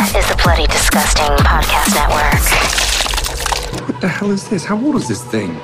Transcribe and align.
is 0.00 0.28
the 0.28 0.40
Bloody 0.44 0.66
Disgusting 0.68 1.26
Podcast 1.38 1.92
Network. 1.92 3.88
What 3.88 4.00
the 4.00 4.06
hell 4.06 4.30
is 4.30 4.48
this? 4.48 4.64
How 4.64 4.80
old 4.80 4.94
is 4.94 5.08
this 5.08 5.24
thing? 5.24 5.58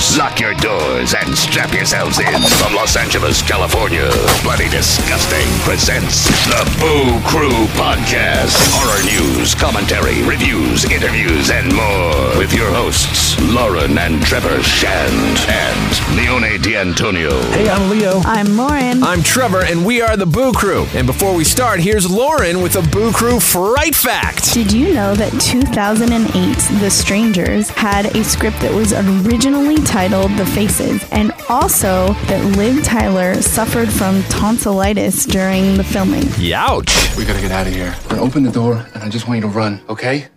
And 0.00 0.18
lock 0.18 0.40
your 0.40 0.54
doors 0.54 1.14
and 1.14 1.36
strap 1.36 1.72
yourselves 1.74 2.18
in. 2.18 2.40
From 2.58 2.74
Los 2.74 2.96
Angeles, 2.96 3.42
California, 3.42 4.08
Bloody 4.42 4.68
Disgusting 4.68 5.46
presents 5.60 6.26
the 6.46 6.64
Boo 6.80 7.20
Crew 7.28 7.66
Podcast. 7.76 8.56
Horror 8.72 9.02
news, 9.04 9.54
commentary, 9.54 10.22
reviews, 10.22 10.84
interviews, 10.90 11.50
and 11.50 11.74
more. 11.74 12.38
With 12.38 12.52
your 12.54 12.70
hosts, 12.72 13.38
Lauren 13.52 13.98
and 13.98 14.22
Trevor 14.22 14.62
Shand 14.62 15.38
and 15.48 16.16
Leone 16.16 16.60
D'Antonio. 16.62 17.40
Hey, 17.52 17.68
I'm 17.68 17.90
Leo. 17.90 18.20
I'm 18.24 18.56
Lauren. 18.56 19.02
I'm 19.02 19.22
Trevor, 19.22 19.64
and 19.64 19.84
we 19.84 20.00
are 20.00 20.16
the 20.16 20.26
Boo 20.26 20.52
Crew. 20.52 20.86
And 20.94 21.06
before 21.06 21.34
we 21.34 21.44
start, 21.44 21.80
here's 21.80 22.10
Lauren 22.10 22.62
with 22.62 22.76
a 22.76 22.82
Boo 22.90 23.12
Crew 23.12 23.40
Fright 23.40 23.94
Fact. 23.94 24.52
Did 24.54 24.72
you 24.72 24.94
know 24.94 25.14
that 25.14 25.32
2008, 25.40 26.80
The 26.80 26.90
Strangers 26.90 27.68
had 27.70 28.16
a 28.16 28.24
script 28.24 28.60
that 28.60 28.72
was 28.72 28.92
originally 28.92 29.76
titled 29.90 30.30
The 30.36 30.46
Faces, 30.46 31.04
and 31.10 31.32
also 31.48 32.14
that 32.28 32.56
Liv 32.56 32.84
Tyler 32.84 33.42
suffered 33.42 33.92
from 33.92 34.22
tonsillitis 34.24 35.26
during 35.26 35.76
the 35.76 35.82
filming? 35.82 36.22
Youch. 36.38 37.16
We 37.16 37.24
gotta 37.24 37.40
get 37.40 37.50
out 37.50 37.66
of 37.66 37.72
here. 37.74 37.96
I'm 38.02 38.08
gonna 38.10 38.22
open 38.22 38.44
the 38.44 38.52
door, 38.52 38.86
and 38.94 39.02
I 39.02 39.08
just 39.08 39.26
want 39.26 39.38
you 39.38 39.42
to 39.42 39.48
run, 39.48 39.80
okay? 39.88 40.28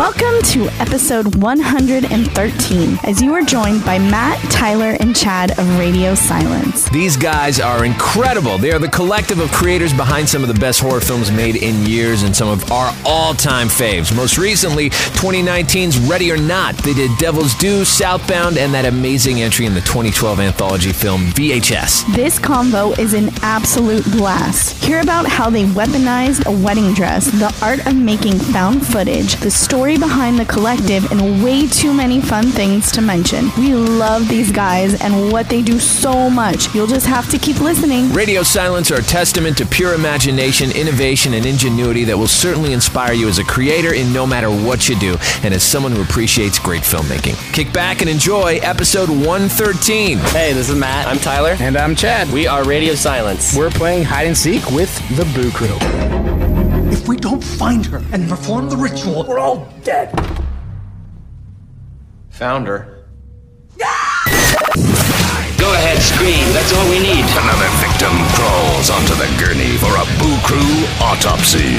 Welcome 0.00 0.40
to 0.52 0.66
episode 0.80 1.36
113, 1.42 2.98
as 3.04 3.20
you 3.20 3.34
are 3.34 3.42
joined 3.42 3.84
by 3.84 3.98
Matt, 3.98 4.38
Tyler, 4.50 4.96
and 4.98 5.14
Chad 5.14 5.50
of 5.58 5.78
Radio 5.78 6.14
Silence. 6.14 6.88
These 6.88 7.18
guys 7.18 7.60
are 7.60 7.84
incredible. 7.84 8.56
They 8.56 8.72
are 8.72 8.78
the 8.78 8.88
collective 8.88 9.40
of 9.40 9.52
creators 9.52 9.92
behind 9.92 10.26
some 10.26 10.40
of 10.40 10.48
the 10.48 10.58
best 10.58 10.80
horror 10.80 11.02
films 11.02 11.30
made 11.30 11.56
in 11.56 11.84
years 11.84 12.22
and 12.22 12.34
some 12.34 12.48
of 12.48 12.72
our 12.72 12.96
all 13.04 13.34
time 13.34 13.68
faves. 13.68 14.16
Most 14.16 14.38
recently, 14.38 14.88
2019's 14.88 15.98
Ready 15.98 16.32
or 16.32 16.38
Not. 16.38 16.76
They 16.78 16.94
did 16.94 17.10
Devil's 17.18 17.54
Due, 17.56 17.84
Southbound, 17.84 18.56
and 18.56 18.72
that 18.72 18.86
amazing 18.86 19.42
entry 19.42 19.66
in 19.66 19.74
the 19.74 19.82
2012 19.82 20.40
anthology 20.40 20.92
film 20.92 21.24
VHS. 21.32 22.10
This 22.14 22.38
convo 22.38 22.98
is 22.98 23.12
an 23.12 23.28
absolute 23.42 24.10
blast. 24.12 24.82
Hear 24.82 25.02
about 25.02 25.26
how 25.26 25.50
they 25.50 25.64
weaponized 25.64 26.46
a 26.46 26.64
wedding 26.64 26.94
dress, 26.94 27.26
the 27.26 27.54
art 27.60 27.86
of 27.86 27.94
making 27.94 28.38
found 28.38 28.86
footage, 28.86 29.34
the 29.36 29.50
story 29.50 29.89
behind 29.96 30.38
the 30.38 30.44
collective, 30.44 31.10
and 31.10 31.42
way 31.42 31.66
too 31.66 31.92
many 31.92 32.20
fun 32.20 32.46
things 32.46 32.90
to 32.92 33.00
mention. 33.00 33.50
We 33.58 33.74
love 33.74 34.28
these 34.28 34.52
guys 34.52 35.00
and 35.00 35.32
what 35.32 35.48
they 35.48 35.62
do 35.62 35.78
so 35.78 36.28
much. 36.30 36.74
You'll 36.74 36.86
just 36.86 37.06
have 37.06 37.28
to 37.30 37.38
keep 37.38 37.60
listening. 37.60 38.12
Radio 38.12 38.42
Silence 38.42 38.90
are 38.90 39.00
a 39.00 39.02
testament 39.02 39.56
to 39.58 39.66
pure 39.66 39.94
imagination, 39.94 40.70
innovation, 40.72 41.34
and 41.34 41.46
ingenuity 41.46 42.04
that 42.04 42.16
will 42.16 42.28
certainly 42.28 42.72
inspire 42.72 43.12
you 43.12 43.28
as 43.28 43.38
a 43.38 43.44
creator 43.44 43.94
in 43.94 44.12
no 44.12 44.26
matter 44.26 44.50
what 44.50 44.88
you 44.88 44.98
do, 44.98 45.16
and 45.42 45.54
as 45.54 45.62
someone 45.62 45.92
who 45.92 46.02
appreciates 46.02 46.58
great 46.58 46.82
filmmaking. 46.82 47.36
Kick 47.52 47.72
back 47.72 48.00
and 48.00 48.10
enjoy 48.10 48.58
episode 48.62 49.08
113. 49.08 50.18
Hey, 50.18 50.52
this 50.52 50.68
is 50.68 50.76
Matt. 50.76 51.06
I'm 51.06 51.18
Tyler. 51.18 51.56
And 51.60 51.76
I'm 51.76 51.94
Chad. 51.94 52.30
We 52.30 52.46
are 52.46 52.64
Radio 52.64 52.94
Silence. 52.94 53.56
We're 53.56 53.70
playing 53.70 54.04
hide 54.04 54.26
and 54.26 54.36
seek 54.36 54.70
with 54.70 54.90
the 55.16 55.24
Boo 55.34 55.50
Crew. 55.50 56.69
If 56.92 57.08
we 57.08 57.16
don't 57.16 57.42
find 57.42 57.86
her 57.86 58.02
and 58.12 58.28
perform 58.28 58.68
the 58.68 58.76
ritual, 58.76 59.24
we're 59.26 59.38
all 59.38 59.72
dead. 59.84 60.10
Found 62.30 62.66
her. 62.66 63.04
Go 65.58 65.74
ahead, 65.74 65.98
scream. 65.98 66.52
That's 66.52 66.72
all 66.72 66.88
we 66.88 66.98
need. 66.98 67.24
Another 67.24 67.89
victim 68.00 68.16
crawls 68.32 68.88
onto 68.88 69.14
the 69.14 69.28
gurney 69.38 69.76
for 69.76 69.88
a 69.88 70.04
Boo 70.18 70.38
Crew 70.42 70.86
autopsy. 71.02 71.76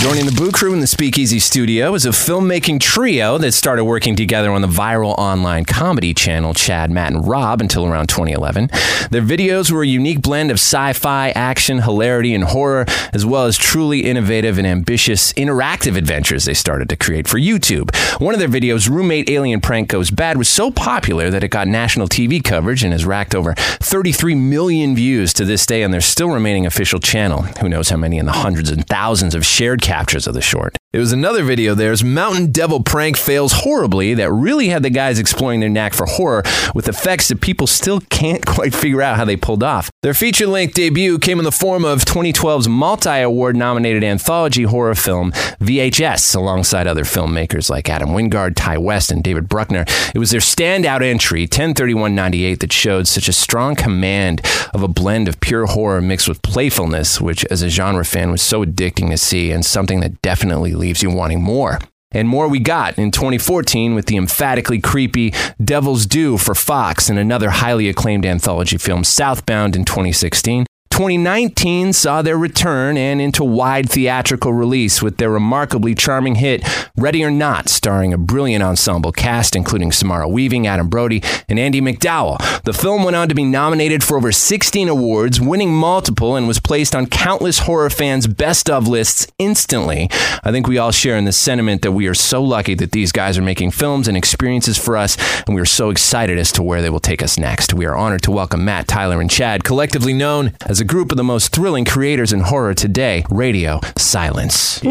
Joining 0.00 0.24
the 0.24 0.34
Boo 0.36 0.52
Crew 0.52 0.72
in 0.72 0.78
the 0.78 0.86
Speakeasy 0.86 1.40
studio 1.40 1.94
is 1.94 2.06
a 2.06 2.10
filmmaking 2.10 2.78
trio 2.78 3.38
that 3.38 3.52
started 3.52 3.84
working 3.84 4.14
together 4.14 4.52
on 4.52 4.60
the 4.60 4.68
viral 4.68 5.18
online 5.18 5.64
comedy 5.64 6.14
channel 6.14 6.54
Chad, 6.54 6.92
Matt, 6.92 7.12
and 7.12 7.26
Rob 7.26 7.60
until 7.60 7.86
around 7.86 8.08
2011. 8.08 8.68
Their 9.10 9.22
videos 9.22 9.72
were 9.72 9.82
a 9.82 9.86
unique 9.86 10.22
blend 10.22 10.52
of 10.52 10.56
sci 10.56 10.92
fi, 10.92 11.30
action, 11.30 11.82
hilarity, 11.82 12.34
and 12.34 12.44
horror, 12.44 12.84
as 13.12 13.26
well 13.26 13.46
as 13.46 13.56
truly 13.56 14.04
innovative 14.04 14.58
and 14.58 14.66
ambitious 14.66 15.32
interactive 15.32 15.96
adventures 15.96 16.44
they 16.44 16.54
started 16.54 16.88
to 16.90 16.96
create 16.96 17.26
for 17.26 17.38
YouTube. 17.38 17.94
One 18.20 18.34
of 18.34 18.38
their 18.38 18.48
videos, 18.48 18.88
Roommate 18.88 19.28
Alien 19.28 19.60
Prank 19.60 19.88
Goes 19.88 20.12
Bad, 20.12 20.36
was 20.36 20.48
so 20.48 20.70
popular 20.70 21.30
that 21.30 21.42
it 21.42 21.48
got 21.48 21.66
national 21.66 22.06
TV 22.06 22.44
coverage 22.44 22.84
and 22.84 22.92
has 22.92 23.04
racked 23.04 23.34
over 23.34 23.54
33 23.54 24.36
million 24.36 24.94
views 24.94 25.32
to 25.32 25.44
this 25.44 25.63
day 25.66 25.84
on 25.84 25.90
their 25.90 26.00
still 26.00 26.30
remaining 26.30 26.66
official 26.66 27.00
channel. 27.00 27.42
Who 27.60 27.68
knows 27.68 27.88
how 27.88 27.96
many 27.96 28.18
in 28.18 28.26
the 28.26 28.32
hundreds 28.32 28.70
and 28.70 28.86
thousands 28.86 29.34
of 29.34 29.44
shared 29.44 29.82
captures 29.82 30.26
of 30.26 30.34
the 30.34 30.42
short. 30.42 30.76
It 30.94 30.98
was 30.98 31.12
another 31.12 31.42
video 31.42 31.74
there's 31.74 32.04
Mountain 32.04 32.52
Devil 32.52 32.80
Prank 32.80 33.16
Fails 33.16 33.50
Horribly, 33.52 34.14
that 34.14 34.30
really 34.30 34.68
had 34.68 34.84
the 34.84 34.90
guys 34.90 35.18
exploring 35.18 35.58
their 35.58 35.68
knack 35.68 35.92
for 35.92 36.06
horror 36.06 36.44
with 36.72 36.86
effects 36.86 37.26
that 37.26 37.40
people 37.40 37.66
still 37.66 37.98
can't 38.10 38.46
quite 38.46 38.72
figure 38.72 39.02
out 39.02 39.16
how 39.16 39.24
they 39.24 39.34
pulled 39.34 39.64
off. 39.64 39.90
Their 40.04 40.14
feature 40.14 40.46
length 40.46 40.74
debut 40.74 41.18
came 41.18 41.40
in 41.40 41.44
the 41.44 41.50
form 41.50 41.84
of 41.84 42.04
2012's 42.04 42.68
multi 42.68 43.18
award 43.22 43.56
nominated 43.56 44.04
anthology 44.04 44.62
horror 44.62 44.94
film 44.94 45.32
VHS, 45.32 46.36
alongside 46.36 46.86
other 46.86 47.02
filmmakers 47.02 47.68
like 47.68 47.88
Adam 47.88 48.10
Wingard, 48.10 48.54
Ti 48.54 48.78
West, 48.78 49.10
and 49.10 49.24
David 49.24 49.48
Bruckner. 49.48 49.84
It 50.14 50.20
was 50.20 50.30
their 50.30 50.38
standout 50.38 51.02
entry, 51.02 51.40
103198, 51.42 52.60
that 52.60 52.72
showed 52.72 53.08
such 53.08 53.26
a 53.26 53.32
strong 53.32 53.74
command 53.74 54.42
of 54.72 54.84
a 54.84 54.88
blend 54.88 55.26
of 55.26 55.40
pure 55.40 55.66
horror 55.66 56.00
mixed 56.00 56.28
with 56.28 56.40
playfulness, 56.42 57.20
which, 57.20 57.44
as 57.46 57.62
a 57.62 57.68
genre 57.68 58.04
fan, 58.04 58.30
was 58.30 58.42
so 58.42 58.64
addicting 58.64 59.10
to 59.10 59.18
see 59.18 59.50
and 59.50 59.66
something 59.66 59.98
that 59.98 60.22
definitely 60.22 60.83
leaves 60.84 61.02
you 61.02 61.10
wanting 61.10 61.42
more. 61.42 61.78
And 62.12 62.28
more 62.28 62.46
we 62.46 62.60
got 62.60 62.98
in 62.98 63.10
2014 63.10 63.94
with 63.94 64.04
the 64.06 64.18
emphatically 64.18 64.80
creepy 64.80 65.32
Devil's 65.62 66.04
Due 66.04 66.36
for 66.36 66.54
Fox 66.54 67.08
and 67.08 67.18
another 67.18 67.50
highly 67.50 67.88
acclaimed 67.88 68.26
anthology 68.26 68.76
film, 68.76 69.02
Southbound, 69.02 69.74
in 69.74 69.86
2016. 69.86 70.66
2019 70.94 71.92
saw 71.92 72.22
their 72.22 72.38
return 72.38 72.96
and 72.96 73.20
into 73.20 73.42
wide 73.42 73.90
theatrical 73.90 74.52
release 74.52 75.02
with 75.02 75.16
their 75.16 75.28
remarkably 75.28 75.92
charming 75.92 76.36
hit 76.36 76.62
Ready 76.96 77.24
or 77.24 77.32
Not, 77.32 77.68
starring 77.68 78.12
a 78.12 78.16
brilliant 78.16 78.62
ensemble 78.62 79.10
cast 79.10 79.56
including 79.56 79.90
Samara 79.90 80.28
Weaving, 80.28 80.68
Adam 80.68 80.88
Brody, 80.88 81.20
and 81.48 81.58
Andie 81.58 81.80
MacDowell. 81.80 82.62
The 82.62 82.72
film 82.72 83.02
went 83.02 83.16
on 83.16 83.28
to 83.28 83.34
be 83.34 83.42
nominated 83.42 84.04
for 84.04 84.16
over 84.16 84.30
16 84.30 84.88
awards, 84.88 85.40
winning 85.40 85.74
multiple, 85.74 86.36
and 86.36 86.46
was 86.46 86.60
placed 86.60 86.94
on 86.94 87.06
countless 87.06 87.58
horror 87.58 87.90
fans' 87.90 88.28
best 88.28 88.70
of 88.70 88.86
lists 88.86 89.26
instantly. 89.40 90.08
I 90.44 90.52
think 90.52 90.68
we 90.68 90.78
all 90.78 90.92
share 90.92 91.16
in 91.16 91.24
the 91.24 91.32
sentiment 91.32 91.82
that 91.82 91.90
we 91.90 92.06
are 92.06 92.14
so 92.14 92.40
lucky 92.40 92.74
that 92.74 92.92
these 92.92 93.10
guys 93.10 93.36
are 93.36 93.42
making 93.42 93.72
films 93.72 94.06
and 94.06 94.16
experiences 94.16 94.78
for 94.78 94.96
us, 94.96 95.16
and 95.44 95.56
we 95.56 95.60
are 95.60 95.66
so 95.66 95.90
excited 95.90 96.38
as 96.38 96.52
to 96.52 96.62
where 96.62 96.82
they 96.82 96.90
will 96.90 97.00
take 97.00 97.20
us 97.20 97.36
next. 97.36 97.74
We 97.74 97.84
are 97.84 97.96
honored 97.96 98.22
to 98.22 98.30
welcome 98.30 98.64
Matt, 98.64 98.86
Tyler, 98.86 99.20
and 99.20 99.28
Chad, 99.28 99.64
collectively 99.64 100.12
known 100.12 100.52
as 100.66 100.83
a 100.84 100.86
group 100.86 101.10
of 101.10 101.16
the 101.16 101.24
most 101.24 101.50
thrilling 101.50 101.86
creators 101.86 102.30
in 102.30 102.40
horror 102.40 102.74
today, 102.74 103.24
Radio 103.30 103.80
Silence. 103.96 104.84
Uh, 104.84 104.90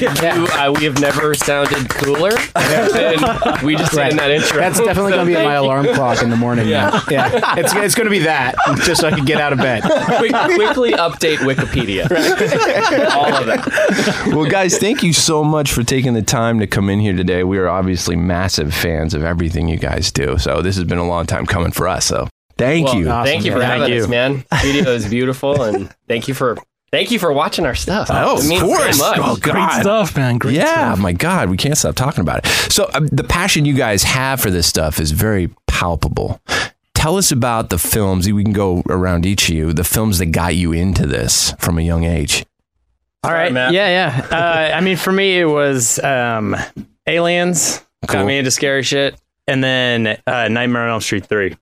you, 0.00 0.08
uh, 0.08 0.72
we 0.76 0.84
have 0.84 1.00
never 1.00 1.34
sounded 1.34 1.88
cooler. 1.88 2.32
and 2.54 3.62
we 3.62 3.74
just 3.74 3.92
said 3.92 4.10
in 4.10 4.18
that 4.18 4.30
intro. 4.30 4.58
That's 4.58 4.78
definitely 4.78 5.12
going 5.12 5.26
to 5.26 5.26
be 5.26 5.34
So 5.34 5.44
my 5.44 5.54
you. 5.54 5.60
alarm 5.64 5.86
clock 5.94 6.22
in 6.22 6.28
the 6.28 6.36
morning. 6.36 6.68
Yeah. 6.68 7.00
Yeah. 7.10 7.32
yeah. 7.32 7.54
It's, 7.56 7.74
it's 7.74 7.94
going 7.94 8.04
to 8.04 8.10
be 8.10 8.18
that, 8.20 8.54
just 8.84 9.00
so 9.00 9.08
I 9.08 9.12
can 9.12 9.24
get 9.24 9.40
out 9.40 9.54
of 9.54 9.58
bed. 9.58 9.82
Quick, 10.18 10.32
quickly 10.32 10.92
update 10.92 11.38
Wikipedia. 11.38 12.04
All 13.12 13.34
of 13.34 13.48
it. 13.48 14.34
well, 14.34 14.48
guys, 14.48 14.76
thank 14.76 15.02
you 15.02 15.14
so 15.14 15.42
much 15.42 15.72
for 15.72 15.82
taking 15.82 16.12
the 16.12 16.22
time 16.22 16.60
to 16.60 16.66
come 16.66 16.90
in 16.90 17.00
here 17.00 17.16
today. 17.16 17.44
We 17.44 17.56
are 17.58 17.68
obviously 17.68 18.14
massive 18.14 18.74
fans 18.74 19.14
of 19.14 19.24
everything 19.24 19.68
you 19.68 19.78
guys 19.78 20.12
do. 20.12 20.36
So 20.36 20.60
this 20.60 20.76
has 20.76 20.84
been 20.84 20.98
a 20.98 21.08
long 21.08 21.24
time 21.26 21.46
coming 21.46 21.72
for 21.72 21.88
us. 21.88 22.04
So 22.04 22.28
thank 22.56 22.86
Well, 22.86 22.98
you. 22.98 23.04
Thank 23.06 23.44
you 23.44 23.52
for 23.52 23.58
Thank 23.60 23.80
having 23.82 23.94
you. 23.94 24.02
us, 24.02 24.08
man. 24.08 24.44
Studio 24.60 24.90
is 24.90 25.08
beautiful, 25.08 25.62
and 25.62 25.94
thank 26.08 26.28
you 26.28 26.34
for 26.34 26.56
thank 26.92 27.10
you 27.10 27.18
for 27.18 27.32
watching 27.32 27.66
our 27.66 27.74
stuff. 27.74 28.08
Oh, 28.10 28.36
it 28.36 28.42
of 28.42 28.48
means 28.48 28.62
course. 28.62 28.98
so 28.98 29.10
much. 29.10 29.18
Oh, 29.20 29.36
God. 29.36 29.52
Great 29.52 29.80
stuff, 29.82 30.16
man. 30.16 30.38
Great 30.38 30.54
yeah, 30.56 30.92
stuff. 30.92 30.98
my 30.98 31.12
God, 31.12 31.50
we 31.50 31.56
can't 31.56 31.76
stop 31.76 31.94
talking 31.94 32.20
about 32.22 32.44
it. 32.44 32.72
So 32.72 32.88
um, 32.94 33.06
the 33.08 33.24
passion 33.24 33.64
you 33.64 33.74
guys 33.74 34.02
have 34.04 34.40
for 34.40 34.50
this 34.50 34.66
stuff 34.66 34.98
is 35.00 35.10
very 35.10 35.50
palpable. 35.66 36.40
Tell 36.94 37.16
us 37.18 37.30
about 37.30 37.70
the 37.70 37.78
films. 37.78 38.30
We 38.30 38.42
can 38.42 38.52
go 38.52 38.82
around 38.88 39.26
each 39.26 39.48
of 39.48 39.54
you. 39.54 39.72
The 39.72 39.84
films 39.84 40.18
that 40.18 40.26
got 40.26 40.54
you 40.56 40.72
into 40.72 41.06
this 41.06 41.52
from 41.58 41.78
a 41.78 41.82
young 41.82 42.04
age. 42.04 42.44
All 43.22 43.30
right, 43.32 43.44
Sorry. 43.46 43.52
Matt. 43.52 43.72
Yeah, 43.72 43.88
yeah. 44.30 44.36
Uh, 44.36 44.76
I 44.76 44.80
mean, 44.80 44.96
for 44.96 45.12
me, 45.12 45.38
it 45.38 45.44
was 45.44 45.98
um, 46.02 46.56
Aliens. 47.06 47.84
Cool. 48.06 48.20
Got 48.20 48.26
me 48.26 48.38
into 48.38 48.50
scary 48.50 48.82
shit. 48.82 49.20
And 49.46 49.62
then 49.62 50.18
uh, 50.26 50.48
Nightmare 50.48 50.82
on 50.84 50.90
Elm 50.90 51.00
Street 51.00 51.26
3. 51.26 51.56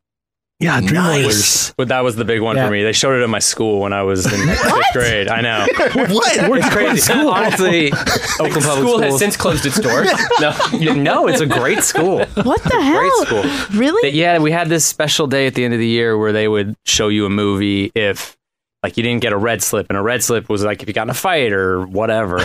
Yeah, 0.61 0.81
Dream 0.81 1.03
Warriors. 1.03 1.25
Nice. 1.27 1.75
But 1.77 1.89
that 1.89 2.01
was 2.05 2.15
the 2.17 2.25
big 2.25 2.41
one 2.41 2.57
Yeah. 2.57 2.67
for 2.67 2.73
me. 2.73 2.85
They 2.85 2.93
showed 2.93 3.19
it 3.21 3.23
at 3.25 3.29
my 3.29 3.41
school 3.41 3.81
when 3.81 3.93
I 3.93 4.03
was 4.03 4.25
in 4.25 4.49
fifth 4.57 4.93
grade. 4.93 5.29
I 5.29 5.41
know. 5.41 5.67
What? 6.15 6.37
It's 6.37 6.69
crazy. 6.71 7.13
Honestly, 7.13 7.87
Oakland 8.41 8.63
Public 8.63 8.63
school 8.63 9.03
has 9.03 9.19
since 9.19 9.37
closed 9.37 9.67
its 9.67 9.81
doors. 9.81 10.09
no, 10.41 10.93
no, 10.95 11.27
it's 11.29 11.41
a 11.41 11.47
great 11.47 11.83
school. 11.83 12.25
What 12.25 12.63
the 12.63 12.81
hell? 12.81 13.01
Great 13.01 13.13
school. 13.27 13.79
Really? 13.79 14.01
But 14.03 14.15
yeah, 14.15 14.39
we 14.39 14.53
had 14.53 14.69
this 14.69 14.85
special 14.87 15.27
day 15.27 15.47
at 15.47 15.55
the 15.55 15.65
end 15.65 15.75
of 15.75 15.81
the 15.81 15.87
year 15.87 16.17
where 16.17 16.33
they 16.33 16.47
would 16.49 16.77
show 16.87 17.09
you 17.09 17.27
a 17.27 17.31
movie 17.31 17.91
if 17.95 18.37
like 18.83 18.97
you 18.97 19.03
didn't 19.03 19.23
get 19.23 19.33
a 19.33 19.37
red 19.39 19.63
slip, 19.63 19.87
and 19.89 19.99
a 19.99 20.03
red 20.03 20.23
slip 20.23 20.49
was 20.49 20.63
like 20.63 20.83
if 20.83 20.89
you 20.89 20.95
got 20.95 21.03
in 21.05 21.11
a 21.11 21.15
fight 21.15 21.53
or 21.53 21.85
whatever. 21.87 22.41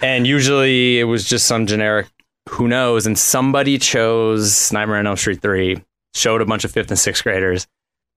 and 0.00 0.26
usually 0.26 1.00
it 1.00 1.04
was 1.04 1.24
just 1.28 1.46
some 1.46 1.66
generic 1.66 2.06
who 2.50 2.68
knows, 2.68 3.06
and 3.06 3.18
somebody 3.18 3.78
chose 3.78 4.70
Nightmare 4.72 4.98
on 4.98 5.06
Elm 5.06 5.16
Street 5.16 5.40
three, 5.42 5.82
showed 6.16 6.40
a 6.40 6.46
bunch 6.46 6.64
of 6.64 6.72
fifth 6.72 6.90
and 6.90 6.98
sixth 6.98 7.22
graders. 7.22 7.66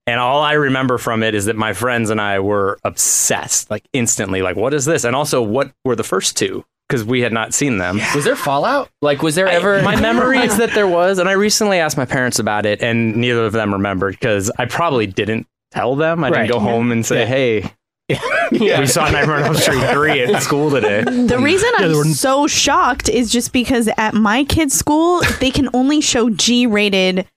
And 0.08 0.20
all 0.20 0.42
I 0.42 0.54
remember 0.54 0.98
from 0.98 1.22
it 1.22 1.36
is 1.36 1.46
that 1.46 1.56
my 1.56 1.74
friends 1.74 2.10
and 2.10 2.20
I 2.20 2.40
were 2.40 2.80
obsessed, 2.84 3.70
like 3.70 3.84
instantly, 3.94 4.42
like, 4.42 4.56
what 4.56 4.74
is 4.74 4.86
this? 4.86 5.04
And 5.04 5.16
also, 5.16 5.42
what 5.42 5.72
were 5.86 5.96
the 5.96 6.04
first 6.04 6.36
two? 6.36 6.66
Because 6.88 7.04
we 7.04 7.22
had 7.22 7.32
not 7.32 7.54
seen 7.54 7.78
them. 7.78 8.00
Was 8.16 8.24
there 8.26 8.36
Fallout? 8.36 8.90
Like, 9.04 9.22
was 9.22 9.36
there 9.36 9.48
I- 9.48 9.52
ever? 9.54 9.84
my 9.84 9.96
memory 10.02 10.40
is 10.40 10.58
that 10.58 10.74
there 10.74 10.88
was, 10.88 11.20
and 11.20 11.30
I 11.30 11.34
recently 11.34 11.78
asked 11.78 11.98
my 11.98 12.06
parents 12.06 12.40
about 12.40 12.66
it, 12.66 12.82
and 12.82 13.18
neither 13.18 13.46
of 13.46 13.54
them 13.54 13.72
remembered 13.72 14.14
because 14.20 14.50
I 14.58 14.66
probably 14.66 15.06
didn't 15.06 15.46
tell 15.72 15.96
them. 15.96 16.24
I 16.24 16.30
Right. 16.30 16.38
didn't 16.48 16.54
go 16.54 16.60
home 16.60 16.92
and 16.92 17.06
say, 17.06 17.28
"Hey, 17.28 17.72
we 18.52 18.88
saw 18.88 19.08
Nightmare 19.12 19.36
on 19.38 19.44
Elm 19.44 19.56
Street 19.56 19.84
three 19.92 20.24
at 20.24 20.42
school 20.42 20.72
today." 20.72 21.04
The 21.04 21.38
reason 21.38 21.70
I'm 21.78 21.94
they 21.94 22.14
so 22.14 22.48
shocked 22.48 23.08
is 23.08 23.32
just 23.32 23.54
because 23.54 23.88
at 23.98 24.16
my 24.16 24.44
kids' 24.44 24.74
school, 24.74 25.22
they 25.40 25.52
can 25.52 25.70
only 25.76 26.02
show 26.02 26.32
G 26.32 26.66
rated 26.66 27.28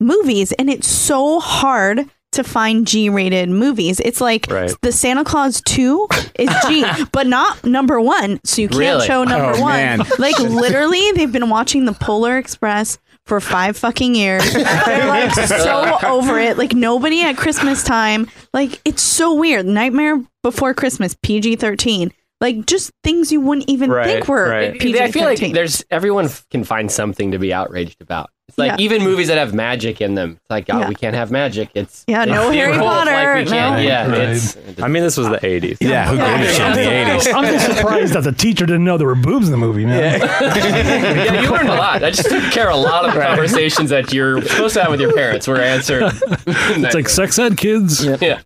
movies, 0.00 0.52
and 0.52 0.68
it's 0.70 0.88
so 0.88 1.38
hard 1.40 2.08
to 2.32 2.44
find 2.44 2.86
G 2.86 3.08
rated 3.10 3.48
movies. 3.48 3.98
It's 4.00 4.20
like 4.20 4.46
Right. 4.48 4.72
the 4.82 4.92
Santa 4.92 5.24
Claus 5.24 5.60
2 5.62 6.06
is 6.38 6.50
G, 6.68 6.84
but 7.12 7.26
not 7.26 7.64
number 7.64 8.00
one. 8.00 8.40
So 8.44 8.62
you 8.62 8.68
can't 8.68 8.78
Really? 8.78 9.06
show 9.06 9.24
number 9.24 9.52
Oh, 9.58 9.60
one. 9.62 9.72
man. 9.72 10.02
Like 10.18 10.38
literally, 10.38 11.10
they've 11.12 11.32
been 11.32 11.50
watching 11.50 11.86
the 11.86 11.92
Polar 11.92 12.38
Express 12.38 12.98
for 13.26 13.40
five 13.40 13.76
fucking 13.76 14.14
years. 14.14 14.42
They're 14.52 15.06
like 15.08 15.32
so 15.34 15.98
over 16.04 16.38
it. 16.38 16.56
Like 16.56 16.72
nobody 16.72 17.22
at 17.22 17.36
Christmas 17.36 17.82
time. 17.82 18.28
Like 18.54 18.80
it's 18.84 19.02
so 19.02 19.34
weird. 19.34 19.66
Nightmare 19.66 20.22
Before 20.42 20.72
Christmas, 20.72 21.16
PG 21.22 21.56
13. 21.56 22.12
Like 22.40 22.64
just 22.64 22.90
things 23.04 23.30
you 23.30 23.40
wouldn't 23.40 23.68
even 23.68 23.90
Right, 23.90 24.06
think 24.06 24.28
were 24.28 24.48
right. 24.48 24.78
PG 24.80 24.98
I 25.00 25.10
feel 25.10 25.24
like 25.24 25.40
there's 25.52 25.84
everyone 25.90 26.28
can 26.50 26.64
find 26.64 26.90
something 26.90 27.32
to 27.32 27.38
be 27.38 27.52
outraged 27.52 28.00
about. 28.00 28.30
It's 28.50 28.58
like 28.58 28.72
Yeah. 28.72 28.84
even 28.84 29.02
movies 29.04 29.28
that 29.28 29.38
have 29.38 29.54
magic 29.54 30.00
in 30.00 30.14
them. 30.16 30.32
It's 30.32 30.50
like, 30.50 30.66
oh, 30.70 30.80
Yeah. 30.80 30.88
we 30.88 30.94
can't 30.96 31.14
have 31.14 31.30
magic. 31.30 31.70
It's 31.74 32.04
Yeah, 32.08 32.24
it's 32.24 32.32
no 32.32 32.50
Harry 32.52 32.76
Potter, 32.76 33.10
Like 33.12 33.44
we 33.44 33.50
can't, 33.50 33.76
no. 33.76 33.80
Yeah, 33.82 34.06
Right. 34.10 34.18
it's. 34.30 34.56
I 34.82 34.88
mean, 34.88 35.02
this 35.04 35.16
was 35.16 35.28
the 35.28 35.38
'80s. 35.38 35.78
Yeah, 35.80 36.08
who 36.08 36.16
gave 36.16 36.40
a 36.48 36.52
shit 36.52 36.66
in 36.66 36.72
the 36.72 36.80
80s? 36.80 37.32
I'm 37.34 37.44
just 37.44 37.76
surprised 37.78 38.12
that 38.14 38.24
the 38.24 38.32
teacher 38.32 38.66
didn't 38.66 38.84
know 38.84 38.98
there 38.98 39.06
were 39.06 39.14
boobs 39.14 39.46
in 39.46 39.52
the 39.52 39.58
movie, 39.58 39.86
man. 39.86 40.20
yeah, 40.20 41.40
you 41.42 41.50
learned 41.50 41.68
a 41.68 41.74
lot. 41.74 42.02
I 42.02 42.10
just 42.10 42.28
didn't 42.28 42.50
care 42.50 42.68
a 42.68 42.76
lot 42.76 43.04
of 43.08 43.14
conversations 43.14 43.90
that 43.90 44.12
you're 44.12 44.42
supposed 44.42 44.74
to 44.74 44.82
have 44.82 44.90
with 44.90 45.00
your 45.00 45.12
parents 45.14 45.46
were 45.46 45.60
answered. 45.60 46.12
It's 46.46 46.94
like 46.94 47.08
sex 47.08 47.38
ed, 47.38 47.56
kids. 47.56 48.04
yeah. 48.04 48.40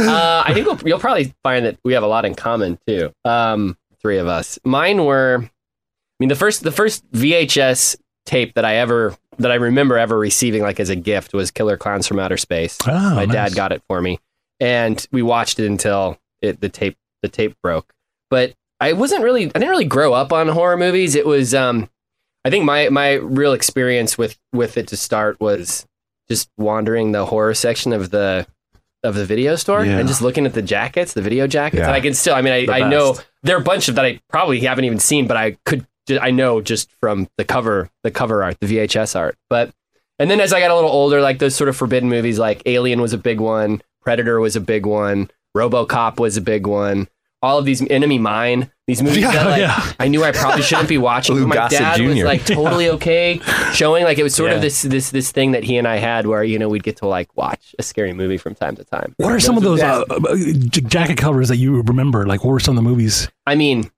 uh, 0.00 0.42
I 0.46 0.52
think 0.54 0.66
we'll, 0.66 0.78
you'll 0.86 0.98
probably 0.98 1.34
find 1.42 1.64
that 1.66 1.78
we 1.84 1.92
have 1.94 2.02
a 2.02 2.06
lot 2.06 2.24
in 2.24 2.34
common 2.34 2.78
too. 2.86 3.12
Um, 3.24 3.76
three 4.00 4.18
of 4.18 4.26
us. 4.26 4.58
Mine 4.64 5.04
were, 5.04 5.40
I 5.42 5.48
mean, 6.20 6.28
the 6.28 6.34
first 6.36 6.62
the 6.62 6.72
first 6.72 7.08
VHS 7.12 7.96
tape 8.28 8.54
that 8.54 8.64
I 8.64 8.76
ever 8.76 9.16
that 9.38 9.50
I 9.50 9.54
remember 9.56 9.96
ever 9.98 10.18
receiving 10.18 10.62
like 10.62 10.80
as 10.80 10.90
a 10.90 10.96
gift 10.96 11.32
was 11.32 11.50
Killer 11.50 11.76
Clowns 11.76 12.06
from 12.06 12.18
Outer 12.18 12.36
Space. 12.36 12.76
Oh, 12.86 13.14
My 13.14 13.24
nice. 13.24 13.32
dad 13.32 13.54
got 13.54 13.72
it 13.72 13.82
for 13.88 14.00
me, 14.00 14.18
and 14.60 15.04
we 15.12 15.22
watched 15.22 15.58
it 15.58 15.66
until 15.66 16.18
it 16.42 16.60
the 16.60 16.68
tape 16.68 16.96
the 17.22 17.28
tape 17.28 17.56
broke. 17.62 17.92
But 18.30 18.54
I 18.80 18.92
wasn't 18.92 19.24
really 19.24 19.44
I 19.46 19.58
didn't 19.58 19.70
really 19.70 19.84
grow 19.84 20.12
up 20.12 20.32
on 20.32 20.48
horror 20.48 20.76
movies. 20.76 21.14
It 21.14 21.26
was 21.26 21.54
um, 21.54 21.88
I 22.44 22.50
think 22.50 22.64
my 22.64 22.88
my 22.90 23.14
real 23.14 23.52
experience 23.52 24.18
with 24.18 24.38
with 24.52 24.76
it 24.76 24.88
to 24.88 24.96
start 24.96 25.40
was 25.40 25.86
just 26.28 26.50
wandering 26.58 27.12
the 27.12 27.24
horror 27.26 27.54
section 27.54 27.92
of 27.92 28.10
the 28.10 28.46
of 29.04 29.14
the 29.14 29.24
video 29.24 29.54
store 29.56 29.84
Yeah. 29.84 29.98
and 29.98 30.08
just 30.08 30.20
looking 30.20 30.44
at 30.44 30.54
the 30.54 30.62
jackets, 30.62 31.12
the 31.14 31.22
video 31.22 31.46
jackets. 31.46 31.78
Yeah. 31.80 31.86
And 31.86 31.94
I 31.94 32.00
can 32.00 32.14
still, 32.14 32.34
I 32.34 32.42
mean, 32.42 32.68
I, 32.68 32.80
I 32.80 32.88
know 32.88 33.16
there 33.44 33.56
are 33.56 33.60
a 33.60 33.64
bunch 33.64 33.88
of 33.88 33.94
that 33.94 34.04
I 34.04 34.20
probably 34.28 34.58
haven't 34.60 34.84
even 34.86 34.98
seen, 34.98 35.28
but 35.28 35.36
I 35.36 35.52
could, 35.64 35.86
I 36.10 36.30
know 36.30 36.60
just 36.60 36.90
from 37.00 37.28
the 37.36 37.44
cover, 37.44 37.90
the 38.02 38.10
cover 38.10 38.42
art, 38.42 38.58
the 38.60 38.66
VHS 38.66 39.14
art. 39.16 39.36
But, 39.50 39.72
and 40.18 40.30
then 40.30 40.40
as 40.40 40.52
I 40.52 40.60
got 40.60 40.70
a 40.70 40.74
little 40.74 40.90
older, 40.90 41.20
like 41.20 41.38
those 41.38 41.54
sort 41.54 41.68
of 41.68 41.76
forbidden 41.76 42.08
movies, 42.08 42.38
like 42.38 42.62
Alien 42.66 43.00
was 43.00 43.12
a 43.12 43.18
big 43.18 43.40
one, 43.40 43.82
Predator 44.02 44.40
was 44.40 44.56
a 44.56 44.60
big 44.60 44.86
one, 44.86 45.30
Robocop 45.56 46.18
was 46.18 46.36
a 46.36 46.40
big 46.40 46.66
one. 46.66 47.08
All 47.40 47.56
of 47.56 47.64
these 47.64 47.86
Enemy 47.88 48.18
Mine, 48.18 48.68
these 48.88 49.00
movies 49.00 49.18
Yeah, 49.18 49.30
that 49.32 49.46
like 49.46 49.60
yeah. 49.60 49.92
I 50.00 50.08
knew 50.08 50.24
I 50.24 50.32
probably 50.32 50.62
shouldn't 50.62 50.88
be 50.88 50.98
watching. 50.98 51.36
Lou 51.36 51.42
but 51.42 51.48
my 51.50 51.54
Gossett 51.54 51.78
dad 51.78 52.00
was 52.00 52.16
Jr.. 52.18 52.24
like 52.24 52.44
totally 52.44 52.88
okay 52.90 53.38
showing. 53.72 54.02
Like 54.02 54.18
it 54.18 54.24
was 54.24 54.34
sort 54.34 54.50
Yeah. 54.50 54.56
of 54.56 54.62
this 54.62 54.82
this 54.82 55.12
this 55.12 55.30
thing 55.30 55.52
that 55.52 55.62
he 55.62 55.76
and 55.76 55.86
I 55.86 55.98
had 55.98 56.26
where 56.26 56.42
you 56.42 56.58
know 56.58 56.68
we'd 56.68 56.82
get 56.82 56.96
to 56.96 57.06
like 57.06 57.28
watch 57.36 57.76
a 57.78 57.84
scary 57.84 58.12
movie 58.12 58.38
from 58.38 58.56
time 58.56 58.74
to 58.74 58.82
time. 58.82 59.14
What 59.18 59.30
are 59.30 59.38
some 59.38 59.56
of 59.56 59.62
those 59.62 59.80
uh, 59.80 60.02
uh, 60.10 60.36
jacket 60.68 61.16
covers 61.16 61.46
that 61.46 61.58
you 61.58 61.80
remember? 61.82 62.26
Like, 62.26 62.42
what 62.42 62.50
were 62.50 62.58
some 62.58 62.76
of 62.76 62.82
the 62.82 62.90
movies? 62.90 63.28
I 63.46 63.54
mean, 63.54 63.88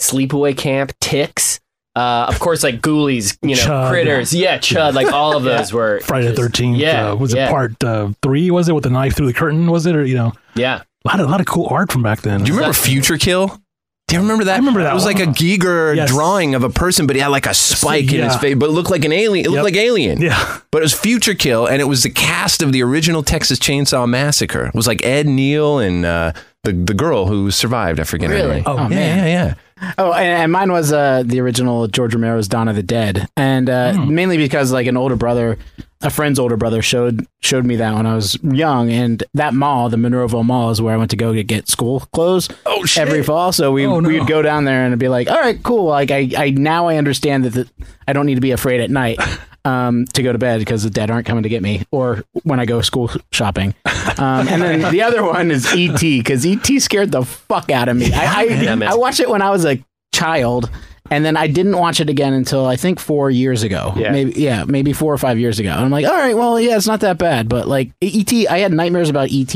Sleepaway 0.00 0.56
Camp, 0.56 0.92
Ticks, 1.00 1.60
uh, 1.94 2.26
of 2.28 2.38
course, 2.40 2.62
like 2.62 2.80
Ghoulies, 2.82 3.38
you 3.42 3.56
know, 3.56 3.62
Chud. 3.62 3.90
Critters, 3.90 4.34
yeah, 4.34 4.58
Chud, 4.58 4.94
like 4.94 5.12
all 5.12 5.36
of 5.36 5.42
those 5.50 5.72
were 5.72 6.00
Friday 6.00 6.28
the 6.28 6.34
Thirteenth. 6.34 6.78
Yeah, 6.78 7.10
uh, 7.12 7.16
was 7.16 7.32
yeah, 7.34 7.46
it 7.48 7.50
part 7.50 7.82
uh, 7.84 8.10
three? 8.22 8.50
Was 8.50 8.68
it 8.68 8.74
with 8.74 8.84
the 8.84 8.90
knife 8.90 9.16
through 9.16 9.26
the 9.26 9.32
curtain? 9.32 9.70
Was 9.70 9.86
it 9.86 9.96
or 9.96 10.04
you 10.04 10.14
know 10.14 10.32
Yeah, 10.54 10.82
a 11.04 11.08
lot 11.08 11.20
of 11.20 11.26
a 11.26 11.30
lot 11.30 11.40
of 11.40 11.46
cool 11.46 11.68
art 11.70 11.90
from 11.90 12.02
back 12.02 12.20
then. 12.20 12.42
Do 12.42 12.48
you 12.52 12.54
remember 12.56 12.74
Future 12.74 13.16
Kill? 13.16 13.60
Do 14.08 14.14
you 14.14 14.20
remember 14.20 14.44
that? 14.44 14.54
I 14.54 14.58
remember 14.58 14.84
that 14.84 14.92
It 14.92 14.94
was 14.94 15.04
one. 15.04 15.14
like 15.14 15.22
a 15.26 15.30
Giger 15.32 15.96
Yes. 15.96 16.08
drawing 16.10 16.54
of 16.54 16.62
a 16.62 16.70
person, 16.70 17.08
but 17.08 17.16
he 17.16 17.22
had 17.22 17.28
like 17.28 17.46
a 17.46 17.54
spike 17.54 18.12
in 18.12 18.22
his 18.22 18.36
face, 18.36 18.54
but 18.56 18.68
it 18.68 18.72
looked 18.72 18.90
like 18.90 19.04
an 19.04 19.10
alien. 19.12 19.44
It 19.46 19.48
looked 19.48 19.56
Yep. 19.56 19.64
like 19.64 19.74
Alien. 19.76 20.20
Yeah, 20.20 20.58
But 20.70 20.78
it 20.78 20.84
was 20.84 20.92
Future 20.94 21.34
Kill, 21.34 21.66
and 21.66 21.80
it 21.80 21.86
was 21.86 22.04
the 22.04 22.10
cast 22.10 22.62
of 22.62 22.70
the 22.70 22.84
original 22.84 23.24
Texas 23.24 23.58
Chainsaw 23.58 24.08
Massacre. 24.08 24.66
It 24.66 24.74
was 24.76 24.86
like 24.86 25.04
Ed 25.04 25.26
Neal 25.26 25.80
and 25.80 26.04
uh, 26.06 26.32
the 26.62 26.72
the 26.72 26.94
girl 26.94 27.26
who 27.26 27.50
survived. 27.50 27.98
I 27.98 28.04
forget 28.04 28.30
her 28.30 28.36
Really? 28.36 28.54
name. 28.56 28.62
Oh, 28.66 28.76
yeah, 28.76 28.88
man. 28.88 29.18
yeah, 29.18 29.26
yeah. 29.26 29.54
Oh, 29.98 30.12
and, 30.12 30.42
and 30.42 30.52
mine 30.52 30.72
was 30.72 30.92
uh, 30.92 31.22
the 31.24 31.40
original 31.40 31.86
George 31.86 32.14
Romero's 32.14 32.48
Dawn 32.48 32.68
of 32.68 32.76
the 32.76 32.82
Dead, 32.82 33.28
and 33.36 33.68
uh, 33.68 33.92
mainly 34.06 34.38
because 34.38 34.72
like 34.72 34.86
an 34.86 34.96
older 34.96 35.16
brother, 35.16 35.58
a 36.00 36.08
friend's 36.08 36.38
older 36.38 36.56
brother 36.56 36.80
showed 36.80 37.26
showed 37.42 37.66
me 37.66 37.76
that 37.76 37.94
when 37.94 38.06
I 38.06 38.14
was 38.14 38.38
young, 38.42 38.90
and 38.90 39.22
that 39.34 39.52
mall, 39.52 39.90
the 39.90 39.98
Monroeville 39.98 40.44
Mall, 40.46 40.70
is 40.70 40.80
where 40.80 40.94
I 40.94 40.96
went 40.96 41.10
to 41.10 41.16
go 41.16 41.34
to 41.34 41.44
get 41.44 41.68
school 41.68 42.00
clothes 42.14 42.48
Oh 42.64 42.86
every 42.96 43.22
fall. 43.22 43.52
So 43.52 43.70
we 43.72 43.84
Oh, 43.84 44.00
no. 44.00 44.08
we'd 44.08 44.26
go 44.26 44.40
down 44.40 44.64
there 44.64 44.80
and 44.82 44.88
it'd 44.92 44.98
be 44.98 45.08
like, 45.08 45.28
all 45.28 45.36
right, 45.38 45.62
cool. 45.62 45.84
Like 45.84 46.10
I, 46.10 46.30
I 46.36 46.50
now 46.50 46.88
I 46.88 46.96
understand 46.96 47.44
that 47.44 47.50
the, 47.50 47.86
I 48.08 48.14
don't 48.14 48.24
need 48.26 48.36
to 48.36 48.40
be 48.40 48.52
afraid 48.52 48.80
at 48.80 48.90
night 48.90 49.18
um, 49.66 50.04
to 50.14 50.22
go 50.22 50.32
to 50.32 50.38
bed 50.38 50.60
because 50.60 50.82
the 50.84 50.90
dead 50.90 51.10
aren't 51.10 51.26
coming 51.26 51.42
to 51.42 51.48
get 51.48 51.62
me, 51.62 51.84
or 51.90 52.22
when 52.44 52.60
I 52.60 52.64
go 52.66 52.80
school 52.82 53.10
shopping. 53.32 53.74
Um, 54.18 54.48
and 54.48 54.62
then 54.62 54.92
the 54.92 55.02
other 55.02 55.22
one 55.24 55.50
is 55.50 55.66
ET 55.72 56.00
because 56.00 56.46
ET 56.46 56.66
scared 56.80 57.10
the 57.10 57.24
fuck 57.24 57.70
out 57.70 57.88
of 57.88 57.96
me. 57.96 58.12
I 58.12 58.40
I, 58.40 58.42
Yeah, 58.44 58.74
man. 58.76 58.88
I 58.88 58.94
watched 58.94 59.20
it 59.20 59.28
when 59.28 59.42
I 59.42 59.50
was 59.50 59.64
a 59.66 59.82
child. 60.14 60.70
And 61.08 61.24
then 61.24 61.36
I 61.36 61.46
didn't 61.46 61.78
watch 61.78 62.00
it 62.00 62.10
again 62.10 62.32
until 62.32 62.66
I 62.66 62.74
think 62.74 62.98
four 62.98 63.30
years 63.30 63.62
ago. 63.62 63.92
Yeah. 63.94 64.10
Maybe 64.10 64.32
yeah, 64.42 64.64
maybe 64.64 64.92
four 64.92 65.14
or 65.14 65.18
five 65.18 65.38
years 65.38 65.60
ago. 65.60 65.70
And 65.70 65.78
I'm 65.84 65.90
like, 65.92 66.04
all 66.04 66.10
right, 66.12 66.36
well, 66.36 66.58
yeah, 66.58 66.76
it's 66.76 66.88
not 66.88 66.98
that 67.02 67.16
bad. 67.16 67.48
But 67.48 67.68
like 67.68 67.92
ET, 68.02 68.32
I 68.50 68.58
had 68.58 68.72
nightmares 68.72 69.08
about 69.08 69.28
ET 69.30 69.54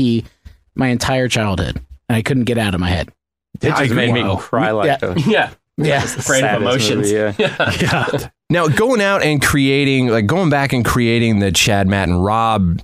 my 0.75 0.87
entire 0.87 1.27
childhood, 1.27 1.81
and 2.07 2.15
I 2.15 2.21
couldn't 2.21 2.45
get 2.45 2.57
out 2.57 2.73
of 2.73 2.79
my 2.79 2.87
head. 2.87 3.09
It 3.61 3.75
just 3.75 3.91
made 3.93 4.13
me 4.13 4.23
cry 4.37 4.71
like 4.71 5.01
Yeah. 5.01 5.09
a 5.09 5.19
yeah, 5.29 5.49
Yeah, 5.75 6.03
afraid 6.03 6.45
of 6.45 6.61
emotions. 6.61 7.11
movie, 7.11 7.35
yeah. 7.37 7.71
yeah. 7.81 8.29
Now 8.51 8.67
going 8.67 8.99
out 8.99 9.23
and 9.23 9.41
creating, 9.41 10.07
like 10.07 10.25
going 10.25 10.49
back 10.49 10.73
and 10.73 10.83
creating 10.83 11.39
the 11.39 11.53
Chad, 11.53 11.87
Matt, 11.87 12.09
and 12.09 12.21
Rob 12.21 12.81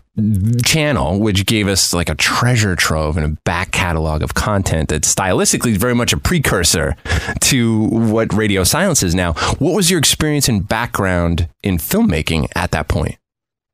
channel, 0.64 1.20
which 1.20 1.46
gave 1.46 1.68
us 1.68 1.94
like 1.94 2.08
a 2.08 2.16
treasure 2.16 2.74
trove 2.74 3.18
and 3.18 3.26
a 3.26 3.38
back 3.44 3.72
catalog 3.72 4.22
of 4.22 4.34
content 4.34 4.88
that 4.90 5.02
stylistically 5.02 5.72
is 5.72 5.78
very 5.78 5.94
much 5.94 6.14
a 6.14 6.18
precursor 6.18 6.96
to 7.42 7.84
what 7.90 8.34
Radio 8.34 8.64
Silence 8.64 9.04
is 9.04 9.14
now. 9.14 9.34
What 9.60 9.76
was 9.76 9.92
your 9.92 10.00
experience 10.00 10.48
and 10.48 10.66
background 10.66 11.50
in 11.64 11.80
filmmaking 11.80 12.48
at 12.56 12.72
that 12.72 12.88
point? 12.88 13.18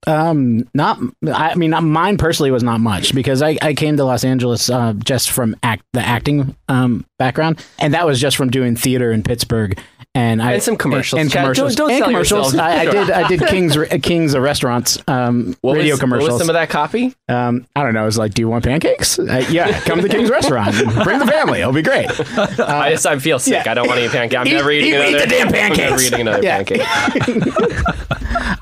Um, 0.08 0.68
not. 0.74 1.00
I 1.32 1.54
mean, 1.54 1.72
mine 1.72 2.18
personally 2.18 2.50
was 2.50 2.64
not 2.64 2.82
much 2.82 3.14
because 3.14 3.44
I, 3.44 3.58
I 3.62 3.76
came 3.76 3.98
to 3.98 4.04
Los 4.04 4.24
Angeles 4.24 4.68
uh, 4.68 4.94
just 4.94 5.30
from 5.30 5.56
act 5.62 5.84
the 5.94 6.02
acting 6.02 6.56
um 6.68 7.06
background, 7.20 7.64
and 7.78 7.94
that 7.94 8.08
was 8.08 8.20
just 8.20 8.36
from 8.36 8.50
doing 8.50 8.76
theater 8.76 9.12
in 9.12 9.22
Pittsburgh. 9.22 9.80
And 10.16 10.44
I 10.44 10.54
And 10.54 10.62
some 10.62 10.78
commercials. 10.78 11.20
and, 11.20 11.32
Chad, 11.32 11.42
commercials, 11.42 11.76
don't- 11.76 11.88
don't 11.90 11.98
and 11.98 12.06
commercials. 12.06 12.56
I, 12.56 12.82
I 12.82 12.86
did. 12.86 13.10
I 13.10 13.28
did 13.28 13.40
King's 13.48 13.76
uh, 13.76 13.86
King's 14.04 14.36
uh, 14.36 14.42
restaurants 14.42 15.00
um 15.08 15.56
What 15.62 15.74
radio 15.78 15.94
was, 15.94 16.00
commercials. 16.00 16.30
What 16.30 16.34
was 16.36 16.42
some 16.42 16.50
of 16.50 16.54
that 16.54 16.70
copy? 16.70 17.16
Um, 17.30 17.66
I 17.76 17.82
don't 17.82 17.96
know. 17.96 18.04
It 18.04 18.06
was 18.06 18.18
like, 18.20 18.36
do 18.36 18.44
you 18.44 18.48
want 18.48 18.64
pancakes? 18.64 19.18
Uh, 19.18 19.44
yeah, 19.50 19.80
come 19.82 20.02
to 20.02 20.08
King's 20.10 20.30
restaurant. 20.30 20.76
Bring 21.04 21.18
the 21.18 21.26
family. 21.26 21.62
It'll 21.62 21.74
be 21.74 21.82
great. 21.82 22.08
I 22.60 22.92
just 22.92 23.08
I 23.08 23.18
feel 23.18 23.40
sick. 23.40 23.66
yeah. 23.66 23.72
I 23.72 23.74
don't 23.74 23.88
want 23.88 23.98
to 24.02 24.06
eat 24.06 24.12
pancake. 24.12 24.38
I'm 24.38 24.46
Eat- 24.48 24.54
never 24.54 24.70
eating 24.72 24.90
eat- 24.90 24.94
eat 24.94 25.16
another. 25.16 25.20
the 25.26 25.28
damn 25.28 25.48
pancakes. 25.52 25.80
I'm 25.80 25.90
never 25.90 26.02
eating 26.04 26.22
another 26.22 26.44
Yeah. 26.44 26.64
pancake. 26.64 27.84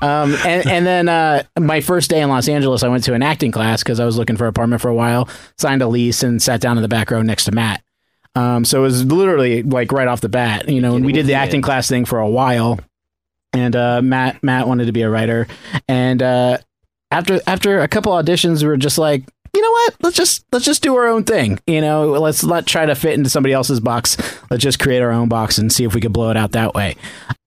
Um, 0.02 0.34
and, 0.44 0.66
and 0.66 0.84
then 0.86 1.08
uh, 1.08 1.44
my 1.60 1.80
first 1.80 2.10
day 2.10 2.20
in 2.22 2.28
Los 2.28 2.48
Angeles, 2.48 2.82
I 2.82 2.88
went 2.88 3.04
to 3.04 3.14
an 3.14 3.22
acting 3.22 3.52
class 3.52 3.84
because 3.84 4.00
I 4.00 4.04
was 4.04 4.16
looking 4.18 4.36
for 4.36 4.44
an 4.44 4.48
apartment 4.50 4.82
for 4.82 4.88
a 4.88 4.94
while, 4.94 5.28
signed 5.58 5.80
a 5.80 5.86
lease, 5.86 6.24
and 6.24 6.42
sat 6.42 6.60
down 6.60 6.76
in 6.76 6.82
the 6.82 6.88
back 6.88 7.10
row 7.12 7.22
next 7.22 7.44
to 7.44 7.52
Matt. 7.52 7.82
Um, 8.34 8.64
so 8.64 8.78
it 8.80 8.82
was 8.82 9.04
literally 9.04 9.62
like 9.62 9.92
right 9.92 10.08
off 10.08 10.20
the 10.22 10.28
bat, 10.28 10.68
you 10.68 10.80
know, 10.80 10.96
and 10.96 11.04
we 11.04 11.12
did 11.12 11.26
the 11.26 11.34
acting 11.34 11.60
class 11.62 11.88
thing 11.88 12.04
for 12.04 12.18
a 12.18 12.28
while. 12.28 12.78
And 13.52 13.76
uh, 13.76 14.00
Matt 14.00 14.42
Matt 14.42 14.66
wanted 14.66 14.86
to 14.86 14.92
be 14.92 15.02
a 15.02 15.10
writer, 15.10 15.46
and 15.86 16.22
uh, 16.22 16.56
after 17.10 17.38
after 17.46 17.80
a 17.82 17.88
couple 17.88 18.12
auditions, 18.12 18.62
we 18.62 18.68
were 18.68 18.78
just 18.78 18.96
like, 18.96 19.24
you 19.54 19.60
know 19.60 19.70
what? 19.70 19.96
Let's 20.00 20.16
just 20.16 20.46
let's 20.52 20.64
just 20.64 20.82
do 20.82 20.96
our 20.96 21.06
own 21.08 21.24
thing. 21.24 21.58
You 21.66 21.82
know, 21.82 22.06
let's 22.12 22.42
not 22.42 22.66
try 22.66 22.86
to 22.86 22.94
fit 22.94 23.12
into 23.12 23.28
somebody 23.28 23.52
else's 23.52 23.78
box. 23.80 24.16
Let's 24.50 24.62
just 24.62 24.78
create 24.78 25.02
our 25.02 25.10
own 25.12 25.28
box 25.28 25.58
and 25.58 25.70
see 25.70 25.84
if 25.84 25.94
we 25.94 26.00
could 26.00 26.14
blow 26.14 26.30
it 26.30 26.36
out 26.38 26.52
that 26.52 26.72
way. 26.72 26.96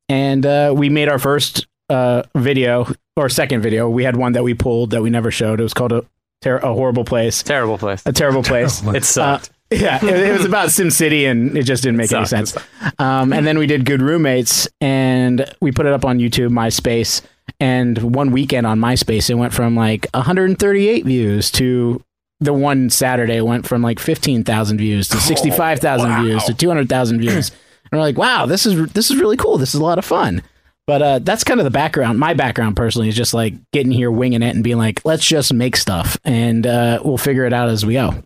And 0.08 0.46
uh, 0.46 0.76
we 0.78 0.90
made 0.90 1.10
our 1.10 1.18
first 1.18 1.66
uh, 1.90 2.22
video 2.36 2.88
or 3.18 3.28
second 3.28 3.62
video. 3.64 3.90
We 3.90 4.04
had 4.04 4.16
one 4.16 4.34
that 4.34 4.44
we 4.44 4.54
pulled 4.54 4.92
that 4.92 5.02
we 5.02 5.10
never 5.10 5.32
showed. 5.32 5.60
It 5.60 5.64
was 5.64 5.74
called 5.74 5.92
a 5.92 6.06
ter- 6.44 6.58
a 6.58 6.72
horrible 6.72 7.04
place, 7.04 7.42
Terrible 7.42 7.80
place. 7.80 8.04
a 8.06 8.14
terrible 8.14 8.44
place. 8.52 8.84
It 8.84 9.04
sucked. 9.04 9.50
Yeah, 9.72 10.04
it, 10.04 10.10
it 10.10 10.32
was 10.32 10.46
about 10.46 10.70
Sim 10.70 10.92
City, 10.92 11.26
and 11.26 11.58
it 11.58 11.64
just 11.64 11.84
didn't 11.84 11.98
make 11.98 12.12
any 12.12 12.26
sense. 12.26 12.56
Um, 13.00 13.34
and 13.34 13.48
then 13.48 13.58
we 13.58 13.66
did 13.66 13.86
Good 13.86 14.02
Roommates, 14.02 14.68
and 14.80 15.46
we 15.60 15.72
put 15.72 15.86
it 15.86 15.94
up 15.94 16.06
on 16.06 16.20
YouTube, 16.20 16.50
MySpace, 16.50 17.22
and 17.60 17.98
one 18.16 18.32
weekend 18.32 18.68
on 18.68 18.80
MySpace, 18.80 19.30
it 19.30 19.36
went 19.36 19.54
from 19.54 19.76
like 19.76 20.08
138 20.14 21.06
views 21.06 21.52
to 21.52 22.04
the 22.42 22.54
one 22.54 22.90
Saturday 22.90 23.40
went 23.42 23.66
from 23.66 23.82
like 23.82 24.00
15,000 24.00 24.78
views 24.78 25.08
to 25.08 25.18
65,000 25.18 26.24
views 26.24 26.44
to 26.44 26.54
200,000 26.54 27.20
views. 27.20 27.50
And 27.50 27.92
we're 27.94 28.00
like, 28.00 28.18
wow, 28.18 28.46
this 28.46 28.66
is 28.66 28.92
this 28.94 29.10
is 29.10 29.18
really 29.18 29.38
cool. 29.38 29.58
This 29.58 29.74
is 29.74 29.80
a 29.80 29.84
lot 29.84 29.98
of 29.98 30.06
fun. 30.06 30.42
But 30.88 31.02
uh, 31.02 31.20
that's 31.20 31.44
kind 31.44 31.60
of 31.60 31.64
the 31.64 31.72
background. 31.72 32.20
My 32.20 32.34
background 32.34 32.76
personally 32.76 33.08
is 33.08 33.16
just 33.16 33.34
like 33.34 33.54
getting 33.72 33.92
here, 33.92 34.12
winging 34.12 34.44
it, 34.44 34.54
and 34.54 34.64
being 34.64 34.78
like, 34.78 35.04
let's 35.06 35.26
just 35.26 35.54
make 35.54 35.76
stuff, 35.76 36.18
and 36.24 36.68
uh, 36.68 37.02
we'll 37.04 37.18
figure 37.18 37.46
it 37.46 37.54
out 37.54 37.70
as 37.70 37.86
we 37.86 37.94
go. 37.94 38.22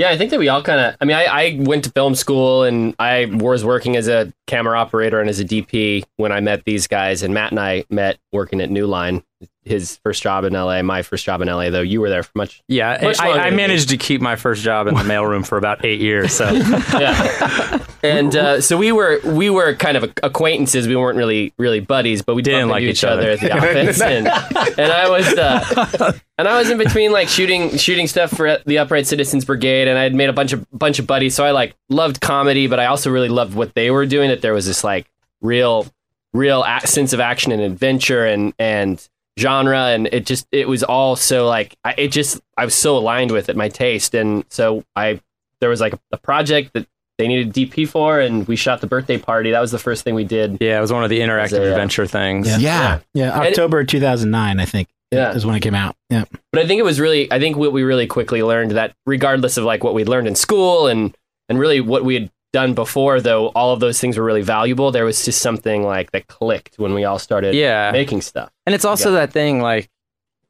Yeah, 0.00 0.08
I 0.08 0.16
think 0.16 0.30
that 0.30 0.38
we 0.38 0.48
all 0.48 0.62
kind 0.62 0.80
of. 0.80 0.96
I 0.98 1.04
mean, 1.04 1.14
I, 1.14 1.24
I 1.24 1.56
went 1.60 1.84
to 1.84 1.90
film 1.90 2.14
school 2.14 2.62
and 2.62 2.96
I 2.98 3.26
was 3.26 3.66
working 3.66 3.98
as 3.98 4.08
a 4.08 4.32
camera 4.46 4.78
operator 4.78 5.20
and 5.20 5.28
as 5.28 5.40
a 5.40 5.44
DP 5.44 6.04
when 6.16 6.32
I 6.32 6.40
met 6.40 6.64
these 6.64 6.86
guys. 6.86 7.22
And 7.22 7.34
Matt 7.34 7.50
and 7.50 7.60
I 7.60 7.84
met 7.90 8.18
working 8.32 8.62
at 8.62 8.70
New 8.70 8.86
Line. 8.86 9.22
His 9.62 9.96
first 9.98 10.22
job 10.22 10.44
in 10.44 10.54
LA, 10.54 10.80
my 10.82 11.02
first 11.02 11.24
job 11.24 11.42
in 11.42 11.48
LA, 11.48 11.68
though 11.68 11.82
you 11.82 12.00
were 12.00 12.08
there 12.08 12.22
for 12.22 12.30
much. 12.34 12.62
Yeah, 12.66 12.98
Much 13.02 13.20
I, 13.20 13.48
I 13.48 13.50
managed 13.50 13.90
to 13.90 13.98
keep 13.98 14.22
my 14.22 14.34
first 14.36 14.62
job 14.62 14.86
in 14.86 14.94
the 14.94 15.00
mailroom 15.04 15.46
for 15.46 15.58
about 15.58 15.84
eight 15.84 16.00
years. 16.00 16.32
So 16.32 16.50
yeah. 16.50 17.78
And 18.02 18.34
uh, 18.34 18.62
so 18.62 18.78
we 18.78 18.92
were 18.92 19.20
we 19.26 19.50
were 19.50 19.74
kind 19.74 19.98
of 19.98 20.04
acquaintances. 20.22 20.88
We 20.88 20.96
weren't 20.96 21.18
really 21.18 21.52
really 21.58 21.80
buddies, 21.80 22.22
but 22.22 22.34
we 22.34 22.40
Didn't 22.40 22.70
like 22.70 22.82
each 22.82 23.04
other. 23.04 23.32
at 23.32 23.40
the 23.40 23.52
office. 23.56 24.00
and, 24.00 24.26
and 24.26 24.90
I 24.90 25.10
was 25.10 25.26
uh, 25.34 26.12
and 26.38 26.48
I 26.48 26.58
was 26.58 26.70
in 26.70 26.78
between 26.78 27.12
like 27.12 27.28
shooting 27.28 27.76
shooting 27.76 28.06
stuff 28.06 28.30
for 28.30 28.56
the 28.64 28.78
Upright 28.78 29.06
Citizens 29.06 29.44
Brigade, 29.44 29.86
and 29.86 29.98
I 29.98 30.02
had 30.04 30.14
made 30.14 30.30
a 30.30 30.32
bunch 30.32 30.54
of 30.54 30.66
bunch 30.72 30.98
of 30.98 31.06
buddies. 31.06 31.34
So 31.34 31.44
I 31.44 31.50
like 31.50 31.74
loved 31.90 32.22
comedy, 32.22 32.66
but 32.68 32.80
I 32.80 32.86
also 32.86 33.10
really 33.10 33.28
loved 33.28 33.54
what 33.54 33.74
they 33.74 33.90
were 33.90 34.06
doing. 34.06 34.30
That 34.30 34.40
there 34.40 34.54
was 34.54 34.64
this 34.64 34.82
like 34.82 35.06
real 35.42 35.86
real 36.32 36.64
a- 36.66 36.86
sense 36.86 37.12
of 37.12 37.20
action 37.20 37.52
and 37.52 37.60
adventure 37.60 38.24
and 38.24 38.54
and 38.58 39.06
genre 39.38 39.86
and 39.88 40.06
it 40.12 40.26
just 40.26 40.46
it 40.52 40.68
was 40.68 40.82
all 40.82 41.16
so 41.16 41.46
like 41.46 41.74
I, 41.84 41.94
it 41.96 42.08
just 42.08 42.40
I 42.56 42.64
was 42.64 42.74
so 42.74 42.96
aligned 42.96 43.30
with 43.30 43.48
it 43.48 43.56
my 43.56 43.68
taste 43.68 44.14
and 44.14 44.44
so 44.50 44.84
I 44.96 45.20
there 45.60 45.70
was 45.70 45.80
like 45.80 45.94
a, 45.94 45.98
a 46.12 46.16
project 46.18 46.72
that 46.74 46.86
they 47.16 47.28
needed 47.28 47.52
DP 47.54 47.88
for 47.88 48.18
and 48.20 48.46
we 48.48 48.56
shot 48.56 48.80
the 48.80 48.86
birthday 48.86 49.18
party 49.18 49.50
that 49.52 49.60
was 49.60 49.70
the 49.70 49.78
first 49.78 50.04
thing 50.04 50.14
we 50.14 50.24
did 50.24 50.58
yeah, 50.60 50.78
it 50.78 50.80
was 50.80 50.92
one 50.92 51.04
of 51.04 51.10
the 51.10 51.20
interactive 51.20 51.50
So, 51.50 51.62
yeah. 51.62 51.70
adventure 51.70 52.06
things. 52.06 52.48
Yeah. 52.48 52.58
Yeah. 52.58 52.98
Yeah, 53.14 53.38
And- 53.38 53.48
October 53.48 53.84
2009, 53.84 54.58
I 54.60 54.64
think. 54.64 54.88
Yeah. 55.12 55.32
is 55.32 55.44
when 55.44 55.56
it 55.56 55.60
came 55.60 55.74
out. 55.74 55.96
Yeah. 56.08 56.24
but 56.52 56.62
I 56.62 56.66
think 56.68 56.78
it 56.78 56.84
was 56.84 57.00
really 57.00 57.30
I 57.32 57.38
think 57.40 57.56
what 57.56 57.72
we 57.72 57.82
really 57.82 58.06
quickly 58.06 58.42
learned 58.42 58.72
that 58.72 58.94
regardless 59.06 59.56
of 59.56 59.64
like 59.64 59.82
what 59.82 59.92
we'd 59.94 60.08
learned 60.08 60.28
in 60.28 60.34
school 60.36 60.86
and 60.86 61.16
and 61.48 61.58
really 61.58 61.80
what 61.80 62.04
we 62.04 62.14
had 62.14 62.30
done 62.52 62.74
before 62.74 63.20
though 63.20 63.48
all 63.48 63.72
of 63.72 63.80
those 63.80 64.00
things 64.00 64.18
were 64.18 64.24
really 64.24 64.42
valuable 64.42 64.90
there 64.90 65.04
was 65.04 65.24
just 65.24 65.40
something 65.40 65.84
like 65.84 66.10
that 66.10 66.26
clicked 66.26 66.76
when 66.78 66.94
we 66.94 67.04
all 67.04 67.18
started 67.18 67.54
Yeah. 67.54 67.90
making 67.92 68.22
stuff 68.22 68.50
And 68.66 68.74
it's 68.74 68.84
also 68.84 69.12
that 69.12 69.32
thing 69.32 69.60
like, 69.60 69.88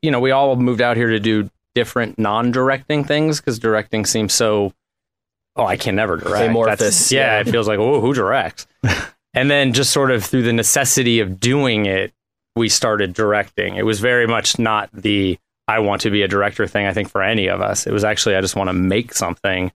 you 0.02 0.10
know, 0.10 0.18
we 0.20 0.30
all 0.30 0.56
moved 0.56 0.80
out 0.80 0.96
here 0.96 1.08
to 1.10 1.20
do 1.20 1.50
different 1.74 2.18
non-directing 2.18 3.04
things 3.04 3.38
because 3.40 3.58
directing 3.58 4.04
seems 4.06 4.32
so. 4.32 4.72
Oh, 5.56 5.66
I 5.66 5.76
can 5.76 5.94
never 5.94 6.16
direct. 6.16 6.48
Amorphous, 6.48 6.78
That's- 6.78 7.12
yeah, 7.12 7.34
yeah. 7.34 7.40
it 7.40 7.48
feels 7.50 7.68
like 7.68 7.78
oh, 7.78 8.00
who 8.00 8.14
directs? 8.14 8.66
and 9.34 9.50
then 9.50 9.72
just 9.74 9.90
sort 9.92 10.10
of 10.10 10.24
through 10.24 10.42
the 10.44 10.52
necessity 10.54 11.20
of 11.20 11.38
doing 11.38 11.84
it, 11.86 12.12
we 12.56 12.68
started 12.70 13.12
directing. 13.12 13.76
It 13.76 13.84
was 13.84 14.00
very 14.00 14.26
much 14.26 14.58
not 14.58 14.88
the 14.94 15.38
I 15.68 15.78
want 15.80 16.00
to 16.02 16.10
be 16.10 16.22
a 16.22 16.28
director 16.28 16.66
thing. 16.66 16.86
I 16.86 16.92
think 16.94 17.10
for 17.10 17.22
any 17.22 17.46
of 17.48 17.60
us, 17.60 17.86
it 17.86 17.92
was 17.92 18.04
actually 18.04 18.36
I 18.36 18.40
just 18.40 18.56
want 18.56 18.68
to 18.68 18.72
make 18.74 19.12
something. 19.12 19.70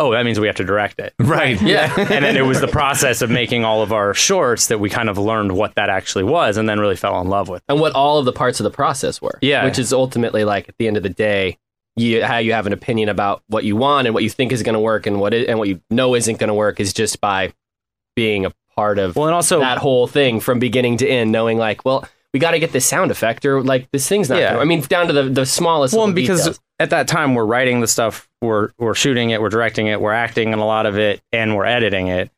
Oh, 0.00 0.12
that 0.12 0.24
means 0.24 0.38
we 0.38 0.46
have 0.46 0.56
to 0.56 0.64
direct 0.64 1.00
it. 1.00 1.12
Right. 1.18 1.60
yeah 1.60 1.92
and 1.98 2.24
then 2.24 2.36
it 2.36 2.46
was 2.46 2.60
the 2.60 2.68
process 2.68 3.20
of 3.20 3.30
making 3.30 3.64
all 3.64 3.82
of 3.82 3.92
our 3.92 4.14
shorts 4.14 4.68
that 4.68 4.78
we 4.78 4.88
kind 4.88 5.08
of 5.08 5.18
learned 5.18 5.52
what 5.52 5.74
that 5.74 5.88
actually 5.90 6.24
was 6.24 6.56
and 6.56 6.68
then 6.68 6.78
really 6.78 6.96
fell 6.96 7.20
in 7.20 7.28
love 7.28 7.48
with. 7.48 7.62
and 7.68 7.80
what 7.80 7.92
all 7.94 8.18
of 8.18 8.24
the 8.24 8.32
parts 8.32 8.60
of 8.60 8.64
the 8.64 8.70
process 8.70 9.20
were. 9.20 9.38
Yeah. 9.42 9.64
Which 9.64 9.78
is 9.78 9.92
ultimately 9.92 10.44
like 10.44 10.68
at 10.68 10.76
the 10.78 10.86
end 10.86 10.96
of 10.96 11.02
the 11.02 11.08
day, 11.08 11.58
you 11.96 12.22
how 12.24 12.38
you 12.38 12.52
have 12.52 12.66
an 12.68 12.72
opinion 12.72 13.08
about 13.08 13.42
what 13.48 13.64
you 13.64 13.74
want 13.74 14.06
and 14.06 14.14
what 14.14 14.22
you 14.22 14.30
think 14.30 14.52
is 14.52 14.62
going 14.62 14.74
to 14.74 14.80
work 14.80 15.06
and 15.06 15.18
what 15.18 15.34
it, 15.34 15.48
and 15.48 15.58
what 15.58 15.66
you 15.68 15.80
know 15.90 16.14
isn't 16.14 16.38
going 16.38 16.48
to 16.48 16.54
work 16.54 16.78
is 16.78 16.92
just 16.92 17.20
by 17.20 17.52
being 18.14 18.46
a 18.46 18.52
part 18.76 19.00
of 19.00 19.16
Well, 19.16 19.26
and 19.26 19.34
also 19.34 19.58
that 19.58 19.78
whole 19.78 20.06
thing 20.06 20.38
from 20.38 20.60
beginning 20.60 20.98
to 20.98 21.08
end, 21.08 21.32
knowing 21.32 21.58
like, 21.58 21.84
well, 21.84 22.08
we 22.32 22.38
got 22.38 22.52
to 22.52 22.60
get 22.60 22.70
this 22.70 22.86
sound 22.86 23.10
effect 23.10 23.44
or 23.44 23.62
like 23.64 23.90
this 23.90 24.06
thing's 24.08 24.28
not. 24.28 24.38
Yeah. 24.38 24.50
Gonna, 24.50 24.60
I 24.60 24.64
mean, 24.64 24.82
down 24.82 25.08
to 25.08 25.12
the 25.12 25.24
the 25.24 25.44
smallest. 25.46 25.92
well, 25.92 26.02
little 26.06 26.10
and 26.10 26.14
because 26.14 26.40
details. 26.42 26.60
at 26.78 26.90
that 26.90 27.08
time 27.08 27.34
we're 27.34 27.44
writing 27.46 27.80
the 27.80 27.88
stuff, 27.88 28.27
we're 28.42 28.70
we're 28.78 28.94
shooting 28.94 29.30
it, 29.30 29.40
we're 29.40 29.48
directing 29.48 29.86
it, 29.88 30.00
we're 30.00 30.12
acting 30.12 30.52
in 30.52 30.58
a 30.58 30.66
lot 30.66 30.86
of 30.86 30.98
it, 30.98 31.20
and 31.32 31.56
we're 31.56 31.64
editing 31.66 32.08
it. 32.08 32.30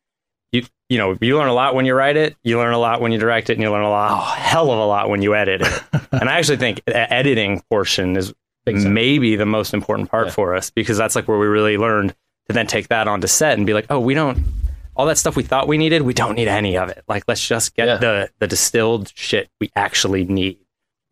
You 0.52 0.64
you 0.88 0.99
know 0.99 1.16
you 1.21 1.37
learn 1.37 1.49
a 1.49 1.54
lot 1.54 1.75
when 1.75 1.85
you 1.87 1.95
write 1.95 2.16
it, 2.16 2.37
you 2.42 2.59
learn 2.59 2.73
a 2.75 2.78
lot 2.78 3.00
when 3.00 3.12
you 3.12 3.19
direct 3.19 3.50
it, 3.50 3.54
and 3.54 3.62
you 3.62 3.71
learn 3.71 3.85
a 3.85 3.90
lot, 3.90 4.11
oh, 4.12 4.33
a 4.35 4.37
hell 4.40 4.71
of 4.71 4.78
a 4.78 4.85
lot 4.87 5.09
when 5.11 5.23
you 5.23 5.35
edit 5.35 5.62
it. 5.62 5.83
and 6.12 6.28
I 6.28 6.38
actually 6.38 6.57
think 6.59 6.83
the 6.87 7.12
editing 7.12 7.62
portion 7.71 8.16
is 8.16 8.35
maybe 8.66 9.37
the 9.37 9.47
most 9.47 9.75
important 9.75 10.11
part 10.11 10.26
Yeah. 10.28 10.33
for 10.33 10.54
us 10.54 10.71
because 10.71 10.97
that's 10.97 11.16
like 11.16 11.26
where 11.26 11.38
we 11.38 11.47
really 11.47 11.76
learned 11.76 12.14
to 12.47 12.52
then 12.52 12.66
take 12.66 12.88
that 12.88 13.09
onto 13.09 13.26
set 13.26 13.57
and 13.59 13.66
be 13.66 13.75
like, 13.75 13.87
oh, 13.90 13.99
we 14.00 14.14
don't. 14.14 14.38
All 14.97 15.07
that 15.07 15.19
stuff 15.19 15.35
we 15.35 15.42
thought 15.42 15.66
we 15.66 15.78
needed, 15.78 16.02
we 16.02 16.12
don't 16.14 16.35
need 16.35 16.47
any 16.49 16.76
of 16.76 16.88
it. 16.90 17.02
Like, 17.09 17.25
let's 17.26 17.45
just 17.47 17.75
get 17.75 17.87
Yeah. 17.88 17.97
the 17.97 18.30
the 18.38 18.47
distilled 18.47 19.12
shit 19.14 19.49
we 19.61 19.71
actually 19.76 20.25
need, 20.25 20.59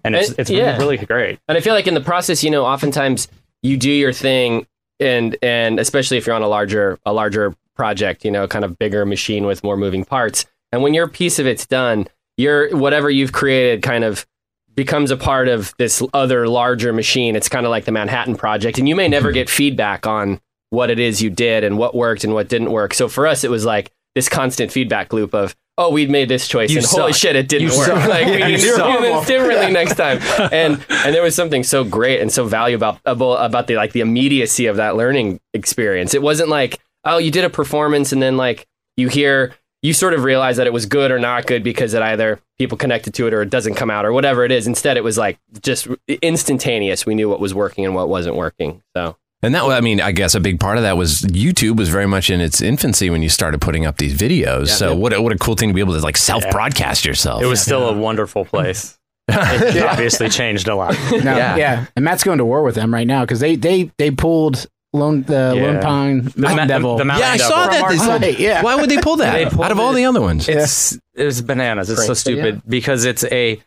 and 0.04 0.14
it's 0.14 0.30
And- 0.30 0.38
it's 0.40 0.50
yeah. 0.50 0.76
really 0.78 0.98
great. 0.98 1.38
And 1.48 1.56
I 1.56 1.60
feel 1.60 1.74
like 1.74 1.86
in 1.86 1.94
the 1.94 2.00
process, 2.00 2.42
you 2.44 2.50
know, 2.50 2.64
oftentimes 2.64 3.28
you 3.62 3.76
do 3.76 3.90
your 3.90 4.12
thing, 4.12 4.66
and 5.00 5.36
and 5.42 5.78
especially 5.78 6.16
if 6.16 6.26
you're 6.26 6.36
on 6.36 6.42
a 6.42 6.48
larger 6.48 6.98
a 7.04 7.12
larger 7.12 7.54
project, 7.74 8.24
you 8.24 8.30
know, 8.30 8.46
kind 8.48 8.64
of 8.64 8.78
bigger 8.78 9.06
machine 9.06 9.46
with 9.46 9.62
more 9.62 9.76
moving 9.76 10.04
parts. 10.04 10.46
And 10.72 10.82
when 10.82 10.94
your 10.94 11.08
piece 11.08 11.38
of 11.38 11.46
it's 11.46 11.66
done, 11.66 12.08
your 12.36 12.76
whatever 12.76 13.08
you've 13.08 13.32
created 13.32 13.82
kind 13.82 14.04
of 14.04 14.26
becomes 14.74 15.10
a 15.10 15.16
part 15.16 15.48
of 15.48 15.74
this 15.78 16.02
other 16.14 16.48
larger 16.48 16.92
machine. 16.92 17.34
It's 17.34 17.48
kind 17.48 17.66
of 17.66 17.70
like 17.70 17.84
the 17.84 17.92
Manhattan 17.92 18.36
Project, 18.36 18.78
and 18.78 18.88
you 18.88 18.94
may 18.94 19.08
never 19.08 19.32
get 19.32 19.48
feedback 19.48 20.06
on 20.06 20.40
what 20.70 20.90
it 20.90 20.98
is 20.98 21.22
you 21.22 21.30
did 21.30 21.64
and 21.64 21.78
what 21.78 21.94
worked 21.94 22.24
and 22.24 22.34
what 22.34 22.48
didn't 22.48 22.70
work. 22.70 22.94
So 22.94 23.08
for 23.08 23.26
us, 23.26 23.42
it 23.42 23.50
was 23.50 23.64
like 23.64 23.90
this 24.14 24.28
constant 24.28 24.72
feedback 24.72 25.12
loop 25.12 25.34
of. 25.34 25.56
Oh, 25.80 25.90
we'd 25.90 26.10
made 26.10 26.28
this 26.28 26.48
choice, 26.48 26.70
You 26.70 26.78
and 26.78 26.86
holy 26.86 27.12
shit, 27.12 27.36
it 27.36 27.48
didn't 27.48 27.68
You 27.70 27.78
work. 27.78 27.86
suck. 27.86 28.08
Like 28.08 28.26
we 28.26 28.36
need 28.38 28.58
to 28.58 28.74
suck. 28.74 28.98
do 28.98 29.02
this 29.02 29.26
differently 29.28 29.70
next 29.70 29.94
time. 29.94 30.18
And 30.52 30.84
and 30.90 31.14
there 31.14 31.22
was 31.22 31.34
something 31.36 31.62
so 31.62 31.84
great 31.84 32.20
and 32.20 32.32
so 32.32 32.44
valuable 32.46 32.98
about, 33.04 33.36
about 33.44 33.66
the 33.68 33.76
like 33.76 33.92
the 33.92 34.00
immediacy 34.00 34.66
of 34.66 34.76
that 34.76 34.96
learning 34.96 35.40
experience. 35.54 36.14
It 36.14 36.20
wasn't 36.22 36.48
like 36.48 36.80
oh, 37.04 37.18
you 37.18 37.30
did 37.30 37.44
a 37.44 37.50
performance 37.50 38.12
and 38.12 38.20
then 38.20 38.36
like 38.36 38.66
you 38.96 39.08
hear 39.08 39.54
you 39.80 39.92
sort 39.92 40.12
of 40.12 40.24
realize 40.24 40.56
that 40.56 40.66
it 40.66 40.72
was 40.72 40.84
good 40.86 41.12
or 41.12 41.20
not 41.20 41.46
good 41.46 41.62
because 41.62 41.94
it 41.94 42.02
either 42.02 42.40
people 42.58 42.76
connected 42.76 43.14
to 43.14 43.28
it 43.28 43.32
or 43.32 43.42
it 43.42 43.48
doesn't 43.50 43.76
come 43.76 43.88
out 43.90 44.04
or 44.04 44.12
whatever 44.12 44.44
it 44.44 44.50
is. 44.50 44.66
Instead, 44.66 44.96
it 44.96 45.04
was 45.04 45.16
like 45.16 45.38
just 45.62 45.86
instantaneous. 46.22 47.06
We 47.06 47.14
knew 47.14 47.28
what 47.28 47.38
was 47.40 47.54
working 47.54 47.84
and 47.84 47.94
what 47.94 48.08
wasn't 48.08 48.34
working. 48.34 48.82
So 48.96 49.16
And 49.42 49.54
that, 49.54 49.62
I 49.64 49.80
mean, 49.80 50.00
I 50.00 50.10
guess 50.12 50.34
a 50.34 50.40
big 50.40 50.58
part 50.58 50.78
of 50.78 50.82
that 50.82 50.96
was 50.96 51.20
YouTube 51.22 51.76
was 51.76 51.88
very 51.88 52.06
much 52.06 52.28
in 52.28 52.40
its 52.40 52.60
infancy 52.60 53.08
when 53.08 53.22
you 53.22 53.28
started 53.28 53.60
putting 53.60 53.86
up 53.86 53.98
these 53.98 54.16
videos. 54.16 54.68
so 54.68 54.96
what, 54.96 55.12
a, 55.12 55.22
what 55.22 55.32
a 55.32 55.38
cool 55.38 55.54
thing 55.54 55.68
to 55.68 55.74
be 55.74 55.80
able 55.80 55.94
to 55.94 56.00
like 56.00 56.16
self 56.16 56.42
broadcast 56.50 57.04
yourself. 57.04 57.42
It 57.42 57.46
was 57.46 57.60
still 57.62 57.88
a 57.88 57.92
wonderful 57.92 58.44
place. 58.44 58.98
It 59.30 59.82
obviously 59.84 60.28
changed 60.30 60.68
a 60.68 60.74
lot. 60.74 60.94
No, 61.12 61.18
Yeah. 61.36 61.56
yeah. 61.56 61.86
And 61.94 62.04
Matt's 62.04 62.24
going 62.24 62.38
to 62.38 62.44
war 62.46 62.62
with 62.62 62.74
them 62.74 62.92
right 62.94 63.06
now 63.06 63.24
because 63.24 63.40
they 63.40 63.56
they 63.56 63.92
they 63.98 64.10
pulled 64.10 64.64
Lone 64.94 65.22
the 65.24 65.52
Yeah. 65.54 65.62
Lone 65.64 65.80
Pine 65.82 66.22
The, 66.24 66.40
Mountain 66.40 66.56
Ma- 66.56 66.64
Devil. 66.66 66.96
the 66.96 67.04
Mountain 67.04 67.26
yeah, 67.26 67.32
I 67.34 67.36
Devil. 67.36 67.52
saw 67.52 67.66
that. 67.68 67.82
our- 67.82 67.90
They 67.90 67.98
said- 67.98 68.22
Right, 68.22 68.38
yeah. 68.40 68.62
Why 68.62 68.74
would 68.74 68.88
they 68.88 68.96
pull 68.96 69.16
that 69.16 69.32
They 69.34 69.44
out 69.44 69.70
of 69.70 69.78
all 69.78 69.92
it- 69.92 69.96
the 69.96 70.06
other 70.06 70.22
ones? 70.22 70.48
It's 70.48 70.98
it 71.14 71.24
was 71.24 71.42
bananas. 71.42 71.90
It's 71.90 72.00
so 72.00 72.06
Pranks, 72.06 72.24
but 72.24 72.30
yeah. 72.32 72.42
stupid 72.42 72.62
because 72.66 73.04
it's 73.04 73.22
a 73.24 73.60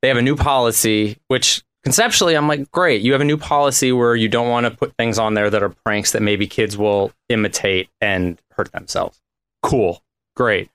they 0.00 0.08
have 0.08 0.16
a 0.16 0.22
new 0.22 0.36
policy 0.36 1.18
which 1.26 1.62
conceptually 1.84 2.34
I'm 2.36 2.48
like 2.48 2.70
great. 2.70 3.02
You 3.02 3.12
have 3.12 3.20
a 3.20 3.24
new 3.24 3.36
policy 3.36 3.92
where 3.92 4.14
you 4.16 4.28
don't 4.28 4.48
want 4.48 4.64
to 4.64 4.70
put 4.70 4.94
things 4.96 5.18
on 5.18 5.34
there 5.34 5.50
that 5.50 5.62
are 5.62 5.70
pranks 5.84 6.12
that 6.12 6.22
maybe 6.22 6.46
kids 6.46 6.76
will 6.76 7.12
imitate 7.28 7.88
and 8.00 8.38
hurt 8.52 8.70
themselves. 8.72 9.20
Cool. 9.62 10.02
Great. 10.36 10.70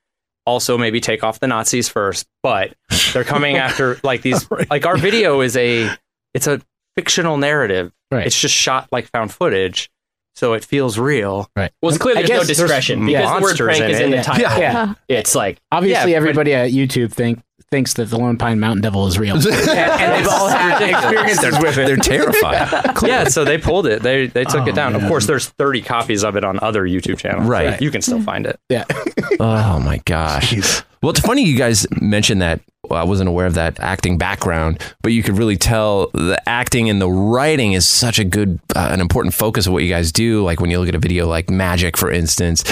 also 0.46 0.78
maybe 0.78 1.00
take 1.02 1.24
off 1.24 1.40
the 1.40 1.48
Nazis 1.48 1.90
first, 1.90 2.28
but 2.44 2.76
they're 3.14 3.24
coming 3.24 3.56
after 3.68 4.00
like 4.04 4.22
these 4.22 4.48
like 4.70 4.86
our 4.86 4.98
video 4.98 5.42
is 5.42 5.58
a 5.58 5.90
it's 6.34 6.48
a 6.48 6.62
fictional 6.96 7.38
narrative. 7.38 7.92
Right. 8.12 8.28
It's 8.28 8.40
just 8.40 8.54
shot 8.54 8.88
like 8.92 9.08
found 9.08 9.32
footage. 9.34 9.90
So 10.36 10.52
it 10.54 10.66
feels 10.66 11.00
real. 11.00 11.50
Right. 11.56 11.72
Well, 11.82 11.90
it's 11.94 11.98
clear 11.98 12.14
there's 12.16 12.30
no 12.30 12.38
guess 12.40 12.48
there's 12.48 12.58
discretion 12.60 13.06
because 13.06 13.26
the 13.28 13.34
word 13.36 13.40
monsters 13.42 13.66
prank 13.80 13.84
in 13.86 13.90
is 13.92 14.00
it. 14.00 14.04
in 14.04 14.12
the 14.12 14.18
Yeah. 14.18 14.24
title. 14.24 14.60
Yeah. 14.60 14.94
It's 15.08 15.34
like 15.34 15.60
Obviously, 15.72 16.12
Yeah, 16.12 16.18
everybody 16.18 16.54
at 16.54 16.72
YouTube 16.72 17.12
think 17.14 17.42
thinks 17.72 17.94
that 17.96 18.10
the 18.10 18.18
Lone 18.18 18.38
Pine 18.38 18.60
Mountain 18.60 18.82
Devil 18.82 19.08
is 19.08 19.18
real, 19.18 19.36
and, 19.36 19.46
and 19.46 20.14
they've 20.14 20.28
all 20.32 20.48
had 20.48 20.82
experiences 20.90 21.58
with 21.60 21.78
it. 21.78 21.88
They're 21.88 21.98
terrified. 21.98 22.96
yeah, 23.08 23.26
so 23.26 23.44
they 23.44 23.58
pulled 23.58 23.88
it. 23.88 24.02
They 24.02 24.28
they 24.28 24.44
took 24.44 24.68
it 24.68 24.76
down. 24.76 24.96
Of 24.96 25.04
course, 25.08 25.28
there's 25.28 25.48
30 25.50 25.82
copies 25.82 26.24
of 26.24 26.36
it 26.36 26.44
on 26.44 26.60
other 26.62 26.84
YouTube 26.86 27.18
channels. 27.18 27.48
Right. 27.48 27.78
So 27.78 27.84
you 27.84 27.92
can 27.92 28.02
still 28.02 28.22
find 28.22 28.46
it. 28.46 28.60
Yeah. 28.70 28.86
Oh 29.40 29.80
my 29.80 30.02
gosh. 30.06 30.84
Well, 31.02 31.12
it's 31.12 31.20
funny 31.20 31.44
you 31.44 31.58
guys 31.58 31.86
mentioned 32.02 32.42
that. 32.42 32.62
Well, 32.90 33.00
I 33.00 33.04
wasn't 33.04 33.30
aware 33.30 33.46
of 33.46 33.56
that 33.56 33.80
acting 33.80 34.18
background, 34.18 34.80
but 35.02 35.12
you 35.12 35.22
could 35.24 35.38
really 35.38 35.58
tell 35.58 36.08
the 36.14 36.40
acting 36.48 36.90
and 36.90 37.02
the 37.02 37.10
writing 37.10 37.74
is 37.74 37.86
such 37.86 38.20
a 38.20 38.24
good, 38.24 38.60
uh, 38.76 38.90
an 38.92 39.02
important 39.02 39.34
focus 39.34 39.66
of 39.68 39.74
what 39.74 39.84
you 39.84 39.90
guys 39.90 40.12
do. 40.12 40.44
Like 40.44 40.60
when 40.60 40.70
you 40.70 40.80
look 40.80 40.90
at 40.90 40.96
a 40.96 41.00
video 41.00 41.28
like 41.28 41.50
Magic, 41.50 41.98
for 41.98 42.12
instance, 42.12 42.64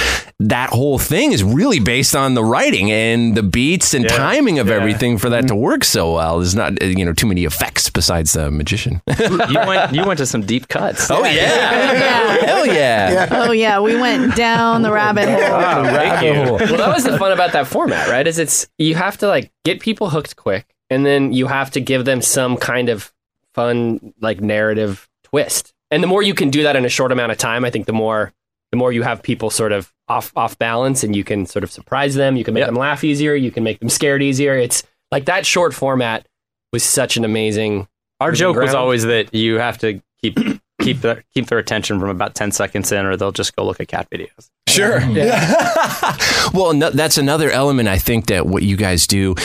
that 0.49 0.69
whole 0.71 0.97
thing 0.97 1.31
is 1.31 1.43
really 1.43 1.79
based 1.79 2.15
on 2.15 2.33
the 2.33 2.43
writing 2.43 2.91
and 2.91 3.35
the 3.35 3.43
beats 3.43 3.93
and 3.93 4.05
Yeah. 4.05 4.15
timing 4.17 4.59
of 4.59 4.67
Yeah. 4.67 4.75
everything 4.75 5.17
for 5.17 5.29
that 5.29 5.47
to 5.47 5.55
work 5.55 5.83
so 5.83 6.13
well. 6.13 6.39
There's 6.39 6.55
not, 6.55 6.81
uh, 6.81 6.85
you 6.85 7.05
know, 7.05 7.13
too 7.13 7.27
many 7.27 7.45
effects 7.45 7.89
besides 7.89 8.33
the 8.33 8.49
magician. 8.51 9.01
You 9.49 9.59
went 9.67 9.93
you 9.95 10.05
went 10.05 10.17
to 10.19 10.25
some 10.25 10.41
deep 10.45 10.67
cuts. 10.67 11.09
oh 11.11 11.23
yeah, 11.23 12.45
hell 12.45 12.65
yeah. 12.65 13.27
Oh 13.31 13.51
yeah, 13.51 13.79
we 13.79 13.95
went 13.95 14.35
down 14.35 14.81
the 14.81 14.91
rabbit 14.91 15.29
hole. 15.29 15.39
Oh, 15.41 15.83
thank 15.85 16.23
you. 16.23 16.53
well, 16.53 16.77
that 16.77 16.93
was 16.93 17.03
the 17.03 17.17
fun 17.17 17.31
about 17.31 17.51
that 17.53 17.67
format, 17.67 18.07
right? 18.09 18.25
Is 18.27 18.39
it's 18.39 18.67
you 18.77 18.95
have 18.95 19.17
to 19.19 19.27
like 19.27 19.51
get 19.65 19.79
people 19.79 20.09
hooked 20.09 20.35
quick, 20.35 20.65
and 20.89 21.05
then 21.05 21.31
you 21.33 21.47
have 21.47 21.71
to 21.71 21.79
give 21.79 22.05
them 22.05 22.21
some 22.21 22.57
kind 22.57 22.89
of 22.89 23.13
fun 23.53 24.13
like 24.21 24.41
narrative 24.41 25.07
twist. 25.23 25.73
And 25.91 26.01
the 26.01 26.07
more 26.07 26.23
you 26.23 26.33
can 26.33 26.49
do 26.49 26.63
that 26.63 26.75
in 26.75 26.85
a 26.85 26.89
short 26.89 27.11
amount 27.11 27.31
of 27.31 27.37
time, 27.37 27.63
I 27.63 27.69
think 27.69 27.85
the 27.85 27.93
more 27.93 28.33
the 28.73 28.77
more 28.77 28.91
you 28.91 29.03
have 29.03 29.21
people 29.21 29.51
sort 29.51 29.71
of 29.71 29.93
off 30.07 30.33
off 30.35 30.57
balance, 30.57 31.03
and 31.03 31.15
you 31.15 31.23
can 31.23 31.45
sort 31.45 31.63
of 31.63 31.71
surprise 31.71 32.15
them. 32.15 32.35
You 32.35 32.43
can 32.43 32.55
make 32.55 32.61
Yep. 32.61 32.69
them 32.69 32.75
laugh 32.75 33.03
easier. 33.03 33.35
You 33.35 33.51
can 33.51 33.63
make 33.63 33.79
them 33.79 33.87
scared 33.87 34.23
easier. 34.23 34.57
It's 34.57 34.81
like 35.11 35.25
that 35.25 35.45
short 35.45 35.75
format 35.75 36.25
was 36.71 36.83
such 36.83 37.15
an 37.15 37.23
amazing. 37.23 37.87
Our 38.19 38.29
proving 38.29 38.39
joke 38.39 38.55
was 38.57 38.73
always 38.73 39.03
that 39.03 39.31
you 39.31 39.59
have 39.59 39.77
to 39.77 40.01
keep 40.23 40.39
keep 40.81 41.01
their 41.01 41.23
keep 41.35 41.45
their 41.49 41.59
attention 41.59 41.99
from 41.99 42.09
about 42.09 42.33
10 42.33 42.51
seconds 42.51 42.91
in 42.91 43.05
or 43.05 43.15
they'll 43.15 43.31
just 43.31 43.55
go 43.55 43.63
look 43.63 43.79
at 43.79 43.89
cat 43.89 44.07
videos. 44.09 44.49
Sure. 44.67 44.99
well, 46.59 46.73
no, 46.73 46.89
that's 46.89 47.19
another 47.19 47.51
element 47.51 47.87
I 47.87 47.99
think 47.99 48.25
that 48.25 48.47
what 48.47 48.63
you 48.63 48.75
guys 48.75 49.05
do 49.05 49.35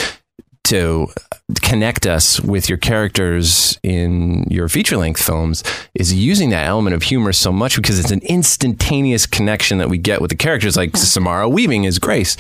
to 0.69 1.09
connect 1.63 2.07
us 2.07 2.41
with 2.41 2.69
your 2.69 2.79
characters 2.79 3.79
in 3.83 4.45
your 4.51 4.69
feature 4.69 4.97
length 4.97 5.23
films 5.23 5.63
is 5.95 6.13
using 6.13 6.51
that 6.51 6.67
element 6.67 6.95
of 6.95 7.03
humor 7.03 7.33
so 7.33 7.51
much 7.53 7.77
because 7.77 7.99
it's 7.99 8.11
an 8.11 8.21
instantaneous 8.25 9.27
connection 9.27 9.79
that 9.79 9.89
we 9.89 9.99
get 9.99 10.21
with 10.21 10.31
the 10.31 10.37
characters 10.37 10.77
like 10.77 10.97
Samara 10.97 11.49
Weaving 11.49 11.85
is 11.85 11.99
Grace. 11.99 12.37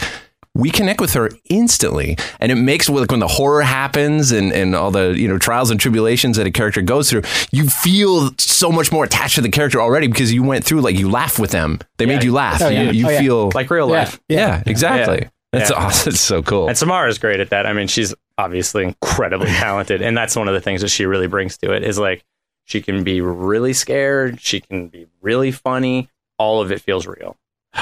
We 0.54 0.70
connect 0.70 1.00
with 1.00 1.12
her 1.14 1.30
instantly, 1.50 2.16
and 2.40 2.50
it 2.50 2.56
makes 2.56 2.88
like 2.88 3.11
when 3.12 3.20
the 3.20 3.28
horror 3.28 3.62
happens 3.62 4.32
and, 4.32 4.52
and 4.52 4.75
all 4.75 4.90
the 4.90 5.14
you 5.16 5.28
know 5.28 5.38
trials 5.38 5.70
and 5.70 5.78
tribulations 5.78 6.37
that 6.37 6.47
a 6.49 6.50
character 6.50 6.82
goes 6.82 7.08
through, 7.08 7.23
you 7.52 7.68
feel 7.68 8.30
so 8.38 8.73
much 8.73 8.90
more 8.90 9.04
attached 9.04 9.37
to 9.37 9.40
the 9.40 9.50
character 9.50 9.80
already 9.80 10.08
because 10.08 10.32
you 10.32 10.42
went 10.42 10.64
through 10.64 10.80
like 10.80 10.99
you 10.99 11.08
laugh 11.08 11.38
with 11.38 11.52
them. 11.52 11.78
They 11.99 12.06
made 12.06 12.25
you 12.25 12.32
laugh. 12.32 12.61
Oh, 12.61 12.68
yeah. 12.70 12.82
You, 12.85 12.90
you 12.92 13.06
Oh, 13.06 13.11
yeah. 13.11 13.20
feel 13.20 13.50
Like 13.54 13.70
real 13.70 13.88
Yeah. 13.88 13.99
life. 13.99 14.20
yeah, 14.28 14.62
exactly. 14.66 15.28
Yeah. 15.52 15.59
That's 15.61 15.71
Yeah. 15.71 15.76
awesome. 15.76 16.11
It's 16.12 16.21
so 16.21 16.43
cool. 16.43 16.69
And 16.69 16.76
Samara's 16.76 17.19
great 17.19 17.40
at 17.40 17.50
that. 17.50 17.67
I 17.67 17.73
mean, 17.73 17.88
she's 17.88 18.14
obviously 18.37 18.85
incredibly 18.85 19.47
talented, 19.52 20.02
and 20.02 20.17
that's 20.17 20.37
one 20.37 20.49
of 20.49 20.55
the 20.55 20.61
things 20.61 20.81
that 20.83 20.88
she 20.88 21.07
really 21.07 21.26
brings 21.26 21.57
to 21.59 21.73
it 21.73 21.85
is 21.85 21.99
like 21.99 22.25
she 22.64 22.83
can 22.83 23.02
be 23.05 23.21
really 23.21 23.73
scared, 23.73 24.40
she 24.40 24.61
can 24.61 24.88
be 24.88 25.07
really 25.23 25.50
funny. 25.52 26.09
All 26.38 26.61
of 26.61 26.71
it 26.71 26.81
feels 26.81 27.07
real. 27.07 27.37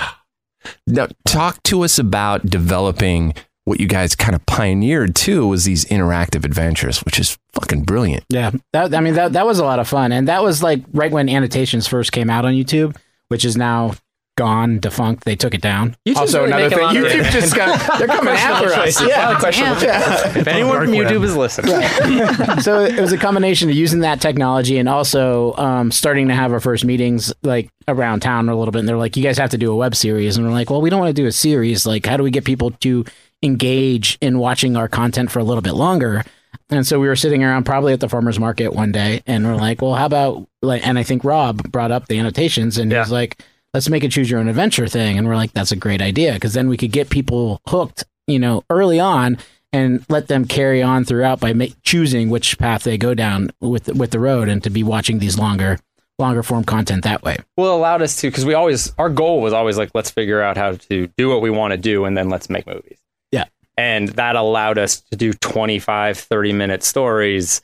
Now, 0.86 1.06
talk 1.24 1.62
to 1.64 1.82
us 1.84 1.96
about 1.98 2.46
developing 2.46 3.34
what 3.66 3.78
you 3.80 3.86
guys 3.86 4.16
kind 4.16 4.34
of 4.34 4.44
pioneered 4.46 5.14
too 5.14 5.46
was 5.46 5.64
these 5.64 5.84
interactive 5.86 6.44
adventures, 6.44 7.00
which 7.00 7.20
is 7.20 7.38
fucking 7.52 7.82
brilliant. 7.82 8.24
Yeah, 8.28 8.50
that 8.72 8.92
I 8.94 9.00
mean 9.00 9.14
that 9.14 9.32
that 9.34 9.46
was 9.46 9.58
a 9.60 9.64
lot 9.64 9.78
of 9.78 9.86
fun, 9.88 10.10
and 10.12 10.26
that 10.28 10.42
was 10.42 10.62
like 10.64 10.82
right 10.92 11.10
when 11.12 11.28
annotations 11.28 11.86
first 11.86 12.10
came 12.10 12.30
out 12.30 12.44
on 12.44 12.52
YouTube, 12.54 12.96
which 13.28 13.44
is 13.44 13.56
now 13.56 13.92
gone, 14.36 14.78
defunct. 14.78 15.24
They 15.24 15.34
took 15.36 15.54
it 15.54 15.60
down. 15.60 15.96
YouTube's 16.06 16.16
also, 16.18 16.40
really 16.44 16.52
another 16.52 16.68
thing, 16.70 16.78
a 16.78 16.82
lot 16.82 16.94
YouTube 16.96 17.30
just 17.32 17.56
got 17.56 17.98
they're 17.98 18.06
coming 18.06 18.34
after 18.34 18.68
us. 18.68 18.74
choices. 18.74 19.00
A 19.00 19.04
lot 19.04 19.10
Yeah. 19.10 19.32
of 19.32 19.38
questionable 19.38 19.80
Damn. 19.80 20.36
If 20.36 20.46
anyone 20.48 20.78
from 20.84 20.94
YouTube 20.94 21.24
is 21.24 21.36
listening, 21.36 21.72
so 22.60 22.84
it 22.84 23.00
was 23.00 23.12
a 23.12 23.18
combination 23.18 23.68
of 23.70 23.74
using 23.76 24.00
that 24.00 24.20
technology 24.20 24.78
and 24.78 24.88
also 24.88 25.54
um, 25.54 25.90
starting 25.90 26.28
to 26.28 26.34
have 26.34 26.52
our 26.52 26.60
first 26.60 26.84
meetings 26.84 27.32
like 27.42 27.70
around 27.88 28.20
town 28.20 28.48
a 28.48 28.56
little 28.56 28.72
bit. 28.72 28.80
And 28.80 28.88
they're 28.88 28.96
like, 28.96 29.16
"You 29.16 29.22
guys 29.22 29.38
have 29.38 29.50
to 29.50 29.58
do 29.58 29.72
a 29.72 29.76
web 29.76 29.94
series," 29.94 30.36
and 30.36 30.46
we're 30.46 30.52
like, 30.52 30.70
"Well, 30.70 30.80
we 30.82 30.90
don't 30.90 31.00
want 31.00 31.14
to 31.16 31.22
do 31.22 31.26
a 31.26 31.32
series. 31.32 31.86
Like, 31.86 32.04
how 32.06 32.16
do 32.16 32.22
we 32.22 32.30
get 32.30 32.44
people 32.44 32.70
to 32.70 33.04
engage 33.42 34.18
in 34.20 34.38
watching 34.38 34.76
our 34.76 34.88
content 34.88 35.30
for 35.30 35.38
a 35.38 35.44
little 35.44 35.62
bit 35.62 35.74
longer?" 35.74 36.24
And 36.70 36.86
so 36.86 36.98
we 36.98 37.06
were 37.06 37.16
sitting 37.16 37.44
around 37.44 37.64
probably 37.64 37.92
at 37.92 38.00
the 38.00 38.08
farmers 38.08 38.40
market 38.40 38.72
one 38.72 38.90
day, 38.90 39.22
and 39.26 39.44
we're 39.46 39.56
like, 39.56 39.80
"Well, 39.82 39.94
how 39.94 40.06
about 40.06 40.48
like?" 40.62 40.86
And 40.86 40.98
I 40.98 41.02
think 41.04 41.22
Rob 41.24 41.70
brought 41.70 41.92
up 41.92 42.08
the 42.08 42.18
annotations, 42.18 42.78
and 42.78 42.90
he 42.90 42.94
Yeah. 42.96 43.02
was 43.02 43.12
like, 43.12 43.38
"Let's 43.74 43.88
make 43.88 44.04
a 44.04 44.08
choose 44.08 44.30
your 44.30 44.40
own 44.40 44.48
adventure 44.48 44.86
thing." 44.88 45.18
And 45.18 45.26
we're 45.26 45.36
like, 45.36 45.52
"That's 45.52 45.72
a 45.72 45.76
great 45.76 46.00
idea," 46.02 46.34
because 46.34 46.54
then 46.54 46.68
we 46.68 46.76
could 46.76 46.92
get 46.92 47.10
people 47.10 47.60
hooked, 47.68 48.04
you 48.26 48.38
know, 48.38 48.62
early 48.70 49.00
on 49.00 49.38
and 49.72 50.04
let 50.08 50.28
them 50.28 50.44
carry 50.46 50.82
on 50.82 51.04
throughout 51.04 51.40
by 51.40 51.52
ma- 51.52 51.66
choosing 51.82 52.30
which 52.30 52.58
path 52.58 52.84
they 52.84 52.96
go 52.96 53.14
down 53.14 53.50
with 53.60 53.88
with 53.94 54.10
the 54.10 54.20
road 54.20 54.48
and 54.48 54.62
to 54.62 54.70
be 54.70 54.82
watching 54.82 55.18
these 55.18 55.38
longer 55.38 55.78
longer 56.18 56.42
form 56.42 56.64
content 56.64 57.04
that 57.04 57.22
way. 57.22 57.36
well, 57.58 57.72
it 57.74 57.76
allowed 57.76 58.00
us 58.00 58.16
to 58.20 58.28
because 58.28 58.46
we 58.46 58.54
always 58.54 58.92
our 58.96 59.10
goal 59.10 59.42
was 59.42 59.52
always 59.52 59.76
like 59.76 59.90
let's 59.94 60.10
figure 60.10 60.40
out 60.40 60.56
how 60.56 60.72
to 60.72 61.08
do 61.18 61.28
what 61.28 61.42
we 61.42 61.50
want 61.50 61.72
to 61.72 61.76
do 61.76 62.04
and 62.06 62.16
then 62.16 62.30
let's 62.30 62.48
make 62.48 62.66
movies. 62.66 62.98
Yeah. 63.32 63.44
And 63.76 64.08
that 64.10 64.34
allowed 64.36 64.78
us 64.78 65.00
to 65.10 65.16
do 65.16 65.34
25, 65.34 66.16
30 66.16 66.52
minute 66.54 66.82
stories 66.82 67.60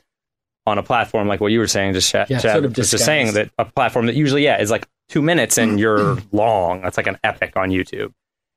on 0.67 0.77
a 0.77 0.83
platform 0.83 1.27
like 1.27 1.41
what 1.41 1.51
you 1.51 1.57
were 1.57 1.67
saying, 1.67 1.93
just 1.93 2.11
Chad, 2.11 2.29
Yeah, 2.29 2.37
Chad 2.39 2.51
sort 2.51 2.65
of 2.65 2.77
was 2.77 2.91
just 2.91 3.05
saying 3.05 3.33
that 3.33 3.49
a 3.57 3.65
platform 3.65 4.05
that 4.05 4.15
usually, 4.15 4.43
yeah, 4.43 4.61
is 4.61 4.69
like 4.69 4.87
two 5.09 5.21
minutes 5.21 5.57
and 5.57 5.79
you're 5.79 6.17
long. 6.31 6.81
That's 6.81 6.97
like 6.97 7.07
an 7.07 7.17
epic 7.23 7.55
on 7.55 7.69
YouTube. 7.69 8.13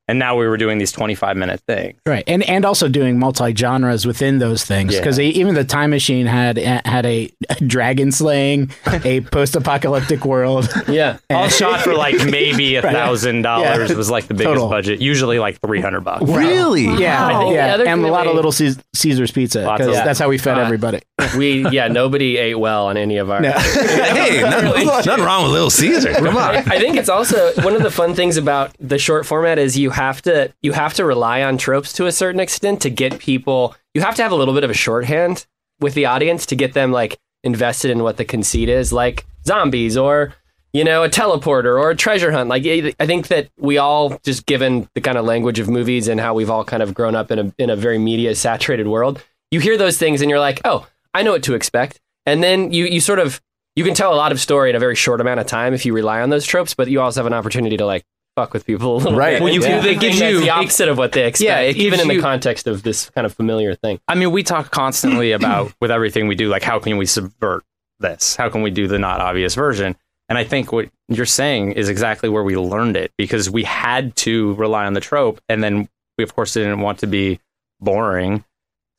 And 0.09 0.21
now 0.21 0.37
we 0.37 0.47
were 0.47 0.57
doing 0.57 0.79
these 0.79 0.92
25 0.92 1.37
minute 1.37 1.61
things. 1.66 1.99
Right, 2.07 2.23
and 2.29 2.42
and 2.45 2.64
also 2.64 2.88
doing 2.88 3.19
multi 3.19 3.53
genres 3.55 4.07
within 4.07 4.38
those 4.38 4.64
things 4.64 4.95
Yeah. 4.95 5.01
because 5.01 5.19
even 5.19 5.55
the 5.57 5.64
Time 5.64 5.90
Machine 5.90 6.27
had 6.27 6.59
had 6.59 7.05
a, 7.07 7.29
a 7.51 7.55
dragon 7.57 8.12
slaying, 8.12 8.71
a 8.87 9.21
post 9.33 9.57
apocalyptic 9.57 10.25
world. 10.25 10.69
Yeah. 10.87 11.19
All 11.31 11.49
shot 11.49 11.81
for 11.81 11.95
like 11.95 12.14
maybe 12.31 12.77
a 12.77 12.83
thousand 12.83 13.42
dollars 13.42 13.92
was 13.97 14.09
like 14.09 14.29
the 14.29 14.35
biggest 14.35 14.55
Total. 14.55 14.69
budget. 14.69 15.01
Usually 15.01 15.40
like 15.40 15.61
300 15.61 16.01
bucks. 16.03 16.23
Really? 16.23 16.85
Yeah, 16.85 17.29
Wow. 17.29 17.51
yeah, 17.51 17.66
The 17.66 17.73
other 17.75 17.87
and 17.88 18.01
a 18.01 18.05
that 18.05 18.11
lot 18.12 18.27
of 18.29 18.35
little 18.37 18.53
Caes- 18.53 18.79
Caesar's 18.95 19.33
pizza 19.33 19.61
because 19.77 19.88
of- 19.99 20.05
that's 20.05 20.21
how 20.21 20.29
we 20.29 20.38
fed 20.38 20.57
Uh, 20.59 20.61
everybody. 20.61 21.01
We 21.37 21.69
yeah, 21.71 21.88
nobody 21.88 22.37
ate 22.37 22.55
well 22.61 22.87
on 22.87 22.97
any 22.97 23.16
of 23.16 23.29
our. 23.31 23.42
hey, 23.42 24.40
nothing, 24.42 24.87
nothing 24.87 25.25
wrong 25.25 25.42
with 25.45 25.53
Little 25.53 25.71
Caesar. 25.71 26.12
Come 26.14 26.37
I, 26.37 26.59
on. 26.59 26.71
I 26.71 26.79
think 26.79 26.97
it's 26.97 27.09
also 27.09 27.53
one 27.62 27.75
of 27.75 27.83
the 27.83 27.90
fun 27.90 28.14
things 28.14 28.37
about 28.37 28.71
the 28.79 28.99
short 28.99 29.27
format 29.27 29.59
is 29.59 29.77
you 29.77 29.90
have 29.96 30.20
to 30.22 30.52
you 30.62 30.72
have 30.72 30.94
to 30.94 31.04
rely 31.04 31.42
on 31.42 31.56
tropes 31.56 31.92
to 31.94 32.06
a 32.06 32.12
certain 32.12 32.40
extent 32.40 32.82
to 32.82 32.90
get 32.90 33.18
people. 33.18 33.74
You 33.94 34.02
have 34.02 34.14
to 34.16 34.22
have 34.22 34.30
a 34.30 34.37
little 34.37 34.54
bit 34.54 34.62
of 34.62 34.70
a 34.70 34.74
shorthand 34.74 35.46
with 35.80 35.94
the 35.94 36.06
audience 36.06 36.46
to 36.46 36.56
get 36.56 36.74
them 36.74 36.92
like 36.92 37.18
invested 37.42 37.90
in 37.90 38.02
what 38.02 38.18
the 38.18 38.24
conceit 38.24 38.68
is, 38.68 38.92
like 38.92 39.26
zombies 39.46 39.96
or 39.96 40.35
you 40.72 40.85
know 40.85 41.02
a 41.02 41.09
teleporter 41.09 41.80
or 41.80 41.90
a 41.90 41.96
treasure 41.96 42.30
hunt. 42.30 42.50
Like 42.50 42.66
I 42.66 43.06
think 43.06 43.28
that 43.28 43.48
we 43.59 43.78
all 43.78 44.18
just 44.22 44.44
given 44.44 44.88
the 44.94 45.00
kind 45.00 45.16
of 45.16 45.24
language 45.24 45.59
of 45.59 45.70
movies 45.70 46.09
and 46.09 46.20
how 46.20 46.35
we've 46.35 46.50
all 46.50 46.64
kind 46.64 46.82
of 46.82 46.92
grown 46.92 47.16
up 47.16 47.30
in 47.30 47.38
a 47.38 47.54
in 47.56 47.70
a 47.70 47.76
very 47.76 47.98
media 47.98 48.35
saturated 48.35 48.87
world, 48.87 49.24
you 49.50 49.61
hear 49.61 49.78
those 49.78 49.96
things 49.96 50.20
and 50.20 50.30
you're 50.30 50.40
like, 50.40 50.61
oh, 50.64 50.87
I 51.14 51.22
know 51.22 51.32
what 51.32 51.42
to 51.44 51.54
expect, 51.54 52.00
and 52.26 52.42
then 52.42 52.70
you 52.70 52.85
you 52.85 53.00
sort 53.00 53.18
of 53.18 53.40
you 53.74 53.85
can 53.85 53.94
tell 53.94 54.12
a 54.12 54.16
lot 54.16 54.32
of 54.32 54.40
story 54.40 54.70
in 54.70 54.76
a 54.76 54.78
very 54.78 54.94
short 54.94 55.22
amount 55.22 55.40
of 55.40 55.46
time 55.46 55.72
if 55.72 55.87
you 55.87 55.94
rely 55.94 56.20
on 56.20 56.28
those 56.30 56.44
tropes, 56.44 56.74
but 56.74 56.88
you 56.88 57.00
also 57.00 57.20
have 57.20 57.26
an 57.26 57.35
opportunity 57.35 57.78
to 57.78 57.87
like 57.87 58.04
fuck 58.37 58.53
with 58.53 58.64
people 58.66 58.96
a 58.96 58.99
little 58.99 59.18
Right. 59.18 59.33
bit. 59.33 59.42
Well, 59.42 59.53
you 59.53 59.64
and 59.64 59.72
can- 59.72 59.83
do 59.83 59.88
it 59.88 59.99
gives 60.01 60.20
you- 60.20 60.40
the 60.40 60.46
it- 60.46 60.51
opposite 60.51 60.88
of 60.88 60.99
what 60.99 61.12
they 61.12 61.27
expect, 61.27 61.44
Yeah, 61.49 61.62
even 61.70 61.90
gives 61.90 62.03
in 62.03 62.09
the 62.09 62.14
you- 62.14 62.20
context 62.20 62.66
of 62.68 62.83
this 62.83 63.11
kind 63.11 63.25
of 63.27 63.33
familiar 63.35 63.75
thing. 63.75 63.99
I 64.07 64.14
mean, 64.14 64.31
we 64.31 64.42
talk 64.42 64.70
constantly 64.70 65.33
about 65.33 65.72
with 65.81 65.90
everything 65.90 66.29
we 66.29 66.35
do, 66.37 66.49
like 66.49 66.62
how 66.62 66.79
can 66.79 66.96
we 66.99 67.07
subvert 67.07 67.64
this? 67.99 68.37
How 68.37 68.49
can 68.51 68.62
we 68.62 68.70
do 68.70 68.87
the 68.87 68.99
not 68.99 69.20
obvious 69.20 69.55
version? 69.55 69.96
And 70.29 70.37
I 70.37 70.44
think 70.44 70.70
what 70.72 70.88
you're 71.09 71.25
saying 71.25 71.72
is 71.72 71.88
exactly 71.88 72.29
where 72.29 72.42
we 72.42 72.57
learned 72.57 72.96
it 72.96 73.12
because 73.16 73.49
we 73.49 73.62
had 73.64 74.14
to 74.16 74.55
rely 74.55 74.85
on 74.85 74.92
the 74.92 75.01
trope, 75.01 75.40
and 75.49 75.62
then 75.64 75.88
we 76.18 76.25
of 76.25 76.35
course 76.35 76.53
didn't 76.55 76.81
want 76.81 76.99
to 76.99 77.07
be 77.07 77.40
boring. 77.81 78.44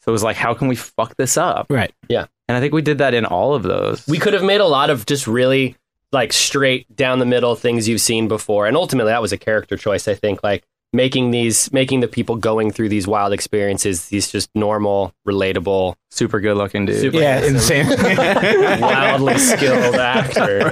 So 0.01 0.09
it 0.09 0.13
was 0.13 0.23
like, 0.23 0.37
how 0.37 0.53
can 0.53 0.67
we 0.69 0.75
fuck 0.75 1.15
this 1.17 1.35
up? 1.37 1.67
Right. 1.69 1.91
Yeah. 2.07 2.25
And 2.47 2.55
I 2.55 2.61
think 2.61 2.73
we 2.73 2.81
did 2.81 2.99
that 2.99 3.13
in 3.13 3.25
all 3.25 3.53
of 3.55 3.63
those. 3.63 4.07
We 4.07 4.19
could 4.19 4.33
have 4.33 4.43
made 4.43 4.61
a 4.61 4.65
lot 4.65 4.89
of 4.89 5.05
just 5.05 5.27
really 5.27 5.75
like 6.11 6.33
straight 6.33 6.93
down 6.95 7.19
the 7.19 7.25
middle 7.25 7.55
things 7.55 7.87
you've 7.87 8.01
seen 8.01 8.27
before, 8.27 8.67
and 8.67 8.77
ultimately 8.77 9.11
that 9.11 9.21
was 9.21 9.31
a 9.31 9.37
character 9.37 9.77
choice. 9.77 10.07
I 10.07 10.15
think 10.15 10.43
like 10.43 10.63
making 10.93 11.31
these 11.31 11.71
making 11.73 11.99
the 11.99 12.07
people 12.07 12.35
going 12.35 12.71
through 12.71 12.89
these 12.89 13.07
wild 13.07 13.33
experiences 13.33 14.07
these 14.09 14.31
just 14.31 14.49
normal, 14.55 15.13
relatable, 15.27 15.95
super 16.09 16.39
good 16.39 16.55
looking 16.57 16.85
dude. 16.85 16.99
super 16.99 17.17
Yeah, 17.17 17.39
handsome, 17.39 17.55
insane. 17.77 18.81
wildly 18.81 19.37
skilled 19.37 19.95
actor. 19.95 20.71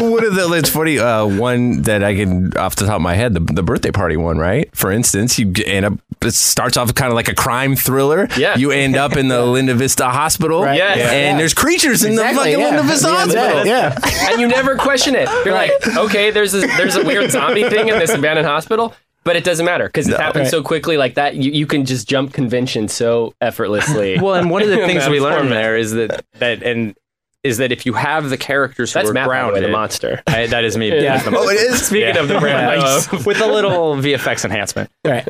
What 0.00 0.24
are 0.24 0.30
the? 0.30 0.50
It's 0.56 0.70
funny. 0.70 0.98
Uh, 0.98 1.26
one 1.26 1.82
that 1.82 2.02
I 2.04 2.14
can 2.14 2.56
off 2.56 2.76
the 2.76 2.86
top 2.86 2.96
of 2.96 3.02
my 3.02 3.14
head, 3.14 3.34
the, 3.34 3.40
the 3.40 3.62
birthday 3.62 3.90
party 3.90 4.16
one, 4.16 4.38
right? 4.38 4.74
For 4.74 4.90
instance, 4.90 5.38
you 5.38 5.52
end 5.66 5.84
up. 5.86 5.92
It 6.22 6.32
starts 6.34 6.76
off 6.76 6.94
kind 6.94 7.10
of 7.10 7.14
like 7.16 7.28
a 7.28 7.34
crime 7.34 7.76
thriller. 7.76 8.28
Yeah. 8.36 8.56
You 8.58 8.70
end 8.72 8.96
up 8.96 9.16
in 9.16 9.28
the 9.28 9.44
Linda 9.44 9.74
Vista 9.74 10.04
Hospital. 10.08 10.62
Right. 10.62 10.76
Yes. 10.76 10.98
And 10.98 11.08
Yeah. 11.08 11.36
there's 11.38 11.54
creatures 11.54 12.04
in 12.04 12.12
Exactly, 12.12 12.52
the 12.52 12.58
fucking 12.58 12.60
yeah. 12.60 12.66
Linda 12.76 12.82
Vista 12.82 13.08
At 13.08 13.12
the 13.12 13.20
end 13.20 13.30
of 13.30 13.36
Hospital. 13.38 13.64
that, 13.64 14.12
Yeah. 14.12 14.30
and 14.32 14.40
you 14.40 14.48
never 14.48 14.76
question 14.76 15.14
it. 15.14 15.28
You're 15.44 15.54
like, 15.54 15.72
okay, 15.96 16.30
there's 16.30 16.52
a, 16.54 16.60
there's 16.60 16.96
a 16.96 17.04
weird 17.04 17.30
zombie 17.30 17.68
thing 17.68 17.88
in 17.88 17.98
this 17.98 18.10
abandoned 18.12 18.46
hospital, 18.46 18.94
but 19.24 19.36
it 19.36 19.44
doesn't 19.44 19.66
matter 19.66 19.86
because 19.86 20.08
it 20.08 20.18
happens 20.18 20.44
Right. 20.44 20.50
so 20.50 20.62
quickly 20.62 20.96
like 20.96 21.14
that. 21.14 21.36
You, 21.36 21.50
you 21.52 21.66
can 21.66 21.84
just 21.84 22.08
jump 22.08 22.32
convention 22.32 22.88
so 22.88 23.34
effortlessly. 23.40 24.18
Well, 24.22 24.34
and 24.34 24.50
one 24.50 24.62
of 24.62 24.68
the 24.68 24.76
things 24.86 25.08
we 25.08 25.20
learned 25.20 25.50
there 25.52 25.76
is 25.76 25.92
that 25.92 26.24
that 26.38 26.62
and 26.62 26.96
is 27.42 27.56
that 27.58 27.72
if 27.72 27.86
you 27.86 27.94
have 27.94 28.28
the 28.28 28.36
characters 28.36 28.92
who 28.92 28.98
That's 28.98 29.10
are 29.10 29.12
Matt, 29.14 29.24
the 29.24 29.28
grounded, 29.28 29.64
the 29.64 29.68
monster. 29.68 30.22
I- 30.26 30.46
that 30.48 30.64
is 30.64 30.76
me. 30.76 30.88
Yeah. 31.02 31.14
as 31.14 31.24
the 31.24 31.30
Oh, 31.30 31.42
it 31.48 31.54
monster. 31.54 31.64
is. 31.72 31.86
Speaking 31.86 32.16
of 32.18 32.28
the 32.28 32.38
brand, 32.38 32.80
Nice. 32.80 33.24
with 33.26 33.40
a 33.40 33.46
little 33.46 33.94
VFX 33.96 34.44
enhancement. 34.44 34.90
Right. 35.06 35.26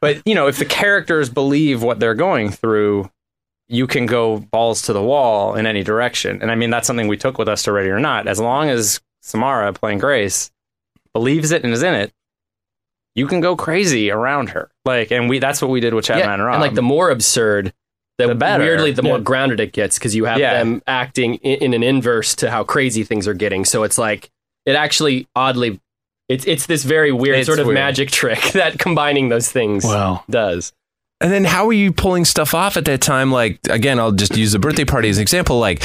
But 0.00 0.20
you 0.26 0.34
know, 0.34 0.48
if 0.48 0.58
the 0.58 0.64
characters 0.64 1.30
believe 1.30 1.82
what 1.82 2.00
they're 2.00 2.14
going 2.16 2.50
through, 2.50 3.08
you 3.68 3.86
can 3.86 4.04
go 4.06 4.38
balls 4.38 4.82
to 4.82 4.92
the 4.92 5.02
wall 5.02 5.54
in 5.54 5.66
any 5.66 5.82
direction. 5.82 6.42
And 6.42 6.50
I 6.50 6.54
mean, 6.56 6.70
that's 6.70 6.86
something 6.86 7.08
we 7.08 7.16
took 7.16 7.38
with 7.38 7.48
us 7.48 7.62
to 7.62 7.72
Ready 7.72 7.88
or 7.88 7.98
Not. 8.00 8.26
As 8.28 8.38
long 8.40 8.68
as 8.68 9.00
Samara 9.22 9.72
playing 9.72 9.98
Grace 9.98 10.50
believes 11.14 11.50
it 11.52 11.64
and 11.64 11.72
is 11.72 11.82
in 11.82 11.94
it, 11.94 12.12
you 13.14 13.26
can 13.26 13.40
go 13.40 13.54
crazy 13.56 14.10
around 14.10 14.50
her. 14.50 14.70
Like, 14.84 15.10
and 15.12 15.28
we 15.28 15.38
that's 15.38 15.60
what 15.62 15.70
we 15.70 15.80
did 15.80 15.94
with 15.94 16.04
Chad 16.06 16.18
yeah, 16.18 16.26
Man 16.26 16.34
and 16.40 16.44
Rob. 16.44 16.54
and 16.54 16.62
like 16.62 16.74
the 16.74 16.82
more 16.82 17.10
absurd, 17.10 17.72
the, 18.18 18.28
The 18.28 18.34
better. 18.34 18.62
weirdly 18.64 18.92
the 18.92 19.02
more 19.02 19.18
grounded 19.20 19.60
it 19.60 19.72
gets 19.72 19.98
because 19.98 20.14
you 20.14 20.24
have 20.26 20.38
Yeah. 20.38 20.54
them 20.58 20.82
acting 20.86 21.34
in, 21.36 21.58
in 21.58 21.74
an 21.74 21.82
inverse 21.82 22.34
to 22.36 22.50
how 22.50 22.64
crazy 22.64 23.02
things 23.04 23.26
are 23.28 23.34
getting. 23.34 23.64
So 23.64 23.82
it's 23.82 23.98
like 23.98 24.30
it 24.66 24.74
actually 24.76 25.26
oddly, 25.36 25.80
it's 26.28 26.44
it's 26.46 26.66
this 26.66 26.84
very 26.84 27.12
weird 27.12 27.38
It's 27.38 27.46
sort 27.46 27.58
of 27.58 27.66
weird. 27.66 27.74
magic 27.74 28.10
trick 28.10 28.40
that 28.52 28.78
combining 28.78 29.28
those 29.28 29.50
things 29.50 29.84
Wow. 29.84 30.24
does. 30.30 30.72
And 31.20 31.32
then 31.32 31.44
how 31.44 31.66
are 31.68 31.72
you 31.72 31.92
pulling 31.92 32.24
stuff 32.24 32.54
off 32.54 32.76
at 32.76 32.84
that 32.86 33.00
time? 33.00 33.30
Like 33.32 33.58
again, 33.70 33.98
I'll 33.98 34.12
just 34.12 34.36
use 34.36 34.52
the 34.52 34.58
birthday 34.58 34.84
party 34.84 35.08
as 35.08 35.18
an 35.18 35.22
example. 35.22 35.58
Like 35.58 35.82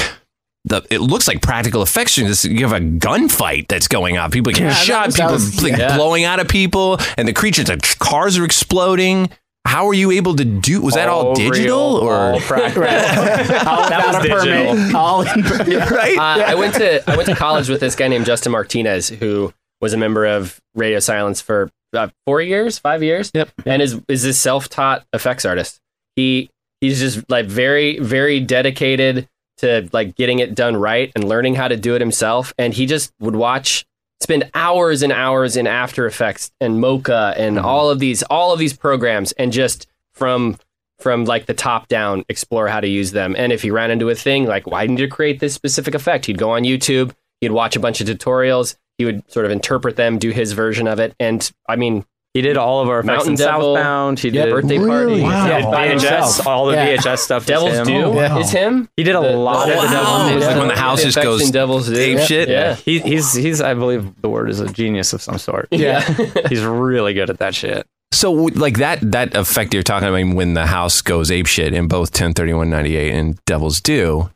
the 0.64 0.82
it 0.90 1.00
looks 1.00 1.26
like 1.26 1.40
practical 1.42 1.82
effects. 1.82 2.16
You 2.18 2.26
have 2.68 2.72
a 2.72 2.80
gunfight 2.84 3.68
that's 3.68 3.88
going 3.88 4.18
on. 4.18 4.30
People 4.30 4.52
getting 4.52 4.66
Yeah, 4.68 4.74
shot. 4.74 5.06
was- 5.06 5.16
people 5.16 5.32
was- 5.32 5.62
like, 5.62 5.76
yeah. 5.76 5.96
blowing 5.96 6.24
out 6.24 6.38
of 6.40 6.48
people, 6.48 6.98
and 7.16 7.26
the 7.26 7.32
creatures. 7.32 7.66
The 7.66 7.78
cars 7.98 8.36
are 8.38 8.44
exploding. 8.44 9.30
How 9.66 9.86
are 9.88 9.94
you 9.94 10.10
able 10.10 10.34
to 10.36 10.44
do? 10.44 10.80
Was 10.80 10.94
that 10.94 11.08
all, 11.08 11.34
digital 11.34 11.96
real, 12.00 12.08
or 12.08 12.14
all 12.14 12.40
practical? 12.40 12.82
All 12.82 13.88
That 13.88 14.04
was 14.06 14.16
a 14.16 14.28
permit. 14.28 14.44
digital. 14.74 14.96
All 14.96 15.20
in 15.22 15.42
permit. 15.42 15.90
right? 15.90 16.16
Uh, 16.18 16.44
I 16.46 16.54
went 16.54 16.74
to 16.76 17.10
I 17.10 17.16
went 17.16 17.28
to 17.28 17.34
college 17.34 17.68
with 17.68 17.80
this 17.80 17.94
guy 17.94 18.08
named 18.08 18.24
Justin 18.26 18.52
Martinez, 18.52 19.08
who 19.10 19.52
was 19.80 19.92
a 19.92 19.96
member 19.98 20.24
of 20.26 20.60
Radio 20.74 20.98
Silence 20.98 21.40
for 21.42 21.70
uh, 21.92 22.08
four 22.26 22.40
years, 22.40 22.78
five 22.78 23.02
years. 23.02 23.30
Yep. 23.34 23.50
And 23.66 23.82
is 23.82 24.00
is 24.08 24.22
this 24.22 24.38
self 24.38 24.68
taught 24.68 25.04
effects 25.12 25.44
artist. 25.44 25.78
He 26.16 26.50
he's 26.80 26.98
just 26.98 27.28
like 27.30 27.46
very 27.46 27.98
very 27.98 28.40
dedicated 28.40 29.28
to 29.60 29.88
like 29.92 30.16
getting 30.16 30.38
it 30.38 30.54
done 30.54 30.76
right 30.76 31.12
and 31.14 31.24
learning 31.24 31.54
how 31.54 31.68
to 31.68 31.76
do 31.76 31.94
it 31.94 32.00
himself. 32.00 32.52
And 32.58 32.74
he 32.74 32.86
just 32.86 33.12
would 33.20 33.36
watch 33.36 33.86
spend 34.20 34.50
hours 34.54 35.02
and 35.02 35.12
hours 35.12 35.56
in 35.56 35.66
After 35.66 36.06
Effects 36.06 36.50
and 36.60 36.80
Mocha 36.80 37.34
and 37.36 37.56
mm-hmm. 37.56 37.64
all 37.64 37.90
of 37.90 37.98
these 37.98 38.22
all 38.24 38.52
of 38.52 38.58
these 38.58 38.72
programs 38.72 39.32
and 39.32 39.52
just 39.52 39.86
from 40.12 40.56
from 40.98 41.24
like 41.24 41.46
the 41.46 41.54
top 41.54 41.88
down 41.88 42.24
explore 42.28 42.68
how 42.68 42.80
to 42.80 42.88
use 42.88 43.12
them. 43.12 43.34
And 43.36 43.52
if 43.52 43.62
he 43.62 43.70
ran 43.70 43.90
into 43.90 44.10
a 44.10 44.14
thing 44.14 44.46
like 44.46 44.66
why 44.66 44.86
didn't 44.86 44.98
you 44.98 45.08
create 45.08 45.40
this 45.40 45.54
specific 45.54 45.94
effect, 45.94 46.26
he'd 46.26 46.38
go 46.38 46.50
on 46.50 46.62
YouTube, 46.62 47.12
he'd 47.40 47.52
watch 47.52 47.76
a 47.76 47.80
bunch 47.80 48.00
of 48.00 48.06
tutorials, 48.06 48.76
he 48.98 49.06
would 49.06 49.30
sort 49.30 49.46
of 49.46 49.52
interpret 49.52 49.96
them, 49.96 50.18
do 50.18 50.30
his 50.30 50.52
version 50.52 50.86
of 50.86 51.00
it. 51.00 51.14
And 51.18 51.50
I 51.68 51.76
mean, 51.76 52.04
He 52.32 52.42
did 52.42 52.56
all 52.56 52.80
of 52.80 52.88
our 52.88 53.00
effects 53.00 53.16
Mountain 53.26 53.32
in 53.32 53.38
Devil, 53.38 53.74
Southbound. 53.74 54.20
He 54.20 54.28
yeah, 54.28 54.44
did 54.44 54.50
birthday 54.52 54.78
Really? 54.78 55.20
party, 55.20 55.22
Wow. 55.22 55.44
He 55.44 55.50
Yeah, 55.50 55.60
did 55.62 55.70
by 55.72 55.88
VHS, 55.88 56.46
all 56.46 56.66
the 56.66 56.74
Yeah. 56.74 56.96
VHS 56.96 57.18
stuff. 57.22 57.44
Devil's 57.44 57.72
him. 57.74 57.86
Due 57.86 58.02
Oh, 58.04 58.10
wow. 58.10 58.38
is 58.38 58.50
him. 58.52 58.88
He 58.96 59.02
did 59.02 59.16
a 59.16 59.20
The- 59.20 59.30
lot 59.36 59.66
the- 59.66 59.74
of 59.74 59.80
the 59.82 59.86
the 59.88 59.92
Devil's 59.94 60.08
wow. 60.08 60.28
Due. 60.28 60.36
It's 60.36 60.46
like 60.46 60.56
when 60.58 60.68
the 60.68 60.76
house 60.76 61.02
just 61.02 61.20
goes 61.20 61.42
in 61.42 61.50
Devil's 61.50 61.88
Due. 61.88 61.96
ape 61.96 62.20
shit. 62.20 62.48
Yeah. 62.48 62.76
He, 62.76 63.00
he's 63.00 63.32
he's 63.34 63.60
I 63.60 63.74
believe 63.74 64.08
the 64.22 64.28
word 64.28 64.48
is 64.48 64.60
a 64.60 64.68
genius 64.68 65.12
of 65.12 65.20
some 65.22 65.38
sort. 65.38 65.66
Yeah. 65.72 66.02
he's 66.48 66.62
really 66.62 67.14
good 67.14 67.30
at 67.30 67.38
that 67.38 67.54
shit. 67.54 67.84
So 68.12 68.30
like 68.32 68.78
that 68.78 68.98
that 69.10 69.34
effect 69.34 69.74
you're 69.74 69.82
talking 69.82 70.08
about 70.08 70.36
when 70.36 70.54
the 70.54 70.66
house 70.66 71.00
goes 71.02 71.32
ape 71.32 71.46
shit 71.46 71.72
in 71.74 71.88
both 71.88 72.10
103198 72.12 73.12
and 73.12 73.44
Devil's 73.46 73.80
Due. 73.80 74.30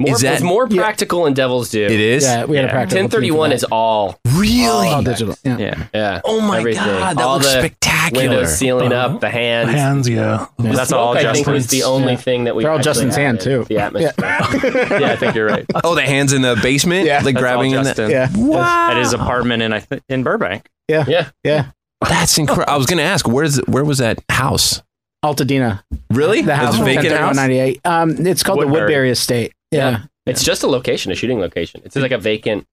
More, 0.00 0.14
Is 0.14 0.22
that- 0.22 0.34
it's 0.34 0.42
more 0.42 0.66
practical 0.66 1.26
in 1.26 1.34
Devil's 1.34 1.70
Due. 1.70 1.84
It 1.84 1.92
is 1.92 2.24
Yeah, 2.24 2.46
we 2.46 2.56
had 2.56 2.64
a 2.64 2.68
Yeah. 2.68 2.72
practical. 2.72 2.98
1031 3.04 3.52
is 3.52 3.62
all 3.64 4.18
really 4.34 4.88
all 4.88 5.02
digital. 5.02 5.36
Yeah. 5.44 5.56
Yeah. 5.58 5.74
yeah. 5.94 6.20
Oh 6.24 6.40
my 6.40 6.58
everything. 6.58 6.82
god, 6.84 7.16
that 7.16 7.22
all 7.24 7.34
looks 7.34 7.48
spectacular. 7.48 8.28
windows 8.28 8.56
sealing 8.58 8.92
Uh-huh. 8.92 9.14
up, 9.14 9.20
the 9.20 9.30
hands. 9.30 9.70
The 9.70 9.78
hands, 9.78 10.08
yeah. 10.08 10.46
The 10.58 10.68
That's 10.70 10.88
smoke, 10.88 11.00
all 11.00 11.16
I 11.16 11.32
think 11.32 11.46
was 11.46 11.62
Justin's. 11.64 11.66
the 11.70 11.82
only 11.84 12.12
Yeah. 12.14 12.18
thing 12.18 12.44
that 12.44 12.56
we 12.56 12.64
They're 12.64 12.72
all 12.72 12.78
actually 12.78 12.90
Justin's 12.90 13.16
hand, 13.16 13.40
too. 13.40 13.66
The 13.68 13.78
atmosphere. 13.78 14.14
Yeah, 15.00 15.12
I 15.12 15.16
think 15.16 15.34
you're 15.36 15.46
right. 15.46 15.64
Oh, 15.84 15.94
the 15.94 16.02
hands 16.02 16.32
in 16.32 16.42
the 16.42 16.58
basement, 16.60 17.06
Yeah. 17.06 17.16
like 17.22 17.34
That's 17.34 17.38
grabbing 17.38 17.72
all 17.74 17.78
in 17.78 17.84
that. 17.84 17.96
Justin. 17.96 18.10
Yeah. 18.10 18.28
Wow. 18.34 18.90
At 18.90 18.96
his 18.96 19.12
apartment 19.12 19.62
in 19.62 19.72
I 19.72 19.78
th- 19.78 20.02
in 20.08 20.24
Burbank. 20.24 20.66
Yeah. 20.88 21.04
Yeah. 21.06 21.26
Yeah. 21.44 21.66
That's 22.06 22.36
incredible. 22.36 22.72
I 22.72 22.76
was 22.76 22.86
going 22.86 22.98
to 22.98 23.04
ask, 23.04 23.28
where's 23.28 23.58
where 23.66 23.84
was 23.84 23.98
that 23.98 24.18
house? 24.28 24.82
Altadena. 25.24 25.82
Really? 26.10 26.42
The 26.42 26.56
house. 26.56 26.74
It's 26.74 26.84
vacant 26.84 27.16
house. 27.16 27.36
98. 27.36 27.80
Um, 27.84 28.26
it's 28.26 28.42
called 28.42 28.58
the 28.60 28.66
Woodbury. 28.66 28.82
Woodbury 28.82 29.10
Estate. 29.10 29.52
Yeah. 29.74 30.02
It's 30.26 30.42
just 30.42 30.62
a 30.62 30.66
location, 30.66 31.12
a 31.12 31.14
shooting 31.14 31.38
location. 31.38 31.82
It's 31.84 31.96
like 31.96 32.10
a 32.12 32.18
vacant 32.18 32.66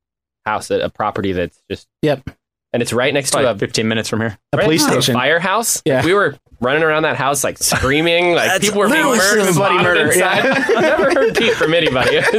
house, 0.45 0.71
a, 0.71 0.79
a 0.79 0.89
property 0.89 1.33
that's 1.33 1.61
just 1.69 1.87
Yep. 2.01 2.29
and 2.73 2.81
it's 2.81 2.93
right 2.93 3.13
next 3.13 3.29
It's 3.29 3.37
to 3.37 3.51
a 3.51 3.57
15 3.57 3.87
minutes 3.87 4.07
from 4.09 4.21
here. 4.21 4.37
A 4.53 4.57
right 4.57 4.63
police 4.63 4.81
next 4.83 4.93
to 4.93 4.97
a 4.99 5.01
station. 5.01 5.15
firehouse. 5.15 5.81
Yeah. 5.85 5.97
Like, 5.97 6.05
we 6.05 6.13
were 6.13 6.37
running 6.61 6.83
around 6.83 7.03
that 7.03 7.17
house 7.17 7.43
like 7.43 7.57
screaming, 7.57 8.35
like 8.35 8.61
people 8.61 8.79
were 8.79 8.87
being 8.89 9.03
murdered, 9.03 9.53
bloody 9.55 9.83
murder, 9.83 10.05
inside. 10.11 10.45
I've 10.45 10.81
never 10.81 11.11
heard 11.11 11.35
Pete 11.35 11.53
from 11.55 11.73
anybody. 11.73 12.19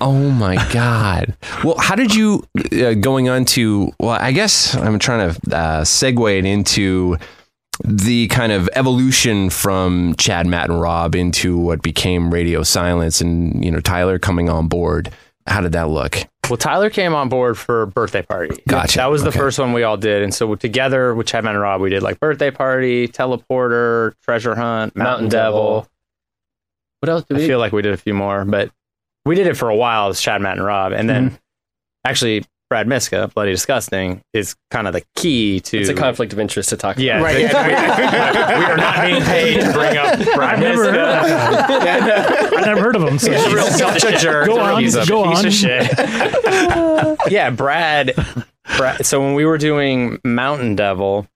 Oh 0.00 0.30
my 0.30 0.56
god. 0.72 1.36
Well, 1.62 1.76
how 1.78 1.94
did 1.94 2.12
you 2.12 2.42
uh, 2.72 2.94
going 2.94 3.28
on 3.28 3.44
to? 3.54 3.92
Well, 4.00 4.18
I 4.20 4.32
guess 4.32 4.74
I'm 4.74 4.98
trying 4.98 5.32
to 5.32 5.56
uh, 5.56 5.80
segue 5.82 6.38
it 6.40 6.44
into 6.44 7.18
the 7.84 8.28
kind 8.28 8.52
of 8.52 8.68
evolution 8.74 9.50
from 9.50 10.14
Chad, 10.16 10.46
Matt, 10.46 10.70
and 10.70 10.80
Rob 10.80 11.14
into 11.14 11.58
what 11.58 11.82
became 11.82 12.32
Radio 12.32 12.62
Silence, 12.62 13.20
and 13.20 13.64
you 13.64 13.70
know 13.70 13.80
Tyler 13.80 14.18
coming 14.18 14.48
on 14.48 14.68
board. 14.68 15.10
How 15.46 15.60
did 15.60 15.72
that 15.72 15.88
look? 15.88 16.18
Well, 16.48 16.56
Tyler 16.56 16.90
came 16.90 17.14
on 17.14 17.28
board 17.28 17.58
for 17.58 17.86
birthday 17.86 18.22
party. 18.22 18.62
Gotcha. 18.68 18.98
That 18.98 19.10
was 19.10 19.22
the 19.22 19.28
Okay. 19.30 19.38
first 19.38 19.58
one 19.58 19.72
we 19.72 19.82
all 19.82 19.96
did, 19.96 20.22
and 20.22 20.32
so 20.34 20.54
together 20.54 21.14
with 21.14 21.26
Chad 21.26 21.44
Man 21.44 21.54
and 21.54 21.62
Rob, 21.62 21.80
we 21.80 21.90
did 21.90 22.02
like 22.02 22.20
birthday 22.20 22.50
party, 22.50 23.08
teleporter, 23.08 24.14
treasure 24.22 24.54
hunt, 24.54 24.94
Mountain, 24.94 25.02
Mountain 25.02 25.28
Devil. 25.30 25.60
Devil. 25.80 25.88
what 27.00 27.08
else 27.08 27.24
did 27.24 27.36
I 27.36 27.40
we? 27.40 27.46
feel 27.46 27.58
like 27.58 27.72
we 27.72 27.82
did 27.82 27.92
a 27.94 27.96
few 27.96 28.14
more, 28.14 28.44
but 28.44 28.70
we 29.24 29.34
did 29.34 29.46
it 29.46 29.54
for 29.54 29.68
a 29.68 29.76
while 29.76 30.08
as 30.08 30.20
Chad, 30.20 30.40
Matt, 30.40 30.56
and 30.58 30.64
Rob, 30.66 30.92
and 30.92 31.08
then 31.08 31.26
mm-hmm. 31.30 31.36
actually 32.04 32.44
Brad 32.72 32.88
Miska, 32.88 33.30
Bloody 33.34 33.50
Disgusting, 33.50 34.22
is 34.32 34.56
kind 34.70 34.86
of 34.86 34.94
the 34.94 35.02
key 35.14 35.60
to. 35.60 35.78
it's 35.78 35.90
a 35.90 35.94
conflict 35.94 36.32
of 36.32 36.38
interest 36.38 36.70
to 36.70 36.76
talk 36.78 36.96
Yeah, 36.98 37.18
about. 37.18 37.24
Right, 37.26 37.36
we, 37.36 38.58
we 38.58 38.64
are 38.64 38.76
not 38.78 39.04
being 39.04 39.22
paid 39.24 39.60
to 39.60 39.72
bring 39.74 39.98
up 39.98 40.18
Brad 40.34 40.54
I've 40.54 40.60
never 40.60 40.84
heard 40.90 40.96
of 40.96 41.22
Miska. 41.22 42.56
I've 42.56 42.64
never 42.64 42.80
heard 42.80 42.96
of 42.96 43.02
him. 43.02 43.18
So 43.18 43.30
He's 43.30 43.52
real 43.52 43.66
such 43.66 44.04
a 44.04 44.16
jerk. 44.16 44.46
Go 44.46 44.58
on, 44.58 44.82
He's 44.82 44.94
a 44.96 45.04
go 45.04 45.28
piece 45.28 45.38
on. 45.40 45.46
of 45.48 45.52
shit. 45.52 45.92
yeah, 47.30 47.50
Brad, 47.50 48.14
Brad. 48.78 49.04
So 49.04 49.20
when 49.20 49.34
we 49.34 49.44
were 49.44 49.58
doing 49.58 50.18
Mountain 50.24 50.74
Devil, 50.74 51.26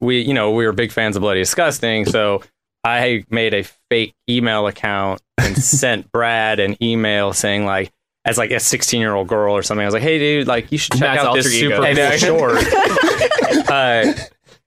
we, 0.00 0.20
you 0.20 0.34
know, 0.34 0.52
we 0.52 0.66
were 0.66 0.72
big 0.72 0.92
fans 0.92 1.16
of 1.16 1.22
Bloody 1.22 1.40
Disgusting. 1.40 2.04
So 2.04 2.44
I 2.84 3.24
made 3.28 3.54
a 3.54 3.64
fake 3.90 4.14
email 4.30 4.68
account 4.68 5.20
and 5.36 5.56
sent 5.60 6.12
Brad 6.12 6.60
an 6.60 6.76
email 6.80 7.32
saying 7.32 7.64
like, 7.66 7.90
as 8.28 8.38
like 8.38 8.50
a 8.50 8.60
16 8.60 9.00
year 9.00 9.14
old 9.14 9.28
girl 9.28 9.54
or 9.54 9.62
something. 9.62 9.82
I 9.82 9.86
was 9.86 9.94
like, 9.94 10.02
hey 10.02 10.18
dude, 10.18 10.46
like 10.46 10.70
you 10.70 10.78
should 10.78 10.92
check 10.92 11.00
Matt's 11.00 11.24
out 11.24 11.34
this 11.34 11.52
ego. 11.52 11.82
super 11.82 11.94
cool 11.94 12.18
short. 12.18 13.70
uh, 13.70 14.12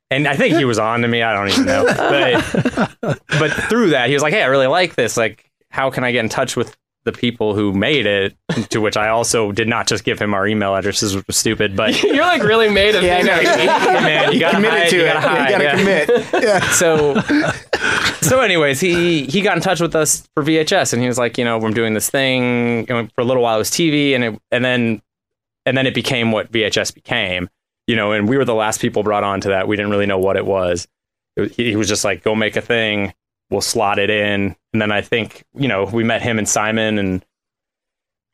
and 0.10 0.28
I 0.28 0.36
think 0.36 0.58
he 0.58 0.66
was 0.66 0.80
on 0.80 1.02
to 1.02 1.08
me. 1.08 1.22
I 1.22 1.34
don't 1.34 1.50
even 1.50 1.66
know. 1.66 1.86
But 1.86 3.20
but 3.40 3.52
through 3.70 3.92
that, 3.92 4.08
he 4.10 4.14
was 4.14 4.22
like, 4.22 4.34
"Hey, 4.34 4.44
I 4.44 4.48
really 4.48 4.68
like 4.68 4.96
this. 4.96 5.16
Like, 5.16 5.50
how 5.70 5.90
can 5.90 6.04
I 6.04 6.12
get 6.12 6.20
in 6.20 6.30
touch 6.30 6.58
with 6.58 6.76
the 7.04 7.12
people 7.12 7.56
who 7.56 7.74
made 7.74 8.06
it?" 8.06 8.36
To 8.70 8.80
which 8.82 8.98
I 8.98 9.10
also 9.10 9.52
did 9.52 9.68
not 9.68 9.88
just 9.88 10.04
give 10.04 10.20
him 10.20 10.34
our 10.34 10.48
email 10.48 10.76
addresses, 10.76 11.16
which 11.16 11.26
was 11.28 11.38
stupid. 11.38 11.76
But 11.76 12.02
You're 12.04 12.18
like 12.26 12.44
really 12.44 12.70
made 12.70 12.96
of 12.96 13.04
Yeah, 13.04 13.18
I 13.18 13.22
know. 13.22 13.42
man, 14.02 14.34
you 14.34 14.40
gotta 14.40 14.56
committed 14.56 14.80
hide, 14.80 14.90
to 14.90 14.96
you 14.98 15.02
it. 15.04 15.06
gotta 15.14 15.20
hide. 15.22 15.50
you 15.50 15.58
gotta 15.58 15.64
yeah. 15.64 16.06
commit. 16.06 16.28
Yeah. 16.44 16.60
So 16.72 17.22
so, 18.22 18.40
anyways, 18.40 18.80
he 18.80 19.26
he 19.26 19.42
got 19.42 19.58
in 19.58 19.64
touch 19.64 19.80
with 19.82 19.96
us 19.96 20.28
for 20.36 20.44
VHS, 20.44 20.94
and 20.94 21.02
he 21.02 21.08
was 21.08 21.18
like, 21.18 21.38
you 21.38 21.46
know, 21.46 21.58
we're 21.58 21.72
doing 21.72 21.94
this 21.94 22.10
thing. 22.10 22.86
And 22.90 23.12
for 23.14 23.22
a 23.22 23.24
little 23.24 23.42
while, 23.44 23.56
it 23.56 23.60
was 23.60 23.72
TV, 23.72 24.14
and 24.14 24.24
it, 24.24 24.42
and 24.52 24.64
then 24.64 25.02
and 25.66 25.76
then 25.78 25.88
it 25.88 25.94
became 25.96 26.32
what 26.32 26.52
VHS 26.52 26.94
became. 26.94 27.50
You 27.88 27.96
know, 27.96 28.12
and 28.12 28.30
we 28.30 28.38
were 28.38 28.46
the 28.46 28.54
last 28.56 28.80
people 28.80 29.02
brought 29.04 29.24
on 29.24 29.42
to 29.42 29.50
that. 29.50 29.68
We 29.68 29.76
didn't 29.76 29.92
really 29.92 30.06
know 30.06 30.20
what 30.20 30.38
it 30.38 30.46
was. 30.46 30.88
It 31.36 31.42
was- 31.42 31.56
he 31.56 31.76
was 31.76 31.88
just 31.88 32.04
like, 32.06 32.24
go 32.24 32.36
make 32.36 32.56
a 32.56 32.62
thing. 32.62 33.14
We'll 33.50 33.62
slot 33.62 34.00
it 34.00 34.10
in. 34.10 34.56
And 34.74 34.82
then 34.82 34.92
I 34.92 35.02
think 35.02 35.44
you 35.54 35.68
know 35.68 35.86
we 35.86 36.04
met 36.04 36.22
him 36.22 36.38
and 36.38 36.48
Simon, 36.48 36.98
and 36.98 37.26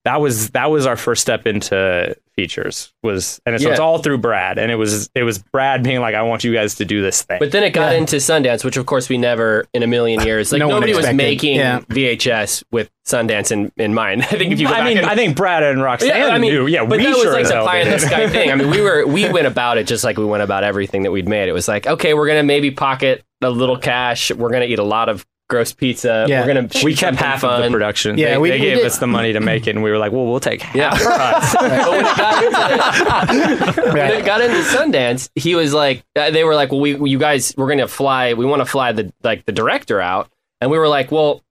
that 0.05 0.21
was 0.21 0.51
that 0.51 0.69
was 0.71 0.85
our 0.85 0.95
first 0.95 1.21
step 1.21 1.45
into 1.45 2.15
features. 2.35 2.93
Was 3.03 3.41
and 3.45 3.59
so 3.59 3.71
it's 3.71 3.79
all 3.79 3.97
through 3.97 4.19
Brad, 4.19 4.57
and 4.59 4.71
it 4.71 4.75
was 4.75 5.09
it 5.15 5.23
was 5.23 5.39
Brad 5.39 5.83
being 5.83 5.99
like, 5.99 6.15
I 6.15 6.21
want 6.21 6.43
you 6.43 6.53
guys 6.53 6.75
to 6.75 6.85
do 6.85 7.01
this 7.01 7.23
thing. 7.23 7.39
But 7.39 7.51
then 7.51 7.63
it 7.63 7.71
got 7.71 7.95
into 7.95 8.17
Sundance, 8.17 8.63
which 8.63 8.77
of 8.77 8.85
course 8.85 9.09
we 9.09 9.17
never 9.17 9.65
in 9.73 9.83
a 9.83 9.87
million 9.87 10.21
uh, 10.21 10.25
years. 10.25 10.51
Like 10.51 10.59
No 10.59 10.67
one 10.67 10.75
nobody 10.75 10.93
was 10.93 11.11
making 11.13 11.55
Yeah. 11.55 11.79
VHS 11.79 12.63
with 12.71 12.89
Sundance 13.05 13.51
in, 13.51 13.71
in 13.75 13.93
mind. 13.93 14.21
I 14.23 14.25
think 14.27 14.53
if 14.53 14.59
you 14.61 14.67
go 14.67 14.73
I 14.73 14.77
back 14.77 14.85
mean, 14.85 14.97
and- 14.99 15.07
I 15.07 15.15
think 15.15 15.35
Brad 15.35 15.63
and 15.63 15.81
Roxanne 15.81 16.09
yeah, 16.09 16.27
I 16.27 16.37
mean, 16.37 16.53
knew. 16.53 16.67
Yeah, 16.67 16.85
but 16.85 16.99
we 16.99 17.03
that 17.03 17.17
was 17.17 17.25
like 17.25 17.41
as 17.41 17.47
the 17.49 17.55
hell 17.55 17.65
pie 17.65 17.79
in 17.79 17.89
the 17.89 17.99
sky 17.99 18.29
thing. 18.29 18.51
I 18.51 18.55
mean, 18.55 18.69
we 18.69 18.79
were 18.81 19.05
we 19.07 19.27
went 19.33 19.47
about 19.47 19.77
it 19.79 19.87
just 19.87 20.03
like 20.03 20.17
we 20.17 20.25
went 20.25 20.43
about 20.43 20.63
everything 20.63 21.03
that 21.03 21.11
we'd 21.11 21.27
made. 21.27 21.49
It 21.49 21.53
was 21.53 21.67
like, 21.67 21.87
okay, 21.87 22.13
we're 22.13 22.27
gonna 22.27 22.43
maybe 22.43 22.69
pocket 22.71 23.25
a 23.41 23.49
little 23.49 23.77
cash. 23.77 24.31
We're 24.31 24.51
gonna 24.51 24.65
eat 24.65 24.79
a 24.79 24.83
lot 24.83 25.09
of 25.09 25.25
gross 25.49 25.71
pizza. 25.71 26.25
Yeah. 26.27 26.41
We're 26.45 26.53
gonna 26.53 26.69
we 26.83 26.93
kept 26.93 27.17
half 27.17 27.43
of 27.43 27.63
the 27.63 27.69
production. 27.69 28.17
Yeah, 28.17 28.31
they, 28.31 28.37
we- 28.37 28.49
they 28.49 28.59
we 28.59 28.65
gave 28.65 28.77
did- 28.77 28.85
us 28.85 28.97
the 28.97 29.07
money 29.07 29.33
to 29.33 29.39
make 29.39 29.65
it, 29.67 29.71
and 29.75 29.83
we 29.83 29.89
were 29.91 29.97
like, 29.97 30.11
"Well, 30.11 30.25
we'll 30.25 30.39
take 30.39 30.61
half 30.61 30.75
Yeah. 30.75 30.95
for 30.97 31.09
but 31.59 31.89
when 31.91 32.05
it 32.05 32.17
got 32.17 33.29
into 33.33 33.81
when 33.93 34.11
it 34.11 34.25
got 34.25 34.41
into 34.41 34.57
Sundance, 34.57 35.29
he 35.35 35.55
was 35.55 35.73
like, 35.73 36.03
uh, 36.15 36.31
they 36.31 36.43
were 36.43 36.55
like, 36.55 36.71
well, 36.71 36.81
we, 36.81 37.09
you 37.09 37.17
guys, 37.19 37.53
we're 37.57 37.69
gonna 37.69 37.87
fly. 37.87 38.33
We 38.33 38.45
want 38.45 38.61
to 38.61 38.65
fly 38.65 38.91
the 38.91 39.13
like 39.23 39.45
the 39.45 39.51
director 39.51 40.01
out, 40.01 40.29
and 40.61 40.69
we 40.71 40.77
were 40.77 40.87
like, 40.87 41.11
well, 41.11 41.43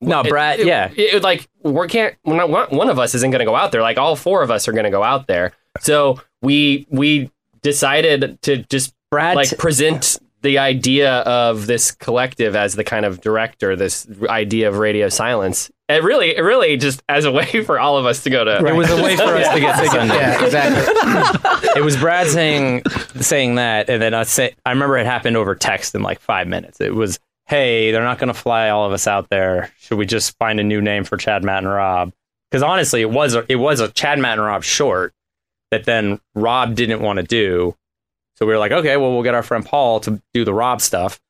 No, 0.00 0.20
it- 0.20 0.28
Brad. 0.28 0.60
it- 0.60 0.66
yeah, 0.66 0.90
it, 0.96 1.14
it, 1.16 1.22
like 1.22 1.48
we 1.62 1.86
can't. 1.88 2.14
We're 2.24 2.36
not, 2.36 2.48
one 2.50 2.68
one 2.70 2.88
of 2.90 2.98
us 2.98 3.14
isn't 3.14 3.30
gonna 3.30 3.44
go 3.44 3.56
out 3.56 3.72
there. 3.72 3.82
Like 3.82 3.98
all 3.98 4.16
four 4.16 4.42
of 4.42 4.50
us 4.50 4.68
are 4.68 4.72
gonna 4.72 4.90
go 4.90 5.02
out 5.02 5.26
there. 5.26 5.52
So 5.80 6.20
we 6.40 6.86
we 6.90 7.30
decided 7.62 8.40
to 8.42 8.58
just 8.64 8.94
Brad. 9.10 9.36
like 9.36 9.56
present 9.58 10.18
the 10.44 10.58
idea 10.58 11.20
of 11.20 11.66
this 11.66 11.90
collective 11.90 12.54
as 12.54 12.74
the 12.74 12.84
kind 12.84 13.06
of 13.06 13.22
director, 13.22 13.74
this 13.74 14.06
idea 14.28 14.68
of 14.68 14.76
radio 14.76 15.08
silence. 15.08 15.70
It 15.88 16.04
really, 16.04 16.36
it 16.36 16.42
really 16.42 16.76
just 16.76 17.02
as 17.08 17.24
a 17.24 17.32
way 17.32 17.46
for 17.66 17.80
all 17.80 17.96
of 17.96 18.04
us 18.04 18.22
to 18.24 18.30
go 18.30 18.44
to. 18.44 18.64
it 18.64 18.74
was 18.74 18.90
a 18.90 19.02
way 19.02 19.16
for 19.16 19.22
us 19.22 19.52
to 19.54 19.60
get 19.60 19.76
to 19.82 19.88
Sundance. 19.88 20.08
Yeah, 20.08 20.44
exactly. 20.44 21.70
it 21.76 21.82
was 21.82 21.96
Brad 21.96 22.28
saying 22.28 22.82
saying 23.16 23.54
that, 23.56 23.88
and 23.88 24.00
then 24.00 24.12
us 24.12 24.30
say, 24.30 24.54
I 24.64 24.70
remember 24.70 24.98
it 24.98 25.06
happened 25.06 25.36
over 25.36 25.54
text 25.54 25.94
in 25.94 26.02
like 26.02 26.20
five 26.20 26.46
minutes. 26.46 26.78
It 26.78 26.94
was, 26.94 27.18
"Hey, 27.46 27.90
they're 27.90 28.04
not 28.04 28.18
going 28.18 28.32
to 28.32 28.38
fly 28.38 28.68
all 28.68 28.86
of 28.86 28.92
us 28.92 29.06
out 29.06 29.30
there. 29.30 29.72
Should 29.78 29.96
we 29.96 30.04
just 30.04 30.36
find 30.38 30.60
a 30.60 30.64
new 30.64 30.82
name 30.82 31.04
for 31.04 31.16
Chad, 31.16 31.42
Matt, 31.42 31.64
and 31.64 31.72
Rob?" 31.72 32.12
Because 32.50 32.62
honestly, 32.62 33.00
it 33.00 33.10
was 33.10 33.34
a, 33.34 33.46
it 33.48 33.56
was 33.56 33.80
a 33.80 33.90
Chad, 33.90 34.18
Matt, 34.18 34.38
and 34.38 34.46
Rob 34.46 34.62
short 34.62 35.14
that 35.70 35.84
then 35.84 36.20
Rob 36.34 36.74
didn't 36.74 37.00
want 37.00 37.16
to 37.16 37.22
do. 37.22 37.74
So 38.36 38.46
we 38.46 38.52
were 38.52 38.58
like, 38.58 38.72
"Okay, 38.72 38.96
well, 38.96 39.12
we'll 39.12 39.22
get 39.22 39.34
our 39.34 39.42
friend 39.42 39.64
Paul 39.64 40.00
to 40.00 40.20
do 40.32 40.44
the 40.44 40.54
Rob 40.54 40.80
stuff." 40.80 41.20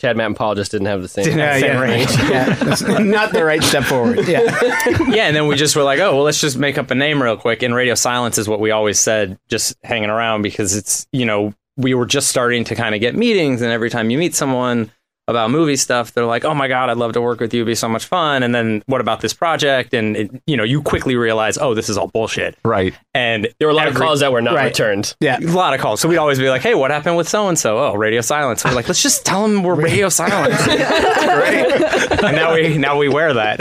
Chad, 0.00 0.16
Matt, 0.16 0.26
and 0.26 0.36
Paul 0.36 0.56
just 0.56 0.72
didn't 0.72 0.88
have 0.88 1.00
the 1.00 1.06
same. 1.06 1.38
Yeah, 1.38 1.60
Same 1.60 1.64
yeah. 1.64 1.80
range. 1.80 2.10
yeah. 2.18 2.98
Not 2.98 3.32
the 3.32 3.44
right 3.44 3.62
step 3.62 3.84
forward. 3.84 4.26
Yeah. 4.26 4.40
yeah, 5.08 5.26
and 5.28 5.36
then 5.36 5.46
we 5.46 5.54
just 5.54 5.76
were 5.76 5.84
like, 5.84 6.00
oh, 6.00 6.16
well, 6.16 6.24
let's 6.24 6.40
just 6.40 6.58
make 6.58 6.76
up 6.76 6.90
a 6.90 6.94
name 6.96 7.22
real 7.22 7.36
quick. 7.36 7.62
And 7.62 7.72
radio 7.72 7.94
silence 7.94 8.36
is 8.36 8.48
what 8.48 8.58
we 8.58 8.72
always 8.72 8.98
said, 8.98 9.38
just 9.48 9.76
hanging 9.84 10.10
around 10.10 10.42
because 10.42 10.74
it's, 10.74 11.06
you 11.12 11.24
know, 11.24 11.54
we 11.76 11.94
were 11.94 12.06
just 12.06 12.26
starting 12.26 12.64
to 12.64 12.74
kind 12.74 12.96
of 12.96 13.00
get 13.00 13.14
meetings. 13.14 13.62
And 13.62 13.70
every 13.70 13.90
time 13.90 14.10
you 14.10 14.18
meet 14.18 14.34
someone 14.34 14.90
about 15.32 15.50
movie 15.50 15.74
stuff, 15.74 16.12
they're 16.12 16.24
like, 16.26 16.44
oh 16.44 16.54
my 16.54 16.68
God, 16.68 16.88
I'd 16.88 16.96
love 16.96 17.12
to 17.14 17.20
work 17.20 17.40
with 17.40 17.52
you. 17.52 17.62
It'd 17.62 17.66
be 17.66 17.74
so 17.74 17.88
much 17.88 18.04
fun. 18.06 18.44
And 18.44 18.54
then 18.54 18.82
what 18.86 19.00
about 19.00 19.20
this 19.20 19.34
project? 19.34 19.92
And, 19.92 20.16
it, 20.16 20.30
you 20.46 20.56
know, 20.56 20.62
you 20.62 20.80
quickly 20.82 21.16
realize, 21.16 21.58
oh, 21.58 21.74
this 21.74 21.88
is 21.88 21.98
all 21.98 22.06
bullshit. 22.06 22.56
Right. 22.64 22.94
And 23.14 23.48
There 23.58 23.66
were 23.66 23.72
a 23.72 23.74
lot 23.76 23.88
of 23.88 23.94
calls 23.96 24.20
that 24.20 24.30
were 24.32 24.40
not 24.40 24.54
Right. 24.54 24.66
returned. 24.66 25.16
Yeah. 25.18 25.38
a 25.40 25.46
lot 25.50 25.74
of 25.74 25.80
calls. 25.80 26.00
So 26.00 26.08
we'd 26.08 26.18
always 26.18 26.38
be 26.38 26.48
like, 26.48 26.62
hey, 26.62 26.74
what 26.74 26.90
happened 26.92 27.16
with 27.16 27.28
so 27.28 27.48
and 27.48 27.58
so? 27.58 27.78
Oh, 27.78 27.94
radio 27.96 28.20
silence. 28.20 28.64
We're 28.64 28.72
like, 28.72 28.86
let's 28.88 29.02
just 29.02 29.26
tell 29.26 29.42
them 29.42 29.62
we're 29.64 29.74
radio 29.74 30.08
silence. 30.08 30.62
Great. 30.66 32.22
And 32.22 32.36
now 32.36 32.54
we 32.54 32.78
now 32.78 32.96
we 32.98 33.08
wear 33.08 33.34
that. 33.34 33.60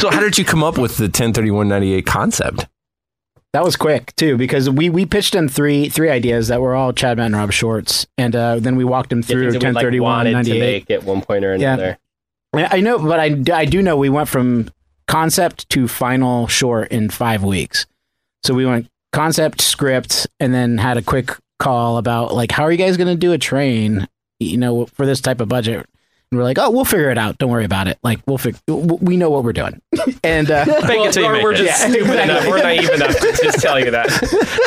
So 0.00 0.10
how 0.10 0.20
did 0.20 0.38
you 0.38 0.44
come 0.44 0.62
up 0.64 0.78
with 0.78 0.96
the 0.96 1.04
103198 1.04 2.06
concept? 2.06 2.66
That 3.54 3.64
was 3.64 3.76
quick 3.76 4.14
too, 4.16 4.36
because 4.36 4.68
we 4.68 4.90
we 4.90 5.06
pitched 5.06 5.34
him 5.34 5.48
three 5.48 5.88
three 5.88 6.10
ideas 6.10 6.48
that 6.48 6.60
were 6.60 6.74
all 6.74 6.92
Chad 6.92 7.16
Matt 7.16 7.26
and 7.26 7.36
Rob 7.36 7.50
shorts, 7.52 8.06
and 8.18 8.36
uh, 8.36 8.58
then 8.58 8.76
we 8.76 8.84
walked 8.84 9.10
him 9.10 9.22
through 9.22 9.52
things 9.52 9.54
that 9.54 9.58
we, 9.60 9.64
ten 9.64 9.74
like, 9.74 9.82
thirty 9.82 10.00
one 10.00 10.30
ninety 10.30 10.52
eight. 10.52 10.60
make 10.60 10.90
at 10.90 11.02
one 11.04 11.22
point 11.22 11.44
or 11.44 11.54
another. 11.54 11.98
I 12.52 12.78
I 12.78 12.80
know, 12.80 12.98
but 12.98 13.18
I, 13.18 13.42
I 13.52 13.64
do 13.64 13.82
know 13.82 13.96
we 13.96 14.10
went 14.10 14.28
from 14.28 14.70
concept 15.06 15.68
to 15.70 15.88
final 15.88 16.46
short 16.46 16.92
in 16.92 17.08
five 17.08 17.42
weeks. 17.42 17.86
So 18.44 18.54
we 18.54 18.66
went 18.66 18.88
concept, 19.12 19.60
script, 19.60 20.26
and 20.38 20.52
then 20.52 20.78
had 20.78 20.96
a 20.96 21.02
quick 21.02 21.30
call 21.58 21.96
about 21.96 22.34
like 22.34 22.52
how 22.52 22.64
are 22.64 22.70
you 22.70 22.78
guys 22.78 22.96
going 22.96 23.08
to 23.08 23.16
do 23.16 23.32
a 23.32 23.38
train, 23.38 24.06
you 24.38 24.58
know, 24.58 24.86
for 24.86 25.06
this 25.06 25.20
type 25.20 25.40
of 25.40 25.48
budget. 25.48 25.86
And 26.30 26.38
we're 26.38 26.44
like, 26.44 26.58
oh, 26.58 26.70
we'll 26.70 26.84
figure 26.84 27.10
it 27.10 27.16
out. 27.16 27.38
Don't 27.38 27.50
worry 27.50 27.64
about 27.64 27.88
it. 27.88 27.98
Like 28.02 28.20
we'll 28.26 28.36
figure. 28.38 28.60
We 28.66 29.16
know 29.16 29.30
what 29.30 29.44
we're 29.44 29.54
doing. 29.54 29.80
and 30.24 30.50
uh, 30.50 30.64
Fake 30.64 31.06
it 31.06 31.12
till 31.14 31.22
you 31.24 31.32
make 31.32 31.42
we're 31.42 31.52
it. 31.52 31.56
just 31.56 31.82
Yeah. 31.82 31.88
stupid 31.90 32.20
enough. 32.22 32.46
We're 32.46 32.62
naive 32.62 32.90
enough 32.90 33.18
to 33.18 33.38
just 33.42 33.60
tell 33.60 33.80
you 33.80 33.90
that, 33.92 34.10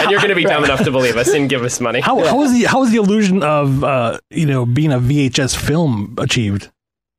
and 0.02 0.10
you're 0.10 0.19
going 0.19 0.30
to 0.30 0.36
be 0.36 0.43
dumb 0.43 0.63
enough 0.63 0.84
to 0.84 0.91
believe 0.91 1.17
us 1.17 1.30
and 1.34 1.47
give 1.50 1.63
us 1.63 1.80
money. 1.80 2.00
How, 2.00 2.24
how 2.26 2.38
was 2.38 2.52
the 2.52 2.63
how 2.63 2.80
was 2.80 2.89
the 2.89 2.97
illusion 2.97 3.43
of 3.43 3.84
uh, 3.84 4.19
you 4.32 4.47
know 4.47 4.65
being 4.65 4.91
a 4.91 5.00
VHS 5.00 5.56
film 5.56 6.15
achieved? 6.17 6.71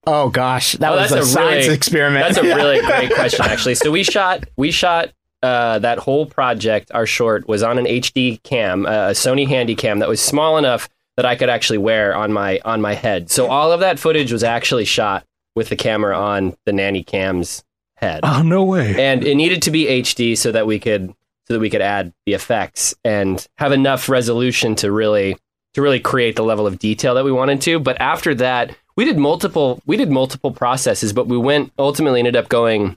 oh 0.05 0.29
gosh, 0.31 0.73
that 0.73 0.91
Oh, 0.93 0.97
was 0.97 1.11
that's 1.11 1.13
a, 1.13 1.15
a 1.15 1.19
really- 1.45 1.61
science 1.63 1.67
experiment. 1.69 2.25
That's 2.35 2.39
a 2.39 2.43
really 2.57 2.81
great 2.81 3.15
question, 3.15 3.45
actually. 3.45 3.77
So 3.77 3.93
we 3.93 4.03
shot 4.03 4.43
we 4.57 4.73
shot 4.73 5.13
uh, 5.45 5.79
that 5.79 5.99
whole 5.99 6.27
project. 6.27 6.91
Our 6.93 7.07
short 7.07 7.47
was 7.47 7.63
on 7.63 7.79
an 7.79 7.85
HD 7.85 8.43
cam, 8.43 8.87
uh, 8.87 8.91
a 8.91 9.11
Sony 9.13 9.47
Handycam 9.47 10.01
that 10.01 10.09
was 10.09 10.21
small 10.21 10.59
enough 10.59 10.89
that 11.16 11.27
I 11.27 11.37
could 11.37 11.48
actually 11.48 11.79
wear 11.79 12.14
on 12.14 12.33
my 12.33 12.61
on 12.64 12.81
my 12.81 12.94
head. 12.94 13.31
So 13.31 13.48
all 13.51 13.72
of 13.72 13.81
that 13.81 13.98
footage 13.98 14.33
was 14.33 14.44
actually 14.44 14.85
shot 14.85 15.25
with 15.55 15.68
the 15.68 15.77
camera 15.77 16.16
on 16.18 16.57
the 16.64 16.72
nanny 16.72 17.05
cam's 17.05 17.62
head, 17.96 18.20
Oh 18.22 18.42
no 18.42 18.64
way! 18.64 18.94
and 19.01 19.25
it 19.25 19.35
needed 19.35 19.62
to 19.62 19.70
be 19.70 19.87
HD 19.87 20.37
so 20.37 20.51
that 20.53 20.66
we 20.66 20.79
could 20.79 21.14
so 21.48 21.55
that 21.55 21.61
we 21.61 21.70
could 21.70 21.83
add 21.83 22.12
the 22.27 22.35
effects 22.35 22.94
and 23.05 23.46
have 23.59 23.72
enough 23.72 24.09
resolution 24.09 24.75
to 24.77 24.90
really 24.90 25.37
to 25.75 25.83
really 25.83 26.01
create 26.01 26.37
the 26.37 26.42
level 26.44 26.66
of 26.66 26.79
detail 26.79 27.14
that 27.14 27.25
we 27.25 27.33
wanted 27.33 27.61
to. 27.62 27.79
But 27.79 28.01
after 28.01 28.35
that, 28.37 28.77
we 28.96 29.05
did 29.05 29.18
multiple 29.18 29.83
we 29.87 29.96
did 29.96 30.11
multiple 30.11 30.51
processes, 30.53 31.12
but 31.12 31.27
we 31.27 31.37
went 31.37 31.72
ultimately 31.79 32.20
ended 32.20 32.37
up 32.37 32.48
going. 32.48 32.96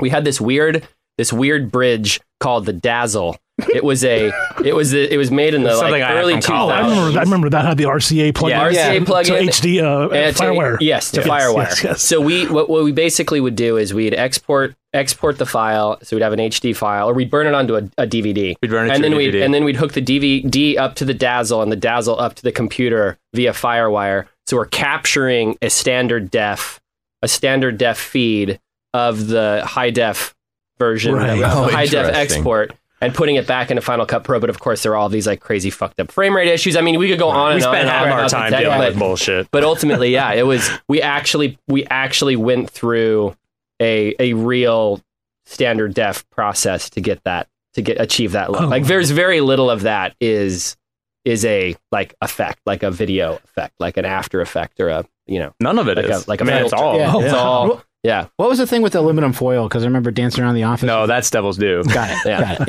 We 0.00 0.10
had 0.10 0.24
this 0.24 0.40
weird 0.40 0.86
this 1.16 1.32
weird 1.32 1.72
bridge 1.72 2.20
called 2.40 2.66
the 2.66 2.72
Dazzle. 2.72 3.36
It 3.74 3.82
was 3.82 4.04
a 4.04 4.30
it 4.64 4.74
was 4.74 4.94
a, 4.94 5.12
it 5.12 5.16
was 5.16 5.30
made 5.32 5.52
in 5.52 5.64
the 5.64 5.76
like, 5.76 5.94
I 6.02 6.08
had 6.08 6.16
early 6.18 6.34
from 6.34 6.42
two 6.42 6.52
Oh, 6.52 6.68
I 6.68 6.80
remember. 6.88 7.18
I 7.18 7.22
remember 7.22 7.50
that 7.50 7.64
had 7.64 7.76
the 7.76 7.84
RCA 7.84 8.32
plug. 8.34 8.50
Yeah, 8.50 8.68
RCA 8.68 9.04
plug-in. 9.04 9.46
to 9.46 9.52
HD 9.52 9.82
uh, 9.82 10.08
And 10.10 10.36
to- 10.36 10.42
FireWire. 10.42 10.76
Yes, 10.80 11.10
to 11.10 11.20
Yes, 11.20 11.28
FireWire. 11.28 11.56
yes, 11.56 11.84
yes. 11.84 12.02
So 12.02 12.20
we 12.20 12.46
what, 12.46 12.70
what 12.70 12.84
we 12.84 12.92
basically 12.92 13.40
would 13.40 13.56
do 13.56 13.76
is 13.76 13.92
we'd 13.92 14.14
export 14.14 14.76
export 14.92 15.38
the 15.38 15.46
file. 15.46 15.98
So 16.02 16.14
we'd 16.16 16.22
have 16.22 16.32
an 16.32 16.38
HD 16.38 16.74
file, 16.74 17.08
or 17.10 17.14
we'd 17.14 17.30
burn 17.30 17.46
it 17.48 17.54
onto 17.54 17.74
a, 17.74 17.80
a 17.98 18.06
DVD. 18.06 18.54
We'd 18.62 18.70
burn 18.70 18.86
it 18.90 18.94
and 18.94 19.02
to 19.02 19.06
a 19.06 19.10
then 19.10 19.16
we'd 19.18 19.34
DVD. 19.34 19.44
and 19.44 19.52
then 19.52 19.64
we'd 19.64 19.76
hook 19.76 19.92
the 19.92 20.02
DVD 20.02 20.78
up 20.78 20.94
to 20.96 21.04
the 21.04 21.14
Dazzle 21.14 21.60
and 21.60 21.72
the 21.72 21.76
Dazzle 21.76 22.18
up 22.20 22.34
to 22.36 22.42
the 22.44 22.52
computer 22.52 23.18
via 23.34 23.52
FireWire. 23.52 24.26
So 24.46 24.56
we're 24.56 24.66
capturing 24.66 25.58
a 25.62 25.68
standard 25.68 26.30
def 26.30 26.80
a 27.22 27.28
standard 27.28 27.76
def 27.78 27.98
feed 27.98 28.60
of 28.94 29.26
the 29.26 29.62
high 29.66 29.90
def 29.90 30.34
version, 30.78 31.14
Right. 31.16 31.30
of 31.30 31.38
the 31.40 31.44
Oh, 31.44 31.68
high 31.68 31.86
def 31.86 32.06
interesting. 32.06 32.14
export. 32.38 32.72
And 33.00 33.14
putting 33.14 33.36
it 33.36 33.46
back 33.46 33.70
into 33.70 33.80
Final 33.80 34.06
Cut 34.06 34.24
Pro, 34.24 34.40
but 34.40 34.50
of 34.50 34.58
course 34.58 34.82
there 34.82 34.90
are 34.92 34.96
all 34.96 35.08
these 35.08 35.26
like 35.26 35.38
crazy 35.40 35.70
fucked 35.70 36.00
up 36.00 36.10
frame 36.10 36.34
rate 36.34 36.48
issues. 36.48 36.74
I 36.74 36.80
mean, 36.80 36.98
we 36.98 37.08
could 37.08 37.18
go 37.20 37.28
on 37.28 37.50
We 37.50 37.54
and 37.54 37.64
on. 37.64 37.72
spent 37.72 37.88
and 37.88 37.90
half 37.90 38.12
our 38.12 38.28
time 38.28 38.50
dealing 38.50 38.78
with 38.78 38.98
bullshit. 38.98 39.48
but 39.52 39.62
ultimately, 39.62 40.10
yeah, 40.12 40.32
it 40.32 40.42
was 40.44 40.68
we 40.88 41.00
actually 41.00 41.58
we 41.68 41.84
actually 41.86 42.34
went 42.34 42.68
through 42.70 43.36
a 43.80 44.14
a 44.18 44.32
real 44.34 45.00
standard 45.46 45.94
def 45.94 46.28
process 46.30 46.90
to 46.90 47.00
get 47.00 47.22
that 47.24 47.46
to 47.74 47.82
get 47.82 48.00
achieve 48.00 48.32
that 48.32 48.50
look. 48.50 48.62
Oh. 48.62 48.66
Like 48.66 48.84
there's 48.86 49.10
very 49.12 49.40
little 49.40 49.70
of 49.70 49.82
that 49.82 50.16
is 50.20 50.76
is 51.24 51.44
a 51.44 51.76
like 51.92 52.14
effect, 52.20 52.58
like 52.66 52.82
a 52.82 52.90
video 52.90 53.34
effect, 53.44 53.74
like 53.78 53.96
an 53.96 54.06
after 54.06 54.40
effect 54.40 54.80
or 54.80 54.88
a 54.88 55.04
you 55.28 55.38
know 55.38 55.52
None 55.60 55.78
of 55.78 55.86
it 55.88 55.98
like 55.98 56.06
is. 56.06 56.26
a 56.26 56.30
like 56.30 56.40
a 56.40 56.44
I 56.44 56.46
mean, 56.48 56.56
it's 56.64 56.72
all. 56.72 56.96
Yeah. 56.98 57.16
It's 57.18 57.32
all 57.32 57.84
yeah. 58.02 58.26
what 58.36 58.48
was 58.48 58.58
the 58.58 58.66
thing 58.66 58.82
with 58.82 58.92
the 58.92 59.00
aluminum 59.00 59.32
foil? 59.32 59.68
Because 59.68 59.82
I 59.82 59.86
remember 59.86 60.10
dancing 60.10 60.44
around 60.44 60.54
the 60.54 60.64
office. 60.64 60.86
No, 60.86 61.06
that's 61.06 61.30
Devil's 61.30 61.56
Due. 61.58 61.82
got 61.84 62.10
it. 62.10 62.18
Yeah. 62.24 62.40
Got 62.40 62.68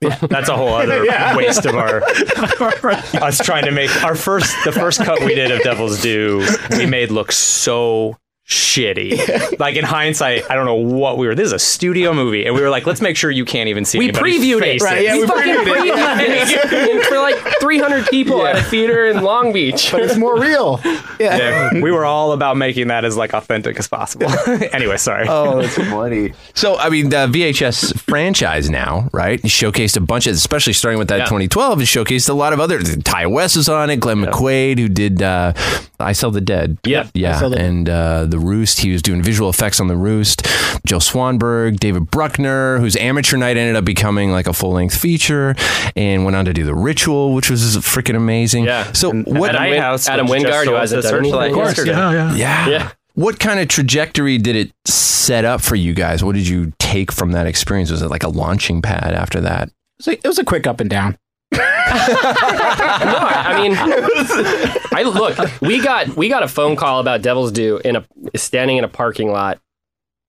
Yeah. 0.00 0.18
That's 0.28 0.48
a 0.48 0.56
whole 0.56 0.74
other 0.74 1.04
waste 1.36 1.66
of 1.66 1.74
our 1.74 2.02
us 3.22 3.38
trying 3.38 3.64
to 3.64 3.70
make 3.72 3.90
our 4.04 4.14
first 4.14 4.54
the 4.64 4.72
first 4.72 5.02
cut 5.02 5.20
we 5.20 5.34
did 5.34 5.50
of 5.50 5.62
Devil's 5.62 6.00
Due 6.00 6.46
we 6.70 6.86
made 6.86 7.10
look 7.10 7.32
so 7.32 8.16
shitty. 8.48 9.58
like 9.58 9.76
in 9.76 9.84
hindsight, 9.84 10.50
I 10.50 10.54
don't 10.54 10.64
know 10.64 10.74
what 10.74 11.18
we 11.18 11.26
were. 11.26 11.34
This 11.34 11.46
is 11.46 11.52
a 11.52 11.58
studio 11.58 12.14
movie, 12.14 12.46
and 12.46 12.54
we 12.54 12.62
were 12.62 12.70
like, 12.70 12.86
let's 12.86 13.00
make 13.00 13.16
sure 13.16 13.30
you 13.30 13.44
can't 13.44 13.68
even 13.68 13.84
see. 13.84 13.98
We 13.98 14.10
previewed 14.10 14.60
face. 14.60 14.82
it. 14.82 14.84
Right, 14.84 15.02
yeah, 15.04 15.14
we, 15.14 15.20
we 15.22 15.26
fucking 15.26 15.54
previewed 15.54 16.18
it. 16.18 16.48
previewed 16.68 16.72
it 17.00 17.06
for 17.06 17.18
like 17.18 17.36
300 17.60 18.06
people 18.08 18.46
at 18.46 18.56
a 18.56 18.62
theater 18.62 19.06
in 19.06 19.22
Long 19.22 19.52
Beach. 19.52 19.90
But 19.92 20.02
it's 20.02 20.16
more 20.16 20.38
real. 20.40 20.80
Yeah. 20.84 20.96
Yeah, 21.38 21.70
we 21.82 21.90
were 21.92 22.04
all 22.04 22.32
about 22.32 22.56
making 22.56 22.88
that 22.88 23.04
as 23.04 23.16
like 23.16 23.32
authentic 23.34 23.78
as 23.78 23.86
possible. 23.86 24.28
anyway, 24.72 24.96
sorry. 24.96 25.26
Oh, 25.28 25.60
that's 25.60 25.74
funny. 25.76 26.32
So, 26.54 26.76
I 26.76 26.88
mean, 26.88 27.10
the 27.10 27.26
VHS 27.26 28.00
franchise 28.00 28.70
now, 28.70 29.08
right? 29.12 29.40
Showcased 29.42 29.96
a 29.96 30.00
bunch 30.00 30.26
of, 30.26 30.34
especially 30.34 30.72
starting 30.72 30.98
with 30.98 31.08
that 31.08 31.18
Yeah. 31.18 31.24
2012, 31.26 31.80
it 31.80 31.84
showcased 31.84 32.28
a 32.28 32.32
lot 32.32 32.52
of 32.52 32.60
other. 32.60 32.80
Ti 32.82 33.26
West 33.26 33.56
was 33.56 33.68
on 33.68 33.90
it, 33.90 33.98
Glenn 34.00 34.22
McQuaid, 34.22 34.78
who 34.78 34.88
did 34.88 35.22
uh, 35.22 35.52
I 36.00 36.12
Sell 36.12 36.30
the 36.30 36.40
Dead. 36.40 36.78
Yeah. 36.84 37.08
Yeah. 37.14 37.38
The 37.48 37.56
And 37.58 37.88
uh, 37.88 38.24
The 38.26 38.38
Roost, 38.38 38.80
he 38.80 38.90
was 38.92 39.02
doing 39.02 39.22
visual 39.22 39.50
effects 39.50 39.80
on 39.80 39.88
The 39.88 39.96
Roost. 39.96 40.46
Joe 40.86 40.98
Swanberg, 40.98 41.80
David 41.80 42.10
Bruckner, 42.10 42.78
whose 42.78 42.96
Amateur 42.96 43.36
Night 43.36 43.56
ended 43.56 43.76
up 43.76 43.84
becoming 43.84 44.30
like 44.30 44.46
a 44.46 44.52
full 44.52 44.72
length 44.72 44.96
feature, 44.96 45.54
and 45.96 46.24
went 46.24 46.36
on 46.36 46.44
to 46.44 46.52
do 46.52 46.64
The 46.64 46.74
Ritual, 46.74 47.34
which 47.34 47.50
was 47.50 47.62
freaking 47.78 48.16
amazing. 48.16 48.64
Yeah. 48.64 48.92
So, 48.92 49.10
And 49.10 49.26
what. 49.26 49.54
Adam 49.54 49.70
Win- 49.70 49.80
House 49.80 50.08
Adam 50.08 50.26
Wingard, 50.26 50.64
who 50.66 50.74
hasn't 50.74 51.02
to 51.02 51.08
done 51.08 51.24
Searchlight 51.24 51.50
anything. 51.50 51.60
Of 51.60 51.74
course, 51.74 51.86
yeah, 51.86 52.12
yeah. 52.12 52.34
yeah. 52.34 52.68
Yeah. 52.68 52.90
What 53.14 53.40
kind 53.40 53.58
of 53.58 53.66
trajectory 53.66 54.38
did 54.38 54.54
it 54.54 54.70
set 54.84 55.44
up 55.44 55.60
for 55.60 55.74
you 55.74 55.92
guys? 55.94 56.22
What 56.22 56.36
did 56.36 56.46
you 56.46 56.72
take 56.78 57.10
from 57.10 57.32
that 57.32 57.46
experience? 57.48 57.90
Was 57.90 58.00
it 58.02 58.08
like 58.10 58.22
a 58.22 58.28
launching 58.28 58.80
pad 58.80 59.12
after 59.12 59.40
that? 59.40 59.70
So 60.00 60.12
it 60.12 60.24
was 60.24 60.38
a 60.38 60.44
quick 60.44 60.66
up 60.68 60.78
and 60.80 60.88
down. 60.88 61.18
No, 61.88 63.18
I 63.18 63.54
mean, 63.56 63.72
I 64.92 65.02
look. 65.02 65.38
We 65.60 65.82
got 65.82 66.16
we 66.16 66.28
got 66.28 66.42
a 66.42 66.48
phone 66.48 66.76
call 66.76 67.00
about 67.00 67.22
Devil's 67.22 67.52
Due 67.52 67.78
in 67.78 67.96
a 67.96 68.04
standing 68.36 68.76
in 68.76 68.84
a 68.84 68.88
parking 68.88 69.30
lot, 69.30 69.60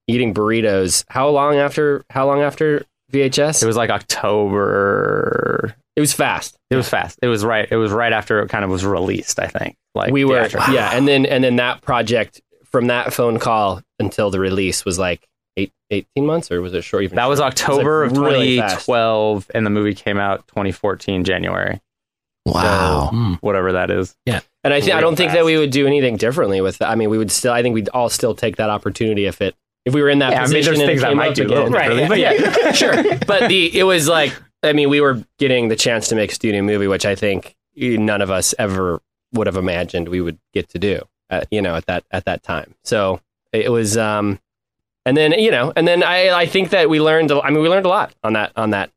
eating 0.08 0.34
burritos. 0.34 1.06
How 1.10 1.30
long 1.30 1.56
after? 1.56 2.04
How 2.10 2.26
long 2.28 2.42
after 2.42 2.86
VHS? 3.12 3.64
It 3.64 3.66
was 3.66 3.76
like 3.76 3.90
October. 3.90 5.76
It 5.96 6.00
was 6.00 6.14
fast. 6.14 6.58
It 6.70 6.76
was 6.76 6.88
fast. 6.88 7.20
It 7.22 7.28
was 7.28 7.44
right. 7.44 7.68
It 7.70 7.76
was 7.76 7.92
right 7.92 8.14
after 8.14 8.40
it 8.42 8.50
kind 8.50 8.64
of 8.64 8.70
was 8.70 8.86
released. 8.86 9.40
I 9.40 9.48
think. 9.48 9.76
Like 9.96 10.12
we 10.12 10.26
were 10.26 10.48
yeah, 10.72 10.92
and 10.94 11.08
then 11.08 11.26
and 11.26 11.44
then 11.44 11.58
that 11.58 11.82
project 11.82 12.42
from 12.66 12.88
that 12.88 13.14
phone 13.14 13.40
call 13.40 13.82
until 14.00 14.30
the 14.30 14.40
release 14.40 14.86
was 14.86 15.00
like 15.00 15.28
eight, 15.60 15.74
18 16.16 16.26
months 16.26 16.52
or 16.52 16.62
was 16.62 16.74
it 16.74 16.84
short? 16.84 17.04
Even 17.04 17.16
That 17.18 17.28
was? 17.28 17.40
October 17.40 18.04
of 18.04 18.12
was, 18.12 18.20
like, 18.20 18.32
really 18.32 18.58
fast. 18.58 18.86
2012, 18.86 19.52
and 19.54 19.66
the 19.66 19.70
movie 19.70 19.94
came 19.94 20.18
out 20.18 20.48
2014 20.48 21.24
January. 21.24 21.80
Wow. 22.46 23.10
Hmm. 23.12 23.34
Whatever 23.42 23.74
that 23.74 23.92
is. 23.92 24.16
Yeah. 24.26 24.40
And 24.64 24.74
I 24.74 24.82
think 24.82 24.94
I 24.94 25.02
don't 25.02 25.16
think 25.16 25.30
fast. 25.30 25.40
that 25.40 25.46
we 25.46 25.58
would 25.58 25.72
do 25.72 25.86
anything 25.88 26.18
differently 26.18 26.62
with 26.62 26.78
that. 26.80 26.90
I 26.90 26.96
mean, 26.96 27.10
we 27.10 27.18
would 27.18 27.32
still. 27.32 27.54
I 27.54 27.62
think 27.62 27.74
we'd 27.76 27.90
all 27.90 28.10
still 28.10 28.34
take 28.34 28.56
that 28.58 28.70
opportunity 28.70 29.26
if 29.26 29.42
it 29.42 29.56
if 29.86 29.94
we 29.94 30.02
were 30.02 30.10
in 30.10 30.20
that 30.20 30.32
Yeah, 30.32 30.40
I 30.44 30.48
mean, 30.48 30.56
position. 30.64 30.66
there's 30.66 30.80
and 30.82 30.90
it 30.90 30.92
things 30.94 31.04
I 31.04 31.08
came 31.10 31.18
might 31.18 31.30
up 31.30 31.36
do 31.36 31.42
a 31.44 31.46
again. 31.46 31.72
little 31.72 31.72
differently, 31.72 32.08
But 32.08 32.20
yeah, 32.20 32.72
sure. 32.72 32.94
But 33.28 33.50
the 33.50 33.78
it 33.78 33.84
was 33.84 34.08
like 34.08 34.34
I 34.64 34.74
mean, 34.74 34.90
we 34.90 35.00
were 35.02 35.24
getting 35.38 35.68
the 35.70 35.76
chance 35.76 36.08
to 36.10 36.16
make 36.16 36.32
a 36.32 36.36
studio 36.36 36.62
movie, 36.62 36.88
which 36.88 37.06
I 37.06 37.16
think 37.16 37.56
none 37.76 38.22
of 38.22 38.30
us 38.32 38.54
ever 38.60 39.00
would 39.34 39.48
have 39.48 39.56
imagined 39.58 40.10
we 40.10 40.22
would 40.22 40.40
get 40.54 40.70
to 40.70 40.80
do. 40.80 41.02
At, 41.30 41.48
you 41.52 41.62
know, 41.62 41.76
at 41.76 41.86
that 41.86 42.04
at 42.12 42.26
that 42.26 42.42
time. 42.44 42.74
So 42.84 43.22
it 43.54 43.72
was. 43.72 43.98
um 43.98 44.40
and 45.06 45.16
then 45.18 45.32
you 45.34 45.52
know, 45.52 45.74
and 45.76 45.88
then 45.88 46.04
I 46.04 46.30
I 46.30 46.46
think 46.46 46.70
that 46.72 46.90
we 46.90 47.00
learned. 47.02 47.32
a- 47.32 47.42
I 47.42 47.50
mean, 47.50 47.62
we 47.64 47.70
learned 47.70 47.86
a 47.86 47.90
lot 47.90 48.14
on 48.24 48.34
that 48.34 48.52
on 48.56 48.72
that 48.72 48.92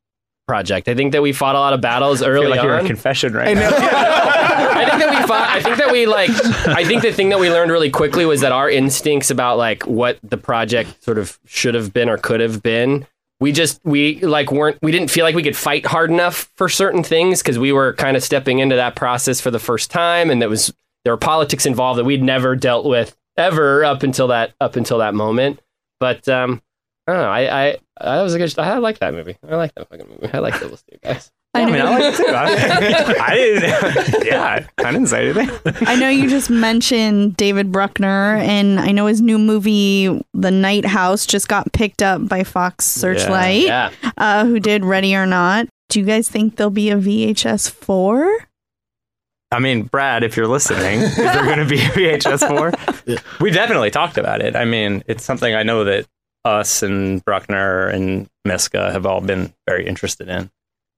project. 0.49 0.89
I 0.89 0.95
think 0.95 1.13
that 1.13 1.23
we 1.23 1.33
fought 1.33 1.55
a 1.55 1.59
lot 1.61 1.73
of 1.73 1.81
battles 1.81 2.21
I 2.23 2.27
early 2.29 2.43
feel 2.47 2.51
like 2.51 2.63
you're 2.63 2.79
on. 2.79 2.87
confession 2.87 3.33
right 3.33 3.55
now. 3.57 3.71
I 3.73 4.85
think 4.89 4.99
that 5.03 5.11
we 5.11 5.27
fought, 5.27 5.49
I 5.49 5.63
think 5.63 5.77
that 5.77 5.93
we 5.93 6.07
like 6.07 6.31
I 6.67 6.85
think 6.85 7.03
the 7.03 7.13
thing 7.13 7.29
that 7.29 7.39
we 7.39 7.51
learned 7.51 7.71
really 7.71 7.91
quickly 7.91 8.25
was 8.27 8.41
that 8.41 8.53
our 8.53 8.69
instincts 8.69 9.31
about 9.31 9.57
like 9.59 9.85
what 9.87 10.19
the 10.23 10.37
project 10.37 11.03
sort 11.05 11.19
of 11.19 11.39
should 11.47 11.75
have 11.75 11.93
been 11.93 12.09
or 12.09 12.19
could 12.19 12.41
have 12.41 12.63
been 12.63 13.07
we 13.41 13.53
just 13.53 13.81
we 13.85 14.19
like 14.21 14.51
weren't 14.53 14.79
we 14.83 14.91
didn't 14.93 15.11
feel 15.11 15.25
like 15.25 15.35
we 15.37 15.43
could 15.43 15.57
fight 15.57 15.87
hard 15.87 16.11
enough 16.11 16.51
for 16.57 16.69
certain 16.69 17.03
things 17.05 17.41
because 17.43 17.59
we 17.59 17.73
were 17.73 17.93
kind 17.95 18.17
of 18.17 18.23
stepping 18.25 18.59
into 18.59 18.75
that 18.77 18.97
process 18.97 19.41
for 19.41 19.51
the 19.51 19.59
first 19.61 19.91
time 19.91 20.31
and 20.31 20.43
there 20.43 20.49
was 20.49 20.73
there 21.05 21.13
were 21.13 21.17
politics 21.19 21.67
involved 21.67 21.99
that 21.99 22.05
we'd 22.05 22.23
never 22.23 22.57
dealt 22.57 22.85
with 22.85 23.17
ever 23.37 23.85
up 23.85 24.03
until 24.03 24.27
that 24.29 24.53
up 24.61 24.75
until 24.77 24.99
that 24.99 25.15
moment 25.15 25.61
but 26.03 26.29
um 26.29 26.61
I 27.07 27.13
don't 27.15 27.23
know. 27.23 27.31
I 27.31 27.67
I, 27.69 27.79
I 28.19 28.23
was 28.23 28.35
a 28.35 28.39
good. 28.39 28.57
I 28.59 28.79
like 28.79 28.99
that 29.01 29.13
movie. 29.15 29.37
I 29.49 29.57
like 29.57 29.75
that 29.75 29.89
fucking 29.89 30.07
movie. 30.09 30.31
I 30.33 30.39
like 30.39 30.61
Devil's 30.61 30.83
Due, 30.89 30.99
guys. 31.03 31.33
I 31.55 31.63
I 31.63 31.67
mean, 31.67 31.75
know. 31.75 31.87
I 31.87 31.99
like 31.99 32.15
it 32.15 32.17
too. 32.17 32.33
I, 32.33 33.17
I 33.21 33.35
didn't. 33.35 34.25
Yeah, 34.27 34.67
I 34.79 34.93
didn't 34.93 35.09
say 35.09 35.29
anything. 35.31 35.51
I 35.87 35.97
know 35.97 36.09
you 36.09 36.31
just 36.31 36.49
mentioned 36.49 37.37
David 37.37 37.73
Bruckner, 37.73 38.37
and 38.37 38.79
I 38.81 38.93
know 38.93 39.07
his 39.07 39.21
new 39.21 39.37
movie, 39.39 40.07
The 40.33 40.51
Night 40.53 40.85
House, 40.87 41.27
just 41.27 41.49
got 41.49 41.73
picked 41.73 42.03
up 42.03 42.27
by 42.29 42.45
Fox 42.45 42.85
Searchlight, 42.87 43.65
Yeah. 43.67 43.91
uh, 44.17 44.47
who 44.47 44.61
did 44.61 44.85
Ready 44.85 45.15
or 45.17 45.27
Not. 45.27 45.67
Do 45.89 45.99
you 46.01 46.07
guys 46.07 46.29
think 46.29 46.57
there'll 46.57 46.71
be 46.71 46.89
a 46.91 46.97
VHS 46.97 47.69
4? 47.71 48.47
I 49.53 49.59
mean, 49.59 49.83
Brad, 49.85 50.25
if 50.25 50.37
you're 50.37 50.49
listening, 50.49 51.01
is 51.01 51.15
there 51.17 51.45
going 51.45 51.59
to 51.59 51.67
be 51.67 51.81
a 51.81 51.89
VHS 51.89 52.49
four? 52.49 52.73
We 53.41 53.51
definitely 53.51 53.91
talked 53.91 54.17
about 54.19 54.41
it. 54.41 54.57
I 54.57 54.65
mean, 54.65 55.05
it's 55.07 55.25
something 55.25 55.55
I 55.55 55.63
know 55.63 55.85
that 55.85 56.07
us 56.45 56.83
and 56.83 57.25
Bruckner 57.25 57.87
and 57.89 58.29
Miska 58.45 58.91
have 58.93 59.07
all 59.07 59.21
been 59.21 59.53
very 59.69 59.87
interested 59.87 60.29
in. 60.29 60.51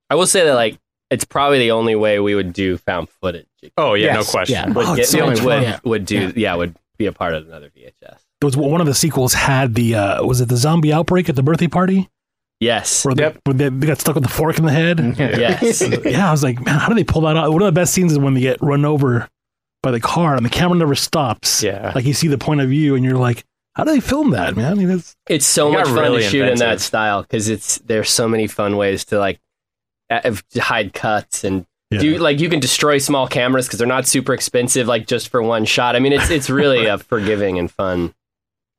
I 0.08 0.14
will 0.14 0.26
say 0.26 0.44
that 0.44 0.54
like 0.54 0.78
it's 1.10 1.24
probably 1.24 1.58
the 1.58 1.72
only 1.72 1.94
way 1.94 2.18
we 2.20 2.34
would 2.34 2.52
do 2.52 2.78
found 2.78 3.08
footage. 3.10 3.46
Oh 3.76 3.94
yeah, 3.94 4.14
Yes, 4.14 4.26
no 4.26 4.30
question. 4.30 4.54
yeah. 4.54 4.66
Would, 4.74 4.86
Oh, 4.86 4.94
get, 4.96 5.02
it's 5.02 5.10
so 5.10 5.18
would, 5.26 5.30
much 5.30 5.42
would, 5.42 5.52
fun. 5.54 5.62
Yeah. 5.62 5.98
do 5.98 6.32
yeah. 6.40 6.54
would 6.54 6.76
be 6.96 7.06
a 7.06 7.12
part 7.12 7.34
of 7.34 7.46
another 7.46 7.70
VHS. 7.70 8.18
It 8.40 8.44
was 8.44 8.56
one 8.56 8.80
of 8.80 8.86
the 8.86 8.94
sequels 8.94 9.32
had 9.34 9.74
the 9.74 9.94
uh, 9.96 10.24
was 10.24 10.40
it 10.40 10.48
the 10.48 10.56
zombie 10.56 10.92
outbreak 10.92 11.28
at 11.28 11.36
the 11.36 11.42
birthday 11.42 11.66
party 11.68 12.08
Yes. 12.60 13.04
where, 13.04 13.14
they, 13.14 13.36
where 13.44 13.54
they, 13.54 13.68
they 13.68 13.86
got 13.86 14.00
stuck 14.00 14.14
with 14.14 14.24
the 14.24 14.30
fork 14.30 14.58
in 14.58 14.64
the 14.64 14.72
head. 14.72 15.00
Yes. 15.18 15.82
yeah, 16.04 16.28
I 16.28 16.30
was 16.30 16.42
like, 16.42 16.64
man, 16.64 16.78
how 16.78 16.88
do 16.88 16.94
they 16.94 17.04
pull 17.04 17.22
that 17.22 17.36
out? 17.36 17.52
One 17.52 17.62
of 17.62 17.66
the 17.66 17.72
best 17.72 17.92
scenes 17.92 18.12
is 18.12 18.18
when 18.18 18.34
they 18.34 18.40
get 18.40 18.60
run 18.62 18.84
over 18.84 19.28
by 19.82 19.90
the 19.90 20.00
car 20.00 20.34
and 20.34 20.44
the 20.44 20.50
camera 20.50 20.78
never 20.78 20.94
stops. 20.94 21.62
Yeah. 21.62 21.92
like 21.94 22.04
you 22.04 22.14
see 22.14 22.28
the 22.28 22.38
point 22.38 22.60
of 22.60 22.68
view 22.68 22.94
and 22.94 23.04
you're 23.04 23.18
like, 23.18 23.44
how 23.74 23.84
do 23.84 23.92
they 23.92 24.00
film 24.00 24.30
that, 24.30 24.56
man? 24.56 24.72
I 24.72 24.74
mean, 24.74 24.90
it's 24.90 25.16
It's 25.28 25.46
so 25.46 25.70
much 25.70 25.86
fun 25.86 25.96
really 25.96 26.22
to 26.22 26.28
shoot 26.28 26.48
in 26.48 26.58
that 26.58 26.80
style 26.80 27.22
because 27.22 27.48
it's 27.48 27.78
there's 27.78 28.08
so 28.08 28.28
many 28.28 28.46
fun 28.46 28.76
ways 28.76 29.04
to 29.06 29.18
like 29.18 29.40
uh, 30.10 30.34
hide 30.56 30.92
cuts 30.94 31.42
and 31.44 31.66
yeah. 31.90 31.98
do 31.98 32.18
like 32.18 32.38
you 32.38 32.48
can 32.48 32.60
destroy 32.60 32.98
small 32.98 33.26
cameras 33.26 33.66
because 33.66 33.78
they're 33.78 33.88
not 33.88 34.06
super 34.06 34.32
expensive 34.32 34.86
like 34.86 35.06
just 35.06 35.28
for 35.28 35.42
one 35.42 35.64
shot. 35.64 35.96
I 35.96 35.98
mean 35.98 36.12
it's 36.12 36.30
it's 36.30 36.48
really 36.48 36.86
a 36.86 36.98
forgiving 36.98 37.58
and 37.58 37.70
fun 37.70 38.14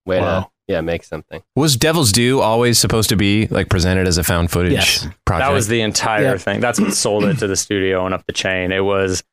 way 0.05 0.19
to 0.19 0.21
Wow. 0.21 0.51
Yeah 0.67 0.81
make 0.81 1.03
something. 1.03 1.41
Was 1.55 1.75
Devil's 1.77 2.11
Due 2.11 2.41
always 2.41 2.79
supposed 2.79 3.09
to 3.09 3.15
be 3.15 3.47
like 3.47 3.69
presented 3.69 4.07
as 4.07 4.17
a 4.17 4.23
found 4.23 4.51
footage 4.51 4.73
Yes. 4.73 5.07
project? 5.25 5.47
That 5.49 5.53
was 5.53 5.67
the 5.67 5.81
entire 5.81 6.23
Yeah. 6.23 6.37
thing. 6.37 6.59
That's 6.59 6.79
what 6.79 6.93
sold 6.93 7.23
it 7.25 7.37
to 7.39 7.47
the 7.47 7.55
studio 7.55 8.05
and 8.05 8.13
up 8.13 8.25
the 8.25 8.33
chain. 8.33 8.71
It 8.71 8.83
was 8.83 9.23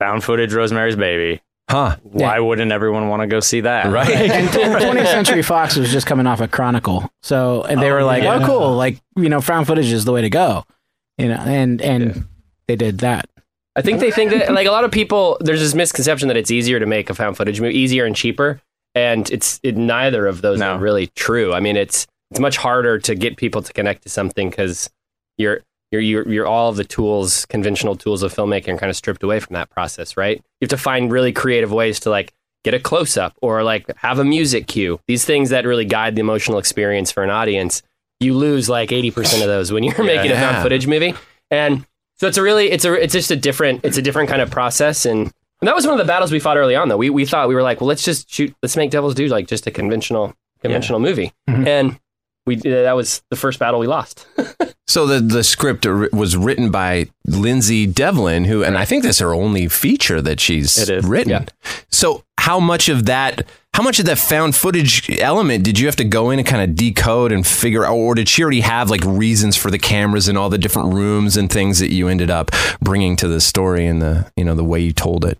found 0.00 0.24
footage 0.24 0.52
Rosemary's 0.52 0.96
Baby. 0.96 1.40
huh? 1.70 1.96
Why 2.02 2.38
wouldn't 2.40 2.72
everyone 2.72 3.08
want 3.08 3.20
to 3.22 3.26
go 3.26 3.40
see 3.40 3.60
that? 3.62 3.92
Right. 3.92 4.08
and 4.08 4.48
20th 4.48 5.06
Century 5.10 5.42
Fox 5.42 5.76
was 5.76 5.90
just 5.92 6.06
coming 6.06 6.26
off 6.26 6.40
a 6.40 6.48
Chronicle, 6.48 7.10
so 7.22 7.62
and 7.62 7.80
they 7.82 7.90
Oh, 7.90 7.94
were 7.94 8.04
like, 8.04 8.22
yeah. 8.22 8.38
"Oh, 8.42 8.46
cool! 8.46 8.72
Like 8.74 9.00
you 9.16 9.28
know, 9.28 9.40
found 9.40 9.66
footage 9.66 9.92
is 9.92 10.04
the 10.04 10.12
way 10.12 10.22
to 10.22 10.30
go," 10.30 10.64
you 11.18 11.28
know, 11.28 11.34
and 11.36 11.82
and 11.82 12.26
they 12.68 12.76
did 12.76 12.98
that. 12.98 13.28
I 13.76 13.82
think 13.82 14.00
they 14.00 14.10
think 14.10 14.30
that 14.32 14.52
like 14.52 14.66
a 14.66 14.70
lot 14.72 14.84
of 14.84 14.90
people 14.90 15.36
there's 15.40 15.60
this 15.60 15.74
misconception 15.74 16.28
that 16.28 16.36
it's 16.36 16.50
easier 16.50 16.80
to 16.80 16.86
make 16.86 17.10
a 17.10 17.14
found 17.14 17.36
footage 17.36 17.60
movie, 17.60 17.76
easier 17.78 18.06
and 18.06 18.16
cheaper, 18.16 18.60
and 18.94 19.30
it's 19.30 19.60
it, 19.62 19.76
neither 19.76 20.26
of 20.26 20.40
those 20.42 20.58
No. 20.58 20.72
are 20.74 20.78
really 20.78 21.08
true. 21.08 21.52
I 21.54 21.60
mean, 21.60 21.76
it's 21.76 22.06
it's 22.30 22.40
much 22.40 22.56
harder 22.56 22.98
to 22.98 23.14
get 23.14 23.36
people 23.36 23.62
to 23.62 23.72
connect 23.72 24.02
to 24.02 24.08
something 24.08 24.50
because 24.50 24.90
you're 25.38 25.60
you're 25.90 26.00
you're 26.02 26.28
you're 26.28 26.46
all 26.46 26.68
of 26.70 26.76
the 26.76 26.84
tools, 26.84 27.46
conventional 27.46 27.96
tools 27.96 28.22
of 28.22 28.34
filmmaking, 28.34 28.74
are 28.74 28.78
kind 28.78 28.90
of 28.90 28.96
stripped 28.96 29.22
away 29.22 29.40
from 29.40 29.54
that 29.54 29.70
process, 29.70 30.16
right? 30.16 30.36
You 30.60 30.64
have 30.64 30.70
to 30.70 30.76
find 30.76 31.10
really 31.10 31.32
creative 31.32 31.72
ways 31.72 32.00
to 32.00 32.10
like 32.10 32.32
get 32.64 32.74
a 32.74 32.78
close 32.80 33.16
up 33.16 33.34
or 33.40 33.62
like 33.62 33.86
have 33.98 34.18
a 34.18 34.24
music 34.24 34.66
cue. 34.66 35.00
These 35.06 35.24
things 35.24 35.50
that 35.50 35.64
really 35.64 35.84
guide 35.84 36.16
the 36.16 36.20
emotional 36.20 36.58
experience 36.58 37.10
for 37.12 37.22
an 37.24 37.30
audience. 37.30 37.82
You 38.20 38.34
lose 38.34 38.68
like 38.68 38.90
eighty 38.92 39.10
percent 39.12 39.42
of 39.42 39.48
those 39.48 39.70
when 39.72 39.84
you're 39.84 39.94
making 40.04 40.32
a 40.32 40.34
found 40.34 40.62
footage 40.62 40.86
movie, 40.88 41.14
and 41.52 41.86
so 42.16 42.26
it's 42.26 42.36
a 42.36 42.42
really 42.42 42.70
it's 42.70 42.84
a 42.84 42.92
it's 42.94 43.12
just 43.12 43.30
a 43.30 43.36
different 43.36 43.84
it's 43.84 43.96
a 43.96 44.02
different 44.02 44.28
kind 44.28 44.42
of 44.42 44.50
process 44.50 45.06
and. 45.06 45.32
And 45.60 45.66
that 45.68 45.74
was 45.74 45.84
one 45.86 45.94
of 45.98 45.98
the 45.98 46.10
battles 46.10 46.30
we 46.32 46.38
fought 46.40 46.56
early 46.56 46.76
on, 46.76 46.88
though. 46.88 46.96
We, 46.96 47.10
we 47.10 47.24
thought 47.24 47.48
we 47.48 47.54
were 47.54 47.62
like, 47.62 47.80
well, 47.80 47.88
let's 47.88 48.04
just 48.04 48.30
shoot, 48.30 48.54
let's 48.62 48.76
make 48.76 48.90
Devil's 48.90 49.14
Due 49.14 49.28
like 49.28 49.46
just 49.48 49.66
a 49.66 49.70
conventional 49.70 50.34
conventional 50.62 50.98
movie, 51.00 51.32
Mhm. 51.48 51.66
and 51.66 52.00
we 52.46 52.56
that 52.56 52.96
was 52.96 53.22
the 53.30 53.36
first 53.36 53.58
battle 53.58 53.78
we 53.80 53.86
lost. 53.86 54.26
So 54.88 55.06
the 55.06 55.20
the 55.20 55.44
script 55.44 55.84
was 56.14 56.34
written 56.34 56.70
by 56.70 57.10
Lindsay 57.26 57.86
Devlin, 57.86 58.46
who, 58.46 58.64
and 58.64 58.78
I 58.78 58.86
think 58.86 59.02
that's 59.04 59.18
her 59.18 59.34
only 59.34 59.68
feature 59.68 60.22
that 60.22 60.40
she's 60.40 60.78
It 60.78 60.88
is, 60.88 61.04
written. 61.04 61.28
yeah. 61.30 61.44
So 61.90 62.24
how 62.40 62.58
much 62.58 62.88
of 62.88 63.04
that, 63.04 63.46
how 63.74 63.82
much 63.82 63.98
of 64.00 64.06
that 64.06 64.16
found 64.16 64.56
footage 64.56 65.10
element 65.20 65.62
did 65.62 65.78
you 65.78 65.84
have 65.88 65.96
to 65.96 66.04
go 66.04 66.30
in 66.30 66.38
and 66.38 66.48
kind 66.48 66.62
of 66.62 66.74
decode 66.74 67.32
and 67.32 67.46
figure 67.46 67.84
out, 67.84 67.92
or 67.96 68.14
did 68.14 68.30
she 68.30 68.40
already 68.42 68.60
have 68.62 68.88
like 68.88 69.02
reasons 69.04 69.56
for 69.58 69.70
the 69.70 69.78
cameras 69.78 70.26
and 70.26 70.38
all 70.38 70.48
the 70.48 70.56
different 70.56 70.94
rooms 70.94 71.36
and 71.36 71.52
things 71.52 71.80
that 71.80 71.92
you 71.92 72.08
ended 72.08 72.30
up 72.30 72.50
bringing 72.80 73.14
to 73.16 73.28
the 73.28 73.42
story 73.42 73.84
and 73.86 74.00
the 74.00 74.32
you 74.38 74.44
know 74.44 74.54
the 74.54 74.64
way 74.64 74.80
you 74.80 74.92
told 74.94 75.22
it? 75.26 75.38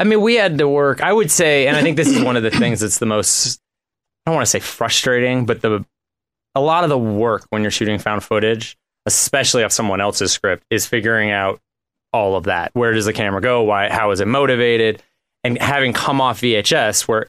I 0.00 0.04
mean, 0.04 0.20
we 0.22 0.34
had 0.34 0.58
to 0.58 0.68
work. 0.68 1.02
I 1.02 1.12
would 1.12 1.30
say, 1.30 1.66
and 1.66 1.76
I 1.76 1.82
think 1.82 1.96
this 1.96 2.08
is 2.08 2.22
one 2.22 2.36
of 2.36 2.42
the 2.42 2.50
things 2.50 2.80
that's 2.80 2.98
the 2.98 3.06
most. 3.06 3.60
I 4.26 4.30
don't 4.30 4.36
want 4.36 4.46
to 4.46 4.50
say 4.50 4.60
frustrating, 4.60 5.44
but 5.46 5.60
the 5.60 5.84
a 6.54 6.60
lot 6.60 6.84
of 6.84 6.90
the 6.90 6.98
work 6.98 7.46
when 7.50 7.62
you're 7.62 7.70
shooting 7.70 7.98
found 7.98 8.24
footage, 8.24 8.76
especially 9.06 9.62
off 9.62 9.72
someone 9.72 10.00
else's 10.00 10.32
script, 10.32 10.64
is 10.70 10.86
figuring 10.86 11.30
out 11.30 11.60
all 12.12 12.34
of 12.36 12.44
that. 12.44 12.70
Where 12.74 12.92
does 12.92 13.04
the 13.04 13.12
camera 13.12 13.40
go? 13.40 13.62
Why? 13.62 13.88
How 13.90 14.10
is 14.10 14.20
it 14.20 14.26
motivated? 14.26 15.02
And 15.44 15.60
having 15.60 15.92
come 15.92 16.20
off 16.20 16.40
VHS, 16.40 17.06
where 17.06 17.26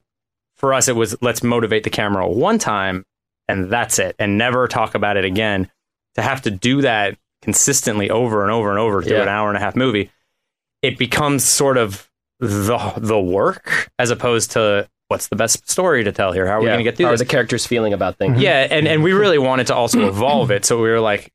for 0.56 0.74
us 0.74 0.88
it 0.88 0.96
was 0.96 1.16
let's 1.22 1.44
motivate 1.44 1.84
the 1.84 1.90
camera 1.90 2.28
one 2.28 2.58
time 2.58 3.06
and 3.48 3.70
that's 3.70 4.00
it, 4.00 4.16
and 4.18 4.38
never 4.38 4.68
talk 4.68 4.96
about 4.96 5.18
it 5.18 5.26
again. 5.26 5.70
To 6.16 6.22
have 6.22 6.42
to 6.44 6.52
do 6.52 6.82
that 6.82 7.18
consistently 7.42 8.10
over 8.10 8.44
and 8.44 8.52
over 8.52 8.70
and 8.70 8.80
over 8.80 9.02
through 9.02 9.18
Yeah. 9.18 9.24
an 9.24 9.30
hour 9.30 9.50
and 9.50 9.58
a 9.58 9.60
half 9.62 9.76
movie, 9.76 10.10
it 10.82 10.98
becomes 10.98 11.44
sort 11.44 11.78
of 11.78 12.10
the 12.42 12.94
the 12.98 13.20
work 13.20 13.90
as 14.00 14.10
opposed 14.12 14.52
to 14.52 14.90
what's 15.08 15.28
the 15.28 15.36
best 15.36 15.70
story 15.70 16.04
to 16.04 16.12
tell 16.12 16.32
here. 16.32 16.48
How 16.48 16.54
are 16.56 16.60
we 16.60 16.66
Yeah. 16.66 16.72
going 16.74 16.80
to 16.86 16.90
get 16.92 16.98
through 16.98 17.06
How 17.06 17.12
are 17.12 17.14
this? 17.14 17.20
the 17.28 17.32
characters 17.32 17.66
feeling 17.68 17.94
about 17.94 18.18
things? 18.18 18.42
Yeah, 18.42 18.68
and 18.70 18.88
and 18.88 19.04
we 19.04 19.14
really 19.14 19.38
wanted 19.38 19.68
to 19.68 19.76
also 19.76 20.08
evolve 20.08 20.52
it, 20.52 20.66
so 20.66 20.82
we 20.82 20.90
were 20.90 21.00
like 21.00 21.32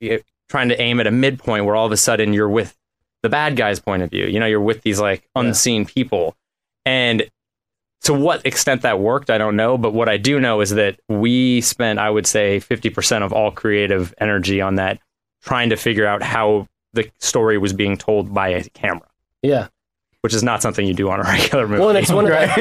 trying 0.48 0.68
to 0.68 0.80
aim 0.80 1.00
at 1.00 1.07
a 1.07 1.11
midpoint 1.11 1.64
where 1.64 1.74
all 1.76 1.86
of 1.86 1.92
a 1.92 1.96
sudden 1.96 2.32
you're 2.32 2.48
with 2.48 2.76
the 3.22 3.28
bad 3.28 3.57
guy's 3.57 3.80
point 3.80 4.02
of 4.02 4.11
view. 4.11 4.26
You 4.26 4.40
know, 4.40 4.46
you're 4.46 4.61
with 4.61 4.82
these 4.82 5.00
like 5.00 5.28
unseen 5.34 5.86
people, 5.86 6.36
and 6.84 7.24
to 8.02 8.12
what 8.14 8.44
extent 8.46 8.82
that 8.82 9.00
worked, 9.00 9.30
I 9.30 9.38
don't 9.38 9.57
know. 9.57 9.76
But 9.78 9.92
what 9.92 10.09
I 10.09 10.16
do 10.16 10.38
know 10.38 10.61
is 10.61 10.70
that 10.70 10.98
we 11.09 11.61
spent, 11.61 11.98
I 11.98 12.11
would 12.11 12.26
say, 12.26 12.61
fifty 12.61 12.90
percent 12.90 13.24
of 13.24 13.32
all 13.32 13.50
creative 13.50 14.14
energy 14.18 14.61
on 14.61 14.74
that, 14.76 14.98
trying 15.42 15.70
to 15.70 15.76
figure 15.76 16.07
out 16.07 16.22
how 16.22 16.66
the 16.94 17.11
story 17.20 17.59
was 17.59 17.72
being 17.74 17.96
told 17.96 18.32
by 18.32 18.48
a 18.48 18.64
camera. 18.70 19.07
Yeah. 19.42 19.68
Which 20.27 20.35
is 20.35 20.43
not 20.43 20.61
something 20.61 20.85
you 20.85 20.93
do 20.93 21.09
on 21.09 21.20
a 21.20 21.22
regular 21.22 21.68
movie. 21.68 21.79
Well, 21.79 21.91
and 21.91 21.99
it's 21.99 22.11
one 22.11 22.24
of 22.24 22.33
the, 22.33 22.43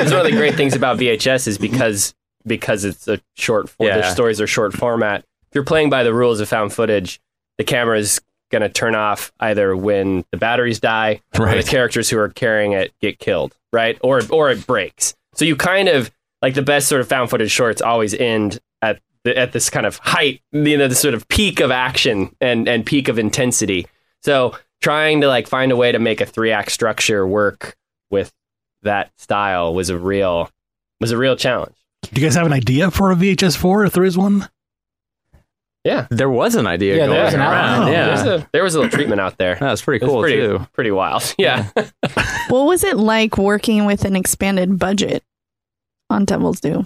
it's 0.00 0.12
one 0.12 0.20
of 0.20 0.30
the 0.30 0.36
great 0.36 0.54
things 0.54 0.76
about 0.76 0.98
VHS 0.98 1.48
is 1.48 1.58
mm-hmm. 1.58 1.72
because 1.72 2.14
because 2.46 2.84
it's 2.84 3.08
a 3.08 3.18
short 3.34 3.68
form, 3.68 3.90
the 3.90 3.96
Yeah. 3.98 4.12
stories 4.12 4.40
are 4.40 4.46
short 4.46 4.72
format. 4.72 5.24
If 5.48 5.54
you're 5.56 5.64
playing 5.64 5.90
by 5.90 6.04
the 6.04 6.14
rules 6.14 6.38
of 6.38 6.48
found 6.48 6.72
footage, 6.72 7.20
the 7.56 7.64
camera 7.64 7.98
is 7.98 8.20
going 8.52 8.62
to 8.62 8.68
turn 8.68 8.94
off 8.94 9.32
either 9.40 9.76
when 9.76 10.24
the 10.30 10.36
batteries 10.36 10.78
die 10.78 11.22
or 11.36 11.52
the 11.52 11.64
characters 11.64 12.08
who 12.08 12.18
are 12.18 12.28
carrying 12.28 12.70
it 12.70 12.92
get 13.00 13.18
killed, 13.18 13.56
right? 13.72 13.98
Or 14.00 14.20
or 14.30 14.50
it 14.50 14.64
breaks. 14.64 15.16
So 15.34 15.44
you 15.44 15.56
kind 15.56 15.88
of 15.88 16.12
like 16.40 16.54
the 16.54 16.62
best 16.62 16.86
sort 16.86 17.00
of 17.00 17.08
found 17.08 17.30
footage 17.30 17.50
shorts 17.50 17.82
always 17.82 18.14
end 18.14 18.60
at 18.80 19.00
the, 19.24 19.36
at 19.36 19.50
this 19.50 19.70
kind 19.70 19.86
of 19.86 19.96
height, 19.98 20.40
you 20.52 20.78
know, 20.78 20.86
the 20.86 20.94
sort 20.94 21.14
of 21.14 21.26
peak 21.26 21.58
of 21.58 21.72
action 21.72 22.32
and 22.40 22.68
and 22.68 22.86
peak 22.86 23.08
of 23.08 23.18
intensity. 23.18 23.88
So 24.22 24.54
trying 24.80 25.20
to 25.22 25.28
like 25.28 25.46
find 25.48 25.72
a 25.72 25.76
way 25.76 25.92
to 25.92 25.98
make 25.98 26.20
a 26.20 26.26
three 26.26 26.50
act 26.52 26.72
structure 26.72 27.26
work 27.26 27.76
with 28.10 28.32
that 28.82 29.10
style 29.18 29.74
was 29.74 29.90
a 29.90 29.98
real 29.98 30.50
was 31.00 31.10
a 31.10 31.16
real 31.16 31.36
challenge. 31.36 31.74
Do 32.02 32.20
you 32.20 32.26
guys 32.26 32.34
have 32.36 32.46
an 32.46 32.52
idea 32.52 32.90
for 32.90 33.10
a 33.10 33.14
VHS 33.16 33.56
four 33.56 33.84
if 33.84 33.92
there 33.92 34.04
is 34.04 34.16
one? 34.16 34.48
Yeah, 35.84 36.06
there 36.10 36.28
was 36.28 36.54
an 36.54 36.66
idea 36.66 36.96
Yeah, 36.96 37.06
going 37.06 37.10
there 37.16 37.24
was 37.24 37.34
an 37.34 37.40
around. 37.40 37.54
outline. 37.54 37.92
Yeah, 37.92 38.06
There's 38.06 38.42
a, 38.42 38.48
there 38.52 38.62
was 38.64 38.74
a 38.74 38.80
little 38.80 38.90
treatment 38.90 39.20
out 39.20 39.38
there. 39.38 39.54
That's 39.60 39.80
pretty 39.80 40.04
It 40.04 40.06
was 40.08 40.12
cool 40.12 40.22
pretty, 40.22 40.36
too. 40.36 40.66
Pretty 40.72 40.90
wild. 40.90 41.34
Yeah. 41.38 41.68
What 42.48 42.64
was 42.66 42.84
it 42.84 42.96
like 42.96 43.38
working 43.38 43.84
with 43.86 44.04
an 44.04 44.14
expanded 44.16 44.78
budget 44.78 45.22
on 46.10 46.24
Devil's 46.24 46.60
Due? 46.60 46.84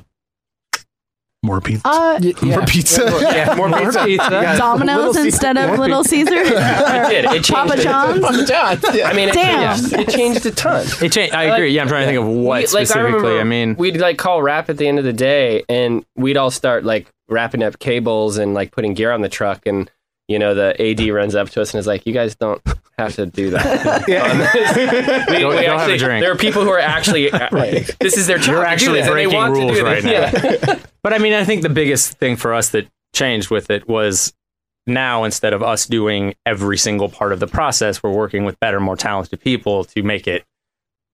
More 1.45 1.61
pizza. 1.61 1.82
Uh, 1.88 2.20
More 2.43 2.64
pizza. 2.66 3.03
yeah, 3.20 3.55
more 3.57 3.68
pizza. 4.05 4.55
Domino's 4.57 5.16
instead 5.16 5.59
of 5.59 5.76
Little 5.76 6.05
Caesar? 6.05 6.34
It 6.45 7.09
did. 7.11 7.24
It 7.24 7.30
changed 7.32 7.51
Papa 7.51 7.72
it. 7.74 7.82
John's? 7.82 8.20
Papa 8.20 8.45
John's. 8.47 8.97
Yeah. 8.97 9.09
I 9.09 9.12
mean, 9.12 9.28
it, 9.28 9.34
Damn. 9.34 9.76
changed, 9.76 9.93
it 9.95 10.09
changed 10.09 10.47
a 10.47 10.51
ton. 10.53 10.86
It 11.03 11.11
changed. 11.11 11.34
I 11.34 11.45
agree. 11.55 11.70
Yeah, 11.72 11.82
I'm 11.82 11.88
trying 11.88 12.03
to 12.03 12.07
think 12.07 12.20
of 12.20 12.26
what 12.26 12.36
We- 12.36 12.51
like, 12.61 12.68
specifically. 12.68 13.03
remember 13.12 13.40
I, 13.40 13.45
mean, 13.45 13.74
we'd 13.74 13.97
like 13.97 14.18
call 14.18 14.40
rap 14.40 14.70
at 14.70 14.76
the 14.76 14.86
end 14.86 15.01
of 15.01 15.05
the 15.05 15.12
day, 15.12 15.64
and 15.68 16.05
we'd 16.14 16.36
all 16.36 16.53
start 16.53 16.84
like 16.84 17.09
wrapping 17.28 17.62
up 17.62 17.80
cables 17.80 18.36
and 18.38 18.55
like 18.55 18.70
putting 18.70 18.95
gear 18.95 19.11
on 19.11 19.20
the 19.22 19.28
truck, 19.28 19.62
and 19.66 19.90
you 20.29 20.39
know 20.39 20.55
the 20.55 20.81
AD 20.81 21.01
runs 21.14 21.35
up 21.35 21.51
to 21.51 21.62
us 21.62 21.73
and 21.75 21.79
is 21.81 21.87
like, 21.87 22.07
"You 22.07 22.12
guys 22.12 22.35
don't 22.37 22.61
have 22.99 23.14
to 23.16 23.27
do 23.27 23.51
that." 23.51 23.66
On 24.31 24.39
this. 24.39 25.29
We, 25.33 25.39
Go- 25.41 25.49
we 25.51 25.55
go 25.55 25.61
have 25.62 25.89
a 25.89 25.93
actually- 25.93 25.99
drink. 25.99 26.23
There 26.23 26.33
are 26.33 26.37
people 26.37 26.62
who 26.62 26.70
are 26.70 26.79
actually 26.79 27.31
uh, 27.31 27.49
this 28.01 28.16
is 28.16 28.27
their 28.27 28.39
job. 28.39 28.49
You're 28.49 28.57
to 28.57 28.62
do 28.62 28.66
actually 28.73 29.01
they 29.03 29.11
breaking 29.11 29.35
want 29.35 29.55
to 29.55 29.61
rules 29.61 29.77
do 29.79 29.85
right 29.85 30.03
this. 30.03 30.62
now. 30.62 30.75
Yeah. 30.75 30.79
but 31.03 31.12
I 31.12 31.18
mean, 31.18 31.33
I 31.33 31.45
think 31.45 31.62
the 31.62 31.68
biggest 31.68 32.12
thing 32.18 32.37
for 32.37 32.53
us 32.55 32.70
that 32.70 32.89
changed 33.14 33.51
with 33.51 33.70
it 33.70 33.89
was 33.89 34.33
now 34.87 35.25
instead 35.25 35.53
of 35.53 35.62
us 35.62 35.87
doing 35.87 36.35
every 36.47 36.77
single 36.77 37.09
part 37.09 37.33
of 37.33 37.41
the 37.41 37.47
process, 37.47 38.03
we're 38.03 38.11
working 38.12 38.45
with 38.45 38.59
better, 38.61 38.81
more 38.81 38.97
talented 38.97 39.41
people 39.41 39.85
to 39.85 40.03
make 40.03 40.27
it 40.27 40.45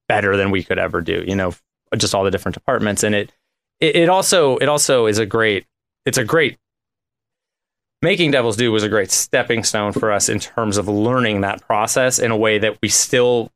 better 0.09 0.37
than 0.37 0.51
we 0.51 0.63
could 0.65 0.79
ever 0.79 1.01
do. 1.01 1.23
You 1.27 1.37
know, 1.37 1.55
just 1.97 2.15
all 2.15 2.25
the 2.25 2.31
different 2.31 2.55
departments, 2.55 3.03
and 3.03 3.15
it 3.15 3.33
it, 3.81 3.95
it 3.97 4.09
also 4.09 4.57
it 4.59 4.69
also 4.69 5.07
is 5.07 5.19
a 5.19 5.27
great 5.27 5.67
it's 6.07 6.19
a 6.19 6.25
great 6.25 6.59
making 8.03 8.31
Devil's 8.31 8.57
Due 8.57 8.71
was 8.73 8.83
a 8.83 8.89
great 8.89 9.11
stepping 9.11 9.65
stone 9.65 9.93
for 9.93 10.13
us 10.13 10.29
in 10.29 10.39
terms 10.41 10.77
of 10.77 10.89
learning 10.89 11.41
that 11.43 11.61
process 11.63 12.19
in 12.19 12.31
a 12.31 12.37
way 12.37 12.59
that 12.59 12.79
we 12.83 12.89
still 12.89 13.51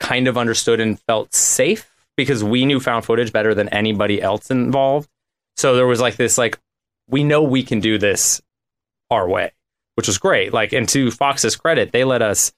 kind 0.00 0.28
of 0.28 0.36
understood 0.38 0.80
and 0.80 1.00
felt 1.00 1.34
safe 1.34 1.90
because 2.16 2.42
we 2.44 2.64
knew 2.64 2.80
found 2.80 3.04
footage 3.04 3.32
better 3.32 3.54
than 3.54 3.68
anybody 3.70 4.20
else 4.20 4.50
involved. 4.50 5.08
So 5.56 5.74
there 5.76 5.86
was 5.86 6.00
like 6.00 6.16
this 6.16 6.38
like 6.38 6.58
we 7.08 7.24
know 7.24 7.42
we 7.42 7.62
can 7.62 7.80
do 7.80 7.98
this 7.98 8.40
our 9.10 9.28
way, 9.28 9.52
which 9.94 10.06
was 10.06 10.18
great. 10.18 10.52
Like 10.52 10.72
and 10.72 10.88
to 10.90 11.10
Fox's 11.10 11.56
credit, 11.56 11.92
they 11.92 12.04
let 12.04 12.22
us 12.22 12.52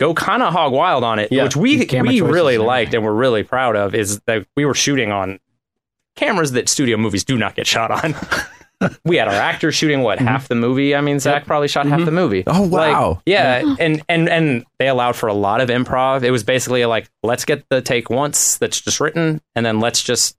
go 0.00 0.14
kind 0.14 0.42
of 0.42 0.52
hog 0.52 0.72
wild 0.72 1.04
on 1.04 1.18
it, 1.18 1.30
Yeah. 1.30 1.44
which 1.44 1.56
we 1.56 1.86
we 1.86 2.20
really 2.20 2.58
liked 2.58 2.94
and 2.94 3.04
we're 3.04 3.12
really 3.12 3.42
proud 3.44 3.76
of 3.76 3.94
is 3.94 4.20
that 4.26 4.46
we 4.56 4.64
were 4.64 4.74
shooting 4.74 5.12
on 5.12 5.38
cameras 6.16 6.52
that 6.52 6.68
studio 6.68 6.96
movies 6.96 7.24
do 7.24 7.36
not 7.36 7.54
get 7.54 7.66
shot 7.66 7.90
on. 7.90 8.14
we 9.04 9.16
had 9.16 9.28
our 9.28 9.34
actors 9.34 9.74
shooting 9.74 10.02
what 10.02 10.18
mm-hmm. 10.18 10.26
half 10.26 10.48
the 10.48 10.54
movie. 10.54 10.94
I 10.94 11.00
mean, 11.00 11.20
Zach 11.20 11.46
probably 11.46 11.68
shot 11.68 11.86
half 11.86 12.00
the 12.00 12.06
mm-hmm. 12.06 12.14
movie. 12.14 12.44
Oh, 12.46 12.62
Like, 12.62 12.92
wow. 12.92 13.22
yeah, 13.26 13.76
and 13.78 14.02
and 14.08 14.28
and 14.28 14.64
they 14.78 14.88
allowed 14.88 15.16
for 15.16 15.28
a 15.28 15.34
lot 15.34 15.60
of 15.60 15.68
improv. 15.68 16.22
It 16.22 16.30
was 16.30 16.44
basically 16.44 16.84
like 16.86 17.08
let's 17.22 17.44
get 17.44 17.64
the 17.68 17.80
take 17.80 18.10
once 18.10 18.56
that's 18.58 18.80
just 18.80 19.00
written, 19.00 19.40
and 19.54 19.64
then 19.64 19.80
let's 19.80 20.02
just 20.02 20.36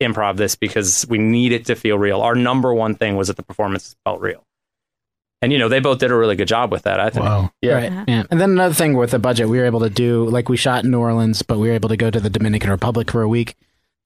improv 0.00 0.36
this 0.36 0.56
because 0.56 1.06
we 1.08 1.18
need 1.18 1.52
it 1.52 1.66
to 1.66 1.74
feel 1.74 1.98
real. 1.98 2.20
Our 2.20 2.34
number 2.34 2.72
one 2.72 2.94
thing 2.94 3.16
was 3.16 3.28
that 3.28 3.36
the 3.36 3.42
performance 3.42 3.94
felt 4.04 4.20
real, 4.20 4.44
and 5.42 5.52
you 5.52 5.58
know 5.58 5.68
they 5.68 5.80
both 5.80 5.98
did 5.98 6.10
a 6.10 6.16
really 6.16 6.36
good 6.36 6.48
job 6.48 6.72
with 6.72 6.82
that. 6.82 7.00
I 7.00 7.10
think. 7.10 7.24
Wow. 7.24 7.50
Yeah. 7.60 7.74
Right. 7.74 7.92
Yeah. 8.08 8.24
And 8.30 8.40
then 8.40 8.50
another 8.50 8.74
thing 8.74 8.96
with 8.96 9.10
the 9.10 9.18
budget, 9.18 9.48
we 9.48 9.58
were 9.58 9.66
able 9.66 9.80
to 9.80 9.90
do 9.90 10.24
like 10.26 10.48
we 10.48 10.56
shot 10.56 10.84
in 10.84 10.90
New 10.90 11.00
Orleans, 11.00 11.42
but 11.42 11.58
we 11.58 11.68
were 11.68 11.74
able 11.74 11.88
to 11.88 11.96
go 11.96 12.10
to 12.10 12.20
the 12.20 12.30
Dominican 12.30 12.70
Republic 12.70 13.10
for 13.10 13.22
a 13.22 13.28
week 13.28 13.56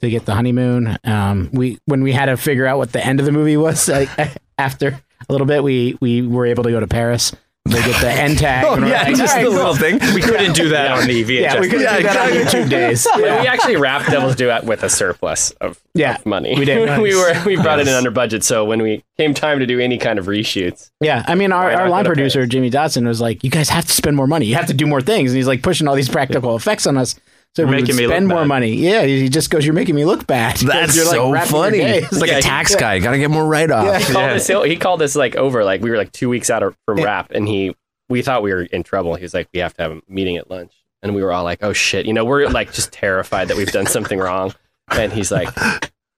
to 0.01 0.11
get 0.11 0.25
the 0.27 0.35
honeymoon. 0.35 0.97
Um, 1.05 1.51
we 1.53 1.79
when 1.87 2.03
we 2.03 2.13
had 2.13 2.27
to 2.27 2.37
figure 2.37 2.67
out 2.67 2.79
what 2.79 2.93
the 2.93 3.05
end 3.05 3.21
of 3.21 3.27
the 3.27 3.33
movie 3.33 3.57
was, 3.57 3.89
like 3.89 4.09
after 4.59 4.89
a 5.29 5.33
little 5.33 5.47
bit, 5.47 5.63
we 5.63 5.97
we 6.01 6.23
were 6.27 6.47
able 6.47 6.65
to 6.65 6.71
go 6.71 6.81
to 6.81 6.87
Paris. 6.87 7.33
They 7.65 7.83
get 7.83 8.01
the 8.01 8.11
end 8.11 8.39
tag. 8.39 8.65
Oh, 8.69 8.79
yeah, 8.87 9.03
like, 9.03 9.17
just 9.17 9.37
"All 9.37 9.43
the 9.43 9.49
right, 9.51 9.55
little 9.59 9.75
thing. 9.75 9.99
We 10.15 10.23
couldn't 10.23 10.55
do 10.55 10.71
that 10.71 10.91
on 10.93 11.07
the 11.07 11.23
VHS. 11.23 11.41
Yeah, 11.43 11.61
we 11.61 11.69
could 11.69 11.83
Yeah, 11.83 11.97
do 11.99 12.03
that 12.05 12.17
on 12.17 12.29
exactly. 12.39 12.61
YouTube 12.63 12.71
days. 12.71 13.07
Yeah, 13.19 13.41
we 13.43 13.47
actually 13.47 13.77
wrapped 13.77 14.09
Devil's 14.11 14.37
Due 14.37 14.49
at- 14.49 14.65
with 14.65 14.83
a 14.85 14.89
surplus 14.89 15.51
of, 15.61 15.79
Yeah, 15.93 16.15
of 16.15 16.25
money. 16.25 16.55
we 16.59 16.65
did. 16.65 16.99
we 16.99 17.15
were 17.15 17.35
we 17.45 17.57
brought 17.57 17.79
it 17.79 17.87
in 17.87 17.93
under 17.93 18.11
budget, 18.11 18.43
so 18.43 18.65
when 18.65 18.81
we 18.81 19.05
came 19.19 19.35
time 19.35 19.59
to 19.59 19.67
do 19.67 19.81
any 19.81 19.99
kind 19.99 20.19
of 20.19 20.27
reshoots, 20.27 20.91
Yeah, 21.03 21.23
I 21.29 21.35
mean, 21.35 21.53
our, 21.53 21.71
our 21.73 21.91
line 21.91 22.07
producer 22.07 22.47
Jimmy 22.47 22.71
Dotson 22.71 23.07
was 23.07 23.21
like, 23.21 23.45
"You 23.45 23.51
guys 23.51 23.69
have 23.69 23.85
to 23.85 23.93
spend 23.93 24.17
more 24.17 24.27
money. 24.27 24.47
You 24.47 24.55
have 24.55 24.69
to 24.69 24.75
do 24.75 24.87
more 24.87 25.03
things." 25.03 25.33
And 25.33 25.37
he's 25.37 25.47
like 25.49 25.63
pushing 25.63 25.87
all 25.89 25.95
these 25.95 26.09
practical 26.09 26.57
effects 26.57 26.87
on 26.87 26.97
us, 26.97 27.17
so 27.59 27.63
You're 27.63 27.71
we 27.71 27.77
would 27.77 27.83
making 27.83 27.97
me 27.97 28.07
look 28.07 28.13
spend 28.15 28.29
more 28.29 28.39
bad. 28.43 28.47
money. 28.47 28.73
Yeah, 28.75 29.03
he 29.05 29.29
just 29.29 29.51
goes, 29.51 29.65
"You're 29.65 29.75
making 29.75 29.97
me 29.97 30.05
look 30.05 30.27
bad." 30.29 30.57
That's 30.59 30.95
you're, 30.95 31.05
like, 31.07 31.15
so 31.17 31.31
wrapping 31.33 31.51
funny. 31.51 31.79
days. 31.79 32.05
It's 32.05 32.21
like 32.21 32.31
Yeah, 32.31 32.39
a 32.39 32.43
tax 32.43 32.71
yeah. 32.73 32.79
guy. 32.81 32.99
Got 33.01 33.11
to 33.13 33.19
get 33.19 33.31
more 33.31 33.45
write 33.47 33.71
off. 33.73 33.85
Yeah. 33.87 33.99
he 33.99 34.13
called, 34.13 34.31
us, 34.31 34.47
he 34.47 34.77
called 34.77 35.03
us 35.03 35.17
like 35.17 35.35
over 35.37 35.65
like 35.65 35.81
we 35.83 35.91
were 35.91 35.97
like 35.97 36.13
two 36.13 36.29
weeks 36.29 36.51
out 36.51 36.63
of, 36.63 36.77
from 36.87 36.99
rap, 37.03 37.33
and 37.33 37.49
he 37.49 37.75
we 38.09 38.23
thought 38.23 38.43
we 38.43 38.53
were 38.55 38.63
in 38.63 38.83
trouble. 38.85 39.17
He 39.17 39.23
was 39.23 39.35
like, 39.35 39.49
"We 39.53 39.61
have 39.61 39.75
to 39.75 39.83
have 39.83 39.93
a 39.93 40.01
meeting 40.09 40.37
at 40.37 40.49
lunch," 40.51 40.73
and 41.03 41.15
we 41.15 41.23
were 41.23 41.33
all 41.33 41.43
like, 41.45 41.59
"Oh 41.63 41.73
shit!" 41.73 42.07
You 42.07 42.13
know, 42.13 42.25
we're 42.25 42.49
like 42.49 42.73
just 42.73 42.93
terrified 42.93 43.49
that 43.49 43.57
we've 43.57 43.73
done 43.73 43.87
something 43.87 44.19
wrong. 44.19 44.55
And 44.91 45.13
he's 45.13 45.31
like, 45.33 45.49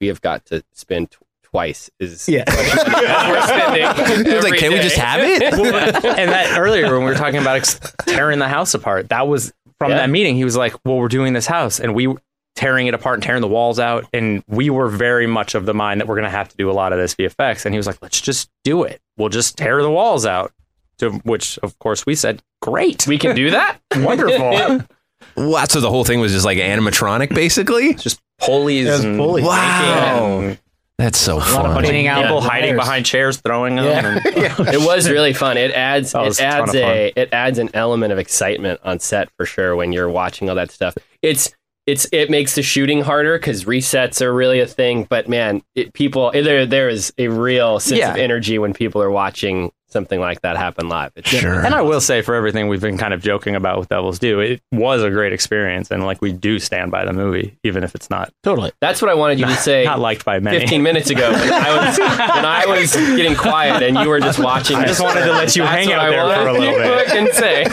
"We 0.00 0.08
have 0.08 0.20
got 0.20 0.44
to 0.46 0.62
spend." 0.72 1.10
tw- 1.12 1.16
Twice 1.52 1.90
is 1.98 2.28
Yeah. 2.28 2.44
we're 2.46 3.42
spending. 3.42 3.82
He 4.24 4.34
like, 4.38 4.44
every 4.44 4.58
"Can 4.58 4.72
we 4.72 4.78
just 4.78 4.94
have 4.96 5.18
it?" 5.20 5.42
and 5.52 6.30
that 6.30 6.56
earlier 6.56 6.84
when 6.92 7.00
we 7.00 7.10
were 7.10 7.16
talking 7.16 7.40
about 7.40 7.56
ex- 7.56 7.80
tearing 8.06 8.38
the 8.38 8.46
house 8.46 8.72
apart, 8.74 9.08
that 9.08 9.26
was 9.26 9.52
from 9.80 9.90
Yeah. 9.90 9.96
that 9.96 10.10
meeting. 10.10 10.36
He 10.36 10.44
was 10.44 10.56
like, 10.56 10.74
"Well, 10.84 10.96
we're 10.98 11.08
doing 11.08 11.32
this 11.32 11.46
house, 11.46 11.80
and 11.80 11.94
we 11.94 12.14
tearing 12.54 12.86
it 12.86 12.94
apart 12.94 13.14
and 13.14 13.22
tearing 13.22 13.40
the 13.40 13.48
walls 13.48 13.78
out, 13.80 14.06
and 14.12 14.44
we 14.46 14.70
were 14.70 14.88
very 14.88 15.26
much 15.26 15.54
of 15.56 15.64
the 15.66 15.72
mind 15.74 16.00
that 16.00 16.06
we're 16.06 16.16
going 16.16 16.24
to 16.24 16.30
have 16.30 16.48
to 16.50 16.56
do 16.56 16.70
a 16.70 16.72
lot 16.72 16.92
of 16.92 16.98
this 16.98 17.14
VFX." 17.14 17.64
And 17.64 17.74
he 17.74 17.78
was 17.78 17.86
like, 17.88 17.98
"Let's 18.02 18.20
just 18.20 18.48
do 18.64 18.84
it. 18.84 19.00
We'll 19.16 19.28
just 19.30 19.56
tear 19.56 19.82
the 19.82 19.90
walls 19.90 20.24
out." 20.26 20.52
To 20.98 21.10
which, 21.24 21.58
of 21.62 21.78
course, 21.78 22.04
we 22.04 22.14
said, 22.14 22.42
"Great, 22.60 23.06
we 23.06 23.16
can 23.18 23.34
do 23.34 23.50
that. 23.50 23.78
wonderful." 23.96 24.82
Wow, 25.36 25.64
so 25.66 25.80
the 25.80 25.90
whole 25.90 26.04
thing 26.04 26.18
was 26.20 26.32
just 26.32 26.44
like 26.44 26.58
animatronic, 26.58 27.32
basically. 27.34 27.94
just 27.94 28.20
pulleys 28.40 28.88
and 29.04 29.16
pulleys. 29.18 29.44
Wow. 29.44 30.40
and 30.40 30.58
That's 31.00 31.18
so 31.18 31.36
lot 31.36 31.46
of 31.46 31.52
fun. 31.54 31.72
money. 31.72 31.86
Pointing 31.88 32.06
out 32.08 32.22
people 32.22 32.42
hiding 32.42 32.76
behind 32.76 33.06
chairs, 33.06 33.38
throwing 33.38 33.76
them. 33.76 33.86
Yeah. 33.86 34.54
And, 34.58 34.68
it 34.74 34.80
was 34.86 35.08
really 35.08 35.32
fun. 35.32 35.56
It 35.56 35.70
adds 35.72 36.14
it 36.14 36.40
adds 36.40 36.70
of 36.70 36.74
a 36.76 37.12
it 37.16 37.30
adds 37.32 37.58
an 37.58 37.70
element 37.72 38.12
of 38.12 38.18
excitement 38.18 38.80
on 38.84 38.98
set 39.00 39.30
for 39.38 39.46
sure 39.46 39.74
when 39.76 39.92
you're 39.92 40.10
watching 40.10 40.50
all 40.50 40.56
that 40.56 40.70
stuff. 40.70 40.96
It's 41.22 41.50
it's 41.86 42.06
it 42.12 42.28
makes 42.28 42.54
the 42.54 42.62
shooting 42.62 43.00
harder 43.00 43.38
because 43.38 43.64
resets 43.64 44.20
are 44.20 44.32
really 44.34 44.60
a 44.60 44.66
thing. 44.66 45.04
But 45.04 45.26
man, 45.26 45.62
it, 45.74 45.94
people 45.94 46.30
there 46.32 46.66
there 46.66 46.90
is 46.90 47.14
a 47.16 47.28
real 47.28 47.80
sense 47.80 47.98
Yeah. 48.00 48.10
of 48.10 48.16
energy 48.18 48.58
when 48.58 48.74
people 48.74 49.02
are 49.02 49.10
watching 49.10 49.72
something 49.92 50.20
like 50.20 50.40
that 50.42 50.56
happen 50.56 50.88
live. 50.88 51.12
It's 51.16 51.32
And 51.32 51.74
I 51.74 51.82
will 51.82 52.00
say, 52.00 52.22
for 52.22 52.34
everything 52.34 52.68
we've 52.68 52.80
been 52.80 52.98
kind 52.98 53.14
of 53.14 53.22
joking 53.22 53.54
about 53.56 53.78
with 53.78 53.88
Devils 53.88 54.18
Due, 54.18 54.40
it 54.40 54.62
was 54.72 55.02
a 55.02 55.10
great 55.10 55.32
experience, 55.32 55.90
and 55.90 56.04
like 56.04 56.20
we 56.20 56.32
do 56.32 56.58
stand 56.58 56.90
by 56.90 57.04
the 57.04 57.12
movie, 57.12 57.56
even 57.64 57.84
if 57.84 57.94
it's 57.94 58.10
not 58.10 58.32
totally. 58.42 58.72
That's 58.80 59.00
what 59.02 59.10
I 59.10 59.14
wanted 59.14 59.38
you 59.40 59.46
to 59.46 59.54
say. 59.56 59.84
not 59.84 59.98
liked 60.00 60.24
by 60.24 60.38
many. 60.40 60.58
15 60.60 60.82
minutes 60.82 61.10
ago 61.10 61.30
when 61.32 61.52
I 61.52 61.88
was 61.88 61.98
when 61.98 62.44
I 62.44 62.66
was 62.66 62.94
getting 63.16 63.36
quiet 63.36 63.82
and 63.82 63.96
you 63.98 64.08
were 64.08 64.20
just 64.20 64.38
watching. 64.38 64.76
I 64.76 64.86
just 64.86 65.00
wanted 65.02 65.24
to 65.24 65.32
let 65.32 65.56
you 65.56 65.62
hang 65.62 65.92
out 65.92 66.10
there 66.10 66.42
for 66.42 66.48
a 66.48 66.52
little 66.52 66.74
bit. 66.74 67.06
to 67.06 67.06
fucking 67.06 67.32
say. 67.32 67.64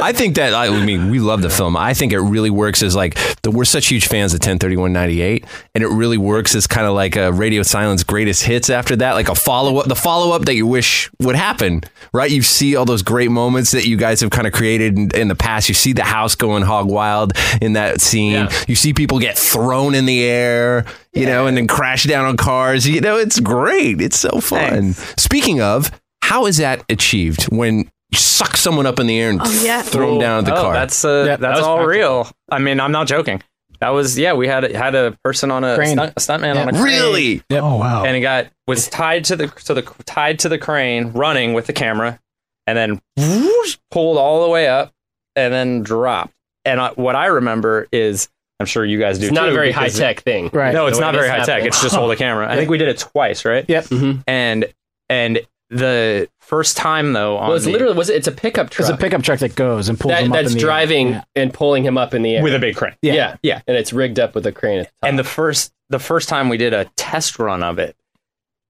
I 0.00 0.12
think 0.12 0.36
that 0.36 0.54
I 0.54 0.68
mean 0.84 1.10
we 1.10 1.18
love 1.20 1.42
the 1.42 1.50
film. 1.50 1.76
I 1.76 1.94
think 1.94 2.12
it 2.12 2.20
really 2.20 2.50
works 2.50 2.82
as 2.82 2.94
like 2.94 3.16
the, 3.42 3.50
we're 3.50 3.64
such 3.64 3.88
huge 3.88 4.06
fans 4.06 4.32
of 4.32 4.38
103198 4.38 5.44
and 5.74 5.84
it 5.84 5.88
really 5.88 6.18
works 6.18 6.54
as 6.54 6.66
kind 6.66 6.86
of 6.86 6.94
like 6.94 7.16
a 7.16 7.32
Radio 7.32 7.62
Silence 7.62 8.02
greatest 8.02 8.42
hits 8.44 8.70
after 8.70 8.96
that, 8.96 9.12
like 9.12 9.28
a 9.28 9.34
follow 9.34 9.78
up, 9.78 9.86
the 9.86 9.94
follow 9.96 10.34
up 10.34 10.42
that 10.46 10.54
you 10.54 10.66
wish 10.66 10.97
would 11.20 11.36
happen, 11.36 11.82
right? 12.12 12.30
You 12.30 12.42
see 12.42 12.76
all 12.76 12.84
those 12.84 13.02
great 13.02 13.30
moments 13.30 13.70
that 13.72 13.86
you 13.86 13.96
guys 13.96 14.20
have 14.20 14.30
kind 14.30 14.46
of 14.46 14.52
created 14.52 14.96
in, 14.98 15.10
in 15.14 15.28
the 15.28 15.34
past. 15.34 15.68
You 15.68 15.74
see 15.74 15.92
the 15.92 16.02
house 16.04 16.34
going 16.34 16.62
hog 16.62 16.86
wild 16.88 17.32
in 17.60 17.74
that 17.74 18.00
scene. 18.00 18.48
You 18.66 18.74
see 18.74 18.92
people 18.94 19.18
get 19.18 19.36
thrown 19.38 19.94
in 19.94 20.06
the 20.06 20.24
air, 20.24 20.84
you 21.12 21.26
know, 21.26 21.46
and 21.46 21.56
then 21.56 21.66
crash 21.66 22.04
down 22.04 22.24
on 22.26 22.36
cars. 22.36 22.86
You 22.86 23.00
know, 23.00 23.16
it's 23.16 23.40
great. 23.40 24.00
It's 24.00 24.18
so 24.18 24.40
fun. 24.40 24.92
Speaking 25.16 25.60
of, 25.60 25.90
how 26.22 26.46
is 26.46 26.56
that 26.58 26.84
achieved 26.88 27.44
when 27.44 27.90
you 28.10 28.18
suck 28.18 28.56
someone 28.56 28.86
up 28.86 28.98
in 29.00 29.06
the 29.06 29.18
air 29.20 29.30
and 29.30 29.40
Oh, 29.42 29.62
yeah. 29.64 29.82
throw 29.82 30.10
them 30.12 30.20
down 30.20 30.38
at 30.40 30.44
the 30.46 30.56
oh, 30.56 30.62
car? 30.62 30.72
That's 30.72 31.04
uh, 31.04 31.24
Yep. 31.26 31.40
that's 31.40 31.58
was 31.58 31.66
all 31.66 31.76
practical. 31.84 31.88
real. 32.24 32.30
I 32.50 32.58
mean, 32.58 32.80
I'm 32.80 32.92
not 32.92 33.06
joking. 33.06 33.42
That 33.80 33.90
was 33.90 34.18
yeah. 34.18 34.32
We 34.32 34.48
had 34.48 34.64
a, 34.64 34.76
had 34.76 34.94
a 34.94 35.16
person 35.24 35.50
on 35.50 35.62
a 35.64 35.76
Crane. 35.76 35.92
stunt, 35.96 36.12
a 36.16 36.20
stuntman 36.20 36.54
Yeah. 36.56 36.62
on 36.62 36.68
a 36.68 36.72
crane, 36.72 36.82
Really? 36.84 37.42
Oh 37.52 37.76
wow. 37.76 38.04
and 38.04 38.14
he 38.16 38.20
got 38.22 38.46
was 38.66 38.88
tied 38.88 39.24
to 39.26 39.36
the 39.36 39.46
to 39.48 39.74
the 39.74 39.82
tied 40.04 40.40
to 40.40 40.48
the 40.48 40.58
crane, 40.58 41.12
running 41.12 41.52
with 41.54 41.66
the 41.66 41.72
camera, 41.72 42.18
and 42.66 42.76
then 42.76 43.00
whoosh, 43.16 43.78
pulled 43.90 44.18
all 44.18 44.42
the 44.44 44.50
way 44.50 44.66
up, 44.68 44.92
and 45.36 45.52
then 45.54 45.82
dropped. 45.82 46.32
And 46.64 46.80
I, 46.80 46.90
what 46.90 47.14
I 47.16 47.26
remember 47.26 47.86
is, 47.92 48.28
I'm 48.60 48.66
sure 48.66 48.84
you 48.84 48.98
guys 48.98 49.18
do. 49.18 49.26
It's 49.26 49.32
not 49.34 49.48
a 49.48 49.52
very 49.52 49.70
high 49.70 49.88
tech 49.88 50.20
thing. 50.22 50.50
Right. 50.52 50.74
No, 50.74 50.86
it's 50.86 50.98
The 50.98 51.02
way 51.02 51.06
not 51.06 51.14
very 51.14 51.28
this 51.28 51.38
high 51.38 51.44
tech. 51.44 51.64
It's 51.64 51.80
just 51.80 51.94
hold 51.94 52.10
the 52.10 52.16
camera. 52.16 52.50
I 52.50 52.56
think 52.56 52.68
we 52.70 52.78
did 52.78 52.88
it 52.88 52.98
twice, 52.98 53.44
right? 53.44 53.64
Yep. 53.68 53.84
Mhm. 53.84 54.24
And 54.26 54.66
and 55.08 55.40
the 55.70 56.28
first 56.48 56.76
time 56.76 57.12
though, 57.12 57.36
on 57.36 57.48
Well, 57.48 57.56
it's 57.56 57.66
the- 57.66 57.72
literally 57.72 57.94
was 57.96 58.08
it, 58.10 58.16
it's 58.16 58.26
a 58.26 58.32
pickup 58.32 58.70
truck 58.70 58.88
It's 58.88 58.94
a 58.94 59.00
pickup 59.00 59.22
truck 59.22 59.38
that 59.40 59.54
goes 59.54 59.88
and 59.88 60.00
pulls 60.00 60.12
that, 60.12 60.22
them 60.22 60.32
up 60.32 60.36
that's 60.38 60.52
in 60.52 60.58
the 60.58 60.60
air. 60.62 60.66
driving 60.66 61.08
Yeah. 61.10 61.22
and 61.36 61.52
pulling 61.54 61.84
him 61.84 61.98
up 61.98 62.14
in 62.14 62.22
the 62.22 62.36
air 62.36 62.42
with 62.42 62.54
a 62.54 62.58
big 62.58 62.74
crane. 62.76 62.94
yeah. 63.02 63.12
Yeah. 63.14 63.36
Yeah. 63.42 63.60
and 63.66 63.76
it's 63.76 63.92
rigged 63.92 64.18
up 64.18 64.34
with 64.34 64.46
a 64.46 64.52
crane. 64.52 64.80
At 64.80 64.86
the 64.86 64.90
top. 65.02 65.08
And 65.10 65.18
the 65.18 65.24
first 65.24 65.72
the 65.90 65.98
first 65.98 66.28
time 66.28 66.48
we 66.48 66.56
did 66.56 66.72
a 66.74 66.86
test 66.96 67.38
run 67.38 67.62
of 67.62 67.78
it, 67.78 67.96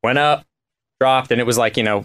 went 0.02 0.18
up, 0.18 0.44
dropped, 1.00 1.30
and 1.32 1.40
it 1.40 1.44
was 1.44 1.58
like 1.58 1.76
you 1.76 1.82
know, 1.82 2.04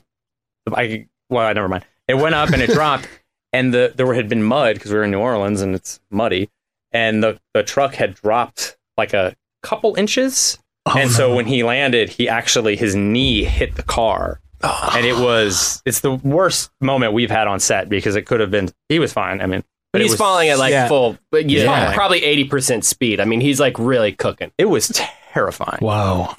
I 0.72 1.08
well, 1.30 1.46
I 1.48 1.54
never 1.54 1.68
mind. 1.68 1.86
It 2.08 2.16
went 2.16 2.36
up 2.36 2.50
and 2.50 2.62
it 2.62 2.70
dropped, 2.74 3.08
and 3.52 3.74
the 3.74 3.94
there 3.96 4.12
had 4.14 4.28
been 4.30 4.44
mud 4.44 4.76
because 4.76 4.92
we 4.92 4.98
were 4.98 5.04
in 5.04 5.12
New 5.12 5.20
Orleans 5.20 5.62
and 5.62 5.74
it's 5.76 6.00
muddy, 6.12 6.50
and 6.92 7.24
the 7.24 7.40
the 7.54 7.64
truck 7.64 7.96
had 7.96 8.14
dropped 8.16 8.78
like 8.98 9.14
a 9.14 9.36
couple 9.64 9.96
inches, 9.96 10.58
Oh, 10.86 10.98
and 10.98 11.10
so 11.12 11.34
when 11.34 11.46
he 11.46 11.64
landed, 11.64 12.10
he 12.10 12.28
actually 12.28 12.76
his 12.76 12.96
knee 12.96 13.44
hit 13.44 13.76
the 13.76 13.84
car. 13.84 14.40
And 14.96 15.06
it 15.06 15.18
was 15.18 15.82
it's 15.86 16.00
the 16.02 16.14
worst 16.14 16.72
moment 16.82 17.14
we've 17.14 17.32
had 17.32 17.48
on 17.48 17.60
set 17.60 17.90
because 17.90 18.16
it 18.16 18.24
could 18.24 18.40
have 18.40 18.52
been 18.52 18.70
he 18.90 19.00
was 19.00 19.12
fine. 19.14 19.42
I 19.42 19.46
mean, 19.46 19.64
but 19.92 20.02
he's 20.02 20.12
was, 20.12 20.18
falling 20.20 20.50
at 20.50 20.58
like 20.58 20.72
yeah. 20.72 20.88
full, 20.88 21.18
but 21.32 21.50
yeah, 21.50 21.64
Yeah. 21.64 21.94
probably 21.94 22.24
eighty 22.24 22.46
percent 22.46 22.86
speed. 22.86 23.20
I 23.20 23.26
mean, 23.26 23.42
he's 23.42 23.60
like 23.60 23.78
really 23.78 24.12
cooking. 24.14 24.52
It 24.58 24.66
was 24.66 24.88
terrifying. 25.34 25.80
wow. 25.82 26.36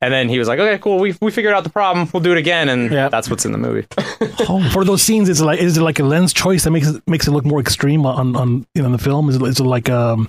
And 0.00 0.14
then 0.14 0.28
he 0.28 0.38
was 0.38 0.46
like, 0.46 0.60
"Okay, 0.60 0.78
cool. 0.78 0.98
We 1.00 1.16
we 1.20 1.32
figured 1.32 1.52
out 1.54 1.64
the 1.64 1.70
problem. 1.70 2.08
We'll 2.12 2.22
do 2.22 2.30
it 2.30 2.38
again." 2.38 2.68
And 2.68 2.90
Yep. 2.92 3.10
that's 3.10 3.28
what's 3.28 3.44
in 3.44 3.50
the 3.50 3.58
movie. 3.58 3.84
For 4.72 4.84
those 4.84 5.02
scenes, 5.02 5.28
is 5.28 5.40
it 5.40 5.44
like 5.44 5.58
is 5.58 5.76
it 5.76 5.82
like 5.82 5.98
a 5.98 6.04
lens 6.04 6.32
choice 6.32 6.62
that 6.64 6.70
makes 6.70 6.86
it 6.86 7.02
makes 7.08 7.26
it 7.26 7.32
look 7.32 7.44
more 7.44 7.58
extreme 7.60 8.06
on 8.06 8.36
on 8.36 8.64
you 8.74 8.82
know 8.82 8.86
in 8.86 8.92
the 8.92 8.98
film? 8.98 9.28
Is 9.28 9.34
it, 9.36 9.42
is 9.42 9.58
it 9.58 9.64
like 9.64 9.88
um 9.90 10.28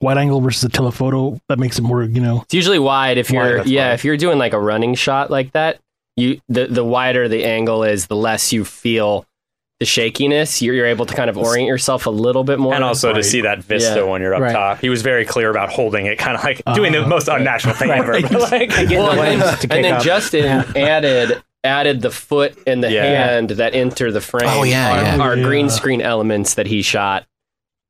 wide 0.00 0.16
angle 0.16 0.40
versus 0.40 0.64
a 0.64 0.70
telephoto 0.70 1.38
that 1.50 1.58
makes 1.58 1.78
it 1.78 1.82
more 1.82 2.02
you 2.02 2.20
know? 2.20 2.40
It's 2.44 2.54
usually 2.54 2.78
wide 2.78 3.18
if 3.18 3.30
you're 3.30 3.58
that's 3.58 3.68
yeah 3.68 3.88
wide. 3.88 3.94
if 3.94 4.04
you're 4.06 4.16
doing 4.16 4.38
like 4.38 4.54
a 4.54 4.58
running 4.60 4.94
shot 4.94 5.30
like 5.30 5.52
that. 5.52 5.80
You 6.20 6.40
the 6.48 6.66
the 6.66 6.84
wider 6.84 7.28
the 7.28 7.44
angle 7.44 7.82
is, 7.84 8.06
the 8.06 8.16
less 8.16 8.52
you 8.52 8.64
feel 8.64 9.24
the 9.78 9.86
shakiness. 9.86 10.60
You're, 10.60 10.74
you're 10.74 10.86
able 10.86 11.06
to 11.06 11.14
kind 11.14 11.30
of 11.30 11.38
orient 11.38 11.66
yourself 11.66 12.04
a 12.04 12.10
little 12.10 12.44
bit 12.44 12.58
more. 12.58 12.74
and 12.74 12.84
also 12.84 13.14
to 13.14 13.22
see 13.22 13.40
that 13.40 13.60
vista 13.64 14.00
Yeah. 14.00 14.02
when 14.02 14.20
you're 14.20 14.34
up 14.34 14.42
Right. 14.42 14.52
top. 14.52 14.80
He 14.80 14.90
was 14.90 15.00
very 15.00 15.24
clear 15.24 15.48
about 15.50 15.70
holding 15.70 16.04
it, 16.04 16.18
kind 16.18 16.36
of 16.36 16.44
like 16.44 16.60
doing 16.74 16.92
the 16.92 17.02
Uh, 17.04 17.08
most 17.08 17.28
unnatural 17.28 17.74
thing 17.74 17.88
Right. 17.88 18.00
ever. 18.00 18.12
like, 18.20 18.30
Well, 18.90 19.14
the 19.14 19.22
and 19.22 19.40
then, 19.40 19.58
and 19.70 19.84
then 19.84 19.94
up. 19.94 20.02
Justin 20.02 20.44
added 20.76 21.42
added 21.64 22.00
the 22.02 22.10
foot 22.10 22.56
and 22.66 22.82
the 22.84 22.90
Yeah. 22.92 23.04
hand 23.04 23.50
that 23.50 23.74
enter 23.74 24.10
the 24.12 24.20
frame. 24.20 24.48
Oh, 24.48 24.62
yeah, 24.64 24.92
are, 24.92 25.02
yeah. 25.16 25.22
are 25.24 25.36
Yeah. 25.36 25.44
green 25.44 25.68
screen 25.70 26.00
elements 26.02 26.54
that 26.54 26.66
he 26.66 26.80
shot 26.82 27.24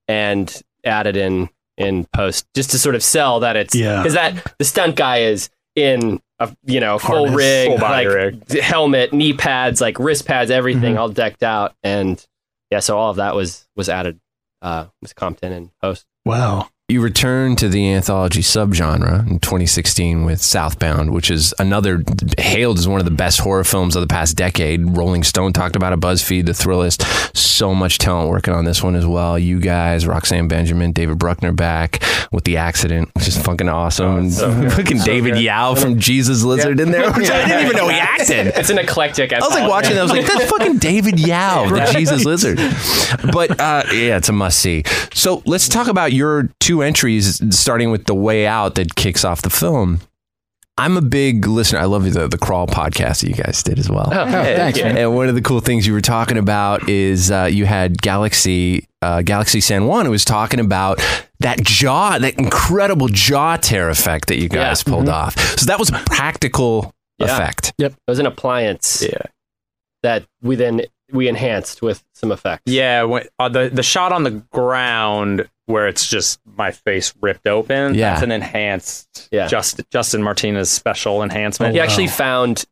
and 0.09 0.63
added 0.85 1.17
in 1.17 1.49
in 1.77 2.05
post 2.13 2.47
just 2.55 2.71
to 2.73 2.79
sort 2.79 2.95
of 2.95 3.03
sell 3.03 3.41
that 3.41 3.57
it's 3.57 3.75
Yeah. 3.75 3.99
because 3.99 4.15
that 4.15 4.35
the 4.59 4.65
stunt 4.65 4.97
guy 4.97 5.19
is 5.23 5.49
in 5.75 6.21
a 6.41 6.55
you 6.65 6.81
know 6.81 6.99
full 6.99 7.27
Harness. 7.29 7.37
rig, 7.37 7.69
Full 7.69 7.79
like 7.79 8.09
rig. 8.09 8.59
helmet, 8.61 9.13
knee 9.13 9.33
pads, 9.35 9.81
like 9.81 9.99
wrist 9.99 10.27
pads, 10.27 10.51
everything 10.51 10.95
Mhm. 10.95 10.99
all 10.99 11.09
decked 11.09 11.43
out, 11.45 11.75
and 11.85 12.25
yeah, 12.71 12.81
so 12.81 12.99
all 12.99 13.11
of 13.11 13.17
that 13.17 13.35
was 13.37 13.67
was 13.77 13.89
added 13.89 14.19
uh 14.63 14.87
was 15.03 15.13
Compton 15.13 15.53
and 15.53 15.71
post. 15.81 16.07
Wow. 16.25 16.69
You 16.91 17.01
returned 17.01 17.59
to 17.59 17.69
the 17.69 17.93
anthology 17.93 18.41
subgenre 18.41 19.21
in 19.31 19.39
2016 19.39 20.25
with 20.25 20.43
Southbound, 20.43 21.13
which 21.13 21.31
is 21.31 21.55
another 21.61 22.03
hailed 22.37 22.81
as 22.81 22.89
one 22.89 22.99
of 22.99 23.05
the 23.05 23.13
best 23.13 23.39
horror 23.39 23.63
films 23.63 23.95
of 23.95 24.01
the 24.01 24.09
past 24.09 24.37
decade. 24.37 24.97
Rolling 24.97 25.23
Stone 25.23 25.53
talked 25.53 25.77
about 25.77 25.93
it, 25.93 26.01
BuzzFeed, 26.01 26.47
The 26.47 26.53
Thrillist. 26.53 27.37
So 27.37 27.77
much 27.77 27.99
talent 27.99 28.29
working 28.31 28.55
on 28.55 28.65
this 28.65 28.83
one 28.83 28.97
as 28.97 29.07
well. 29.07 29.39
You 29.39 29.61
guys, 29.61 30.05
Roxanne 30.05 30.49
Benjamin, 30.49 30.91
David 30.91 31.17
Bruckner 31.19 31.53
back 31.53 32.03
with 32.33 32.43
The 32.43 32.57
Accident, 32.57 33.09
which 33.15 33.29
is 33.29 33.41
fucking 33.41 33.69
awesome. 33.69 34.17
and 34.17 34.33
fucking 34.73 34.99
David 34.99 35.39
Yow 35.39 35.77
from 35.77 36.01
Jesus 36.01 36.43
Lizard 36.43 36.81
in 36.81 36.91
there, 36.91 37.13
which 37.13 37.31
I 37.31 37.47
didn't 37.47 37.67
even 37.67 37.77
know 37.77 37.89
he 37.89 38.01
acted. 38.01 38.49
It's 38.49 38.71
an 38.71 38.79
eclectic. 38.79 39.33
I 39.33 39.39
was 39.39 39.51
like 39.51 39.71
watching 39.71 39.95
that. 39.95 40.01
I 40.01 40.03
was 40.03 40.11
like, 40.11 40.27
that's 40.27 40.51
fucking 40.51 40.79
David 40.79 41.21
Yow, 41.21 41.71
the 41.71 41.93
Jesus 41.93 42.25
Lizard. 42.25 42.59
But 43.33 43.61
uh, 43.61 43.85
yeah, 43.93 44.17
it's 44.17 44.29
a 44.29 44.33
must 44.33 44.59
see. 44.59 44.83
So 45.15 45.43
let's 45.47 45.69
talk 45.69 45.87
about 45.87 46.13
your 46.13 46.51
two 46.59 46.80
entries, 46.83 47.41
starting 47.57 47.91
with 47.91 48.05
The 48.07 48.15
Way 48.15 48.47
Out 48.47 48.75
that 48.77 48.95
kicks 48.95 49.25
off 49.25 49.43
the 49.43 49.51
film. 49.51 50.01
I'm 50.79 50.97
a 50.97 51.03
big 51.03 51.47
listener. 51.47 51.79
I 51.81 51.85
love 51.85 52.11
the, 52.11 52.27
the 52.27 52.39
Crawl 52.39 52.67
podcast 52.67 53.21
that 53.21 53.29
you 53.29 53.35
guys 53.35 53.63
did 53.63 53.79
as 53.79 53.91
well. 53.91 54.09
Oh, 54.11 54.25
thanks, 54.31 54.81
man. 54.81 54.97
And 54.97 55.15
one 55.15 55.29
of 55.29 55.35
the 55.35 55.43
cool 55.43 55.61
things 55.61 55.87
you 55.87 55.93
were 55.93 56.01
talking 56.01 56.39
about 56.39 56.89
is 56.89 57.31
uh, 57.31 57.49
you 57.53 57.67
had 57.67 58.01
Galaxy 58.01 58.87
uh, 59.03 59.21
Galaxy 59.23 59.61
San 59.61 59.87
Juan 59.87 60.05
who 60.07 60.11
was 60.11 60.25
talking 60.25 60.59
about 60.61 60.99
that 61.41 61.63
jaw, 61.63 62.19
that 62.19 62.39
incredible 62.39 63.09
jaw 63.09 63.57
tear 63.57 63.91
effect 63.91 64.29
that 64.29 64.39
you 64.39 64.49
guys 64.49 64.83
Yeah. 64.87 64.93
pulled 64.93 65.09
off. 65.09 65.39
So 65.59 65.67
that 65.67 65.79
was 65.79 65.91
a 65.91 65.99
practical 66.07 66.95
Yeah. 67.19 67.27
effect. 67.35 67.73
Yep, 67.79 67.93
it 67.93 68.11
was 68.11 68.19
an 68.19 68.27
appliance 68.27 69.03
yeah, 69.03 69.23
that 70.03 70.25
we 70.43 70.57
then 70.57 70.83
we 71.13 71.29
enhanced 71.29 71.83
with 71.83 72.03
some 72.15 72.31
effects. 72.33 72.63
yeah. 72.67 73.03
When, 73.03 73.27
uh, 73.39 73.49
the 73.51 73.69
the 73.71 73.83
shot 73.83 74.13
on 74.13 74.23
the 74.25 74.31
ground 74.53 75.49
where 75.71 75.89
it's 75.89 76.07
just 76.09 76.41
my 76.57 76.71
face 76.73 77.15
ripped 77.21 77.47
open. 77.47 77.95
Yeah. 77.95 78.11
that's 78.11 78.23
an 78.23 78.33
enhanced. 78.33 79.29
Yeah. 79.31 79.47
Just, 79.47 79.81
Justin 79.91 80.23
Martinez 80.23 80.71
special 80.71 81.23
enhancement. 81.23 81.71
Oh, 81.71 81.73
He 81.75 81.79
wow. 81.79 81.85
actually 81.85 82.09
found 82.09 82.65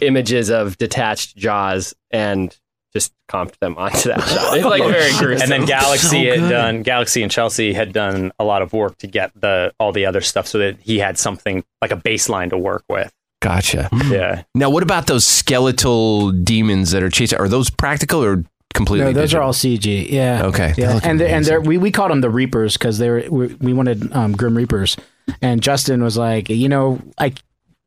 images 0.00 0.50
of 0.50 0.76
detached 0.78 1.36
jaws 1.36 1.94
and 2.10 2.56
just 2.92 3.12
comped 3.28 3.58
them 3.60 3.76
onto 3.76 4.08
that 4.08 4.20
shot. 4.28 4.56
It's 4.56 4.64
like 4.64 4.82
oh, 4.82 4.88
very 4.88 5.12
gruesome. 5.18 5.42
and 5.42 5.50
then 5.50 5.64
Galaxy 5.64 6.30
So 6.30 6.40
had 6.40 6.50
done 6.50 6.82
Galaxy 6.82 7.22
and 7.22 7.30
Chelsea 7.30 7.72
had 7.72 7.92
done 7.92 8.32
a 8.38 8.44
lot 8.44 8.62
of 8.62 8.72
work 8.72 8.98
to 8.98 9.06
get 9.06 9.32
the 9.40 9.72
all 9.78 9.92
the 9.92 10.06
other 10.06 10.20
stuff 10.20 10.46
so 10.46 10.58
that 10.58 10.78
he 10.80 10.98
had 10.98 11.18
something 11.18 11.64
like 11.82 11.92
a 11.92 11.96
baseline 11.96 12.50
to 12.50 12.58
work 12.58 12.84
with. 12.88 13.12
Gotcha. 13.42 13.88
Yeah. 14.08 14.42
Now, 14.54 14.68
what 14.70 14.82
about 14.82 15.06
those 15.06 15.26
skeletal 15.26 16.30
demons 16.30 16.90
that 16.90 17.02
are 17.02 17.08
chasing? 17.10 17.38
Are 17.38 17.48
those 17.48 17.70
practical 17.70 18.22
or 18.22 18.44
completely? 18.74 19.06
No, 19.06 19.12
those 19.12 19.24
digital? 19.30 19.40
are 19.42 19.46
all 19.46 19.52
CG. 19.52 20.10
Yeah. 20.10 20.44
Okay. 20.46 20.74
Yeah, 20.76 21.00
and 21.02 21.18
they're, 21.20 21.26
and 21.28 21.36
amazing. 21.36 21.42
they're, 21.44 21.60
we 21.60 21.78
we 21.78 21.90
called 21.90 22.10
them 22.10 22.20
the 22.20 22.30
Reapers 22.30 22.76
because 22.76 22.98
they 22.98 23.10
were 23.10 23.24
we, 23.30 23.46
we 23.54 23.72
wanted 23.72 24.12
um, 24.12 24.32
Grim 24.32 24.56
Reapers, 24.56 24.96
and 25.42 25.62
Justin 25.62 26.02
was 26.02 26.16
like, 26.16 26.48
you 26.48 26.68
know, 26.68 27.00
I 27.18 27.34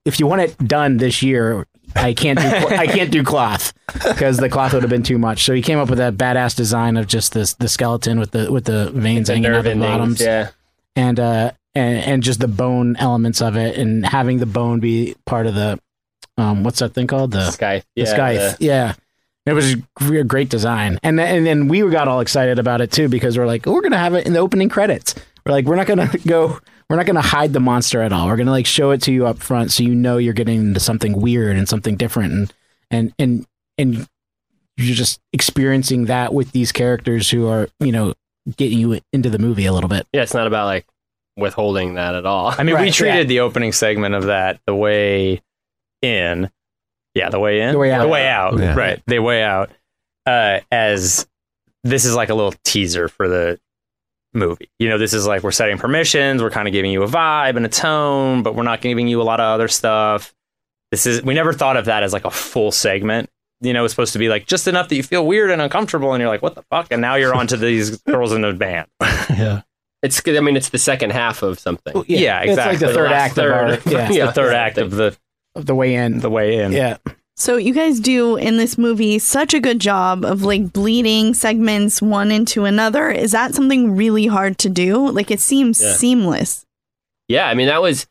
if 0.05 0.19
you 0.19 0.27
want 0.27 0.41
it 0.41 0.57
done 0.67 0.97
this 0.97 1.23
year, 1.23 1.65
I 1.95 2.13
can't 2.13 2.37
do 2.39 2.49
cl- 2.49 2.79
I 2.79 2.87
can't 2.87 3.11
do 3.11 3.23
cloth 3.23 3.73
because 3.93 4.37
the 4.37 4.49
cloth 4.49 4.73
would 4.73 4.83
have 4.83 4.89
been 4.89 5.03
too 5.03 5.17
much. 5.17 5.43
So 5.45 5.53
he 5.53 5.61
came 5.61 5.79
up 5.79 5.89
with 5.89 5.99
that 5.99 6.15
badass 6.15 6.55
design 6.55 6.97
of 6.97 7.07
just 7.07 7.33
this 7.33 7.53
the 7.53 7.67
skeleton 7.69 8.19
with 8.19 8.31
the 8.31 8.51
with 8.51 8.65
the 8.65 8.91
veins 8.91 9.27
the 9.27 9.33
hanging 9.35 9.51
out 9.53 9.63
the 9.63 9.71
endings, 9.71 9.89
bottoms, 9.91 10.21
Yeah. 10.21 10.49
and 10.95 11.19
uh 11.19 11.51
and 11.75 11.97
and 12.03 12.23
just 12.23 12.39
the 12.41 12.47
bone 12.49 12.95
elements 12.97 13.41
of 13.41 13.55
it, 13.55 13.77
and 13.77 14.05
having 14.05 14.39
the 14.39 14.45
bone 14.45 14.79
be 14.79 15.15
part 15.25 15.47
of 15.47 15.55
the 15.55 15.79
um 16.37 16.63
what's 16.63 16.79
that 16.79 16.93
thing 16.93 17.07
called 17.07 17.31
the 17.31 17.51
Sky. 17.51 17.83
the 17.95 18.01
Yeah. 18.01 18.05
scythe. 18.15 18.57
Yeah. 18.59 18.93
It 19.45 19.53
was 19.53 19.73
a 19.73 20.23
great 20.23 20.49
design. 20.49 20.99
And 21.03 21.19
then, 21.19 21.37
and 21.37 21.45
then 21.45 21.67
we 21.67 21.81
got 21.89 22.07
all 22.07 22.21
excited 22.21 22.59
about 22.59 22.79
it 22.79 22.91
too 22.91 23.09
because 23.09 23.37
we're 23.37 23.45
like, 23.45 23.65
we're 23.65 23.81
going 23.81 23.91
to 23.91 23.97
have 23.97 24.13
it 24.13 24.25
in 24.25 24.33
the 24.33 24.39
opening 24.39 24.69
credits. 24.69 25.15
We're 25.45 25.51
like, 25.51 25.65
we're 25.65 25.75
not 25.75 25.87
gonna 25.87 26.09
go. 26.27 26.59
We're 26.89 26.97
not 26.97 27.05
gonna 27.05 27.21
hide 27.21 27.53
the 27.53 27.59
monster 27.59 28.01
at 28.01 28.13
all. 28.13 28.27
We're 28.27 28.37
gonna 28.37 28.51
like 28.51 28.65
show 28.65 28.91
it 28.91 29.01
to 29.03 29.11
you 29.11 29.25
up 29.25 29.39
front, 29.39 29.71
so 29.71 29.83
you 29.83 29.95
know 29.95 30.17
you're 30.17 30.33
getting 30.33 30.59
into 30.59 30.79
something 30.79 31.19
weird 31.19 31.57
and 31.57 31.67
something 31.67 31.95
different, 31.95 32.33
and 32.33 32.53
and 32.91 33.13
and 33.19 33.45
and 33.77 34.07
you're 34.77 34.95
just 34.95 35.19
experiencing 35.31 36.05
that 36.05 36.33
with 36.33 36.51
these 36.51 36.71
characters 36.71 37.29
who 37.29 37.47
are, 37.47 37.69
you 37.79 37.91
know, 37.91 38.13
getting 38.57 38.79
you 38.79 38.99
into 39.11 39.29
the 39.29 39.39
movie 39.39 39.65
a 39.65 39.73
little 39.73 39.89
bit. 39.89 40.07
Yeah, 40.13 40.23
it's 40.23 40.33
not 40.33 40.47
about 40.47 40.65
like 40.65 40.85
withholding 41.37 41.95
that 41.95 42.15
at 42.15 42.25
all. 42.25 42.53
I 42.57 42.63
mean, 42.63 42.79
we 42.79 42.91
treated 42.91 43.17
yeah. 43.17 43.23
the 43.23 43.39
opening 43.41 43.71
segment 43.71 44.15
of 44.15 44.25
that 44.25 44.59
the 44.65 44.75
way 44.75 45.41
in, 46.01 46.49
yeah, 47.15 47.29
the 47.29 47.39
way 47.39 47.61
in, 47.61 47.73
The 47.73 47.77
way 47.79 47.91
out. 47.91 48.01
the 48.03 48.07
way 48.07 48.27
out, 48.27 48.57
Yeah. 48.59 48.75
right, 48.75 49.01
the 49.07 49.19
way 49.19 49.43
out, 49.43 49.71
uh, 50.25 50.59
as 50.71 51.27
this 51.83 52.05
is 52.05 52.15
like 52.15 52.29
a 52.29 52.33
little 52.35 52.53
teaser 52.63 53.07
for 53.07 53.27
the 53.27 53.59
movie. 54.33 54.69
You 54.79 54.89
know, 54.89 54.97
this 54.97 55.13
is 55.13 55.27
like 55.27 55.43
we're 55.43 55.51
setting 55.51 55.77
permissions, 55.77 56.41
we're 56.41 56.49
kind 56.49 56.67
of 56.67 56.71
giving 56.71 56.91
you 56.91 57.03
a 57.03 57.07
vibe 57.07 57.55
and 57.55 57.65
a 57.65 57.69
tone, 57.69 58.41
but 58.43 58.55
we're 58.55 58.63
not 58.63 58.81
giving 58.81 59.07
you 59.07 59.21
a 59.21 59.23
lot 59.23 59.39
of 59.39 59.45
other 59.45 59.67
stuff. 59.67 60.33
This 60.91 61.05
is 61.05 61.23
we 61.23 61.33
never 61.33 61.53
thought 61.53 61.77
of 61.77 61.85
that 61.85 62.03
as 62.03 62.13
like 62.13 62.25
a 62.25 62.31
full 62.31 62.71
segment. 62.71 63.29
You 63.61 63.73
know, 63.73 63.83
it's 63.85 63.93
supposed 63.93 64.13
to 64.13 64.19
be 64.19 64.29
like 64.29 64.45
just 64.45 64.67
enough 64.67 64.89
that 64.89 64.95
you 64.95 65.03
feel 65.03 65.25
weird 65.25 65.49
and 65.51 65.61
uncomfortable, 65.61 66.13
and 66.13 66.19
you're 66.21 66.29
like, 66.29 66.41
"What 66.41 66.55
the 66.55 66.63
fuck?" 66.63 66.87
And 66.91 67.01
now 67.01 67.15
you're 67.15 67.33
on 67.33 67.47
to 67.47 67.57
these 67.57 67.97
girls 68.07 68.31
in 68.33 68.43
a 68.43 68.53
band. 68.53 68.87
yeah. 69.01 69.61
It's 70.01 70.21
I 70.27 70.39
mean 70.41 70.57
it's 70.57 70.69
the 70.69 70.77
second 70.77 71.11
half 71.11 71.43
of 71.43 71.59
something. 71.59 72.03
Yeah, 72.07 72.41
It's 72.41 72.57
like 72.57 72.73
exactly. 72.73 72.87
the 72.87 72.93
third 72.93 73.11
last 73.11 73.29
act 73.29 73.37
of 73.37 73.51
our 73.51 73.75
third. 73.77 73.91
yeah, 73.93 74.09
Yeah. 74.11 74.25
the 74.27 74.31
third 74.33 74.53
act 74.53 74.77
of 74.77 74.91
the 74.91 75.05
of 75.05 75.19
the 75.55 75.75
way 75.75 75.95
in. 75.95 76.19
the 76.19 76.29
way 76.29 76.59
in. 76.59 76.71
Yeah, 76.71 76.97
So 77.35 77.57
you 77.57 77.73
guys 77.73 77.99
do 77.99 78.35
in 78.37 78.57
this 78.57 78.77
movie 78.77 79.19
such 79.19 79.53
a 79.53 79.59
good 79.59 79.79
job 79.79 80.23
of 80.25 80.43
like 80.43 80.71
bleeding 80.73 81.33
segments 81.33 82.01
one 82.01 82.31
into 82.31 82.65
another. 82.65 83.09
Is 83.11 83.31
that 83.31 83.53
something 83.55 83.95
really 83.95 84.27
hard 84.27 84.57
to 84.59 84.69
do? 84.69 85.09
Like 85.09 85.31
it 85.31 85.39
seems 85.39 85.81
Yeah. 85.81 85.93
seamless. 85.93 86.65
Yeah, 87.27 87.47
I 87.47 87.53
mean 87.53 87.67
that 87.67 87.81
was 87.81 88.07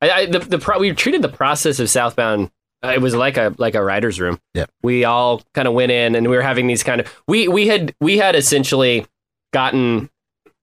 I, 0.00 0.10
I 0.10 0.26
the 0.26 0.38
the 0.38 0.58
pro, 0.58 0.78
we 0.78 0.92
treated 0.92 1.22
the 1.22 1.28
process 1.28 1.78
of 1.80 1.90
Southbound. 1.90 2.50
Uh, 2.84 2.92
it 2.94 3.00
was 3.00 3.14
like 3.14 3.36
a 3.36 3.52
like 3.58 3.74
a 3.74 3.82
writer's 3.82 4.20
room. 4.20 4.38
Yeah, 4.54 4.66
We 4.82 5.04
all 5.04 5.42
kind 5.54 5.66
of 5.66 5.74
went 5.74 5.90
in 5.90 6.14
and 6.14 6.28
we 6.28 6.36
were 6.36 6.42
having 6.42 6.66
these 6.68 6.82
kind 6.84 7.00
of 7.00 7.12
we 7.26 7.48
we 7.48 7.66
had 7.66 7.94
we 8.00 8.18
had 8.18 8.36
essentially 8.36 9.04
gotten 9.52 10.08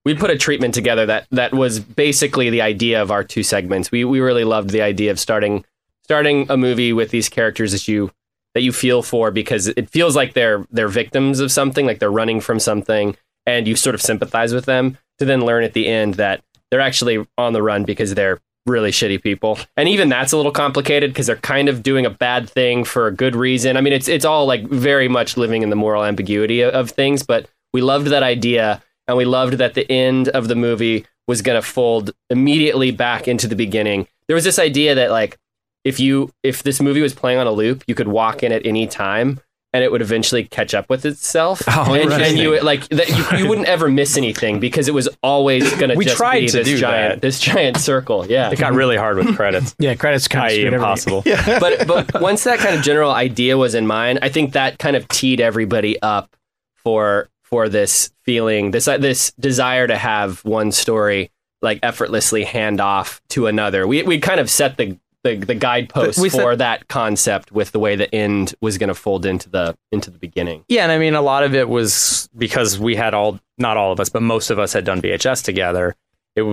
we 0.05 0.13
put 0.13 0.29
a 0.29 0.37
treatment 0.37 0.73
together 0.73 1.05
that 1.07 1.27
that 1.31 1.53
was 1.53 1.79
basically 1.79 2.49
the 2.49 2.61
idea 2.61 3.01
of 3.01 3.11
our 3.11 3.23
two 3.23 3.43
segments. 3.43 3.91
We 3.91 4.05
we 4.05 4.19
really 4.21 4.43
loved 4.45 4.69
the 4.69 4.81
idea 4.81 5.11
of 5.11 5.19
starting 5.19 5.65
starting 6.05 6.45
a 6.51 6.55
movie 6.55 6.93
with 6.93 7.09
these 7.09 7.29
characters 7.29 7.71
that 7.71 7.87
you 7.87 8.11
that 8.53 8.61
you 8.61 8.71
feel 8.71 9.01
for 9.01 9.31
because 9.31 9.67
it 9.69 9.89
feels 9.89 10.15
like 10.15 10.33
they're 10.33 10.65
they're 10.69 10.87
victims 10.87 11.39
of 11.39 11.51
something, 11.51 11.87
like 11.87 11.97
they're 11.97 12.11
running 12.11 12.39
from 12.39 12.59
something, 12.59 13.17
and 13.47 13.67
you 13.67 13.75
sort 13.75 13.95
of 13.95 14.01
sympathize 14.01 14.53
with 14.53 14.65
them. 14.65 14.99
To 15.17 15.25
then 15.25 15.45
learn 15.45 15.63
at 15.63 15.73
the 15.73 15.87
end 15.87 16.15
that 16.15 16.43
they're 16.69 16.81
actually 16.81 17.25
on 17.37 17.53
the 17.53 17.63
run 17.63 17.85
because 17.85 18.13
they're 18.13 18.39
really 18.67 18.91
shitty 18.91 19.23
people, 19.23 19.57
and 19.75 19.89
even 19.89 20.07
that's 20.07 20.31
a 20.31 20.37
little 20.37 20.51
complicated 20.51 21.09
because 21.09 21.25
they're 21.25 21.37
kind 21.37 21.69
of 21.69 21.81
doing 21.81 22.05
a 22.05 22.09
bad 22.11 22.47
thing 22.47 22.83
for 22.83 23.07
a 23.07 23.11
good 23.11 23.35
reason. 23.35 23.75
I 23.75 23.81
mean, 23.81 23.93
it's 23.93 24.07
it's 24.07 24.25
all 24.25 24.45
like 24.45 24.67
very 24.67 25.07
much 25.07 25.37
living 25.37 25.63
in 25.63 25.71
the 25.71 25.75
moral 25.75 26.05
ambiguity 26.05 26.61
of, 26.61 26.71
of 26.75 26.91
things, 26.91 27.23
but 27.23 27.49
we 27.73 27.81
loved 27.81 28.07
that 28.07 28.21
idea, 28.21 28.83
and 29.07 29.17
we 29.17 29.25
loved 29.25 29.55
that 29.55 29.73
the 29.73 29.91
end 29.91 30.29
of 30.29 30.49
the 30.49 30.55
movie 30.55 31.07
was 31.27 31.41
going 31.41 31.59
to 31.59 31.67
fold 31.67 32.11
immediately 32.29 32.91
back 32.91 33.27
into 33.27 33.47
the 33.47 33.55
beginning. 33.55 34.07
There 34.27 34.35
was 34.35 34.43
this 34.43 34.59
idea 34.59 34.93
that 34.95 35.09
like 35.09 35.39
if 35.85 35.99
you 35.99 36.31
if 36.43 36.63
this 36.63 36.81
movie 36.81 37.01
was 37.01 37.13
playing 37.13 37.39
on 37.39 37.47
a 37.47 37.51
loop, 37.51 37.83
you 37.87 37.95
could 37.95 38.09
walk 38.09 38.43
in 38.43 38.51
at 38.51 38.65
any 38.65 38.87
time 38.87 39.39
and 39.71 39.83
it 39.83 39.91
would 39.91 40.01
eventually 40.01 40.45
catch 40.45 40.73
up 40.73 40.89
with 40.89 41.05
itself. 41.05 41.61
Oh, 41.77 41.93
and, 41.93 42.11
and 42.11 42.37
you 42.37 42.59
like 42.61 42.87
that 42.89 43.09
you, 43.09 43.37
you 43.39 43.49
wouldn't 43.49 43.67
ever 43.67 43.89
miss 43.89 44.15
anything 44.17 44.59
because 44.61 44.87
it 44.87 44.93
was 44.93 45.09
always 45.21 45.69
going 45.75 45.89
to 45.89 45.95
We 45.95 46.05
just 46.05 46.17
tried 46.17 46.39
be 46.39 46.47
to 46.47 46.57
this 46.57 46.67
do 46.67 46.77
giant 46.77 47.15
that. 47.15 47.21
this 47.21 47.39
giant 47.39 47.77
circle. 47.77 48.25
Yeah. 48.25 48.49
It 48.49 48.57
got 48.57 48.73
really 48.73 48.95
hard 48.95 49.17
with 49.17 49.35
credits. 49.35 49.75
yeah. 49.79 49.93
Credits 49.95 50.27
kind 50.27 50.45
of 50.45 50.51
i.e. 50.51 50.61
screwed 50.61 50.73
everything. 50.73 51.19
impossible. 51.19 51.59
but 51.59 51.87
but 52.11 52.21
once 52.21 52.45
that 52.45 52.59
kind 52.59 52.75
of 52.75 52.81
general 52.83 53.11
idea 53.11 53.57
was 53.57 53.75
in 53.75 53.85
mind, 53.85 54.19
I 54.21 54.29
think 54.29 54.53
that 54.53 54.79
kind 54.79 54.95
of 54.95 55.07
teed 55.09 55.41
everybody 55.41 56.01
up 56.01 56.35
for 56.77 57.29
for 57.43 57.67
this 57.69 58.11
feeling, 58.23 58.71
this 58.71 58.87
uh, 58.87 58.97
this 58.97 59.31
desire 59.33 59.85
to 59.85 59.97
have 59.97 60.43
one 60.45 60.71
story 60.71 61.31
like 61.61 61.79
effortlessly 61.83 62.45
hand 62.45 62.79
off 62.79 63.21
to 63.29 63.47
another. 63.47 63.85
We 63.85 64.03
we 64.03 64.19
kind 64.19 64.39
of 64.39 64.49
set 64.49 64.77
the 64.77 64.97
the, 65.25 65.35
the 65.35 65.55
guideposts 65.55 66.21
We 66.21 66.29
for 66.29 66.51
set- 66.51 66.59
that 66.59 66.87
concept 66.87 67.51
with 67.51 67.71
the 67.71 67.79
way 67.79 67.95
the 67.95 68.13
end 68.13 68.53
was 68.61 68.77
going 68.77 68.89
to 68.89 68.95
fold 68.95 69.25
into 69.25 69.49
the 69.49 69.75
into 69.91 70.11
the 70.11 70.19
beginning. 70.19 70.63
Yeah, 70.69 70.83
and 70.83 70.91
I 70.91 70.99
mean, 70.99 71.15
a 71.15 71.21
lot 71.21 71.43
of 71.43 71.55
it 71.55 71.67
was 71.67 72.29
because 72.37 72.77
we 72.77 72.95
had 72.95 73.13
all, 73.13 73.39
not 73.57 73.75
all 73.75 73.91
of 73.91 73.99
us, 73.99 74.09
but 74.09 74.21
most 74.21 74.51
of 74.51 74.59
us 74.59 74.71
had 74.71 74.85
done 74.85 75.01
VHS 75.01 75.43
together. 75.43 75.95
It 76.35 76.43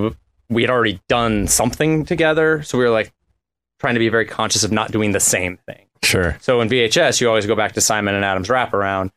we 0.49 0.63
had 0.63 0.71
already 0.71 1.01
done 1.09 1.47
something 1.47 2.05
together, 2.05 2.63
so 2.63 2.79
we 2.79 2.85
were 2.85 2.91
like 2.91 3.13
trying 3.79 3.95
to 3.95 4.01
be 4.01 4.09
very 4.09 4.27
conscious 4.27 4.65
of 4.65 4.73
not 4.73 4.91
doing 4.91 5.13
the 5.13 5.21
same 5.21 5.59
thing. 5.67 5.87
Sure. 6.03 6.39
So 6.41 6.61
in 6.61 6.69
VHS, 6.69 7.21
you 7.21 7.29
always 7.29 7.47
go 7.47 7.55
back 7.55 7.73
to 7.73 7.81
Simon 7.81 8.15
and 8.15 8.25
Adam's 8.25 8.49
wraparound. 8.49 9.11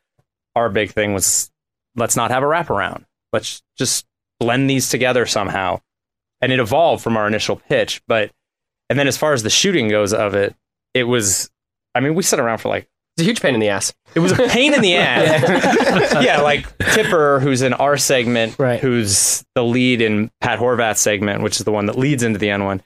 Our 0.55 0.69
big 0.69 0.91
thing 0.91 1.13
was 1.13 1.49
let's 1.95 2.15
not 2.15 2.31
have 2.31 2.43
a 2.43 2.45
wraparound. 2.45 3.05
Let's 3.31 3.61
just 3.77 4.05
blend 4.39 4.69
these 4.69 4.89
together 4.89 5.25
somehow. 5.25 5.81
And 6.41 6.51
it 6.51 6.59
evolved 6.59 7.03
from 7.03 7.15
our 7.17 7.27
initial 7.27 7.55
pitch. 7.55 8.01
But, 8.07 8.31
and 8.89 8.97
then 8.99 9.07
as 9.07 9.17
far 9.17 9.33
as 9.33 9.43
the 9.43 9.49
shooting 9.49 9.87
goes 9.89 10.13
of 10.13 10.35
it, 10.35 10.55
it 10.93 11.03
was, 11.03 11.49
I 11.93 11.99
mean, 11.99 12.15
we 12.15 12.23
sat 12.23 12.39
around 12.39 12.59
for 12.59 12.69
like, 12.69 12.87
It's 13.17 13.21
a 13.23 13.25
huge 13.25 13.41
pain 13.41 13.53
in 13.53 13.59
the 13.59 13.69
ass. 13.69 13.93
it 14.13 14.19
was 14.19 14.31
a 14.31 14.47
pain 14.47 14.73
in 14.73 14.81
the 14.81 14.95
ass. 14.97 16.23
yeah, 16.23 16.41
like 16.41 16.65
Tipper, 16.79 17.39
who's 17.39 17.61
in 17.61 17.73
our 17.73 17.97
segment, 17.97 18.57
Right. 18.59 18.79
who's 18.79 19.43
the 19.55 19.63
lead 19.63 20.01
in 20.01 20.31
Pat 20.41 20.59
Horvath's 20.59 21.01
segment, 21.01 21.41
which 21.41 21.57
is 21.59 21.65
the 21.65 21.71
one 21.71 21.85
that 21.87 21.97
leads 21.97 22.23
into 22.23 22.39
the 22.39 22.49
end 22.49 22.65
one. 22.65 22.81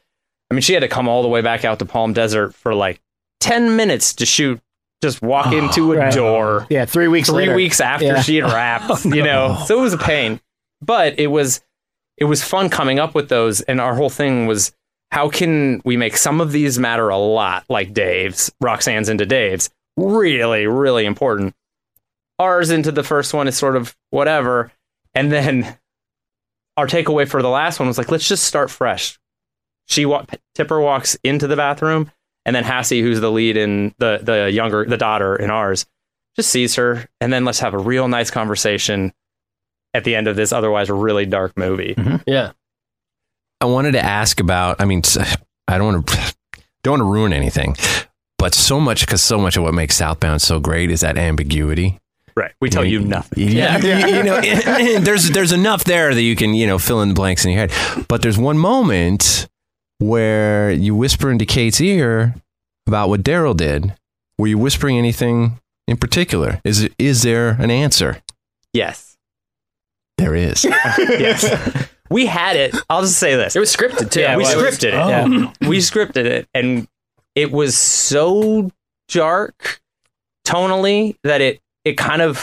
I 0.51 0.55
mean, 0.55 0.61
she 0.61 0.73
had 0.73 0.79
to 0.81 0.87
come 0.87 1.07
all 1.07 1.21
the 1.21 1.27
way 1.27 1.41
back 1.41 1.63
out 1.65 1.79
to 1.79 1.85
Palm 1.85 2.13
Desert 2.13 2.55
for 2.55 2.73
like 2.73 3.01
10 3.41 3.75
minutes 3.75 4.15
to 4.15 4.25
shoot, 4.25 4.59
just 5.03 5.21
walk 5.21 5.47
oh, 5.47 5.57
into 5.57 5.93
a 5.93 5.97
right. 5.97 6.13
door 6.13 6.65
Yeah, 6.69 6.85
three 6.85 7.07
weeks 7.07 7.29
three 7.29 7.37
later. 7.45 7.55
weeks 7.55 7.79
after 7.79 8.05
Yeah. 8.05 8.21
she 8.21 8.37
had 8.37 8.45
wrapped, 8.51 8.85
oh, 8.89 8.97
you 9.15 9.23
know. 9.23 9.61
So 9.67 9.77
it 9.79 9.81
was 9.83 9.93
a 9.93 9.97
pain. 9.99 10.41
But 10.81 11.19
it 11.19 11.27
was 11.27 11.61
it 12.17 12.25
was 12.25 12.43
fun 12.43 12.69
coming 12.69 12.99
up 12.99 13.13
with 13.15 13.29
those 13.29 13.61
and 13.61 13.79
our 13.79 13.95
whole 13.95 14.09
thing 14.09 14.45
was 14.47 14.73
how 15.11 15.29
can 15.29 15.81
we 15.85 15.97
make 15.97 16.15
some 16.17 16.39
of 16.41 16.51
these 16.51 16.77
matter 16.79 17.09
a 17.09 17.17
lot 17.17 17.65
like 17.69 17.93
Dave's, 17.93 18.51
Roxanne's 18.61 19.09
into 19.09 19.25
Dave's, 19.25 19.69
really, 19.97 20.67
really 20.67 21.05
important. 21.05 21.55
Ours 22.37 22.69
into 22.69 22.91
the 22.91 23.03
first 23.03 23.33
one 23.33 23.47
is 23.47 23.57
sort 23.57 23.75
of 23.75 23.95
whatever. 24.11 24.71
And 25.13 25.31
then 25.31 25.77
our 26.77 26.87
takeaway 26.87 27.27
for 27.27 27.41
the 27.41 27.49
last 27.49 27.79
one 27.79 27.87
was 27.87 27.97
like, 27.97 28.11
let's 28.11 28.27
just 28.27 28.43
start 28.43 28.69
fresh. 28.71 29.19
She 29.87 30.05
wa- 30.05 30.25
Tipper 30.55 30.79
walks 30.79 31.17
into 31.23 31.47
the 31.47 31.55
bathroom, 31.57 32.11
and 32.45 32.55
then 32.55 32.63
Hassie, 32.63 33.01
who's 33.01 33.19
the 33.19 33.31
lead 33.31 33.57
in 33.57 33.93
the 33.97 34.19
the 34.21 34.51
younger 34.51 34.85
the 34.85 34.97
daughter 34.97 35.35
in 35.35 35.49
ours, 35.49 35.85
just 36.35 36.51
sees 36.51 36.75
her, 36.75 37.09
and 37.19 37.33
then 37.33 37.43
let's 37.43 37.59
have 37.59 37.73
a 37.73 37.77
real 37.79 38.07
nice 38.07 38.29
conversation 38.29 39.11
at 39.95 40.03
the 40.03 40.15
end 40.15 40.27
of 40.27 40.35
this 40.35 40.53
otherwise 40.53 40.89
really 40.91 41.25
dark 41.25 41.57
movie. 41.57 41.95
Mm-hmm. 41.95 42.17
Yeah. 42.27 42.51
I 43.61 43.65
wanted 43.65 43.91
to 43.93 44.03
ask 44.03 44.39
about. 44.39 44.79
I 44.79 44.85
mean, 44.85 45.01
I 45.67 45.77
don't 45.77 45.93
want 45.93 46.07
to 46.07 46.35
don't 46.83 46.99
want 46.99 47.01
to 47.01 47.11
ruin 47.11 47.33
anything, 47.33 47.75
but 48.37 48.53
so 48.53 48.79
much 48.79 49.01
because 49.01 49.21
so 49.21 49.37
much 49.37 49.57
of 49.57 49.63
what 49.63 49.73
makes 49.73 49.95
Southbound 49.95 50.41
so 50.41 50.59
great 50.59 50.91
is 50.91 51.01
that 51.01 51.17
ambiguity. 51.17 51.99
Right. 52.35 52.53
We 52.61 52.69
tell 52.69 52.85
you 52.85 53.01
nothing. 53.01 53.49
Yeah, 53.49 53.77
you, 53.79 54.15
you 54.15 54.23
know, 54.23 54.39
there's 54.99 55.29
there's 55.31 55.51
enough 55.51 55.83
there 55.83 56.13
that 56.13 56.21
you 56.21 56.35
can 56.37 56.53
you 56.53 56.67
know 56.67 56.79
fill 56.79 57.01
in 57.01 57.09
the 57.09 57.15
blanks 57.15 57.43
in 57.43 57.51
your 57.51 57.67
head. 57.67 58.05
But 58.07 58.21
there's 58.21 58.37
one 58.37 58.57
moment 58.57 59.49
where 59.97 60.71
you 60.71 60.95
whisper 60.95 61.29
into 61.29 61.45
Kate's 61.45 61.81
ear 61.81 62.35
about 62.87 63.09
what 63.09 63.23
Daryl 63.23 63.55
did. 63.55 63.93
Were 64.37 64.47
you 64.47 64.57
whispering 64.57 64.97
anything 64.97 65.59
in 65.85 65.97
particular? 65.97 66.61
Is 66.63 66.83
it, 66.83 66.93
is 66.97 67.23
there 67.23 67.49
an 67.59 67.69
answer? 67.69 68.21
Yes. 68.73 69.17
There 70.17 70.33
is. 70.33 70.63
yes. 70.97 71.89
We 72.09 72.25
had 72.25 72.55
it. 72.55 72.75
I'll 72.89 73.01
just 73.01 73.17
say 73.19 73.35
this. 73.35 73.55
It 73.55 73.59
was 73.59 73.75
scripted 73.75 74.09
too. 74.11 74.21
Yeah, 74.21 74.35
we 74.37 74.43
It 74.45 74.55
was- 74.57 74.77
scripted 74.77 74.87
it. 74.89 74.93
Oh. 74.95 75.09
Yeah. 75.09 75.67
We 75.69 75.77
scripted 75.77 76.25
it, 76.25 76.47
and 76.53 76.87
it 77.35 77.51
was 77.51 77.77
so 77.77 78.71
dark 79.07 79.81
tonally 80.45 81.15
that 81.23 81.41
it 81.41 81.61
it 81.85 81.97
kind 81.97 82.21
of 82.21 82.37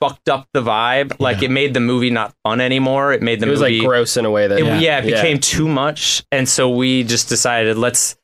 fucked 0.00 0.28
up 0.28 0.48
the 0.52 0.62
vibe. 0.62 1.18
Like 1.20 1.42
it 1.42 1.50
made 1.50 1.74
the 1.74 1.80
movie 1.80 2.10
not 2.10 2.34
fun 2.44 2.60
anymore. 2.60 3.12
It 3.12 3.22
made 3.22 3.40
the 3.40 3.46
It 3.46 3.50
was 3.50 3.60
movie 3.60 3.78
like 3.80 3.86
gross 3.88 4.16
in 4.16 4.24
a 4.24 4.30
way 4.30 4.46
that 4.46 4.58
it- 4.58 4.80
yeah. 4.80 4.98
it 4.98 5.06
became 5.06 5.38
too 5.38 5.68
much, 5.68 6.24
and 6.32 6.48
so 6.48 6.68
we 6.70 7.04
just 7.04 7.28
decided 7.28 7.76
let's 7.76 8.16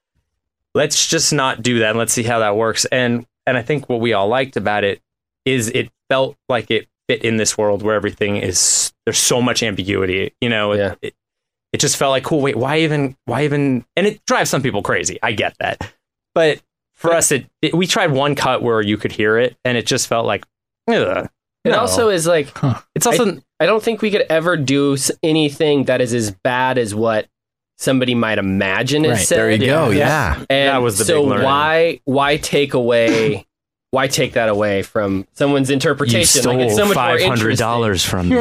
let's 0.75 1.09
just 1.09 1.33
not 1.33 1.63
do 1.63 1.81
that. 1.81 1.91
and 1.91 1.99
Let's 1.99 2.13
see 2.13 2.23
how 2.23 2.39
that 2.41 2.57
works. 2.57 2.85
And 2.87 3.27
and 3.47 3.57
I 3.57 3.63
think 3.63 3.89
what 3.89 4.01
we 4.01 4.13
all 4.13 4.29
liked 4.29 4.57
about 4.57 4.85
it 4.85 5.01
is 5.45 5.69
it 5.69 5.91
felt 6.09 6.37
like 6.49 6.71
it 6.71 6.87
fit 7.11 7.25
in 7.25 7.37
this 7.39 7.59
world 7.59 7.83
where 7.83 7.95
everything 7.95 8.37
is 8.37 8.93
there's 9.07 9.19
so 9.19 9.43
much 9.43 9.63
ambiguity. 9.63 10.33
You 10.41 10.49
know, 10.49 10.73
Yeah. 10.75 10.95
it, 11.03 11.15
it 11.73 11.81
just 11.81 11.97
felt 11.97 12.11
like 12.11 12.25
cool. 12.25 12.41
Wait, 12.41 12.57
why 12.57 12.79
even? 12.81 13.17
Why 13.25 13.45
even? 13.45 13.85
And 13.97 14.07
it 14.07 14.25
drives 14.27 14.51
some 14.51 14.63
people 14.63 14.83
crazy. 14.83 15.19
I 15.23 15.33
get 15.33 15.55
that, 15.61 15.93
but 16.35 16.61
for 16.95 17.13
us, 17.13 17.33
it, 17.33 17.47
it 17.63 17.75
we 17.75 17.87
tried 17.87 18.11
one 18.13 18.35
cut 18.35 18.63
where 18.63 18.81
you 18.81 18.97
could 18.97 19.13
hear 19.13 19.39
it, 19.39 19.57
and 19.65 19.77
it 19.79 19.87
just 19.87 20.07
felt 20.07 20.27
like, 20.27 20.45
ugh. 20.89 21.29
It 21.65 21.71
No. 21.71 21.81
also 21.81 22.09
is 22.09 22.27
like 22.27 22.49
It's 22.95 23.07
also 23.07 23.33
I, 23.37 23.41
I 23.61 23.67
don't 23.67 23.83
think 23.83 24.01
we 24.03 24.11
could 24.11 24.25
ever 24.31 24.57
do 24.57 24.97
anything 25.23 25.85
that 25.85 26.01
is 26.01 26.15
as 26.15 26.31
bad 26.31 26.79
as 26.79 26.95
what 26.95 27.27
somebody 27.79 28.15
might 28.15 28.39
imagine 28.39 29.05
is 29.05 29.11
Right. 29.11 29.27
said. 29.27 29.39
There 29.39 29.51
you 29.51 29.67
go. 29.67 29.91
Yeah. 29.91 30.37
And 30.49 30.69
That 30.69 30.79
was 30.83 30.97
the 30.99 31.05
so 31.05 31.23
big 31.29 31.43
why 31.43 32.01
why 32.05 32.37
take 32.39 32.73
away 32.75 33.47
why 33.93 34.07
take 34.07 34.35
that 34.35 34.49
away 34.49 34.83
from 34.83 35.27
someone's 35.35 35.69
interpretation? 35.69 36.21
you 36.21 36.23
interpretation? 36.23 36.43
stole 36.43 36.57
like 36.59 36.67
it's 36.69 36.77
so 36.77 36.85
much 36.87 36.95
five 36.95 37.21
hundred 37.23 37.59
dollars 37.59 38.05
from 38.05 38.29
me. 38.31 38.37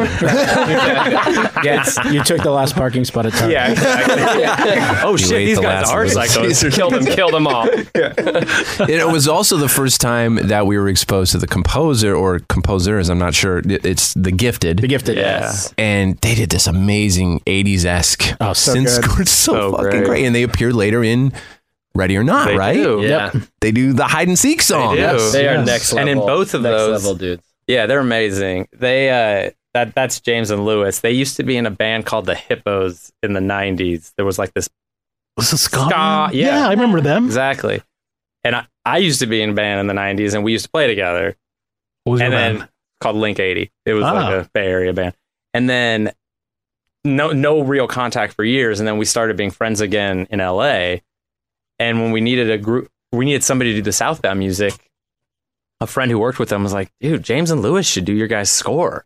Yes, 1.64 1.98
you 2.12 2.24
took 2.24 2.42
the 2.44 2.52
last 2.52 2.76
parking 2.76 3.04
spot 3.06 3.26
at 3.26 3.34
Target. 3.34 3.52
yeah, 3.52 3.72
exactly. 3.72 4.24
oh 5.04 5.12
You 5.14 5.18
shit, 5.18 5.32
ate 5.34 5.46
these 5.48 5.58
the 5.58 5.64
guys 5.64 5.84
last 5.88 5.92
are 5.92 6.04
of 6.04 6.14
those. 6.14 6.36
psychos. 6.36 6.74
Kill 6.74 6.90
them, 6.90 7.06
kill 7.06 7.32
them 7.32 7.48
all. 7.48 7.68
it 7.68 9.12
was 9.12 9.28
also 9.28 9.58
the 9.58 9.68
first 9.70 10.00
time 10.02 10.36
that 10.36 10.66
we 10.68 10.78
were 10.78 10.88
exposed 10.88 11.32
to 11.34 11.38
the 11.38 11.48
composer 11.48 12.16
or 12.16 12.40
composers. 12.48 13.10
I'm 13.10 13.20
not 13.20 13.34
sure. 13.34 13.62
It's 13.66 14.14
the 14.14 14.32
Gifted. 14.32 14.78
The 14.80 14.88
gifted. 14.88 15.18
Yes. 15.18 15.74
and 15.78 16.18
they 16.22 16.36
did 16.36 16.50
this 16.50 16.68
amazing 16.68 17.40
80s 17.42 17.86
esque 17.86 18.36
Oh, 18.40 18.54
so 18.54 18.74
synth 18.76 18.86
good. 18.86 19.04
score. 19.04 19.22
It's 19.22 19.32
so, 19.32 19.54
So 19.54 19.72
fucking 19.74 19.90
great. 19.90 20.06
great. 20.06 20.26
And 20.26 20.36
they 20.36 20.44
appear 20.44 20.72
later 20.72 21.04
in 21.04 21.34
Ready 22.00 22.18
or 22.18 22.24
Not, 22.24 22.48
They 22.48 22.58
right? 22.58 22.74
do. 22.74 23.02
Yeah. 23.04 23.32
They 23.62 23.72
do 23.72 23.94
the 23.94 24.06
hide 24.06 24.28
and 24.28 24.40
seek 24.40 24.62
song. 24.62 24.96
do. 24.96 25.02
Yes. 25.02 25.32
They 25.34 25.48
are 25.48 25.64
next 25.64 25.94
level. 25.94 26.10
And 26.10 26.20
in 26.20 26.26
both 26.26 26.54
of 26.54 26.62
next 26.62 26.76
those- 26.78 27.04
level 27.04 27.16
dudes. 27.16 27.44
Yeah, 27.68 27.86
they're 27.86 28.00
amazing. 28.00 28.68
They 28.74 29.10
uh 29.12 29.52
that 29.76 29.94
that's 29.94 30.20
James 30.20 30.50
and 30.50 30.66
Lewis. 30.66 31.02
They 31.02 31.12
used 31.12 31.36
to 31.38 31.44
be 31.44 31.56
in 31.58 31.66
a 31.68 31.72
band 31.72 32.06
called 32.08 32.26
the 32.26 32.34
Hippos 32.36 33.12
in 33.22 33.34
the 33.34 33.40
'90s. 33.40 34.14
There 34.16 34.26
was 34.26 34.40
like 34.40 34.54
this 34.56 34.68
Was 35.38 35.54
it 35.54 35.58
ska? 35.58 35.78
Ska, 35.82 35.90
band? 35.90 36.34
yeah. 36.34 36.68
I 36.68 36.72
remember 36.72 37.00
them. 37.02 37.26
exactly, 37.26 37.84
and 38.44 38.56
I, 38.56 38.66
I 38.86 38.98
used 38.98 39.20
to 39.20 39.28
be 39.28 39.42
in 39.44 39.52
a 39.52 39.54
band 39.54 39.80
in 39.82 39.86
the 39.88 39.94
'90s, 39.94 40.34
and 40.34 40.44
we 40.44 40.52
used 40.54 40.66
to 40.66 40.72
play 40.72 40.88
together. 40.88 41.36
What 42.06 42.14
was 42.14 42.22
and 42.22 42.34
then 42.34 42.58
band? 42.60 42.70
called 43.02 43.18
Link 43.18 43.40
80. 43.40 43.70
It 43.86 43.94
was 43.94 44.04
Ah. 44.06 44.14
like 44.14 44.46
a 44.46 44.50
Bay 44.52 44.66
Area 44.66 44.92
band. 44.94 45.14
And 45.54 45.70
then 45.70 46.12
no 47.06 47.32
no 47.34 47.62
real 47.62 47.88
contact 47.88 48.34
for 48.34 48.44
years 48.44 48.80
and 48.80 48.88
then 48.88 48.98
we 48.98 49.06
started 49.06 49.38
being 49.38 49.52
friends 49.52 49.80
again 49.82 50.28
in 50.32 50.40
LA. 50.40 50.98
And 51.80 52.02
when 52.02 52.12
we 52.12 52.22
needed 52.22 52.50
a 52.50 52.58
group 52.58 52.90
we 53.12 53.26
needed 53.26 53.44
somebody 53.44 53.72
to 53.72 53.80
do 53.80 53.84
the 53.84 53.92
Southbound 53.92 54.38
music, 54.38 54.74
a 55.82 55.88
friend 55.88 56.12
who 56.12 56.20
worked 56.20 56.38
with 56.38 56.50
them 56.50 56.64
was 56.64 56.74
like, 56.74 56.92
"Dude, 57.02 57.24
James 57.24 57.50
and 57.50 57.62
Lewis 57.62 57.88
should 57.88 58.06
do 58.06 58.14
your 58.14 58.28
guys' 58.28 58.52
score." 58.52 59.06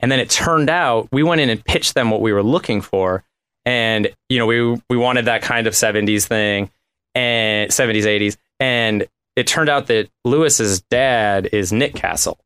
And 0.00 0.10
then 0.10 0.20
it 0.20 0.30
turned 0.30 0.70
out 0.70 1.08
we 1.12 1.22
went 1.22 1.40
in 1.40 1.50
and 1.50 1.64
pitched 1.64 1.94
them 1.94 2.10
what 2.10 2.20
we 2.20 2.32
were 2.32 2.42
looking 2.42 2.80
for. 2.80 3.24
And 3.64 4.08
you 4.28 4.38
know, 4.38 4.46
we 4.46 4.80
we 4.88 4.96
wanted 4.96 5.26
that 5.26 5.42
kind 5.42 5.66
of 5.66 5.74
70s 5.74 6.26
thing 6.26 6.70
and 7.14 7.70
70s 7.70 8.04
80s 8.04 8.36
and 8.58 9.06
it 9.36 9.46
turned 9.46 9.68
out 9.68 9.86
that 9.86 10.08
Lewis's 10.24 10.80
dad 10.82 11.48
is 11.52 11.72
Nick 11.72 11.94
Castle 11.94 12.38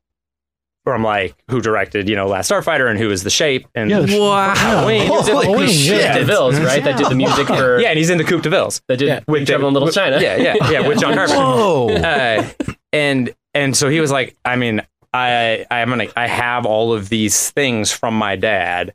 from 0.89 1.03
like 1.03 1.35
who 1.49 1.61
directed 1.61 2.09
you 2.09 2.15
know 2.15 2.27
Last 2.27 2.49
Starfighter 2.51 2.89
and 2.89 2.97
who 2.99 3.09
is 3.11 3.23
the 3.23 3.29
Shape 3.29 3.67
and 3.75 3.89
Yeah, 3.89 3.99
the- 4.01 4.19
Wow. 4.19 4.53
Halloween. 4.55 5.03
He 5.03 5.09
was 5.09 5.27
in 5.29 5.35
the 5.35 5.41
Holy 5.45 5.65
Coupe 5.67 5.75
shit. 5.75 6.13
de 6.15 6.25
Villes, 6.25 6.59
right? 6.59 6.83
That 6.83 6.97
did 6.97 7.07
the 7.07 7.15
music 7.23 7.47
for. 7.47 7.79
yeah, 7.79 7.89
and 7.89 7.97
he's 7.97 8.09
in 8.09 8.17
the 8.17 8.23
Coupe 8.23 8.41
de 8.41 8.49
Villes 8.49 8.81
That 8.87 8.97
did 8.97 9.07
Yeah. 9.07 9.19
with 9.27 9.47
Trouble 9.47 9.67
in 9.67 9.73
Little 9.73 9.87
with- 9.87 9.95
China. 9.95 10.19
Yeah, 10.19 10.35
yeah, 10.37 10.55
yeah, 10.71 10.87
with 10.87 10.99
John 10.99 11.13
Carpenter. 11.13 11.39
Whoa. 11.43 11.89
Uh, 11.95 12.49
and 12.91 13.33
and 13.53 13.75
so 13.77 13.89
he 13.89 13.99
was 13.99 14.11
like, 14.11 14.35
I 14.45 14.55
mean, 14.55 14.81
I 15.13 15.65
I'm 15.71 15.89
gonna 15.89 16.07
I 16.15 16.27
have 16.27 16.65
all 16.65 16.93
of 16.93 17.09
these 17.09 17.49
things 17.51 17.91
from 17.91 18.15
my 18.15 18.35
dad. 18.35 18.93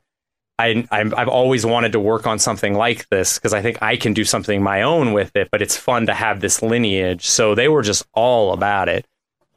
I 0.59 0.87
I'm, 0.91 1.13
I've 1.17 1.27
always 1.27 1.65
wanted 1.65 1.91
to 1.93 1.99
work 1.99 2.25
on 2.27 2.39
something 2.39 2.73
like 2.75 3.09
this 3.09 3.37
because 3.37 3.53
I 3.53 3.61
think 3.61 3.81
I 3.81 3.97
can 3.97 4.13
do 4.13 4.23
something 4.23 4.61
my 4.63 4.81
own 4.83 5.11
with 5.13 5.35
it, 5.35 5.49
but 5.51 5.61
it's 5.61 5.75
fun 5.75 6.05
to 6.07 6.13
have 6.13 6.39
this 6.39 6.61
lineage. 6.61 7.25
So 7.25 7.55
they 7.55 7.67
were 7.67 7.81
just 7.81 8.05
all 8.13 8.53
about 8.53 8.87
it. 8.89 9.05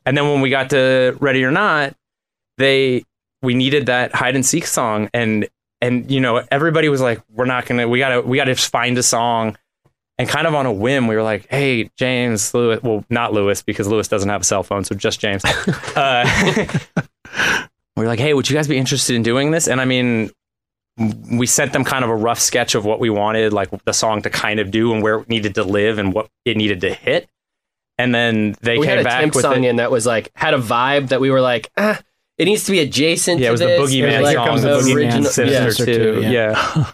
And 0.06 0.16
then 0.16 0.26
when 0.28 0.40
we 0.40 0.50
got 0.50 0.70
to 0.70 1.16
Ready 1.20 1.44
or 1.44 1.50
Not, 1.52 1.94
they 2.58 3.04
we 3.42 3.54
needed 3.54 3.86
that 3.86 4.14
hide 4.14 4.34
and 4.34 4.44
seek 4.44 4.66
song. 4.66 5.08
And 5.14 5.48
and 5.80 6.10
you 6.10 6.20
know 6.20 6.44
everybody 6.50 6.88
was 6.88 7.00
like 7.00 7.22
we're 7.30 7.46
not 7.46 7.66
gonna 7.66 7.88
we 7.88 7.98
gotta 7.98 8.20
we 8.20 8.36
gotta 8.36 8.54
just 8.54 8.70
find 8.70 8.98
a 8.98 9.02
song. 9.02 9.56
And 10.20 10.28
kind 10.28 10.48
of 10.48 10.54
on 10.54 10.66
a 10.66 10.72
whim 10.72 11.06
we 11.06 11.14
were 11.14 11.22
like 11.22 11.46
hey 11.48 11.92
james 11.96 12.52
lewis 12.52 12.82
well 12.82 13.04
not 13.08 13.32
lewis 13.32 13.62
because 13.62 13.86
lewis 13.86 14.08
doesn't 14.08 14.28
have 14.28 14.40
a 14.40 14.44
cell 14.44 14.64
phone 14.64 14.82
so 14.84 14.94
just 14.94 15.20
james. 15.20 15.42
Uh, 15.96 16.28
we 17.96 18.04
are 18.04 18.08
like 18.08 18.18
hey 18.18 18.34
would 18.34 18.50
you 18.50 18.56
guys 18.56 18.66
be 18.66 18.76
interested 18.76 19.14
in 19.14 19.22
doing 19.22 19.52
this? 19.52 19.68
And 19.68 19.80
i 19.80 19.84
mean 19.84 20.30
we 21.30 21.46
sent 21.46 21.72
them 21.72 21.84
kind 21.84 22.04
of 22.04 22.10
a 22.10 22.14
rough 22.14 22.40
sketch 22.40 22.74
of 22.74 22.84
what 22.84 22.98
we 22.98 23.10
wanted 23.10 23.52
like 23.52 23.70
the 23.84 23.92
song 23.92 24.22
to 24.22 24.30
kind 24.30 24.58
of 24.58 24.70
do 24.70 24.92
and 24.92 25.02
where 25.02 25.20
it 25.20 25.28
needed 25.28 25.54
to 25.54 25.62
live 25.62 25.98
and 25.98 26.12
what 26.12 26.28
it 26.44 26.56
needed 26.56 26.80
to 26.80 26.92
hit. 26.92 27.28
And 27.98 28.14
then 28.14 28.56
they 28.60 28.78
we 28.78 28.86
came 28.86 28.96
had 28.96 28.98
a 29.00 29.04
back 29.04 29.20
temp 29.20 29.34
with 29.34 29.42
song 29.42 29.64
it. 29.64 29.68
in 29.68 29.76
that 29.76 29.90
was 29.90 30.06
like 30.06 30.30
had 30.34 30.54
a 30.54 30.58
vibe 30.58 31.08
that 31.08 31.20
we 31.20 31.30
were 31.30 31.40
like, 31.40 31.70
ah, 31.76 32.00
it 32.38 32.44
needs 32.44 32.64
to 32.64 32.72
be 32.72 32.80
adjacent. 32.80 33.40
Yeah, 33.40 33.46
it 33.46 33.48
to 33.48 33.52
was 33.52 33.60
the 33.60 33.66
this. 33.66 33.92
Boogeyman 33.92 34.22
like, 34.22 34.36
song, 34.36 34.46
Comes 34.46 34.62
the 34.62 34.68
the 34.68 34.74
Boogeyman 34.82 34.94
original- 34.96 35.24
Sinister 35.30 35.84
yeah. 35.90 35.96
too. 35.98 36.20
Yeah. 36.22 36.30
Yeah, 36.30 36.86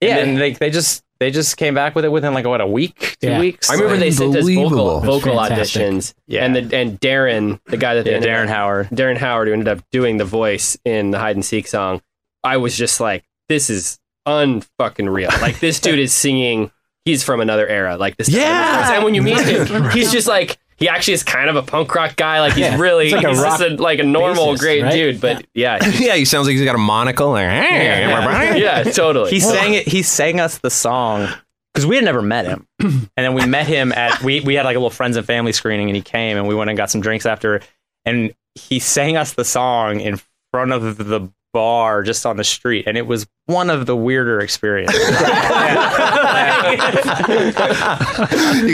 yeah, 0.00 0.16
and 0.18 0.36
they 0.36 0.52
they 0.52 0.70
just 0.70 1.02
they 1.18 1.30
just 1.30 1.56
came 1.56 1.74
back 1.74 1.94
with 1.94 2.04
it 2.04 2.12
within 2.12 2.34
like 2.34 2.44
what 2.44 2.60
a 2.60 2.66
week, 2.66 3.16
two 3.20 3.28
Yeah. 3.28 3.40
weeks. 3.40 3.70
I 3.70 3.74
remember 3.74 3.96
they 3.96 4.10
sent 4.10 4.36
us 4.36 4.44
vocal 4.48 5.00
vocal 5.00 5.36
auditions, 5.36 6.12
Yeah. 6.26 6.44
and 6.44 6.54
the 6.54 6.76
and 6.76 7.00
Darren, 7.00 7.60
the 7.66 7.76
guy 7.78 7.94
that 7.94 8.04
they 8.04 8.12
yeah, 8.12 8.20
Darren 8.20 8.44
up- 8.44 8.50
Howard. 8.50 8.88
Darren 8.90 9.16
Howard, 9.16 9.48
who 9.48 9.54
ended 9.54 9.68
up 9.68 9.80
doing 9.92 10.18
the 10.18 10.24
voice 10.26 10.76
in 10.84 11.12
the 11.12 11.18
hide 11.18 11.36
and 11.36 11.44
seek 11.44 11.66
song, 11.66 12.02
I 12.44 12.58
was 12.58 12.76
just 12.76 13.00
like, 13.00 13.24
this 13.48 13.70
is 13.70 13.98
unfucking 14.28 15.10
real. 15.12 15.30
Like 15.40 15.60
this 15.60 15.80
dude 15.80 15.98
is 15.98 16.12
singing. 16.12 16.70
He's 17.06 17.22
from 17.22 17.40
another 17.40 17.66
era. 17.68 17.96
Like 17.96 18.16
this. 18.16 18.28
Yeah. 18.28 18.92
And 18.94 19.04
when 19.04 19.14
you 19.14 19.22
meet 19.22 19.38
him, 19.40 19.90
he's 19.90 20.10
just 20.12 20.26
like 20.26 20.58
he 20.76 20.88
actually 20.88 21.14
is 21.14 21.22
kind 21.22 21.48
of 21.48 21.56
a 21.56 21.62
punk 21.62 21.94
rock 21.94 22.16
guy. 22.16 22.40
Like 22.40 22.52
he's 22.54 22.64
Yeah. 22.64 22.78
really 22.78 23.06
It's 23.06 23.14
like 23.14 23.24
a 23.24 23.28
he's 23.30 23.40
just 23.40 23.60
a, 23.62 23.68
like 23.76 23.98
a 23.98 24.02
normal 24.04 24.54
bassist, 24.54 24.58
great 24.58 24.82
right? 24.82 24.92
dude. 24.92 25.20
But 25.20 25.46
yeah, 25.54 25.78
yeah, 25.98 26.14
he 26.16 26.24
sounds 26.26 26.46
like 26.46 26.56
he's 26.56 26.64
got 26.64 26.74
a 26.74 26.78
monocle. 26.78 27.30
Like, 27.30 27.48
hey, 27.48 27.86
everybody. 28.04 28.60
yeah, 28.62 28.82
totally. 28.84 29.30
He 29.30 29.40
sang 29.40 29.74
it. 29.74 29.86
He 29.88 30.02
sang 30.02 30.40
us 30.40 30.58
the 30.58 30.70
song 30.70 31.28
because 31.72 31.86
we 31.86 31.96
had 31.96 32.04
never 32.04 32.22
met 32.22 32.46
him, 32.46 32.66
and 32.80 33.08
then 33.16 33.34
we 33.34 33.44
met 33.46 33.66
him 33.66 33.92
at 33.92 34.22
we 34.22 34.40
we 34.40 34.54
had 34.54 34.64
like 34.64 34.76
a 34.76 34.78
little 34.78 34.90
friends 34.90 35.16
and 35.16 35.26
family 35.26 35.52
screening, 35.52 35.88
and 35.88 35.96
he 35.96 36.02
came, 36.02 36.36
and 36.36 36.46
we 36.46 36.54
went 36.54 36.70
and 36.70 36.76
got 36.76 36.90
some 36.90 37.00
drinks 37.00 37.26
after, 37.26 37.60
and 38.04 38.34
he 38.54 38.78
sang 38.78 39.16
us 39.16 39.32
the 39.34 39.44
song 39.44 40.00
in 40.00 40.20
front 40.52 40.72
of 40.72 40.96
the 40.98 41.30
bar 41.56 42.02
just 42.02 42.26
on 42.26 42.36
the 42.36 42.44
street, 42.44 42.84
and 42.86 42.98
it 42.98 43.06
was 43.06 43.26
one 43.46 43.70
of 43.70 43.86
the 43.86 43.96
weirder 43.96 44.40
experiences. 44.40 44.98
you 45.08 45.14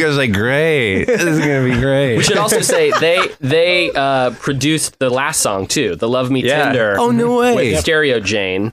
guys 0.01 0.15
are 0.15 0.17
like, 0.17 0.33
great. 0.33 1.05
This 1.05 1.23
is 1.23 1.39
gonna 1.39 1.65
be 1.65 1.79
great. 1.81 2.17
We 2.17 2.23
should 2.23 2.39
also 2.39 2.61
say 2.61 2.91
they 3.01 3.29
they 3.41 3.91
uh, 3.93 4.31
produced 4.33 4.99
the 4.99 5.11
last 5.11 5.41
song 5.41 5.67
too, 5.67 5.97
the 5.97 6.09
"Love 6.09 6.31
Me 6.31 6.43
Yeah. 6.43 6.65
Tender." 6.65 6.97
oh 6.99 7.11
no 7.11 7.39
way. 7.39 7.55
with 7.73 7.81
Stereo 7.81 8.21
Jane. 8.21 8.73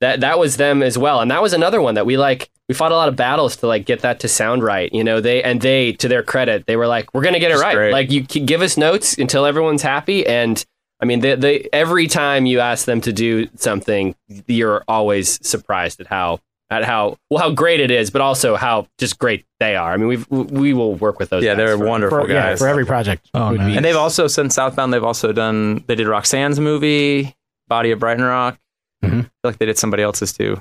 That 0.00 0.20
that 0.20 0.38
was 0.38 0.58
them 0.58 0.82
as 0.82 0.98
well, 0.98 1.20
and 1.20 1.30
that 1.30 1.40
was 1.40 1.52
another 1.54 1.80
one 1.80 1.94
that 1.94 2.04
we 2.04 2.16
like. 2.18 2.50
We 2.68 2.74
fought 2.74 2.92
a 2.92 2.96
lot 2.96 3.08
of 3.08 3.16
battles 3.16 3.56
to 3.58 3.66
like 3.66 3.86
get 3.86 4.00
that 4.00 4.20
to 4.20 4.28
sound 4.28 4.62
right, 4.62 4.92
you 4.92 5.02
know. 5.04 5.20
They 5.20 5.42
and 5.42 5.60
they, 5.60 5.92
to 5.94 6.08
their 6.08 6.22
credit, 6.22 6.66
they 6.66 6.76
were 6.76 6.86
like, 6.86 7.14
"We're 7.14 7.22
gonna 7.22 7.38
get 7.38 7.50
it 7.50 7.54
Just 7.54 7.62
right. 7.64 7.74
great. 7.74 7.92
Like 7.92 8.10
you 8.10 8.26
c- 8.28 8.40
give 8.40 8.60
us 8.60 8.76
notes 8.76 9.16
until 9.16 9.46
everyone's 9.46 9.82
happy." 9.82 10.26
And 10.26 10.62
I 11.00 11.04
mean, 11.04 11.20
they, 11.20 11.34
they 11.34 11.68
every 11.72 12.06
time 12.06 12.46
you 12.46 12.60
ask 12.60 12.86
them 12.86 13.00
to 13.02 13.12
do 13.12 13.48
something, 13.56 14.14
you're 14.46 14.82
always 14.88 15.46
surprised 15.46 16.00
at 16.00 16.06
how 16.06 16.40
at 16.70 16.84
how 16.84 17.16
well 17.30 17.42
how 17.42 17.50
great 17.50 17.80
it 17.80 17.90
is, 17.90 18.10
but 18.10 18.20
also 18.22 18.56
how 18.56 18.86
just 18.98 19.18
great 19.18 19.44
they 19.60 19.76
are. 19.76 19.92
I 19.92 19.96
mean, 19.98 20.08
we've 20.08 20.26
we 20.30 20.72
will 20.74 20.94
work 20.94 21.18
with 21.18 21.28
those. 21.30 21.44
yeah, 21.44 21.52
guys 21.52 21.58
they're 21.58 21.78
for- 21.78 21.86
wonderful 21.86 22.20
for, 22.22 22.28
yeah, 22.28 22.50
guys. 22.50 22.58
for 22.58 22.66
every 22.68 22.86
project. 22.86 23.28
Oh, 23.34 23.50
nice. 23.50 23.66
be- 23.66 23.76
and 23.76 23.84
they've 23.84 23.94
also 23.96 24.26
since 24.26 24.54
Southbound, 24.54 24.92
they've 24.92 25.04
also 25.04 25.32
done. 25.32 25.84
They 25.86 25.94
did 25.94 26.06
Roxanne's 26.08 26.58
movie, 26.58 27.36
Body 27.68 27.90
of 27.90 27.98
Brighton 27.98 28.24
Rock. 28.24 28.58
Mhm. 29.04 29.20
I 29.20 29.22
feel 29.22 29.30
like 29.44 29.58
they 29.58 29.66
did 29.66 29.78
somebody 29.78 30.02
else's 30.02 30.32
too. 30.32 30.60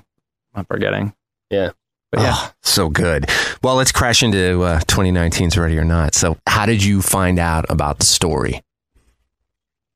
I'm 0.53 0.65
forgetting. 0.65 1.13
Yeah. 1.49 1.71
But 2.11 2.21
yeah. 2.21 2.33
Oh, 2.35 2.51
so 2.61 2.89
good. 2.89 3.25
Well, 3.63 3.75
let's 3.75 3.91
crash 3.91 4.21
into 4.21 4.61
uh, 4.63 4.79
2019's 4.81 5.57
Ready 5.57 5.77
or 5.77 5.83
Not. 5.85 6.13
So, 6.13 6.37
how 6.47 6.65
did 6.65 6.83
you 6.83 7.01
find 7.01 7.39
out 7.39 7.65
about 7.69 7.99
the 7.99 8.05
story? 8.05 8.61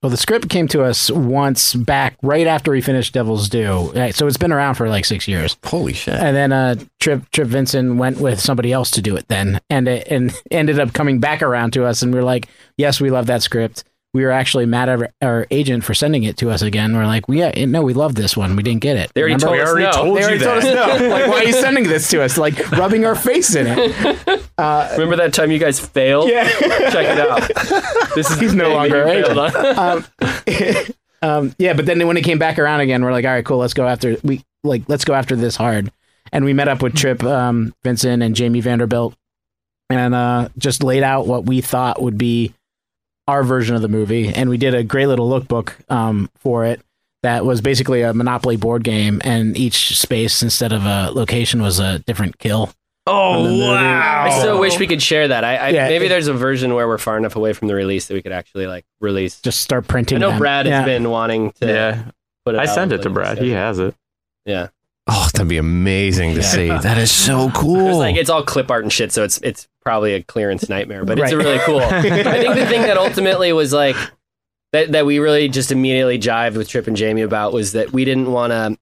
Well, 0.02 0.10
the 0.10 0.18
script 0.18 0.48
came 0.48 0.70
to 0.70 0.84
us 0.84 1.12
once 1.12 1.74
back 1.74 2.16
right 2.22 2.48
after 2.48 2.72
we 2.72 2.80
finished 2.80 3.14
Devil's 3.14 3.50
Due. 3.50 3.92
So 4.14 4.28
it's 4.28 4.38
been 4.38 4.54
around 4.54 4.76
for 4.76 4.88
like 4.88 5.04
six 5.04 5.28
years. 5.28 5.58
Holy 5.66 5.92
shit. 5.92 6.14
And 6.14 6.34
then 6.34 6.54
uh, 6.54 6.76
Trip 7.02 7.30
Trip 7.32 7.50
Vincent 7.50 7.98
went 7.98 8.22
with 8.22 8.40
somebody 8.40 8.72
else 8.72 8.92
to 8.92 9.02
do 9.02 9.18
it 9.18 9.28
then, 9.28 9.60
and 9.70 9.90
it, 9.90 10.08
and 10.10 10.32
ended 10.52 10.80
up 10.80 10.94
coming 10.94 11.20
back 11.20 11.42
around 11.42 11.74
to 11.74 11.86
us, 11.86 12.02
and 12.02 12.14
we 12.14 12.20
are 12.20 12.24
like, 12.24 12.48
yes, 12.78 13.02
we 13.02 13.10
love 13.10 13.26
that 13.26 13.44
script. 13.44 13.84
We 14.12 14.24
were 14.24 14.32
actually 14.32 14.66
mad 14.66 14.90
at 14.90 15.00
our, 15.00 15.10
our 15.22 15.48
agent 15.52 15.84
for 15.84 15.94
sending 15.94 16.24
it 16.24 16.36
to 16.38 16.50
us 16.50 16.64
again. 16.64 16.96
We're 16.96 17.06
like, 17.06 17.28
we 17.28 17.40
yeah, 17.40 17.66
no, 17.66 17.84
we 17.84 17.94
love 17.94 18.16
this 18.16 18.36
one. 18.36 18.56
We 18.56 18.64
didn't 18.64 18.82
get 18.82 18.98
it. 18.98 19.12
They 19.14 19.22
already 19.22 19.36
Remember? 19.36 19.58
told 19.58 19.60
us 19.60 19.70
already 19.70 19.86
no. 19.86 19.92
told 19.92 20.18
They 20.18 20.22
you 20.22 20.26
already 20.26 20.44
told 20.44 20.58
us 20.58 21.00
no. 21.00 21.10
Like, 21.10 21.28
why 21.28 21.34
are 21.34 21.44
you 21.44 21.54
sending 21.54 21.84
this 21.84 22.10
to 22.10 22.24
us? 22.24 22.38
Like 22.38 22.72
rubbing 22.72 23.06
our 23.06 23.14
face 23.14 23.56
in 23.56 23.68
it. 23.68 23.78
Remember 24.58 25.16
that 25.18 25.32
time 25.34 25.52
you 25.52 25.60
guys 25.60 25.80
failed? 25.80 26.28
Yeah. 26.30 26.44
Check 26.50 27.06
it 27.06 27.20
out. 27.20 28.16
This 28.16 28.32
is 28.32 28.40
He's 28.42 28.56
no 28.56 28.74
longer 28.74 28.96
you 28.98 29.02
our 29.04 29.08
failed 29.36 29.38
on. 29.38 29.80
um, 29.80 30.06
um, 31.22 31.56
yeah, 31.60 31.74
but 31.74 31.86
then 31.86 32.06
when 32.08 32.18
it 32.18 32.24
came 32.24 32.40
back 32.40 32.58
around 32.58 32.80
again, 32.80 33.04
we're 33.04 33.12
like, 33.12 33.26
all 33.26 33.32
right, 33.32 33.46
cool, 33.46 33.58
let's 33.58 33.74
go 33.76 33.88
after 33.88 34.18
we 34.24 34.42
like 34.64 34.84
let's 34.88 35.06
go 35.06 35.14
after 35.14 35.36
this 35.36 35.56
hard. 35.56 35.92
And 36.32 36.46
we 36.46 36.54
met 36.54 36.68
up 36.68 36.82
with 36.82 36.96
Trip, 36.96 37.24
um, 37.24 37.74
Vincent, 37.84 38.22
and 38.24 38.36
Jamie 38.36 38.62
Vanderbilt, 38.62 39.16
and 39.90 40.14
uh, 40.16 40.50
just 40.58 40.84
laid 40.84 41.04
out 41.04 41.28
what 41.28 41.46
we 41.46 41.62
thought 41.62 42.02
would 42.02 42.18
be 42.18 42.54
our 43.30 43.44
version 43.44 43.76
of 43.76 43.82
the 43.82 43.88
movie, 43.88 44.28
and 44.34 44.50
we 44.50 44.58
did 44.58 44.74
a 44.74 44.84
great 44.84 45.08
little 45.08 45.30
lookbook 45.30 45.74
um, 45.92 46.30
for 46.36 46.66
it. 46.66 46.82
That 47.24 47.46
was 47.46 47.62
basically 47.62 48.02
a 48.02 48.14
Monopoly 48.14 48.56
board 48.56 48.84
game, 48.84 49.22
and 49.24 49.56
each 49.58 49.98
space 49.98 50.42
instead 50.42 50.72
of 50.74 50.86
a 50.86 51.12
location 51.12 51.62
was 51.62 51.80
a 51.80 52.00
different 52.00 52.38
kill. 52.40 52.72
Oh 53.08 53.60
wow! 53.68 54.24
I 54.26 54.40
still 54.40 54.60
wish 54.60 54.78
we 54.80 54.88
could 54.88 55.02
share 55.02 55.28
that. 55.28 55.44
I, 55.44 55.56
I 55.58 55.70
Yeah, 55.70 55.88
maybe 55.90 56.06
it- 56.06 56.10
there's 56.10 56.28
a 56.28 56.34
version 56.34 56.74
where 56.76 56.88
we're 56.88 56.98
far 56.98 57.18
enough 57.18 57.36
away 57.36 57.54
from 57.54 57.68
the 57.68 57.76
release 57.76 58.08
that 58.08 58.14
we 58.14 58.22
could 58.22 58.32
actually 58.32 58.68
like 58.68 58.86
release. 59.02 59.42
Just 59.42 59.62
start 59.62 59.88
printing. 59.88 60.18
I 60.18 60.20
know 60.20 60.30
them. 60.30 60.40
Brad 60.40 60.66
Yeah. 60.66 60.78
has 60.82 60.86
been 60.86 61.10
wanting 61.10 61.52
to. 61.62 61.68
Yeah, 61.68 62.04
put 62.46 62.56
it 62.56 62.60
I 62.60 62.64
out 62.64 62.76
sent 62.76 62.92
it 62.94 63.02
to 63.04 63.10
Brad. 63.10 63.38
so- 63.38 63.44
He 63.44 63.52
has 63.52 63.80
it. 63.80 63.96
Yeah, 64.46 64.68
That'd 65.40 65.48
be 65.48 65.58
amazing 65.58 66.36
to 66.36 66.44
see. 66.44 66.68
That 66.82 66.98
is 66.98 67.10
so 67.10 67.48
it's 67.48 67.58
cool. 67.58 67.98
like 67.98 68.18
it's 68.18 68.30
all 68.30 68.44
clip 68.44 68.70
art 68.70 68.84
and 68.84 68.92
shit, 68.92 69.14
so 69.14 69.24
it's 69.24 69.38
it's 69.38 69.70
probably 69.86 70.14
a 70.14 70.22
clearance 70.22 70.68
nightmare, 70.68 71.06
but 71.06 71.18
it's 71.18 71.32
Right. 71.34 71.46
really 71.46 71.60
cool. 71.60 71.80
I 71.82 72.02
think 72.02 72.56
the 72.56 72.66
thing 72.66 72.82
that 72.82 72.98
ultimately 72.98 73.54
was 73.54 73.72
like 73.72 73.96
that 74.74 74.92
that 74.92 75.06
we 75.06 75.20
really 75.20 75.48
just 75.48 75.72
immediately 75.72 76.20
jived 76.20 76.58
with 76.58 76.68
Trip 76.68 76.88
and 76.88 76.98
Jamie 76.98 77.22
about 77.22 77.54
was 77.54 77.72
that 77.72 77.94
we 77.94 78.04
didn't 78.04 78.34
want 78.34 78.52
to. 78.52 78.78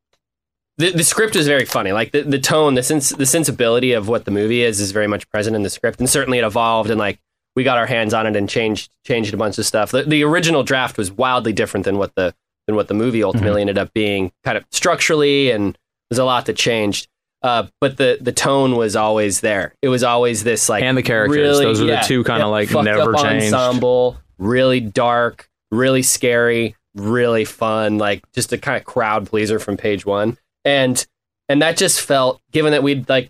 The, 0.79 0.97
the 0.97 1.03
script 1.03 1.35
was 1.35 1.47
very 1.47 1.65
funny. 1.65 1.91
Like 1.91 2.11
the, 2.11 2.23
the 2.23 2.39
tone, 2.39 2.73
the 2.73 2.81
sense, 2.81 3.09
the 3.09 3.27
sensibility 3.27 3.93
of 3.93 4.07
what 4.07 4.25
the 4.25 4.31
movie 4.31 4.63
is 4.63 4.79
is 4.79 4.91
very 4.91 5.07
much 5.07 5.29
present 5.29 5.55
in 5.55 5.61
the 5.61 5.69
script, 5.69 5.99
and 5.99 6.09
certainly 6.09 6.39
it 6.39 6.43
evolved. 6.43 6.89
And 6.89 6.97
like 6.97 7.19
we 7.55 7.63
got 7.63 7.77
our 7.77 7.85
hands 7.85 8.15
on 8.15 8.25
it 8.25 8.35
and 8.35 8.49
changed 8.49 8.89
changed 9.05 9.31
a 9.31 9.37
bunch 9.37 9.59
of 9.59 9.65
stuff. 9.67 9.91
The, 9.91 10.03
the 10.03 10.23
original 10.23 10.63
draft 10.63 10.97
was 10.97 11.11
wildly 11.11 11.53
different 11.53 11.83
than 11.85 11.99
what 11.99 12.15
the 12.15 12.33
than 12.65 12.75
what 12.75 12.87
the 12.87 12.95
movie 12.95 13.23
ultimately 13.23 13.61
mm-hmm. 13.61 13.69
ended 13.69 13.77
up 13.77 13.93
being, 13.93 14.31
kind 14.43 14.57
of 14.57 14.65
structurally, 14.71 15.51
and 15.51 15.77
there's 16.09 16.19
a 16.19 16.25
lot 16.25 16.45
that 16.47 16.55
changed. 16.55 17.07
Uh, 17.43 17.67
but 17.79 17.97
the 17.97 18.17
the 18.19 18.31
tone 18.31 18.75
was 18.75 18.95
always 18.95 19.41
there. 19.41 19.73
It 19.81 19.89
was 19.89 20.03
always 20.03 20.43
this 20.43 20.67
like 20.69 20.83
And 20.83 20.97
the 20.97 21.03
characters. 21.03 21.37
really- 21.37 21.65
Those 21.65 21.81
were 21.81 21.87
yeah, 21.87 22.01
the 22.01 22.07
two 22.07 22.23
kind 22.23 22.41
of 22.41 22.47
yeah, 22.47 22.51
like 22.51 22.71
never 22.83 23.13
changed. 23.13 23.53
ensemble, 23.53 24.17
really 24.39 24.79
dark, 24.79 25.47
really 25.71 26.01
scary, 26.01 26.75
really 26.95 27.45
fun, 27.45 27.99
like 27.99 28.23
just 28.33 28.51
a 28.53 28.57
kind 28.57 28.77
of 28.77 28.85
crowd 28.85 29.27
pleaser 29.27 29.59
from 29.59 29.77
page 29.77 30.05
one. 30.05 30.37
And 30.65 31.05
and 31.47 31.61
that 31.61 31.77
just 31.77 32.01
felt 32.01 32.41
given 32.51 32.71
that 32.71 32.81
we'd 32.83 33.07
like 33.07 33.29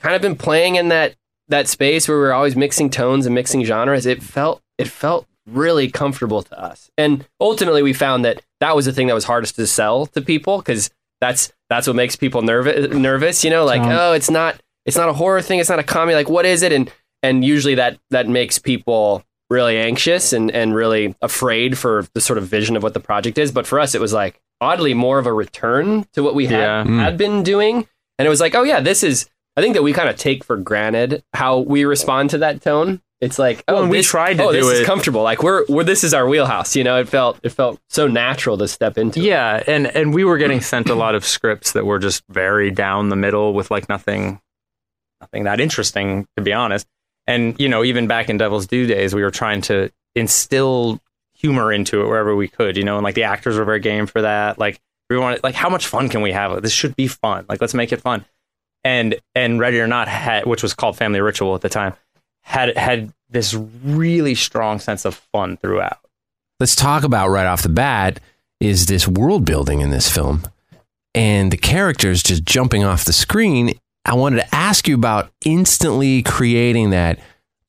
kind 0.00 0.14
of 0.16 0.20
been 0.22 0.36
playing 0.36 0.74
in 0.74 0.88
that 0.88 1.14
that 1.46 1.68
space 1.68 2.08
where 2.08 2.16
we 2.18 2.22
were 2.24 2.34
always 2.34 2.56
mixing 2.56 2.90
tones 2.90 3.24
and 3.24 3.34
mixing 3.34 3.64
genres, 3.64 4.04
it 4.04 4.20
felt 4.22 4.60
it 4.78 4.88
felt 4.88 5.26
really 5.46 5.88
comfortable 5.90 6.42
to 6.42 6.60
us. 6.60 6.90
And 6.98 7.24
ultimately 7.40 7.82
we 7.82 7.92
found 7.94 8.24
that 8.24 8.42
that 8.60 8.74
was 8.76 8.84
the 8.84 8.92
thing 8.92 9.06
that 9.06 9.14
was 9.14 9.24
hardest 9.24 9.54
to 9.56 9.66
sell 9.66 10.06
to 10.06 10.20
people 10.20 10.58
because 10.58 10.90
that's 11.20 11.52
that's 11.68 11.86
what 11.86 11.96
makes 11.96 12.16
people 12.16 12.42
nervous 12.42 12.92
nervous, 12.94 13.44
you 13.44 13.50
know, 13.50 13.64
like 13.64 13.82
Tone. 13.82 13.92
oh, 13.92 14.12
it's 14.12 14.30
not 14.30 14.60
it's 14.86 14.96
not 14.96 15.08
a 15.08 15.12
horror 15.12 15.42
thing, 15.42 15.58
it's 15.58 15.68
not 15.68 15.78
a 15.78 15.82
comedy, 15.84 16.14
like 16.14 16.28
what 16.28 16.46
is 16.46 16.62
it? 16.62 16.72
And 16.72 16.90
and 17.22 17.44
usually 17.44 17.74
that 17.76 17.98
that 18.10 18.28
makes 18.28 18.58
people 18.58 19.24
really 19.50 19.76
anxious 19.78 20.32
and 20.32 20.50
and 20.50 20.74
really 20.74 21.14
afraid 21.22 21.76
for 21.78 22.06
the 22.14 22.20
sort 22.20 22.38
of 22.38 22.46
vision 22.46 22.76
of 22.76 22.82
what 22.82 22.94
the 22.94 23.00
project 23.00 23.38
is. 23.38 23.50
But 23.52 23.66
for 23.66 23.80
us, 23.80 23.94
it 23.94 24.00
was 24.00 24.12
like 24.12 24.40
oddly 24.60 24.94
more 24.94 25.18
of 25.18 25.26
a 25.26 25.32
return 25.32 26.04
to 26.12 26.22
what 26.22 26.34
we 26.34 26.46
had 26.46 26.58
Yeah. 26.60 26.84
Mm. 26.84 27.00
had 27.00 27.16
been 27.18 27.42
doing, 27.42 27.86
and 28.18 28.26
it 28.26 28.28
was 28.28 28.40
like, 28.40 28.54
oh 28.54 28.62
yeah, 28.62 28.80
this 28.80 29.02
is. 29.02 29.28
I 29.56 29.60
think 29.60 29.74
that 29.74 29.82
we 29.82 29.92
kind 29.92 30.08
of 30.08 30.14
take 30.14 30.44
for 30.44 30.56
granted 30.56 31.24
how 31.34 31.58
we 31.58 31.84
respond 31.84 32.30
to 32.30 32.38
that 32.38 32.62
tone. 32.62 33.00
It's 33.20 33.38
like, 33.38 33.64
oh, 33.66 33.74
Well, 33.74 33.82
and 33.82 33.90
we 33.90 34.02
tried 34.02 34.34
to 34.34 34.44
oh, 34.44 34.52
do 34.52 34.60
this 34.62 34.80
is 34.80 34.86
comfortable. 34.86 35.22
Like 35.22 35.42
we're, 35.42 35.64
we're 35.68 35.82
this 35.82 36.04
is 36.04 36.14
our 36.14 36.28
wheelhouse. 36.28 36.76
You 36.76 36.84
know, 36.84 37.00
it 37.00 37.08
felt 37.08 37.38
it 37.42 37.50
felt 37.50 37.80
so 37.88 38.06
natural 38.06 38.56
to 38.58 38.68
step 38.68 38.96
into. 38.96 39.18
it. 39.20 39.24
Yeah, 39.24 39.62
and 39.66 39.88
and 39.88 40.14
we 40.14 40.24
were 40.24 40.38
getting 40.38 40.60
sent 40.60 40.88
a 40.88 40.94
lot 40.94 41.14
of 41.14 41.24
scripts 41.24 41.72
that 41.72 41.84
were 41.84 41.98
just 41.98 42.22
very 42.28 42.70
down 42.70 43.08
the 43.08 43.16
middle 43.16 43.54
with 43.54 43.70
like 43.70 43.88
nothing, 43.88 44.40
nothing 45.20 45.44
that 45.44 45.60
interesting 45.60 46.26
to 46.36 46.42
be 46.42 46.52
honest. 46.52 46.86
And 47.26 47.58
you 47.58 47.68
know, 47.68 47.82
even 47.82 48.06
back 48.06 48.28
in 48.28 48.36
Devil's 48.38 48.66
Due 48.68 48.86
days, 48.86 49.14
we 49.14 49.22
were 49.22 49.32
trying 49.32 49.62
to 49.62 49.90
instill 50.14 51.00
humor 51.34 51.72
into 51.72 52.02
it 52.02 52.06
wherever 52.06 52.36
we 52.36 52.46
could. 52.46 52.76
You 52.76 52.84
know, 52.84 52.96
and 52.96 53.04
like 53.04 53.16
the 53.16 53.24
actors 53.24 53.56
were 53.56 53.64
very 53.64 53.80
game 53.80 54.06
for 54.06 54.22
that. 54.22 54.60
Like 54.60 54.80
we 55.10 55.18
wanted, 55.18 55.42
like 55.42 55.56
how 55.56 55.68
much 55.68 55.86
fun 55.88 56.08
can 56.08 56.22
we 56.22 56.30
have? 56.32 56.62
This 56.62 56.72
should 56.72 56.94
be 56.94 57.08
fun. 57.08 57.46
Like 57.48 57.60
let's 57.60 57.74
make 57.74 57.92
it 57.92 58.00
fun. 58.00 58.24
And 58.84 59.16
and 59.34 59.58
Ready 59.58 59.80
or 59.80 59.88
Not 59.88 60.06
had, 60.06 60.46
which 60.46 60.62
was 60.62 60.72
called 60.72 60.96
Family 60.96 61.20
Ritual 61.20 61.56
at 61.56 61.62
the 61.62 61.68
time, 61.68 61.94
had 62.48 62.76
had 62.78 63.12
this 63.28 63.52
really 63.84 64.34
strong 64.34 64.78
sense 64.78 65.04
of 65.04 65.14
fun 65.14 65.58
throughout. 65.58 65.98
let's 66.58 66.74
talk 66.74 67.04
about 67.04 67.28
right 67.28 67.46
off 67.46 67.62
the 67.62 67.68
bat 67.68 68.20
is 68.58 68.86
this 68.86 69.06
world 69.06 69.44
building 69.44 69.80
in 69.80 69.90
this 69.90 70.10
film 70.10 70.42
and 71.14 71.52
the 71.52 71.56
characters 71.56 72.22
just 72.22 72.44
jumping 72.44 72.84
off 72.84 73.04
the 73.04 73.12
screen. 73.12 73.78
I 74.04 74.14
wanted 74.14 74.36
to 74.36 74.54
ask 74.54 74.88
you 74.88 74.94
about 74.94 75.30
instantly 75.44 76.22
creating 76.22 76.90
that 76.90 77.20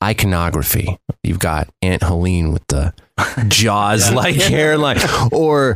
iconography. 0.01 0.97
You've 1.23 1.39
got 1.39 1.69
Aunt 1.81 2.01
Helene 2.01 2.53
with 2.53 2.65
the 2.67 2.93
jaws 3.49 4.11
like 4.13 4.35
hairline, 4.35 4.97
or 5.33 5.75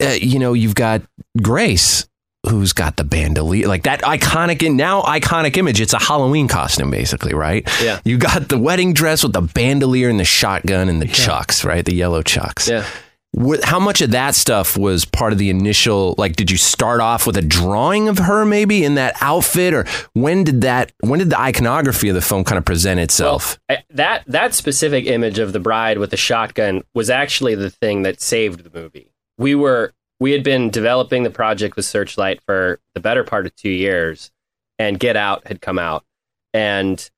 uh, 0.00 0.10
you 0.10 0.38
know, 0.38 0.52
you've 0.52 0.76
got 0.76 1.02
Grace 1.42 2.07
who's 2.46 2.72
got 2.72 2.96
the 2.96 3.04
bandolier, 3.04 3.66
like 3.66 3.82
that 3.82 4.02
iconic 4.02 4.64
and 4.66 4.76
now 4.76 5.02
iconic 5.02 5.56
image. 5.56 5.80
It's 5.80 5.92
a 5.92 5.98
Halloween 5.98 6.48
costume, 6.48 6.90
basically, 6.90 7.34
right? 7.34 7.68
Yeah. 7.82 8.00
You 8.04 8.18
got 8.18 8.48
the 8.48 8.58
wedding 8.58 8.94
dress 8.94 9.22
with 9.22 9.32
the 9.32 9.42
bandolier 9.42 10.08
and 10.08 10.20
the 10.20 10.24
shotgun 10.24 10.88
and 10.88 11.02
the 11.02 11.08
chucks, 11.08 11.64
right? 11.64 11.84
The 11.84 11.94
yellow 11.94 12.22
chucks. 12.22 12.68
Yeah. 12.68 12.84
How 13.62 13.78
much 13.78 14.00
of 14.00 14.12
that 14.12 14.34
stuff 14.34 14.76
was 14.76 15.04
part 15.04 15.32
of 15.32 15.38
the 15.38 15.50
initial? 15.50 16.14
Like, 16.16 16.34
did 16.34 16.50
you 16.50 16.56
start 16.56 17.00
off 17.00 17.26
with 17.26 17.36
a 17.36 17.42
drawing 17.42 18.08
of 18.08 18.18
her 18.18 18.46
maybe 18.46 18.84
in 18.84 18.94
that 18.94 19.16
outfit, 19.20 19.74
or 19.74 19.84
when 20.14 20.44
did 20.44 20.62
that? 20.62 20.92
When 21.00 21.18
did 21.18 21.28
the 21.30 21.38
iconography 21.38 22.08
of 22.08 22.14
the 22.14 22.22
film 22.22 22.42
kind 22.42 22.56
of 22.56 22.64
present 22.64 22.98
itself? 22.98 23.58
I, 23.68 23.84
that 23.90 24.24
that 24.28 24.54
specific 24.54 25.06
image 25.06 25.38
of 25.38 25.52
the 25.52 25.60
bride 25.60 25.98
with 25.98 26.10
the 26.10 26.16
shotgun 26.16 26.82
was 26.94 27.10
actually 27.10 27.54
the 27.54 27.70
thing 27.70 28.02
that 28.02 28.22
saved 28.22 28.64
the 28.64 28.76
movie. 28.76 29.12
We 29.36 29.54
were 29.54 29.92
we 30.20 30.32
had 30.32 30.42
been 30.42 30.70
developing 30.70 31.22
the 31.22 31.30
project 31.30 31.76
with 31.76 31.84
Searchlight 31.84 32.40
for 32.44 32.80
the 32.94 33.00
better 33.00 33.24
part 33.24 33.46
of 33.46 33.54
two 33.54 33.70
years, 33.70 34.30
and 34.78 34.98
Get 34.98 35.16
Out 35.16 35.46
had 35.46 35.60
come 35.60 35.78
out, 35.78 36.04
and 36.52 37.10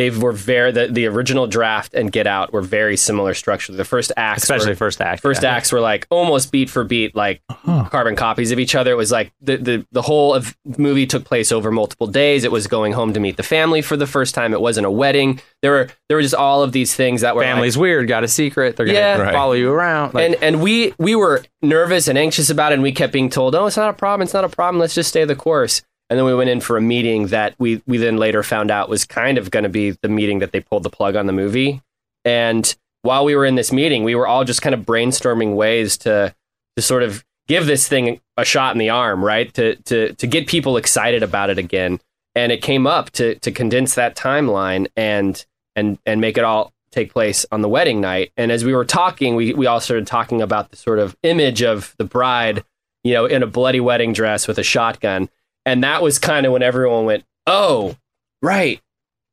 they 0.00 0.08
were 0.08 0.32
very 0.32 0.72
the, 0.72 0.86
the 0.86 1.04
original 1.04 1.46
draft 1.46 1.92
and 1.92 2.10
Get 2.10 2.26
Out 2.26 2.54
were 2.54 2.62
very 2.62 2.96
similar 2.96 3.34
structurally. 3.34 3.76
The 3.76 3.84
first 3.84 4.12
acts, 4.16 4.44
Especially 4.44 4.70
were, 4.70 4.76
first 4.76 5.02
act. 5.02 5.20
first 5.20 5.42
yeah. 5.42 5.50
acts 5.50 5.70
were 5.72 5.80
like 5.80 6.06
almost 6.08 6.50
beat 6.50 6.70
for 6.70 6.84
beat, 6.84 7.14
like 7.14 7.42
uh-huh. 7.50 7.86
carbon 7.90 8.16
copies 8.16 8.50
of 8.50 8.58
each 8.58 8.74
other. 8.74 8.92
It 8.92 8.96
was 8.96 9.12
like 9.12 9.30
the, 9.42 9.58
the, 9.58 9.86
the 9.92 10.00
whole 10.00 10.32
of 10.32 10.56
movie 10.78 11.06
took 11.06 11.26
place 11.26 11.52
over 11.52 11.70
multiple 11.70 12.06
days. 12.06 12.44
It 12.44 12.50
was 12.50 12.66
going 12.66 12.94
home 12.94 13.12
to 13.12 13.20
meet 13.20 13.36
the 13.36 13.42
family 13.42 13.82
for 13.82 13.94
the 13.94 14.06
first 14.06 14.34
time. 14.34 14.54
It 14.54 14.62
wasn't 14.62 14.86
a 14.86 14.90
wedding. 14.90 15.38
There 15.60 15.72
were 15.72 15.88
there 16.08 16.16
were 16.16 16.22
just 16.22 16.34
all 16.34 16.62
of 16.62 16.72
these 16.72 16.94
things 16.94 17.20
that 17.20 17.34
were 17.34 17.42
like- 17.42 17.50
Family's 17.50 17.76
weird, 17.76 18.08
got 18.08 18.24
a 18.24 18.28
secret. 18.28 18.76
They're 18.76 18.86
gonna 18.86 18.98
Yeah. 18.98 19.20
Right. 19.20 19.34
follow 19.34 19.52
you 19.52 19.70
around. 19.70 20.14
Like, 20.14 20.24
and 20.24 20.36
and 20.42 20.62
we 20.62 20.94
we 20.96 21.14
were 21.14 21.44
nervous 21.60 22.08
and 22.08 22.16
anxious 22.16 22.48
about 22.48 22.72
it, 22.72 22.76
and 22.76 22.82
we 22.82 22.92
kept 22.92 23.12
being 23.12 23.28
told, 23.28 23.54
"Oh, 23.54 23.66
it's 23.66 23.76
not 23.76 23.90
a 23.90 23.92
problem. 23.92 24.24
It's 24.24 24.32
not 24.32 24.44
a 24.44 24.48
problem. 24.48 24.80
Let's 24.80 24.94
just 24.94 25.10
stay 25.10 25.26
the 25.26 25.36
course." 25.36 25.82
And 26.10 26.18
then 26.18 26.26
we 26.26 26.34
went 26.34 26.50
in 26.50 26.60
for 26.60 26.76
a 26.76 26.82
meeting 26.82 27.28
that 27.28 27.54
we 27.58 27.82
we 27.86 27.96
then 27.96 28.16
later 28.16 28.42
found 28.42 28.70
out 28.70 28.88
was 28.88 29.04
kind 29.04 29.38
of 29.38 29.50
going 29.50 29.62
to 29.62 29.68
be 29.68 29.92
the 29.92 30.08
meeting 30.08 30.40
that 30.40 30.50
they 30.50 30.60
pulled 30.60 30.82
the 30.82 30.90
plug 30.90 31.14
on 31.14 31.26
the 31.26 31.32
movie. 31.32 31.80
And 32.24 32.76
while 33.02 33.24
we 33.24 33.34
were 33.34 33.46
in 33.46 33.54
this 33.54 33.72
meeting, 33.72 34.04
we 34.04 34.14
were 34.14 34.26
all 34.26 34.44
just 34.44 34.60
kind 34.60 34.74
of 34.74 34.80
brainstorming 34.80 35.54
ways 35.54 35.96
to 35.98 36.34
to 36.76 36.82
sort 36.82 37.04
of 37.04 37.24
give 37.46 37.66
this 37.66 37.88
thing 37.88 38.20
a 38.36 38.44
shot 38.44 38.74
in 38.74 38.78
the 38.78 38.90
arm, 38.90 39.24
right? 39.24 39.54
To 39.54 39.76
to 39.76 40.12
to 40.14 40.26
get 40.26 40.46
people 40.46 40.76
excited 40.76 41.22
about 41.22 41.48
it 41.48 41.58
again. 41.58 42.00
And 42.34 42.52
it 42.52 42.60
came 42.60 42.86
up 42.86 43.10
to 43.12 43.36
to 43.36 43.52
condense 43.52 43.94
that 43.94 44.16
timeline 44.16 44.88
and 44.96 45.44
and 45.76 45.98
and 46.04 46.20
make 46.20 46.36
it 46.36 46.44
all 46.44 46.72
take 46.90 47.12
place 47.12 47.46
on 47.52 47.60
the 47.60 47.68
wedding 47.68 48.00
night. 48.00 48.32
And 48.36 48.50
as 48.50 48.64
we 48.64 48.74
were 48.74 48.84
talking, 48.84 49.36
we 49.36 49.54
we 49.54 49.66
all 49.66 49.80
started 49.80 50.06
talking 50.06 50.42
about 50.42 50.70
the 50.70 50.76
sort 50.76 50.98
of 50.98 51.16
image 51.22 51.62
of 51.62 51.94
the 51.98 52.04
bride, 52.04 52.64
you 53.04 53.14
know, 53.14 53.26
in 53.26 53.42
a 53.42 53.46
bloody 53.46 53.80
wedding 53.80 54.12
dress 54.12 54.48
with 54.48 54.58
a 54.58 54.64
shotgun. 54.64 55.28
And 55.66 55.84
that 55.84 56.02
was 56.02 56.18
kind 56.18 56.46
of 56.46 56.52
when 56.52 56.62
everyone 56.62 57.04
went, 57.04 57.24
"Oh, 57.46 57.96
right. 58.42 58.80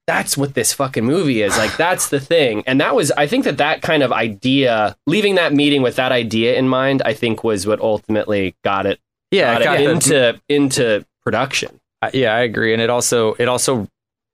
That's 0.07 0.37
what 0.37 0.53
this 0.53 0.71
fucking 0.73 1.03
movie 1.03 1.41
is. 1.41 1.57
Like 1.57 1.75
that's 1.77 2.09
the 2.09 2.19
thing." 2.19 2.63
And 2.67 2.79
that 2.81 2.95
was 2.95 3.11
I 3.11 3.27
think 3.27 3.43
that 3.45 3.57
that 3.57 3.81
kind 3.81 4.03
of 4.03 4.11
idea, 4.11 4.95
leaving 5.05 5.35
that 5.35 5.53
meeting 5.53 5.81
with 5.81 5.95
that 5.97 6.11
idea 6.11 6.55
in 6.55 6.67
mind, 6.67 7.01
I 7.05 7.13
think 7.13 7.43
was 7.43 7.65
what 7.67 7.79
ultimately 7.79 8.55
got 8.63 8.85
it 8.85 8.99
yeah, 9.31 9.53
got 9.53 9.61
it 9.61 9.65
got 9.65 9.79
it 9.79 9.83
the- 9.85 9.91
into 9.91 10.41
into 10.49 11.05
production. 11.23 11.79
Uh, 12.01 12.11
yeah, 12.13 12.33
I 12.35 12.41
agree, 12.41 12.73
and 12.73 12.81
it 12.81 12.89
also 12.89 13.33
it 13.33 13.47
also 13.47 13.87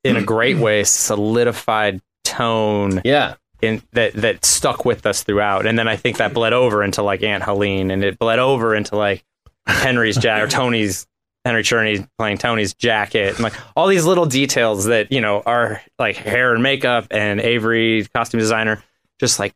in 0.03 0.15
a 0.17 0.21
great 0.33 0.57
way 0.57 0.83
solidified 0.83 2.01
tone. 2.23 3.01
Yeah, 3.05 3.35
in 3.61 3.81
that 3.93 4.13
that 4.13 4.45
stuck 4.45 4.85
with 4.85 5.05
us 5.05 5.23
throughout, 5.23 5.65
and 5.65 5.79
then 5.79 5.87
I 5.87 5.95
think 5.95 6.17
that 6.17 6.33
bled 6.33 6.53
over 6.53 6.83
into 6.83 7.01
like 7.01 7.23
Aunt 7.23 7.43
Helene, 7.43 7.89
and 7.89 8.03
it 8.03 8.19
bled 8.19 8.39
over 8.39 8.75
into 8.75 8.95
like 8.95 9.23
Henry's 9.65 10.17
Jack 10.17 10.43
or 10.43 10.47
Tony's 10.47 11.07
Henry 11.45 11.63
Czerny 11.63 12.07
playing 12.17 12.37
Tony's 12.37 12.73
jacket, 12.73 13.35
and 13.35 13.43
like 13.43 13.53
all 13.75 13.87
these 13.87 14.05
little 14.05 14.25
details 14.25 14.85
that 14.85 15.11
you 15.11 15.21
know 15.21 15.41
are 15.45 15.81
like 15.99 16.15
hair 16.15 16.53
and 16.53 16.63
makeup, 16.63 17.07
and 17.11 17.41
Avery 17.41 18.05
costume 18.13 18.39
designer 18.39 18.83
just 19.19 19.39
like 19.39 19.53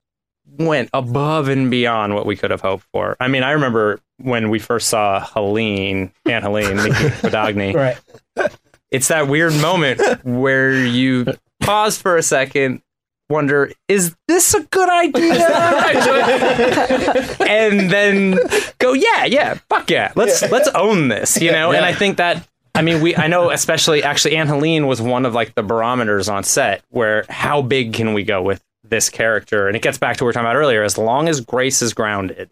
went 0.58 0.90
above 0.94 1.48
and 1.50 1.70
beyond 1.70 2.16
what 2.16 2.26
we 2.26 2.36
could 2.36 2.52
have 2.52 2.62
hoped 2.62 2.86
for. 2.94 3.16
I 3.20 3.28
mean, 3.28 3.44
I 3.44 3.52
remember 3.52 4.00
when 4.18 4.50
we 4.50 4.60
first 4.60 4.88
saw 4.88 5.20
Helene, 5.20 6.12
Aunt 6.26 6.44
Helene, 6.44 6.78
Nicky 6.78 6.90
Guadagni. 6.94 7.74
Right. 8.38 8.52
It's 8.92 9.10
that 9.10 9.28
weird 9.28 9.54
moment 9.56 10.02
where 10.24 10.74
you 10.74 11.26
pause 11.60 11.98
for 12.02 12.16
a 12.16 12.24
second 12.24 12.82
wonder, 13.30 13.72
is 13.88 14.16
this 14.28 14.54
a 14.54 14.64
good 14.64 14.90
idea? 14.90 15.34
and 17.48 17.90
then 17.90 18.38
go, 18.80 18.94
yeah, 18.94 19.26
yeah, 19.26 19.56
fuck 19.70 19.90
yeah, 19.90 20.12
let's 20.16 20.42
let's 20.52 20.68
own 20.70 21.08
this, 21.08 21.42
you 21.42 21.52
know. 21.52 21.72
And 21.72 21.86
I 21.86 21.94
think 21.94 22.18
that 22.18 22.48
I 22.78 22.84
mean, 22.84 23.02
we 23.02 23.16
I 23.16 23.28
know 23.28 23.50
especially 23.50 24.04
actually 24.04 24.36
Anne 24.36 24.48
Helene 24.48 24.86
was 24.86 25.02
one 25.02 25.26
of 25.26 25.34
like 25.34 25.56
the 25.56 25.64
barometers 25.64 26.30
on 26.30 26.44
set 26.44 26.84
where 26.90 27.26
how 27.28 27.64
big 27.64 27.94
can 27.94 28.14
we 28.14 28.24
go 28.24 28.42
with 28.42 28.64
this 28.84 29.10
character? 29.10 29.68
And 29.68 29.76
it 29.76 29.82
gets 29.82 29.98
back 29.98 30.18
to 30.18 30.24
what 30.24 30.28
we 30.28 30.30
were 30.30 30.34
talking 30.34 30.46
about 30.46 30.58
earlier. 30.58 30.84
As 30.84 30.98
long 30.98 31.28
as 31.28 31.42
Grace 31.42 31.82
is 31.82 31.96
grounded, 31.96 32.52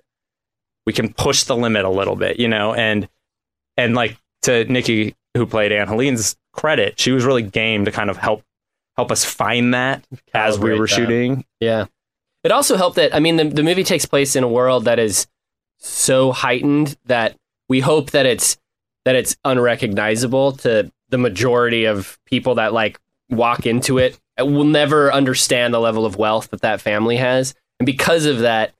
we 0.88 0.93
can 0.93 1.13
push 1.13 1.43
the 1.43 1.55
limit 1.55 1.86
a 1.86 1.89
little 1.89 2.15
bit, 2.15 2.39
you 2.39 2.47
know. 2.47 2.73
And 2.73 3.07
and 3.78 3.93
like 3.93 4.17
to 4.43 4.65
Nikki 4.65 5.15
who 5.36 5.45
played 5.45 5.71
Anne 5.71 5.88
Helene's 5.88 6.36
credit, 6.53 6.99
she 6.99 7.11
was 7.11 7.23
really 7.23 7.43
game 7.43 7.86
to 7.86 7.91
kind 7.91 8.09
of 8.09 8.17
help 8.17 8.41
help 8.98 9.12
us 9.12 9.24
find 9.24 9.74
that 9.74 10.06
as 10.34 10.60
we 10.60 10.72
were 10.72 10.88
that. 10.88 10.96
shooting. 10.96 11.46
Yeah. 11.60 11.86
It 12.43 12.52
also 12.52 12.78
helped 12.78 12.98
that 12.98 13.14
I 13.16 13.20
mean 13.20 13.38
the 13.38 13.46
the 13.46 13.64
movie 13.64 13.84
takes 13.84 14.06
place 14.06 14.36
in 14.36 14.43
a 14.43 14.48
world 14.48 14.86
that 14.86 15.00
is 15.00 15.28
so 15.80 16.32
heightened 16.32 16.96
that 17.06 17.36
we 17.70 17.80
hope 17.80 18.12
that 18.12 18.26
it's 18.26 18.58
that 19.06 19.16
it's 19.16 19.36
unrecognizable 19.46 20.54
to 20.54 20.91
the 21.10 21.18
majority 21.18 21.86
of 21.86 22.18
people 22.26 22.56
that 22.56 22.74
like 22.74 23.00
walk 23.30 23.66
into 23.66 23.98
it 23.98 24.20
will 24.39 24.64
never 24.64 25.12
understand 25.12 25.74
the 25.74 25.80
level 25.80 26.06
of 26.06 26.18
wealth 26.18 26.50
that 26.50 26.62
that 26.62 26.82
family 26.82 27.18
has 27.18 27.54
and 27.80 27.86
because 27.86 28.26
of 28.26 28.39
that 28.39 28.74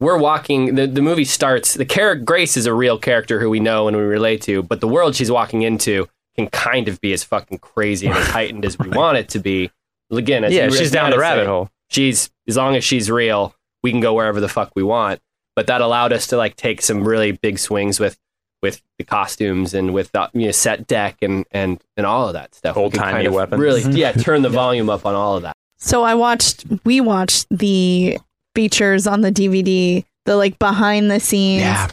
we're 0.00 0.18
walking 0.18 0.74
the, 0.74 0.86
the 0.86 1.02
movie 1.02 1.24
starts 1.24 1.74
the 1.74 1.84
character 1.84 2.24
grace 2.24 2.56
is 2.56 2.66
a 2.66 2.74
real 2.74 2.98
character 2.98 3.40
who 3.40 3.50
we 3.50 3.60
know 3.60 3.88
and 3.88 3.96
we 3.96 4.02
relate 4.02 4.42
to 4.42 4.62
but 4.62 4.80
the 4.80 4.88
world 4.88 5.14
she's 5.14 5.30
walking 5.30 5.62
into 5.62 6.06
can 6.38 6.48
kind 6.50 6.88
of 6.88 7.00
be 7.00 7.12
as 7.12 7.22
fucking 7.24 7.58
crazy 7.58 8.06
and 8.06 8.16
as 8.16 8.26
heightened 8.38 8.64
as 8.64 8.78
we 8.78 8.88
want 8.88 9.18
it 9.18 9.28
to 9.30 9.38
be 9.38 9.70
again 10.10 10.44
as 10.44 10.52
Yeah, 10.52 10.64
you- 10.66 10.70
she's 10.70 10.80
as 10.82 10.90
down 10.92 11.10
the 11.10 11.18
rabbit 11.18 11.40
saying, 11.40 11.48
hole. 11.48 11.70
she's 11.90 12.30
as 12.46 12.56
long 12.56 12.76
as 12.76 12.84
she's 12.84 13.10
real 13.10 13.54
we 13.82 13.90
can 13.90 14.00
go 14.00 14.14
wherever 14.14 14.40
the 14.40 14.48
fuck 14.48 14.70
we 14.74 14.82
want 14.82 15.20
but 15.56 15.66
that 15.66 15.80
allowed 15.80 16.12
us 16.12 16.26
to 16.28 16.36
like 16.36 16.56
take 16.56 16.80
some 16.82 17.02
really 17.06 17.32
big 17.32 17.58
swings 17.58 17.98
with 18.00 18.18
with 18.62 18.82
the 18.98 19.04
costumes 19.04 19.72
and 19.74 19.94
with 19.94 20.10
the 20.12 20.28
you 20.34 20.46
know, 20.46 20.50
set 20.50 20.86
deck 20.86 21.16
and 21.22 21.44
and 21.52 21.80
and 21.96 22.06
all 22.06 22.26
of 22.26 22.32
that 22.32 22.54
stuff 22.54 22.76
Old 22.76 22.94
timey 22.94 23.12
kind 23.12 23.26
of 23.28 23.34
weapons. 23.34 23.60
really 23.60 23.82
yeah 23.92 24.12
turn 24.12 24.42
the 24.42 24.48
volume 24.48 24.88
up 24.90 25.04
on 25.06 25.14
all 25.14 25.36
of 25.36 25.42
that 25.42 25.54
So 25.78 26.02
I 26.02 26.14
watched, 26.14 26.64
we 26.84 27.00
watched 27.00 27.46
the 27.50 28.18
features 28.56 29.06
on 29.06 29.20
the 29.20 29.30
DVD, 29.30 30.04
the 30.24 30.36
like 30.36 30.58
behind 30.58 31.08
the 31.08 31.20
scenes. 31.20 31.62
Yeah. 31.62 31.88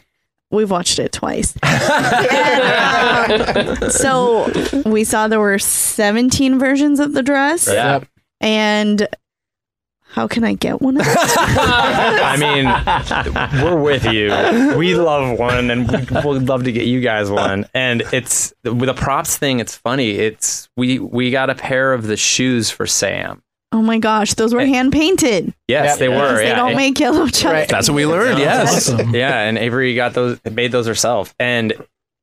We've 0.55 0.71
watched 0.71 0.99
it 0.99 1.11
twice. 1.11 1.53
And, 1.65 3.83
um, 3.83 3.89
so 3.89 4.51
we 4.85 5.03
saw 5.03 5.27
there 5.27 5.39
were 5.39 5.59
17 5.59 6.59
versions 6.59 6.99
of 6.99 7.13
the 7.13 7.23
dress. 7.23 7.67
yeah 7.71 8.01
And 8.41 9.07
how 10.15 10.27
can 10.27 10.43
I 10.45 10.53
get 10.53 10.81
one 10.81 10.95
of 10.97 11.05
those? 11.05 11.15
I 11.17 12.37
mean, 12.39 13.63
we're 13.63 13.81
with 13.81 14.05
you. 14.05 14.29
We 14.77 14.95
love 14.95 15.37
one, 15.37 15.69
and 15.69 15.91
we 15.91 15.97
would 16.23 16.47
love 16.47 16.63
to 16.63 16.71
get 16.71 16.85
you 16.85 17.01
guys 17.01 17.29
one. 17.29 17.65
And 17.73 18.01
it's 18.13 18.53
with 18.63 18.85
the 18.85 18.93
props 18.93 19.37
thing. 19.37 19.59
It's 19.59 19.75
funny. 19.75 20.11
It's 20.11 20.69
we 20.77 20.99
we 20.99 21.31
got 21.31 21.49
a 21.49 21.55
pair 21.55 21.91
of 21.91 22.07
the 22.07 22.15
shoes 22.15 22.69
for 22.69 22.87
Sam. 22.87 23.43
Oh 23.75 23.81
my 23.81 23.99
gosh, 23.99 24.33
those 24.35 24.53
were 24.53 24.61
eh. 24.61 24.65
hand 24.67 24.93
painted. 24.93 25.53
Yes, 25.67 25.97
they 25.97 26.07
were. 26.07 26.37
They 26.37 26.47
yeah. 26.47 26.55
don't 26.55 26.75
make 26.75 26.97
yellow 26.97 27.27
chucks. 27.27 27.69
That's 27.69 27.89
what 27.89 27.95
we 27.95 28.05
learned. 28.05 28.39
Yes. 28.39 28.89
Awesome. 28.89 29.09
yeah, 29.13 29.41
and 29.41 29.57
Avery 29.57 29.93
got 29.95 30.13
those, 30.13 30.39
made 30.49 30.71
those 30.71 30.87
herself, 30.87 31.35
and 31.39 31.73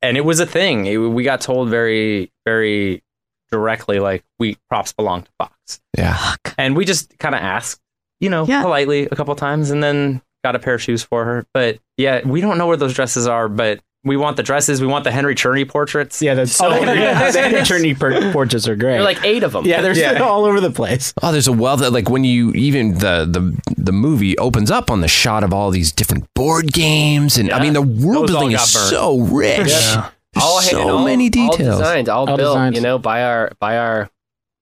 and 0.01 0.17
it 0.17 0.23
was 0.25 0.41
a 0.41 0.47
thing. 0.47 0.87
It- 0.87 0.97
we 0.97 1.23
got 1.25 1.43
told 1.43 1.69
very, 1.69 2.33
very 2.47 3.03
directly, 3.51 3.99
like 3.99 4.25
we 4.39 4.57
props 4.71 4.95
belong 4.95 5.25
to 5.25 5.31
Fox, 5.39 5.81
Yeah. 5.97 6.37
and 6.57 6.75
we 6.75 6.87
just 6.87 7.19
kind 7.19 7.35
of 7.35 7.43
asked, 7.43 7.81
you 8.19 8.31
know, 8.31 8.47
Yeah. 8.47 8.63
politely 8.63 9.05
a 9.05 9.15
couple 9.15 9.35
times, 9.35 9.71
and 9.71 9.83
then 9.83 10.23
got 10.43 10.57
a 10.57 10.59
pair 10.59 10.75
of 10.75 10.83
shoes 10.83 11.03
for 11.03 11.25
her. 11.27 11.45
But 11.53 11.79
yeah, 11.99 12.27
we 12.27 12.41
don't 12.41 12.57
know 12.57 12.67
where 12.67 12.79
those 12.79 12.95
dresses 12.95 13.27
are, 13.27 13.49
but 13.49 13.81
we 14.05 14.17
want 14.17 14.37
the 14.37 14.43
dresses. 14.43 14.81
We 14.81 14.87
want 14.89 15.05
the 15.05 15.11
Henry 15.13 15.35
Czerny 15.35 15.69
portraits. 15.69 16.21
Yeah, 16.21 16.35
the, 16.35 16.47
So 16.47 16.67
oh, 16.67 16.71
the 16.71 16.77
Henry, 16.87 16.95
good. 16.97 17.35
the 17.35 17.41
Henry 17.41 17.61
Czerny 17.61 17.99
per- 17.99 18.33
portraits 18.33 18.67
are 18.67 18.75
great. 18.77 18.93
there 18.93 19.01
are 19.01 19.05
like 19.05 19.25
eight 19.25 19.43
of 19.45 19.53
them 19.53 19.65
yeah, 19.65 19.81
they're 19.81 20.23
all 20.23 20.45
over 20.45 20.61
the 20.61 20.71
place. 20.71 21.15
Oh, 21.23 21.31
there's 21.33 21.47
a 21.49 21.53
wealth 21.53 21.83
of 21.83 21.93
like 21.93 22.09
when 22.11 22.25
you 22.25 22.51
even 22.53 22.95
the 22.95 23.27
the 23.31 23.61
the 23.77 23.93
movie 23.93 24.37
opens 24.39 24.71
up 24.71 24.91
on 24.91 25.01
the 25.03 25.09
shot 25.09 25.45
of 25.45 25.53
all 25.53 25.71
these 25.71 25.93
different 25.93 26.25
board 26.35 26.73
games 26.73 27.37
and 27.39 27.51
I 27.53 27.61
mean 27.63 27.73
the 27.75 27.83
world 27.83 28.29
Those 28.29 28.31
building 28.37 28.53
is 28.53 28.73
burnt. 28.75 28.91
so 28.91 29.19
rich. 29.21 29.69
Yeah. 29.69 30.11
All 30.41 30.61
so 30.63 30.97
all- 30.99 31.05
many 31.05 31.25
all 31.27 31.51
details. 31.51 31.79
designed, 31.79 32.09
all, 32.09 32.29
All 32.29 32.37
built, 32.37 32.55
designed. 32.57 32.75
you 32.75 32.81
know, 32.81 32.99
by 32.99 33.23
our 33.25 33.53
by 33.61 33.77
our 33.79 34.09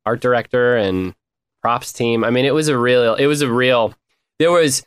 art 0.04 0.20
director 0.20 0.76
and 0.76 1.14
props 1.62 1.92
team. 1.92 2.24
I 2.24 2.30
mean, 2.30 2.44
it 2.44 2.54
was 2.54 2.68
a 2.68 2.76
real, 2.76 3.14
it 3.14 3.26
was 3.26 3.40
a 3.42 3.48
real. 3.48 3.94
There 4.38 4.50
was, 4.50 4.84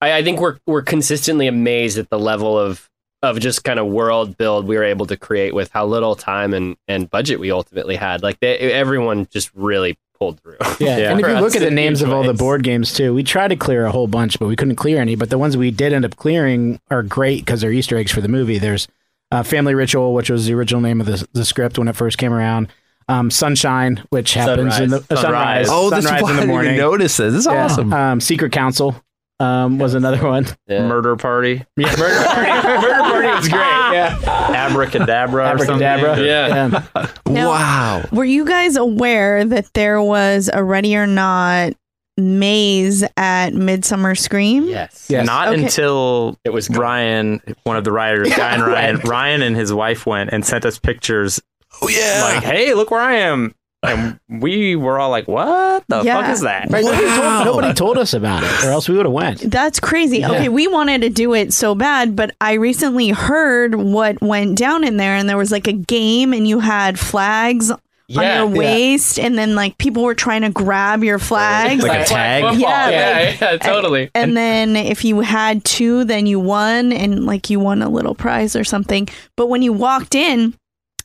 I, 0.00 0.12
I 0.18 0.22
think 0.24 0.40
we're 0.40 0.56
we're 0.66 0.82
consistently 0.82 1.46
amazed 1.46 1.98
at 1.98 2.10
the 2.10 2.18
level 2.18 2.58
of 2.58 2.90
of 3.24 3.40
just 3.40 3.64
kind 3.64 3.78
of 3.78 3.86
world 3.86 4.36
build 4.36 4.66
we 4.66 4.76
were 4.76 4.84
able 4.84 5.06
to 5.06 5.16
create 5.16 5.54
with 5.54 5.70
how 5.72 5.86
little 5.86 6.14
time 6.14 6.54
and 6.54 6.76
and 6.88 7.08
budget 7.10 7.40
we 7.40 7.50
ultimately 7.50 7.96
had. 7.96 8.22
Like 8.22 8.40
they, 8.40 8.56
everyone 8.58 9.26
just 9.30 9.50
really 9.54 9.98
pulled 10.18 10.40
through. 10.40 10.56
Yeah, 10.78 10.96
Yeah. 10.98 11.10
and 11.10 11.20
if 11.20 11.26
you 11.26 11.34
look 11.40 11.56
at 11.56 11.62
the 11.62 11.70
names 11.70 12.02
of 12.02 12.12
all 12.12 12.22
the 12.22 12.34
board 12.34 12.62
games 12.62 12.92
too, 12.94 13.12
we 13.14 13.22
tried 13.24 13.48
to 13.48 13.56
clear 13.56 13.84
a 13.86 13.90
whole 13.90 14.06
bunch, 14.06 14.38
but 14.38 14.46
we 14.46 14.56
couldn't 14.56 14.76
clear 14.76 15.00
any. 15.00 15.16
But 15.16 15.30
the 15.30 15.38
ones 15.38 15.56
we 15.56 15.70
did 15.70 15.92
end 15.92 16.04
up 16.04 16.16
clearing 16.16 16.80
are 16.90 17.02
great 17.02 17.44
because 17.44 17.60
they're 17.62 17.72
Easter 17.72 17.96
eggs 17.96 18.12
for 18.12 18.20
the 18.20 18.28
movie. 18.28 18.58
There's 18.58 18.86
uh, 19.32 19.42
Family 19.42 19.74
Ritual, 19.74 20.14
which 20.14 20.30
was 20.30 20.46
the 20.46 20.54
original 20.54 20.80
name 20.80 21.00
of 21.00 21.06
the, 21.06 21.26
the 21.32 21.44
script 21.44 21.78
when 21.78 21.88
it 21.88 21.96
first 21.96 22.18
came 22.18 22.32
around. 22.32 22.68
Um, 23.08 23.30
Sunshine, 23.30 24.02
which 24.10 24.32
happens 24.34 24.78
in 24.78 24.88
the 24.90 25.00
Sunrise. 25.00 25.10
uh, 25.10 25.22
sunrise. 25.22 25.66
Oh, 25.70 25.90
that's 25.90 26.06
sunrise 26.06 26.22
why 26.22 26.30
in 26.30 26.32
I 26.32 26.36
the 26.36 26.40
didn't 26.42 26.50
morning. 26.54 26.72
even 26.74 26.80
notice 26.86 27.16
this. 27.18 27.32
This 27.34 27.40
is 27.40 27.52
Yeah. 27.52 27.64
awesome. 27.64 27.92
Um, 27.92 28.20
Secret 28.20 28.50
Council 28.52 28.94
um, 29.40 29.78
was 29.78 29.92
another 29.94 30.26
one. 30.26 30.46
Yeah. 30.68 30.86
Murder 30.86 31.14
Party, 31.16 31.64
Yeah, 31.76 31.94
Murder 31.98 32.24
Party. 32.24 32.50
Murder 32.68 32.94
Party 32.94 33.03
was 33.36 33.48
great. 33.48 33.60
Yeah, 33.60 34.18
Abracadabra, 34.54 35.54
or 35.54 35.58
something. 35.58 35.82
Abracadabra. 35.86 36.24
Yeah. 36.24 36.82
Yeah. 36.96 37.08
Now- 37.26 37.48
wow. 37.50 38.04
Were 38.12 38.24
you 38.24 38.44
guys 38.44 38.76
aware 38.76 39.44
that 39.44 39.72
there 39.74 40.00
was 40.02 40.48
a 40.52 40.62
Ready 40.62 40.96
or 40.96 41.06
Not 41.06 41.72
maze 42.16 43.04
at 43.16 43.54
Midsummer 43.54 44.14
Scream? 44.14 44.64
Yes. 44.64 45.06
Yes. 45.08 45.26
Not 45.26 45.48
Okay. 45.48 45.64
until 45.64 46.38
It 46.44 46.50
was 46.50 46.68
good. 46.68 46.76
Ryan, 46.78 47.40
one 47.64 47.76
of 47.76 47.84
the 47.84 47.92
writers, 47.92 48.28
Guy 48.34 48.54
and 48.54 48.62
Ryan, 48.66 48.96
Ryan 49.00 49.42
and 49.42 49.56
his 49.56 49.72
wife 49.72 50.06
went 50.06 50.30
and 50.32 50.44
sent 50.44 50.64
us 50.64 50.78
pictures 50.78 51.40
Oh 51.82 51.88
yeah. 51.88 52.30
like, 52.34 52.44
"Hey, 52.44 52.72
look 52.72 52.92
where 52.92 53.00
I 53.00 53.16
am," 53.16 53.52
and 53.84 54.18
we 54.28 54.76
were 54.76 54.98
all 54.98 55.10
like, 55.10 55.28
"What 55.28 55.84
the 55.88 56.02
Yeah. 56.02 56.20
fuck 56.22 56.30
is 56.32 56.40
that?" 56.40 56.68
Right, 56.70 56.84
nobody, 56.84 57.06
told, 57.06 57.44
nobody 57.44 57.72
told 57.74 57.98
us 57.98 58.14
about 58.14 58.42
it, 58.42 58.64
or 58.64 58.70
else 58.70 58.88
we 58.88 58.96
would 58.96 59.06
have 59.06 59.12
went. 59.12 59.50
That's 59.50 59.78
crazy. 59.80 60.18
Yeah. 60.18 60.30
Okay, 60.32 60.48
we 60.48 60.66
wanted 60.66 61.02
to 61.02 61.08
do 61.10 61.34
it 61.34 61.52
so 61.52 61.74
bad, 61.74 62.16
but 62.16 62.34
I 62.40 62.54
recently 62.54 63.10
heard 63.10 63.74
what 63.74 64.20
went 64.22 64.56
down 64.58 64.84
in 64.84 64.96
there, 64.96 65.14
and 65.16 65.28
there 65.28 65.36
was 65.38 65.52
like 65.52 65.66
a 65.68 65.72
game, 65.72 66.32
and 66.32 66.46
you 66.48 66.60
had 66.60 66.98
flags 66.98 67.70
Yeah. 68.06 68.42
on 68.42 68.52
your 68.52 68.58
waist, 68.60 69.18
and 69.18 69.38
then 69.38 69.54
like 69.54 69.78
people 69.78 70.02
were 70.02 70.14
trying 70.14 70.42
to 70.42 70.50
grab 70.50 71.02
your 71.02 71.18
flags. 71.18 71.82
Like 71.82 72.02
a 72.02 72.04
tag? 72.04 72.42
football. 72.42 72.60
Yeah, 72.60 72.88
yeah, 72.90 73.26
like- 73.30 73.40
yeah, 73.40 73.56
totally. 73.56 74.10
and 74.14 74.36
then 74.36 74.76
if 74.76 75.04
you 75.06 75.20
had 75.20 75.64
two, 75.64 76.04
then 76.04 76.26
you 76.26 76.38
won, 76.38 76.92
and 76.92 77.24
like 77.24 77.48
you 77.48 77.58
won 77.60 77.80
a 77.82 77.88
little 77.88 78.14
prize 78.14 78.54
or 78.54 78.62
something. 78.64 79.08
But 79.36 79.46
when 79.48 79.62
you 79.62 79.72
walked 79.72 80.14
in, 80.14 80.54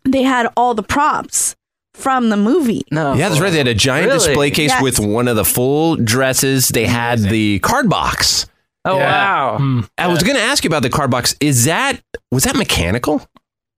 they 0.04 0.24
had 0.24 0.48
all 0.58 0.74
the 0.74 0.84
props 0.84 1.56
from 2.00 2.30
the 2.30 2.38
movie. 2.38 2.84
No, 2.92 3.14
Yeah, 3.14 3.30
that's 3.30 3.42
right. 3.42 3.52
They 3.52 3.58
had 3.60 3.68
a 3.68 3.74
giant 3.74 4.08
Really? 4.08 4.18
display 4.26 4.52
case 4.52 4.70
Yes. 4.72 4.82
with 4.82 5.00
one 5.00 5.28
of 5.28 5.36
the 5.36 5.46
full 5.46 5.96
dresses. 5.96 6.70
They 6.70 6.86
had 6.86 7.20
the 7.20 7.60
card 7.60 7.90
box. 7.90 8.46
Oh 8.86 8.98
Yeah. 8.98 9.12
wow! 9.12 9.58
Hmm. 9.58 9.82
I 9.98 10.08
was 10.08 10.24
going 10.24 10.38
to 10.38 10.42
ask 10.42 10.64
you 10.64 10.70
about 10.70 10.84
the 10.84 10.90
card 10.90 11.12
box. 11.12 11.36
Is 11.42 11.66
that 11.66 12.00
was 12.32 12.44
that 12.46 12.56
mechanical? 12.56 13.22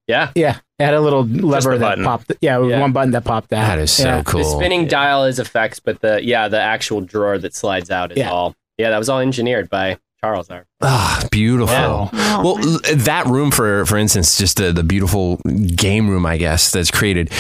Yeah. 0.07 0.30
Yeah, 0.36 0.57
it 0.80 0.84
had 0.86 0.93
a 0.93 1.01
little 1.01 1.24
lever 1.26 1.74
the 1.74 1.78
that 1.80 1.89
button. 1.91 2.03
popped. 2.03 2.32
Yeah, 2.41 2.57
with 2.57 2.69
Yeah. 2.72 2.80
one 2.82 2.91
button 2.91 3.11
that 3.11 3.24
popped 3.24 3.51
out. 3.53 3.65
That 3.67 3.80
is 3.80 3.91
so 3.91 4.03
Yeah. 4.03 4.24
cool. 4.24 4.43
The 4.43 4.49
spinning 4.49 4.88
dial 4.88 5.24
is 5.26 5.39
effects, 5.39 5.80
but 5.80 6.01
the 6.01 6.24
yeah, 6.24 6.47
the 6.47 6.59
actual 6.61 7.01
drawer 7.01 7.38
that 7.39 7.55
slides 7.55 7.89
out 7.89 8.11
is 8.11 8.17
Yeah. 8.19 8.30
all 8.32 8.55
yeah, 8.78 8.89
that 8.91 8.97
was 8.99 9.09
all 9.09 9.19
engineered 9.19 9.69
by 9.69 9.97
Charles. 10.24 10.49
Our 10.51 10.65
Ah, 10.82 11.24
beautiful. 11.32 12.09
Yeah. 12.13 12.41
Well, 12.41 12.59
l- 12.59 12.80
that 12.95 13.26
room, 13.26 13.49
for 13.51 13.86
for 13.88 13.97
instance, 13.97 14.38
just 14.38 14.57
the, 14.57 14.72
the 14.72 14.84
beautiful 14.84 15.38
game 15.76 16.09
room, 16.09 16.26
I 16.28 16.38
guess, 16.38 16.72
that's 16.72 16.91
created. 16.91 17.32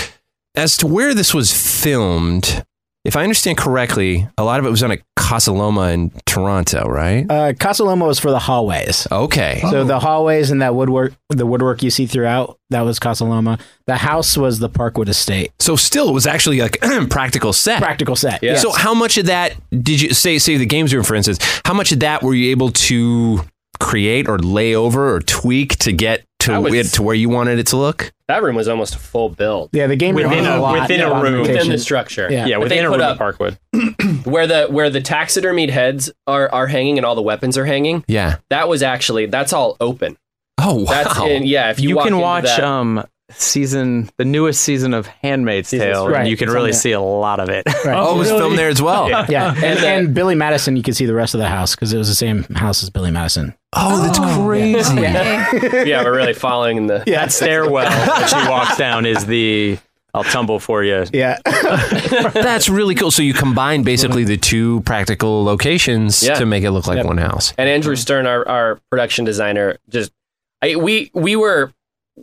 As 0.55 0.75
to 0.77 0.87
where 0.87 1.13
this 1.13 1.33
was 1.33 1.51
filmed, 1.51 2.65
if 3.05 3.15
I 3.15 3.23
understand 3.23 3.57
correctly, 3.57 4.27
a 4.37 4.43
lot 4.43 4.59
of 4.59 4.65
it 4.65 4.69
was 4.69 4.83
on 4.83 4.91
a 4.91 4.97
Casa 5.15 5.53
Loma 5.53 5.89
in 5.89 6.11
Toronto, 6.25 6.87
right? 6.89 7.25
Uh, 7.29 7.53
Casa 7.53 7.85
Loma 7.85 8.05
was 8.05 8.19
for 8.19 8.31
the 8.31 8.37
hallways. 8.37 9.07
Okay. 9.11 9.61
So 9.71 9.85
the 9.85 9.99
hallways 9.99 10.51
and 10.51 10.61
that 10.61 10.75
woodwork, 10.75 11.13
the 11.29 11.45
woodwork 11.45 11.81
you 11.83 11.89
see 11.89 12.05
throughout, 12.05 12.59
that 12.69 12.81
was 12.81 12.99
Casa 12.99 13.23
Loma. 13.23 13.59
The 13.87 13.95
house 13.95 14.37
was 14.37 14.59
the 14.59 14.69
Parkwood 14.69 15.07
Estate. 15.07 15.51
So 15.59 15.77
still, 15.77 16.09
it 16.09 16.13
was 16.13 16.27
actually 16.27 16.59
like 16.59 16.79
practical 17.09 17.53
set. 17.53 17.81
Practical 17.81 18.17
set. 18.17 18.43
Yeah. 18.43 18.51
yes. 18.51 18.61
So 18.61 18.71
how 18.71 18.93
much 18.93 19.17
of 19.17 19.27
that 19.27 19.55
did 19.71 20.01
you 20.01 20.13
say? 20.13 20.37
Say 20.37 20.57
the 20.57 20.65
games 20.65 20.93
room, 20.93 21.03
for 21.03 21.15
instance. 21.15 21.39
How 21.65 21.73
much 21.73 21.93
of 21.93 22.01
that 22.01 22.21
were 22.23 22.33
you 22.33 22.51
able 22.51 22.71
to 22.71 23.41
create 23.79 24.27
or 24.27 24.37
lay 24.37 24.75
over 24.75 25.15
or 25.15 25.21
tweak 25.21 25.77
to 25.79 25.91
get 25.91 26.23
to 26.41 26.59
was- 26.61 26.73
it 26.73 26.85
to 26.95 27.03
where 27.03 27.15
you 27.15 27.29
wanted 27.29 27.59
it 27.59 27.67
to 27.67 27.77
look? 27.77 28.11
That 28.27 28.41
room 28.43 28.55
was 28.55 28.67
almost 28.67 28.95
a 28.95 28.99
full 28.99 29.29
build. 29.29 29.69
Yeah, 29.73 29.87
the 29.87 29.95
game 29.95 30.15
room 30.15 30.29
Within 30.29 30.45
has 30.45 30.57
a- 30.57 30.61
lot- 30.61 30.81
within 30.81 31.01
a 31.01 31.21
room. 31.21 31.41
Within 31.41 31.69
the 31.69 31.77
structure. 31.77 32.27
Yeah. 32.31 32.45
Yeah, 32.45 32.57
within 32.57 32.85
a 32.85 32.89
room 32.89 33.01
up- 33.01 33.19
at 33.19 33.37
Parkwood. 33.37 33.57
Where 34.25 34.47
the 34.47 34.67
where 34.67 34.89
the 34.89 35.01
taxidermied 35.01 35.69
heads 35.69 36.11
are 36.27 36.49
are 36.53 36.67
hanging 36.67 36.97
and 36.97 37.05
all 37.05 37.15
the 37.15 37.21
weapons 37.21 37.57
are 37.57 37.65
hanging. 37.65 38.03
Yeah. 38.07 38.37
That 38.49 38.67
was 38.69 38.83
actually 38.83 39.25
that's 39.25 39.51
all 39.53 39.75
open. 39.81 40.17
Oh 40.59 40.83
wow. 40.83 40.91
That's 40.91 41.19
in, 41.21 41.43
yeah. 41.47 41.71
If 41.71 41.79
you, 41.79 41.89
You, 41.89 41.95
walk 41.95 42.05
can 42.07 42.17
watch 42.19 42.43
that- 42.45 42.63
um 42.63 43.03
season 43.35 44.09
the 44.17 44.25
newest 44.25 44.61
season 44.61 44.93
of 44.93 45.07
Handmaid's 45.07 45.69
Season's 45.69 45.93
Tale, 45.93 46.07
right. 46.09 46.21
and 46.21 46.29
you 46.29 46.37
can 46.37 46.47
It's 46.49 46.53
really 46.55 46.73
see 46.73 46.91
a 46.91 46.99
lot 47.01 47.39
of 47.39 47.49
it. 47.49 47.65
Right. 47.85 47.95
oh, 47.97 48.15
it 48.15 48.17
was 48.17 48.27
really? 48.29 48.39
filmed 48.41 48.57
there 48.57 48.69
as 48.69 48.81
well. 48.81 49.09
Yeah, 49.29 49.53
and, 49.55 49.63
And, 49.63 49.79
uh, 49.79 49.87
and 49.87 50.13
Billy 50.13 50.35
Madison, 50.35 50.75
you 50.75 50.83
can 50.83 50.93
see 50.93 51.05
the 51.05 51.13
rest 51.13 51.33
of 51.33 51.39
the 51.39 51.47
house 51.47 51.75
because 51.75 51.93
it 51.93 51.97
was 51.97 52.07
the 52.07 52.15
same 52.15 52.43
house 52.55 52.83
as 52.83 52.89
Billy 52.89 53.11
Madison. 53.11 53.53
Oh, 53.73 54.01
that's 54.03 54.19
crazy. 54.19 55.01
yeah, 55.01 56.03
we're 56.03 56.15
really 56.15 56.33
following 56.33 56.87
the. 56.87 57.03
Yeah, 57.07 57.21
that 57.21 57.31
stairwell 57.31 57.85
that 57.85 58.27
she 58.29 58.49
walks 58.49 58.77
down 58.77 59.05
is 59.05 59.25
the 59.25 59.77
I'll 60.13 60.23
tumble 60.25 60.59
for 60.59 60.83
you. 60.83 61.05
yeah. 61.13 61.39
That's 62.33 62.67
really 62.67 62.95
cool. 62.95 63.11
So 63.11 63.21
you 63.23 63.33
combine 63.33 63.83
basically 63.83 64.25
the 64.25 64.35
two 64.35 64.81
practical 64.81 65.45
locations 65.45 66.21
Yeah. 66.21 66.33
to 66.35 66.45
make 66.45 66.63
it 66.65 66.71
look 66.71 66.85
like 66.85 66.97
Yep. 66.97 67.05
one 67.05 67.17
house. 67.17 67.53
And 67.57 67.69
Andrew 67.69 67.95
Stern, 67.95 68.25
our, 68.27 68.45
our 68.45 68.79
production 68.89 69.23
designer, 69.23 69.77
just 69.87 70.11
I, 70.61 70.75
we 70.75 71.11
we 71.13 71.35
were 71.37 71.71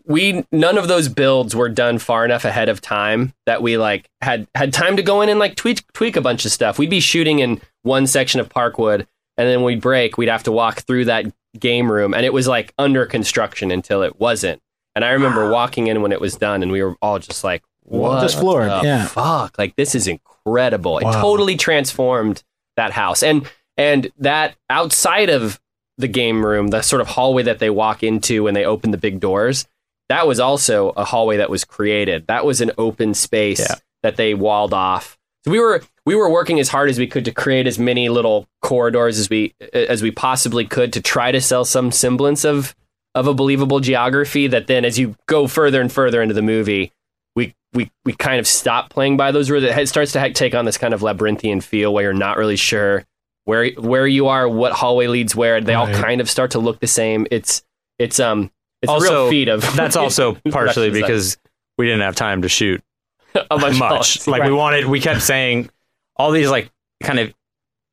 we 0.04 0.44
none 0.52 0.78
of 0.78 0.88
those 0.88 1.08
builds 1.08 1.54
were 1.54 1.68
done 1.68 1.98
far 1.98 2.24
enough 2.24 2.44
ahead 2.44 2.68
of 2.68 2.80
time 2.80 3.32
that 3.46 3.62
we 3.62 3.76
like 3.76 4.08
had 4.20 4.46
had 4.54 4.72
time 4.72 4.96
to 4.96 5.02
go 5.02 5.20
in 5.22 5.28
and 5.28 5.38
like 5.38 5.56
tweak 5.56 5.90
tweak 5.92 6.16
a 6.16 6.20
bunch 6.20 6.44
of 6.44 6.52
stuff. 6.52 6.78
We'd 6.78 6.90
be 6.90 7.00
shooting 7.00 7.38
in 7.38 7.60
one 7.82 8.06
section 8.06 8.40
of 8.40 8.48
Parkwood, 8.48 9.06
and 9.36 9.48
then 9.48 9.62
we'd 9.62 9.80
break. 9.80 10.18
We'd 10.18 10.28
have 10.28 10.42
to 10.44 10.52
walk 10.52 10.80
through 10.80 11.06
that 11.06 11.26
game 11.58 11.90
room, 11.90 12.14
and 12.14 12.24
it 12.24 12.32
was 12.32 12.46
like 12.46 12.74
under 12.78 13.06
construction 13.06 13.70
until 13.70 14.02
it 14.02 14.20
wasn't. 14.20 14.60
And 14.94 15.04
I 15.04 15.10
remember 15.10 15.50
walking 15.50 15.86
in 15.86 16.02
when 16.02 16.12
it 16.12 16.20
was 16.20 16.36
done, 16.36 16.62
and 16.62 16.72
we 16.72 16.82
were 16.82 16.96
all 17.00 17.18
just 17.18 17.44
like, 17.44 17.62
"What? 17.82 18.20
Just 18.20 18.38
floored, 18.38 18.70
the 18.70 18.80
yeah. 18.84 19.06
fuck! 19.06 19.58
Like 19.58 19.76
this 19.76 19.94
is 19.94 20.06
incredible. 20.06 20.98
It 20.98 21.04
totally 21.04 21.56
transformed 21.56 22.42
that 22.76 22.92
house, 22.92 23.22
and 23.22 23.48
and 23.76 24.10
that 24.18 24.56
outside 24.68 25.30
of 25.30 25.60
the 25.96 26.08
game 26.08 26.44
room, 26.44 26.68
the 26.68 26.82
sort 26.82 27.00
of 27.00 27.08
hallway 27.08 27.42
that 27.42 27.58
they 27.58 27.70
walk 27.70 28.02
into 28.02 28.44
when 28.44 28.54
they 28.54 28.64
open 28.64 28.92
the 28.92 28.98
big 28.98 29.18
doors, 29.18 29.66
that 30.08 30.26
was 30.26 30.40
also 30.40 30.90
a 30.90 31.04
hallway 31.04 31.36
that 31.38 31.50
was 31.50 31.64
created. 31.64 32.26
That 32.28 32.44
was 32.44 32.60
an 32.60 32.72
open 32.78 33.14
space 33.14 33.60
Yeah. 33.60 33.74
that 34.02 34.16
they 34.16 34.34
walled 34.34 34.72
off. 34.74 35.16
So 35.44 35.50
we 35.52 35.60
were 35.60 35.82
we 36.06 36.14
were 36.14 36.30
working 36.30 36.58
as 36.60 36.68
hard 36.68 36.88
as 36.90 36.98
we 36.98 37.06
could 37.06 37.24
to 37.26 37.32
create 37.32 37.66
as 37.66 37.78
many 37.78 38.08
little 38.08 38.46
corridors 38.62 39.18
as 39.18 39.28
we 39.30 39.54
as 39.72 40.02
we 40.02 40.10
possibly 40.10 40.64
could 40.64 40.92
to 40.94 41.00
try 41.00 41.30
to 41.32 41.40
sell 41.40 41.64
some 41.64 41.92
semblance 41.92 42.44
of 42.44 42.74
of 43.14 43.26
a 43.26 43.34
believable 43.34 43.80
geography 43.80 44.46
that 44.48 44.66
then 44.66 44.84
as 44.84 44.98
you 44.98 45.14
go 45.26 45.46
further 45.46 45.80
and 45.80 45.92
further 45.92 46.20
into 46.22 46.34
the 46.34 46.42
movie 46.42 46.92
we 47.36 47.54
we 47.72 47.90
we 48.04 48.12
kind 48.12 48.38
of 48.40 48.46
stop 48.46 48.90
playing 48.90 49.16
by 49.16 49.30
those 49.32 49.50
rules 49.50 49.64
it 49.64 49.88
starts 49.88 50.12
to 50.12 50.32
take 50.32 50.54
on 50.54 50.64
this 50.64 50.76
kind 50.78 50.92
of 50.94 51.02
labyrinthian 51.02 51.60
feel 51.60 51.92
where 51.94 52.04
you're 52.04 52.12
not 52.12 52.36
really 52.36 52.56
sure 52.56 53.04
where 53.44 53.70
where 53.72 54.06
you 54.06 54.26
are 54.28 54.48
what 54.48 54.72
hallway 54.72 55.06
leads 55.06 55.34
where 55.36 55.60
they 55.60 55.74
all 55.74 55.86
kind 55.92 56.20
of 56.20 56.28
start 56.28 56.50
to 56.52 56.58
look 56.58 56.80
the 56.80 56.86
same 56.86 57.26
it's 57.30 57.62
it's 57.98 58.18
um 58.20 58.50
it's 58.82 58.92
a 58.92 59.00
real 59.00 59.28
feat 59.30 59.48
of 59.48 59.60
That's 59.74 59.96
also 60.04 60.34
partially 60.50 60.50
production 60.50 60.92
design. 60.92 61.02
because 61.02 61.38
we 61.78 61.86
didn't 61.86 62.02
have 62.02 62.14
time 62.16 62.42
to 62.42 62.48
shoot 62.48 62.82
a 63.34 63.44
bunch, 63.58 63.78
much. 63.78 63.88
hallways. 63.88 64.28
Like 64.28 64.42
we 64.44 64.52
wanted, 64.52 64.86
we 64.86 65.00
kept 65.00 65.22
saying 65.22 65.70
all 66.16 66.30
these 66.30 66.50
like 66.50 66.70
kind 67.02 67.18
of 67.20 67.34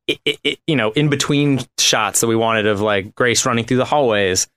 i 0.09 0.17
i 0.27 0.38
i- 0.45 0.57
you 0.67 0.75
know 0.75 0.91
in 0.91 1.09
between 1.09 1.59
shots 1.79 2.21
that 2.21 2.27
we 2.27 2.36
wanted 2.36 2.67
of 2.67 2.81
like 2.81 3.13
Grace 3.15 3.45
running 3.45 3.65
through 3.65 3.77
the 3.77 3.86
hallways. 3.86 4.47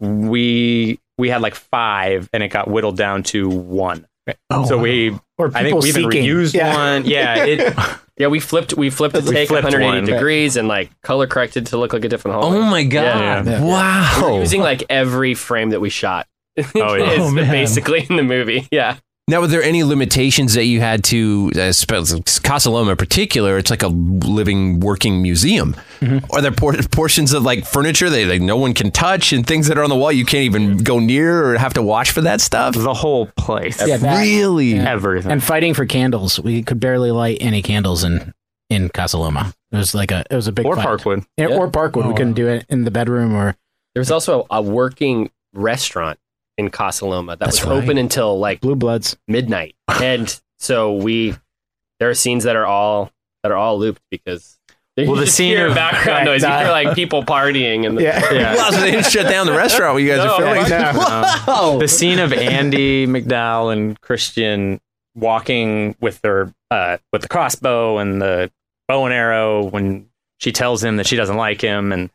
We 0.00 0.98
we 1.18 1.28
had 1.30 1.40
like 1.40 1.54
five, 1.54 2.28
and 2.32 2.42
it 2.42 2.48
got 2.48 2.68
whittled 2.68 2.96
down 2.96 3.22
to 3.24 3.48
one. 3.48 4.06
Oh, 4.50 4.64
so 4.66 4.76
wow. 4.78 4.82
we, 4.82 5.18
Or 5.38 5.50
I 5.54 5.62
think 5.62 5.80
we 5.82 5.88
even 5.90 6.04
seeking. 6.10 6.24
reused 6.24 6.54
Yeah. 6.54 6.74
one. 6.74 7.04
Yeah, 7.04 7.44
it, 7.44 7.76
yeah 8.16 8.26
we 8.28 8.40
flipped 8.40 8.74
we 8.76 8.90
flipped 8.90 9.14
the 9.14 9.20
We 9.22 9.32
take 9.34 9.48
flipped 9.48 9.64
180 9.64 10.00
one. 10.00 10.04
degrees 10.18 10.56
and 10.56 10.68
like 10.68 10.90
color 11.02 11.26
corrected 11.26 11.66
to 11.66 11.76
look 11.76 11.92
like 11.92 12.04
a 12.04 12.08
different 12.08 12.36
hallway 12.40 12.58
Oh 12.58 12.62
my 12.62 12.84
god! 12.84 13.46
Yeah, 13.46 13.58
yeah. 13.60 13.64
Wow. 13.64 14.18
We 14.26 14.32
were 14.34 14.38
using 14.40 14.60
like 14.60 14.84
every 14.88 15.34
frame 15.34 15.70
that 15.70 15.80
we 15.80 15.90
shot 15.90 16.26
Oh, 16.76 16.94
yeah. 16.94 17.10
is 17.12 17.20
Oh, 17.32 17.34
basically 17.34 18.06
in 18.08 18.16
the 18.16 18.22
movie 18.22 18.68
yeah 18.72 18.98
Now, 19.26 19.40
were 19.40 19.46
there 19.46 19.62
any 19.62 19.82
limitations 19.84 20.52
that 20.52 20.64
you 20.66 20.80
had 20.80 21.02
to, 21.04 21.50
uh, 21.56 21.72
spe- 21.72 22.42
Casa 22.42 22.70
Loma 22.70 22.90
in 22.90 22.96
particular? 22.98 23.56
It's 23.56 23.70
like 23.70 23.82
a 23.82 23.88
living, 23.88 24.80
working 24.80 25.22
museum. 25.22 25.74
Are 26.30 26.42
there 26.42 26.52
por- 26.52 26.74
portions 26.92 27.32
of 27.32 27.42
like 27.42 27.64
furniture 27.64 28.10
that 28.10 28.26
like 28.28 28.42
no 28.42 28.58
one 28.58 28.74
can 28.74 28.90
touch 28.90 29.32
and 29.32 29.46
things 29.46 29.68
that 29.68 29.78
are 29.78 29.82
on 29.82 29.88
the 29.88 29.96
wall 29.96 30.12
you 30.12 30.26
can't 30.26 30.42
even 30.44 30.76
go 30.76 30.98
near 30.98 31.42
or 31.54 31.56
have 31.56 31.72
to 31.74 31.82
watch 31.82 32.10
for 32.10 32.20
that 32.20 32.42
stuff? 32.42 32.74
the 32.74 32.92
whole 32.92 33.28
place, 33.38 33.80
Yeah, 33.86 33.96
that- 33.96 34.20
really? 34.20 34.74
everything. 34.78 35.32
and 35.32 35.42
fighting 35.42 35.72
for 35.72 35.86
candles. 35.86 36.38
We 36.38 36.62
could 36.62 36.78
barely 36.78 37.10
light 37.10 37.38
any 37.40 37.62
candles 37.62 38.04
in 38.04 38.34
in 38.68 38.90
Casa 38.90 39.16
Loma. 39.16 39.54
It 39.72 39.76
was 39.78 39.94
like 39.94 40.10
a 40.10 40.24
it 40.30 40.34
was 40.36 40.48
a 40.48 40.52
big 40.52 40.66
or 40.66 40.76
fight. 40.76 40.86
Parkwood. 40.86 41.24
Yeah, 41.38 41.48
Yeah. 41.48 41.56
or 41.56 41.70
Parkwood. 41.70 42.04
Oh, 42.04 42.08
we 42.08 42.14
couldn't 42.14 42.32
wow. 42.32 42.36
do 42.36 42.48
it 42.48 42.66
in 42.68 42.84
the 42.84 42.90
bedroom 42.90 43.34
or 43.34 43.56
There 43.94 44.00
was 44.02 44.10
also 44.10 44.46
a 44.50 44.60
working 44.60 45.30
restaurant 45.54 46.18
in 46.58 46.70
Casa 46.70 47.06
Loma 47.06 47.32
that 47.36 47.44
That's 47.46 47.60
was 47.64 47.70
right. 47.70 47.82
open 47.82 47.98
until 47.98 48.38
like 48.38 48.60
Blue 48.60 48.76
Bloods. 48.76 49.16
midnight, 49.28 49.74
and 50.00 50.40
so 50.58 50.94
we 50.94 51.34
there 52.00 52.10
are 52.10 52.14
scenes 52.14 52.44
that 52.44 52.56
are 52.56 52.66
all 52.66 53.10
that 53.42 53.52
are 53.52 53.56
all 53.56 53.78
looped 53.78 54.02
because 54.10 54.58
Well, 54.96 55.06
you 55.06 55.14
the 55.16 55.24
just 55.24 55.36
scene 55.36 55.56
hear 55.56 55.66
of- 55.68 55.74
background 55.76 56.24
noise. 56.26 56.42
You 56.42 56.48
hear 56.48 56.68
like 56.70 56.94
people 56.94 57.22
partying 57.24 57.86
and 57.86 58.00
Yeah. 58.00 58.20
Yeah. 58.32 58.56
Wow, 58.56 58.70
so 58.70 58.80
they 58.80 58.90
didn't 58.92 59.06
shut 59.06 59.28
down 59.28 59.46
the 59.46 59.52
restaurant 59.52 59.94
when 59.94 60.04
you 60.04 60.10
guys 60.10 60.24
No, 60.24 60.34
are 60.34 60.64
filming. 60.64 60.94
Oh, 61.46 61.78
the 61.80 61.88
scene 61.88 62.18
of 62.18 62.32
Andie 62.32 63.06
MacDowell 63.06 63.72
and 63.72 64.00
Christian 64.00 64.80
walking 65.14 65.94
with 66.00 66.20
their 66.22 66.52
uh, 66.70 66.98
with 67.12 67.22
the 67.22 67.28
crossbow 67.28 67.98
and 67.98 68.20
the 68.20 68.50
bow 68.88 69.04
and 69.04 69.14
arrow 69.14 69.64
when 69.64 70.08
she 70.38 70.50
tells 70.52 70.82
him 70.82 70.96
that 70.96 71.06
she 71.06 71.16
doesn't 71.16 71.36
like 71.36 71.60
him 71.60 71.92
and 71.92 72.10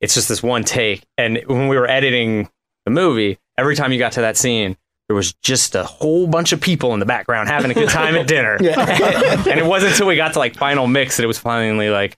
it's 0.00 0.14
just 0.14 0.28
this 0.28 0.42
one 0.42 0.62
take 0.62 1.02
and 1.18 1.40
when 1.46 1.66
we 1.68 1.76
were 1.76 1.90
editing 1.90 2.48
the 2.84 2.90
movie 2.90 3.38
every 3.58 3.76
time 3.76 3.92
you 3.92 3.98
got 3.98 4.12
to 4.12 4.20
that 4.22 4.36
scene 4.36 4.76
there 5.08 5.16
was 5.16 5.32
just 5.42 5.74
a 5.74 5.84
whole 5.84 6.26
bunch 6.26 6.52
of 6.52 6.60
people 6.60 6.92
in 6.94 7.00
the 7.00 7.06
background 7.06 7.48
having 7.48 7.70
a 7.70 7.74
good 7.74 7.88
time 7.88 8.14
at 8.14 8.26
dinner 8.26 8.54
and 8.60 9.58
it 9.58 9.66
wasn't 9.66 9.90
until 9.92 10.06
we 10.06 10.16
got 10.16 10.32
to 10.34 10.38
like 10.38 10.54
final 10.56 10.86
mix 10.86 11.16
that 11.16 11.24
it 11.24 11.26
was 11.26 11.38
finally 11.38 11.90
like 11.90 12.16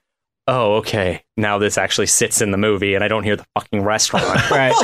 oh 0.49 0.75
okay 0.77 1.23
now 1.37 1.59
this 1.59 1.79
actually 1.79 2.07
sits 2.07 2.41
in 2.41 2.51
the 2.51 2.57
movie 2.59 2.95
and 2.95 3.05
i 3.05 3.09
don't 3.09 3.23
hear 3.25 3.37
the 3.37 3.47
fucking 3.55 3.83
restaurant 3.83 4.25
right. 4.51 4.75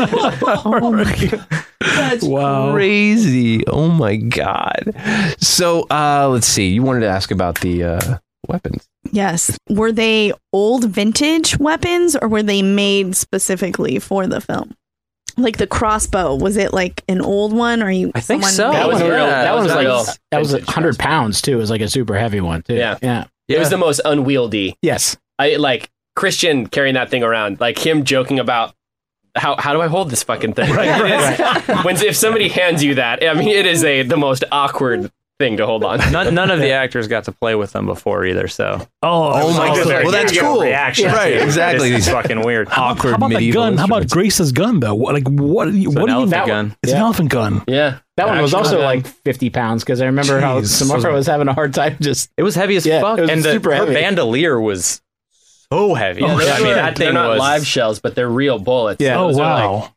That's 1.80 2.24
Wow. 2.24 2.72
crazy. 2.72 3.66
Oh 3.66 3.88
my 3.88 4.16
god. 4.16 4.94
So 5.38 5.82
uh 5.90 6.28
let's 6.30 6.46
see. 6.46 6.68
You 6.68 6.82
wanted 6.82 7.00
to 7.00 7.08
ask 7.08 7.30
about 7.30 7.60
the 7.60 7.84
uh 7.84 8.18
weapons. 8.48 8.86
Yes. 9.12 9.56
Were 9.70 9.92
they 9.92 10.32
old 10.52 10.84
vintage 10.84 11.58
weapons 11.58 12.16
or 12.16 12.28
were 12.28 12.42
they 12.42 12.62
made 12.62 13.16
specifically 13.16 13.98
for 13.98 14.26
the 14.26 14.40
film? 14.40 14.74
Like 15.38 15.58
the 15.58 15.66
crossbow, 15.66 16.34
was 16.34 16.56
it 16.56 16.72
like 16.72 17.04
an 17.08 17.20
old 17.20 17.52
one 17.52 17.82
or 17.82 17.90
you 17.90 18.10
I 18.14 18.20
think 18.20 18.42
someone 18.42 18.52
so. 18.52 18.72
That 18.72 18.88
was 18.88 19.00
it? 19.00 19.04
real- 19.04 19.26
yeah, 19.26 19.42
that 19.44 19.54
one 19.54 19.64
was 19.64 19.72
was 19.72 19.74
like 19.76 19.86
real 19.86 20.04
that 20.30 20.38
was 20.38 20.54
a 20.54 20.70
hundred 20.70 20.98
pounds 20.98 21.42
too. 21.42 21.52
It 21.52 21.56
was 21.56 21.70
like 21.70 21.82
a 21.82 21.88
super 21.88 22.16
heavy 22.16 22.40
one 22.40 22.62
too. 22.62 22.74
Yeah. 22.74 22.98
Yeah. 23.02 23.24
it 23.48 23.58
was 23.58 23.70
the 23.70 23.76
most 23.76 24.00
unwieldy. 24.04 24.76
Yes. 24.82 25.16
I 25.38 25.56
like 25.56 25.90
Christian 26.14 26.66
carrying 26.66 26.94
that 26.94 27.10
thing 27.10 27.22
around, 27.22 27.60
like 27.60 27.78
him 27.78 28.04
joking 28.04 28.38
about 28.38 28.74
how 29.36 29.56
how 29.56 29.72
do 29.74 29.82
I 29.82 29.86
hold 29.86 30.10
this 30.10 30.22
fucking 30.22 30.54
thing? 30.54 30.70
when 31.84 31.96
if 31.96 32.16
somebody 32.16 32.48
hands 32.48 32.82
you 32.82 32.94
that, 32.94 33.22
I 33.22 33.34
mean, 33.34 33.48
it 33.48 33.66
is 33.66 33.84
a 33.84 34.02
the 34.02 34.16
most 34.16 34.44
awkward 34.50 35.10
thing 35.38 35.58
to 35.58 35.66
hold 35.66 35.84
on. 35.84 35.98
none, 36.12 36.34
none 36.34 36.50
of 36.50 36.60
the 36.60 36.70
actors 36.70 37.08
got 37.08 37.24
to 37.24 37.32
play 37.32 37.54
with 37.54 37.72
them 37.72 37.84
before 37.86 38.24
either. 38.24 38.48
So 38.48 38.80
Oh, 38.80 38.86
Oh, 39.02 39.32
oh 39.34 39.58
my 39.58 39.68
god. 39.68 39.86
Well, 39.86 40.10
that's 40.10 40.32
You 40.32 40.40
get 40.40 40.46
cool. 40.46 40.62
Reaction, 40.62 41.06
Right, 41.12 41.34
to 41.34 41.42
exactly. 41.42 41.90
This 41.90 42.06
is 42.06 42.12
fucking 42.12 42.40
weird. 42.42 42.68
Awkward 42.76 43.10
How 43.10 43.16
about 43.16 43.28
that 43.30 43.34
medieval 43.34 43.62
gun? 43.64 43.76
How 43.76 43.84
about. 43.84 44.08
Grace's 44.08 44.52
gun 44.52 44.80
though? 44.80 44.94
Like 44.96 45.28
what? 45.28 45.66
do 45.66 45.72
you- 45.76 45.88
It's 45.90 45.94
what 45.98 46.04
an 46.04 46.06
do 46.08 46.12
you? 46.12 46.16
elephant 46.18 46.30
that 46.30 46.46
gun. 46.46 46.76
It's 46.82 46.92
an 46.92 46.98
elephant 46.98 47.28
gun. 47.30 47.62
Yeah, 47.68 47.98
That 48.16 48.28
one 48.28 48.40
was 48.40 48.54
also 48.54 48.80
like 48.80 49.06
fifty 49.06 49.50
pounds 49.50 49.84
because 49.84 50.00
I 50.00 50.06
remember 50.06 50.40
how 50.40 50.60
Jeez. 50.60 50.68
Samara 50.68 51.12
was 51.12 51.26
having 51.26 51.48
a 51.48 51.54
hard 51.54 51.74
time 51.74 51.96
just 52.00 52.30
It 52.38 52.42
was 52.42 52.54
heavy 52.54 52.76
as 52.76 52.86
Yeah, 52.86 53.00
fuck, 53.02 53.18
and 53.18 53.28
the, 53.42 53.52
super 53.52 53.70
her 53.70 53.76
heavy. 53.76 53.94
bandolier 53.94 54.58
was 54.60 55.02
so 55.70 55.94
heavy. 55.94 56.22
Oh, 56.22 56.28
I 56.28 56.58
mean, 56.62 56.74
that 56.74 56.96
they're 56.96 57.12
not 57.12 57.30
was 57.30 57.38
live 57.40 57.66
shells, 57.66 57.98
but 57.98 58.14
they're 58.14 58.28
real 58.28 58.58
bullets. 58.58 59.02
Yeah. 59.02 59.18
Oh 59.18 59.26
Those 59.28 59.38
are, 59.38 59.42
like- 59.54 59.68
wow. 59.82 59.92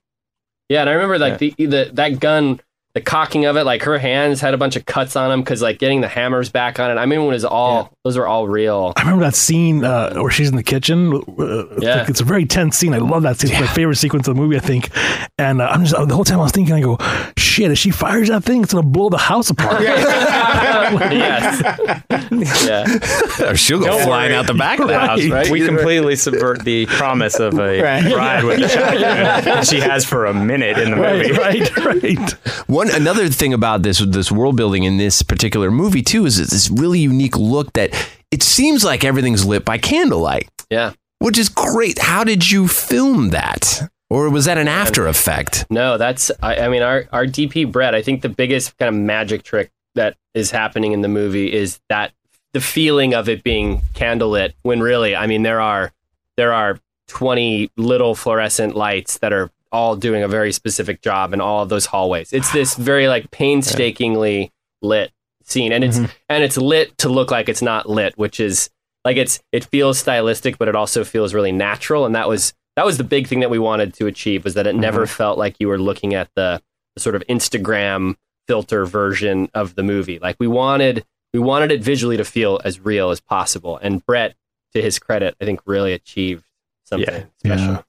yeah, 0.67 0.81
and 0.81 0.89
I 0.89 0.93
remember 0.93 1.17
like 1.19 1.37
the, 1.37 1.53
the 1.57 1.91
that 1.93 2.19
gun 2.19 2.59
the 2.95 3.01
cocking 3.01 3.45
of 3.45 3.55
it, 3.55 3.65
like 3.65 3.83
her 3.83 3.99
hands 3.99 4.41
had 4.41 4.53
a 4.53 4.57
bunch 4.57 4.75
of 4.75 4.85
cuts 4.85 5.15
on 5.15 5.29
them 5.29 5.41
because 5.41 5.61
like 5.61 5.77
getting 5.77 6.01
the 6.01 6.07
hammers 6.07 6.49
back 6.49 6.79
on 6.79 6.89
it. 6.89 6.95
I 6.99 7.05
mean, 7.05 7.19
it 7.21 7.27
was 7.27 7.45
all 7.45 7.93
those 8.03 8.17
were 8.17 8.27
all 8.27 8.47
real. 8.47 8.93
I 8.97 9.01
remember 9.01 9.23
that 9.25 9.35
scene 9.35 9.83
uh, 9.85 10.13
where 10.15 10.31
she's 10.31 10.49
in 10.49 10.55
the 10.55 10.63
kitchen. 10.63 11.13
Uh, 11.13 11.65
Yeah. 11.79 11.99
like, 11.99 12.09
it's 12.09 12.19
a 12.19 12.23
very 12.23 12.45
tense 12.45 12.77
scene. 12.77 12.93
I 12.93 12.97
love 12.97 13.21
that 13.23 13.39
scene. 13.39 13.51
It's 13.51 13.59
my 13.59 13.67
favorite 13.67 13.97
sequence 13.97 14.27
of 14.27 14.35
the 14.35 14.41
movie, 14.41 14.55
I 14.57 14.59
think. 14.59 14.89
And 15.37 15.61
uh, 15.61 15.67
I'm 15.67 15.85
just 15.85 15.95
the 16.07 16.15
whole 16.15 16.23
time 16.25 16.39
I 16.39 16.43
was 16.43 16.51
thinking, 16.51 16.73
I 16.73 16.81
go, 16.81 16.97
shit, 17.37 17.71
if 17.71 17.77
she 17.77 17.91
fires 17.91 18.29
that 18.29 18.43
thing, 18.43 18.63
it's 18.63 18.73
gonna 18.73 18.87
blow 18.87 19.09
the 19.09 19.17
house 19.17 19.49
apart. 19.51 19.81
yes. 19.83 21.61
yeah. 22.67 23.49
Or 23.49 23.55
she'll 23.55 23.79
go 23.79 23.85
Don't 23.85 24.01
flying 24.03 24.31
worry. 24.31 24.35
out 24.39 24.47
the 24.47 24.53
back 24.53 24.79
of 24.79 24.87
the 24.87 24.97
house, 24.99 25.25
right? 25.27 25.49
We 25.49 25.65
completely 25.65 26.15
subvert 26.15 26.63
the 26.63 26.85
promise 26.87 27.39
of 27.39 27.53
a 27.59 27.81
Right. 27.81 28.11
bride 28.11 28.43
with 28.43 28.59
a 28.63 28.69
shotgun 28.69 29.01
that 29.45 29.67
she 29.67 29.79
has 29.79 30.05
for 30.05 30.25
a 30.25 30.33
minute 30.33 30.77
in 30.77 30.91
the 30.91 30.97
movie. 30.97 31.31
right, 31.31 31.77
right, 31.77 32.03
right. 32.03 32.35
One 32.79 32.89
another 32.89 33.27
thing 33.27 33.53
about 33.53 33.83
this 33.83 33.99
this 33.99 34.31
world 34.31 34.55
building 34.55 34.83
in 34.83 34.95
this 34.95 35.21
particular 35.21 35.69
movie 35.69 36.01
too 36.01 36.25
is 36.25 36.37
this 36.37 36.69
really 36.69 36.99
unique 36.99 37.35
look 37.35 37.73
that 37.73 37.89
it 38.31 38.41
seems 38.41 38.85
like 38.85 39.03
everything's 39.03 39.45
lit 39.45 39.65
by 39.65 39.77
candlelight, 39.77 40.47
Yeah. 40.69 40.93
which 41.17 41.37
is 41.37 41.49
great. 41.49 41.99
How 41.99 42.23
did 42.23 42.49
you 42.49 42.69
film 42.69 43.31
that? 43.31 43.81
Or 44.09 44.29
was 44.29 44.45
that 44.45 44.57
an 44.57 44.69
after 44.69 45.07
effect? 45.07 45.65
No, 45.69 45.97
that's 45.97 46.31
I, 46.41 46.55
I 46.55 46.69
mean 46.69 46.81
our 46.81 47.03
our 47.11 47.25
DP 47.25 47.69
Brett. 47.69 47.93
I 47.93 48.01
think 48.01 48.21
the 48.21 48.29
biggest 48.29 48.77
kind 48.77 48.87
of 48.87 48.95
magic 48.95 49.43
trick 49.43 49.71
that 49.95 50.15
is 50.33 50.51
happening 50.51 50.93
in 50.93 51.01
the 51.01 51.09
movie 51.09 51.51
is 51.51 51.81
that 51.89 52.13
the 52.53 52.61
feeling 52.61 53.13
of 53.13 53.27
it 53.27 53.43
being 53.43 53.81
candlelit 53.93 54.53
when 54.61 54.79
really 54.79 55.17
I 55.17 55.27
mean 55.27 55.43
there 55.43 55.59
are 55.59 55.91
there 56.37 56.53
are 56.53 56.79
20 57.09 57.71
little 57.75 58.15
fluorescent 58.15 58.73
lights 58.73 59.17
that 59.17 59.33
are 59.33 59.51
all 59.71 59.95
doing 59.95 60.23
a 60.23 60.27
very 60.27 60.51
specific 60.51 61.01
job 61.01 61.33
in 61.33 61.41
all 61.41 61.63
of 61.63 61.69
those 61.69 61.85
hallways. 61.85 62.33
It's 62.33 62.51
this 62.51 62.75
very 62.75 63.07
like 63.07 63.31
painstakingly 63.31 64.51
lit 64.81 65.11
scene 65.43 65.71
and 65.71 65.83
it's 65.83 65.97
mm-hmm. 65.97 66.11
and 66.29 66.43
it's 66.43 66.57
lit 66.57 66.97
to 66.99 67.09
look 67.09 67.31
like 67.31 67.49
it's 67.49 67.61
not 67.61 67.89
lit, 67.89 68.17
which 68.17 68.39
is 68.39 68.69
like 69.05 69.17
it's 69.17 69.39
it 69.51 69.65
feels 69.65 69.99
stylistic 69.99 70.57
but 70.57 70.67
it 70.67 70.75
also 70.75 71.03
feels 71.03 71.33
really 71.33 71.51
natural 71.51 72.05
and 72.05 72.15
that 72.15 72.27
was 72.27 72.53
that 72.75 72.85
was 72.85 72.97
the 72.97 73.03
big 73.03 73.27
thing 73.27 73.41
that 73.41 73.49
we 73.49 73.59
wanted 73.59 73.93
to 73.95 74.07
achieve 74.07 74.45
was 74.45 74.53
that 74.53 74.65
it 74.65 74.75
never 74.75 75.03
mm-hmm. 75.03 75.13
felt 75.13 75.37
like 75.37 75.57
you 75.59 75.67
were 75.67 75.77
looking 75.77 76.13
at 76.13 76.29
the, 76.35 76.61
the 76.95 77.01
sort 77.01 77.15
of 77.15 77.23
Instagram 77.27 78.15
filter 78.47 78.85
version 78.85 79.49
of 79.53 79.75
the 79.75 79.83
movie. 79.83 80.17
Like 80.17 80.37
we 80.39 80.47
wanted 80.47 81.05
we 81.33 81.39
wanted 81.39 81.71
it 81.71 81.83
visually 81.83 82.17
to 82.17 82.23
feel 82.23 82.59
as 82.63 82.79
real 82.79 83.09
as 83.09 83.19
possible. 83.19 83.77
And 83.77 84.03
Brett, 84.05 84.35
to 84.73 84.81
his 84.81 84.97
credit, 84.97 85.35
I 85.41 85.45
think 85.45 85.59
really 85.65 85.93
achieved 85.93 86.45
something 86.85 87.13
Yeah. 87.13 87.25
special 87.57 87.73
Yeah. 87.73 87.81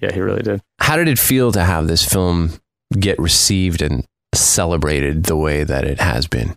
With 0.00 0.02
the 0.02 0.06
look. 0.08 0.12
Yeah, 0.12 0.14
he 0.14 0.20
really 0.20 0.42
did. 0.42 0.62
How 0.80 0.96
did 0.96 1.08
it 1.08 1.18
feel 1.18 1.52
to 1.52 1.64
have 1.64 1.86
this 1.88 2.04
film 2.04 2.52
get 2.98 3.18
received 3.18 3.82
and 3.82 4.04
celebrated 4.34 5.24
the 5.24 5.36
way 5.36 5.64
that 5.64 5.84
it 5.84 6.00
has 6.00 6.26
been? 6.26 6.54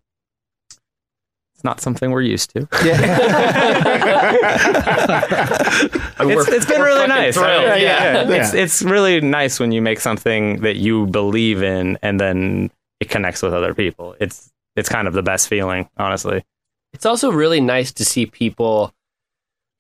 It's 1.56 1.64
not 1.66 1.82
something 1.82 2.12
we're 2.12 2.22
used 2.22 2.52
to. 2.52 2.60
And 2.60 2.70
It's, 6.32 6.48
it's 6.50 6.66
been 6.66 6.82
really 6.82 7.08
fucking 7.08 7.10
nice. 7.10 7.34
thrilled. 7.36 7.66
I- 7.66 7.78
yeah. 7.78 8.30
It's 8.30 8.54
it's 8.54 8.82
really 8.82 9.22
nice 9.22 9.60
when 9.60 9.72
you 9.72 9.82
make 9.82 10.00
something 10.00 10.62
that 10.62 10.76
you 10.78 11.08
believe 11.08 11.64
in 11.64 11.98
and 12.02 12.20
then 12.20 12.72
it 13.00 13.10
connects 13.10 13.42
with 13.42 13.54
other 13.54 13.74
people. 13.74 14.16
It's 14.20 14.52
it's 14.76 14.90
kind 14.90 15.08
of 15.08 15.14
the 15.14 15.24
best 15.24 15.48
feeling, 15.50 15.90
honestly. 15.98 16.44
it's 16.94 17.06
also 17.06 17.32
really 17.32 17.60
nice 17.62 17.92
to 17.94 18.06
see 18.06 18.26
people 18.26 18.94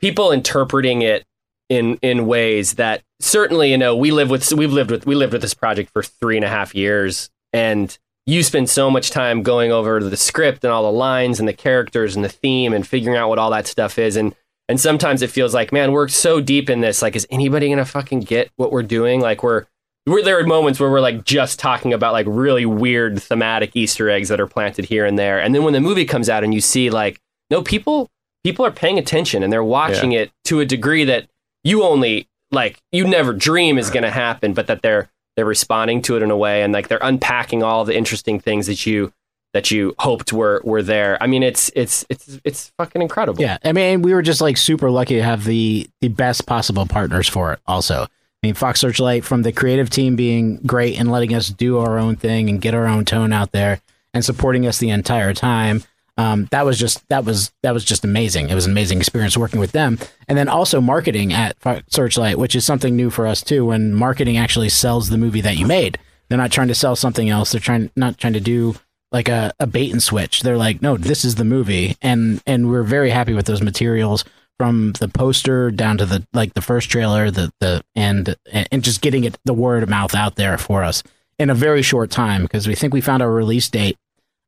people 0.01 0.31
interpreting 0.31 1.01
it 1.01 1.25
in 1.69 1.97
in 2.01 2.25
ways 2.25 2.73
that 2.73 3.03
certainly 3.19 3.71
you 3.71 3.77
know 3.77 3.95
we 3.95 4.11
live 4.11 4.29
with 4.29 4.51
we've 4.53 4.73
lived 4.73 4.91
with 4.91 5.05
we 5.05 5.15
lived 5.15 5.33
with 5.33 5.41
this 5.41 5.53
project 5.53 5.91
for 5.91 6.03
three 6.03 6.35
and 6.35 6.45
a 6.45 6.49
half 6.49 6.75
years. 6.75 7.29
And 7.53 7.97
you 8.25 8.43
spend 8.43 8.69
so 8.69 8.91
much 8.91 9.09
time 9.09 9.41
going 9.41 9.71
over 9.71 10.03
the 10.03 10.17
script 10.17 10.63
and 10.63 10.71
all 10.71 10.83
the 10.83 10.97
lines 10.97 11.39
and 11.39 11.47
the 11.47 11.53
characters 11.53 12.15
and 12.15 12.23
the 12.23 12.29
theme 12.29 12.73
and 12.73 12.85
figuring 12.85 13.17
out 13.17 13.29
what 13.29 13.39
all 13.39 13.49
that 13.51 13.67
stuff 13.67 13.97
is. 13.97 14.15
And 14.15 14.35
and 14.67 14.79
sometimes 14.79 15.21
it 15.21 15.31
feels 15.31 15.53
like 15.53 15.71
man 15.71 15.91
we're 15.91 16.07
so 16.07 16.41
deep 16.41 16.69
in 16.69 16.81
this. 16.81 17.01
Like 17.01 17.15
is 17.15 17.27
anybody 17.31 17.69
gonna 17.69 17.85
fucking 17.85 18.21
get 18.21 18.51
what 18.55 18.71
we're 18.71 18.83
doing? 18.83 19.21
Like 19.21 19.43
we're 19.43 19.65
we're, 20.05 20.23
there 20.23 20.39
are 20.39 20.45
moments 20.45 20.79
where 20.79 20.89
we're 20.89 21.01
like 21.01 21.23
just 21.23 21.59
talking 21.59 21.93
about 21.93 22.13
like 22.13 22.25
really 22.27 22.65
weird 22.65 23.21
thematic 23.21 23.75
Easter 23.75 24.09
eggs 24.09 24.29
that 24.29 24.39
are 24.39 24.47
planted 24.47 24.85
here 24.85 25.05
and 25.05 25.19
there, 25.19 25.39
and 25.39 25.53
then 25.53 25.63
when 25.63 25.73
the 25.73 25.81
movie 25.81 26.05
comes 26.05 26.29
out 26.29 26.43
and 26.43 26.53
you 26.53 26.61
see 26.61 26.89
like 26.89 27.19
no 27.51 27.61
people 27.61 28.09
people 28.43 28.65
are 28.65 28.71
paying 28.71 28.97
attention 28.97 29.43
and 29.43 29.51
they're 29.51 29.63
watching 29.63 30.11
it 30.13 30.31
to 30.45 30.59
a 30.59 30.65
degree 30.65 31.03
that 31.03 31.27
you 31.63 31.83
only 31.83 32.27
like 32.51 32.81
you 32.91 33.07
never 33.07 33.33
dream 33.33 33.77
is 33.77 33.89
going 33.89 34.03
to 34.03 34.11
happen, 34.11 34.53
but 34.53 34.67
that 34.67 34.81
they're 34.81 35.09
they're 35.35 35.45
responding 35.45 36.01
to 36.03 36.17
it 36.17 36.23
in 36.23 36.31
a 36.31 36.37
way 36.37 36.63
and 36.63 36.73
like 36.73 36.87
they're 36.87 36.99
unpacking 37.01 37.63
all 37.63 37.85
the 37.85 37.95
interesting 37.95 38.39
things 38.39 38.67
that 38.67 38.85
you 38.85 39.13
that 39.53 39.71
you 39.71 39.95
hoped 39.99 40.31
were 40.31 40.61
were 40.63 40.83
there. 40.83 41.21
I 41.21 41.27
mean, 41.27 41.43
it's 41.43 41.71
it's 41.75 42.05
it's 42.09 42.39
it's 42.43 42.71
fucking 42.77 43.01
incredible. 43.01 43.41
Yeah, 43.41 43.57
I 43.63 43.71
mean, 43.71 44.01
we 44.01 44.13
were 44.13 44.21
just 44.21 44.41
like 44.41 44.57
super 44.57 44.91
lucky 44.91 45.15
to 45.15 45.23
have 45.23 45.43
the 45.43 45.89
the 46.01 46.09
best 46.09 46.45
possible 46.45 46.85
partners 46.85 47.27
for 47.27 47.53
it. 47.53 47.59
Also, 47.65 48.03
I 48.03 48.07
mean, 48.43 48.53
Fox 48.53 48.79
Searchlight 48.79 49.25
from 49.25 49.41
the 49.41 49.51
creative 49.51 49.89
team 49.89 50.15
being 50.15 50.57
great 50.57 50.99
and 50.99 51.11
letting 51.11 51.33
us 51.33 51.49
do 51.49 51.79
our 51.79 51.97
own 51.97 52.15
thing 52.15 52.49
and 52.49 52.61
get 52.61 52.73
our 52.73 52.87
own 52.87 53.05
tone 53.05 53.33
out 53.33 53.51
there 53.51 53.81
and 54.13 54.23
supporting 54.23 54.65
us 54.65 54.77
the 54.77 54.89
entire 54.89 55.33
time. 55.33 55.83
Um, 56.19 56.49
that 56.51 56.65
was 56.65 56.77
just 56.77 57.07
that 57.07 57.23
was 57.23 57.49
that 57.63 57.73
was 57.73 57.85
just 57.85 58.03
amazing. 58.03 58.49
It 58.49 58.53
was 58.53 58.65
an 58.65 58.73
amazing 58.73 58.97
experience 58.97 59.37
working 59.37 59.61
with 59.61 59.71
them, 59.71 59.97
and 60.27 60.37
then 60.37 60.49
also 60.49 60.81
marketing 60.81 61.31
at 61.31 61.55
Searchlight, 61.87 62.37
which 62.37 62.55
is 62.55 62.65
something 62.65 62.93
new 62.93 63.09
for 63.09 63.25
us 63.25 63.41
too. 63.41 63.67
When 63.67 63.93
marketing 63.93 64.35
actually 64.35 64.67
sells 64.67 65.07
the 65.07 65.17
movie 65.17 65.39
that 65.39 65.55
you 65.55 65.65
made, 65.65 65.97
they're 66.27 66.37
not 66.37 66.51
trying 66.51 66.67
to 66.67 66.75
sell 66.75 66.97
something 66.97 67.29
else. 67.29 67.53
They're 67.53 67.61
trying 67.61 67.89
not 67.95 68.17
trying 68.17 68.33
to 68.33 68.41
do 68.41 68.75
like 69.13 69.29
a, 69.29 69.53
a 69.61 69.65
bait 69.65 69.93
and 69.93 70.03
switch. 70.03 70.41
They're 70.41 70.57
like, 70.57 70.81
no, 70.81 70.97
this 70.97 71.23
is 71.23 71.35
the 71.35 71.45
movie, 71.45 71.95
and 72.01 72.43
and 72.45 72.69
we're 72.69 72.83
very 72.83 73.11
happy 73.11 73.33
with 73.33 73.45
those 73.45 73.61
materials 73.61 74.25
from 74.57 74.91
the 74.99 75.07
poster 75.07 75.71
down 75.71 75.97
to 75.99 76.05
the 76.05 76.27
like 76.33 76.53
the 76.53 76.61
first 76.61 76.89
trailer, 76.89 77.31
the 77.31 77.49
the 77.61 77.81
and 77.95 78.35
and 78.51 78.83
just 78.83 78.99
getting 78.99 79.23
it 79.23 79.37
the 79.45 79.53
word 79.53 79.83
of 79.83 79.89
mouth 79.89 80.13
out 80.13 80.35
there 80.35 80.57
for 80.57 80.83
us 80.83 81.01
in 81.37 81.49
a 81.49 81.55
very 81.55 81.81
short 81.81 82.11
time 82.11 82.41
because 82.41 82.67
we 82.67 82.75
think 82.75 82.93
we 82.93 82.99
found 82.99 83.23
our 83.23 83.31
release 83.31 83.69
date 83.69 83.95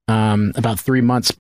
um, 0.10 0.52
about 0.58 0.78
three 0.78 1.00
months 1.00 1.32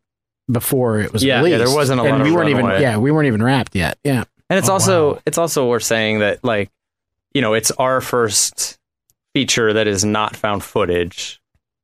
before 0.52 1.00
it 1.00 1.14
was 1.14 1.24
Yeah, 1.24 1.38
yeah, 1.38 1.44
released. 1.44 1.66
there 1.66 1.76
wasn't 1.76 2.00
a 2.02 2.04
and 2.04 2.18
lot 2.20 2.24
we 2.26 2.32
weren't 2.32 2.50
even 2.50 2.66
yeah 2.82 2.98
we 2.98 3.12
weren't 3.12 3.28
even 3.28 3.42
wrapped 3.44 3.76
yet. 3.76 3.98
Yeah, 4.04 4.24
And 4.50 4.60
it's 4.60 4.70
Oh, 4.70 4.74
also 4.74 5.14
wow. 5.14 5.22
it's 5.26 5.38
also 5.38 5.68
worth 5.68 5.84
saying 5.84 6.20
that 6.20 6.44
like 6.44 6.70
you 7.34 7.42
know 7.42 7.54
it's 7.54 7.72
our 7.72 8.02
first 8.02 8.78
feature 9.34 9.74
that 9.74 9.88
is 9.88 10.04
not 10.04 10.36
found 10.36 10.64
footage, 10.64 11.40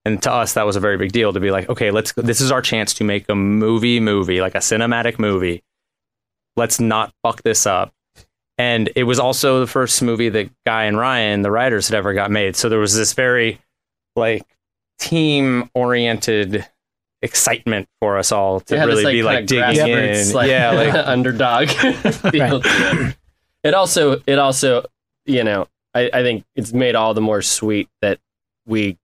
and 0.06 0.22
to 0.23 0.31
us 0.31 0.53
that 0.53 0.65
was 0.65 0.76
a 0.76 0.80
very 0.81 0.98
big 0.98 1.11
deal 1.11 1.31
to 1.34 1.39
be 1.39 1.52
like 1.52 1.69
okay 1.69 1.91
let's 1.91 2.11
this 2.14 2.41
is 2.41 2.52
our 2.52 2.61
chance 2.61 2.94
to 2.95 3.03
make 3.03 3.27
a 3.30 3.35
movie 3.35 3.99
movie 3.99 4.41
like 4.41 4.56
a 4.56 4.60
cinematic 4.60 5.18
movie. 5.19 5.64
Let's 6.56 6.80
not 6.80 7.14
fuck 7.23 7.44
this 7.44 7.65
up. 7.68 7.94
And 8.57 8.89
it 8.95 9.03
was 9.03 9.19
also 9.19 9.60
the 9.60 9.68
first 9.68 10.02
movie 10.02 10.30
that 10.30 10.49
Guy 10.65 10.85
and 10.85 10.98
Ryan, 10.98 11.44
the 11.44 11.52
writers, 11.52 11.88
had 11.88 11.95
ever 11.95 12.14
got 12.14 12.31
made. 12.31 12.56
So 12.56 12.68
there 12.69 12.80
was 12.80 12.95
this 12.95 13.14
very 13.14 13.60
like 14.15 14.44
team 14.98 15.69
oriented 15.76 16.65
excitement 17.22 17.88
for 17.99 18.18
us 18.18 18.31
all 18.31 18.60
to 18.61 18.76
really 18.76 19.03
this, 19.03 19.11
be 19.11 19.23
like 19.23 19.45
digging 19.45 19.88
in. 19.88 20.31
like, 20.34 20.49
yeah, 20.49 20.72
like 20.72 20.94
underdog. 21.07 21.69
It 23.64 23.73
also, 23.73 24.22
it 24.26 24.39
also, 24.39 24.85
you 25.26 25.44
know, 25.44 25.68
I, 25.94 26.10
I 26.14 26.22
think 26.22 26.45
it's 26.56 26.72
made 26.72 26.95
all 26.95 27.14
the 27.14 27.22
more 27.22 27.41
sweet 27.41 27.89
that 28.02 28.19
we 28.65 28.98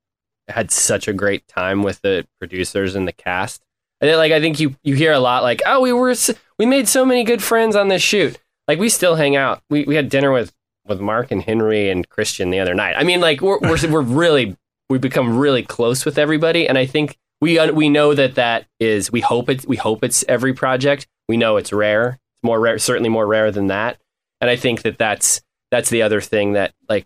had 0.48 0.72
such 0.72 1.08
a 1.08 1.14
great 1.14 1.46
time 1.48 1.84
with 1.84 2.02
the 2.02 2.26
producers 2.40 2.96
and 2.96 3.06
the 3.06 3.12
cast. 3.12 3.62
And 4.00 4.10
then, 4.10 4.18
like, 4.18 4.32
I 4.32 4.40
think 4.40 4.60
you 4.60 4.76
you 4.84 4.96
hear 4.96 5.12
a 5.12 5.20
lot 5.20 5.44
like, 5.44 5.62
oh, 5.66 5.82
we 5.82 5.92
were 5.92 6.12
s- 6.12 6.32
we 6.58 6.66
made 6.66 6.88
so 6.88 7.04
many 7.04 7.24
good 7.24 7.44
friends 7.44 7.76
on 7.76 7.88
this 7.88 8.02
shoot. 8.02 8.40
Like, 8.68 8.80
we 8.80 8.88
still 8.88 9.16
hang 9.16 9.36
out. 9.36 9.62
We 9.70 9.84
we 9.86 9.96
had 9.96 10.08
dinner 10.08 10.32
with 10.32 10.54
with 10.88 11.02
Mark 11.02 11.32
and 11.32 11.42
Henry 11.42 11.90
and 11.90 12.08
Christian 12.08 12.50
the 12.50 12.60
other 12.60 12.76
night. 12.76 12.96
I 12.98 13.04
mean, 13.04 13.22
like, 13.22 13.42
we're 13.42 13.60
we're, 13.60 13.90
we're 13.90 14.02
really 14.02 14.56
we've 14.90 15.02
become 15.02 15.38
really 15.38 15.64
close 15.64 16.06
with 16.06 16.18
everybody, 16.18 16.70
and 16.70 16.78
I 16.78 16.86
think 16.86 17.18
we 17.44 17.72
we 17.72 17.90
know 17.90 18.14
that 18.14 18.36
that 18.36 18.68
is 18.80 19.12
we 19.12 19.20
hope 19.20 19.50
it 19.50 19.68
we 19.68 19.76
hope 19.76 20.02
it's 20.02 20.24
every 20.30 20.54
project. 20.54 21.08
We 21.28 21.36
know 21.36 21.58
it's 21.58 21.74
rare. 21.74 22.20
It's 22.36 22.44
more 22.44 22.58
rare, 22.58 22.80
certainly 22.80 23.10
more 23.10 23.28
rare 23.28 23.52
than 23.52 23.68
that. 23.68 24.00
And 24.40 24.50
I 24.50 24.56
think 24.56 24.84
that 24.84 24.98
that's 24.98 25.42
that's 25.70 25.90
the 25.90 26.04
other 26.04 26.22
thing 26.22 26.54
that 26.54 26.74
like 26.88 27.06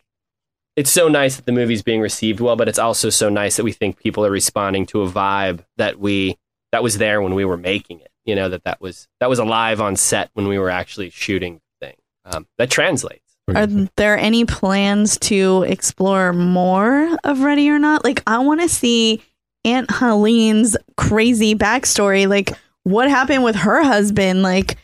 it's 0.75 0.91
so 0.91 1.07
nice 1.07 1.37
that 1.37 1.47
the 1.47 1.51
movie's 1.51 1.81
being 1.81 2.01
received 2.01 2.39
well, 2.39 2.55
but 2.55 2.69
it's 2.69 2.77
also 2.77 3.09
so 3.09 3.29
nice 3.29 3.57
that 3.57 3.63
we 3.63 3.71
think 3.71 3.97
people 3.97 4.23
are 4.23 4.29
responding 4.29 4.85
to 4.87 5.01
a 5.01 5.09
vibe 5.09 5.65
that 5.77 5.99
we 5.99 6.37
that 6.71 6.83
was 6.83 6.99
there 6.99 7.19
when 7.19 7.33
we 7.33 7.43
were 7.43 7.57
making 7.57 8.01
it. 8.01 8.11
You 8.23 8.35
know 8.35 8.47
that 8.47 8.63
that 8.63 8.79
was 8.79 9.07
that 9.19 9.29
was 9.29 9.39
alive 9.39 9.81
on 9.81 9.95
set 9.95 10.29
when 10.33 10.47
we 10.47 10.59
were 10.59 10.69
actually 10.69 11.09
shooting 11.09 11.61
the 11.79 11.87
thing. 11.87 11.95
Um, 12.25 12.47
that 12.59 12.69
translates. 12.69 13.23
Are 13.55 13.65
there 13.95 14.17
any 14.17 14.45
plans 14.45 15.17
to 15.19 15.63
explore 15.63 16.31
more 16.33 17.17
of 17.23 17.39
Ready 17.39 17.69
or 17.69 17.79
Not? 17.79 18.03
Like, 18.03 18.21
I 18.27 18.39
want 18.39 18.59
to 18.59 18.67
see 18.67 19.21
Aunt 19.67 19.91
Helene's 19.91 20.77
crazy 20.95 21.55
backstory. 21.55 22.27
Like, 22.27 22.53
what 22.83 23.09
happened 23.09 23.43
with 23.43 23.57
her 23.57 23.83
husband? 23.83 24.41
Like, 24.41 24.77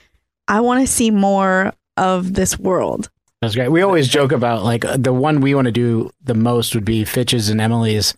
I 0.47 0.59
want 0.59 0.81
to 0.81 0.91
see 0.91 1.09
more 1.09 1.73
of 1.95 2.33
this 2.33 2.59
world. 2.59 3.09
That's 3.41 3.55
great. 3.55 3.69
We 3.69 3.81
always 3.81 4.07
joke 4.07 4.31
about 4.31 4.63
like 4.63 4.85
the 4.95 5.13
one 5.13 5.41
we 5.41 5.55
want 5.55 5.65
to 5.65 5.71
do 5.71 6.09
the 6.23 6.33
most 6.33 6.75
would 6.75 6.85
be 6.85 7.03
Fitch's 7.05 7.49
and 7.49 7.59
Emily's 7.59 8.13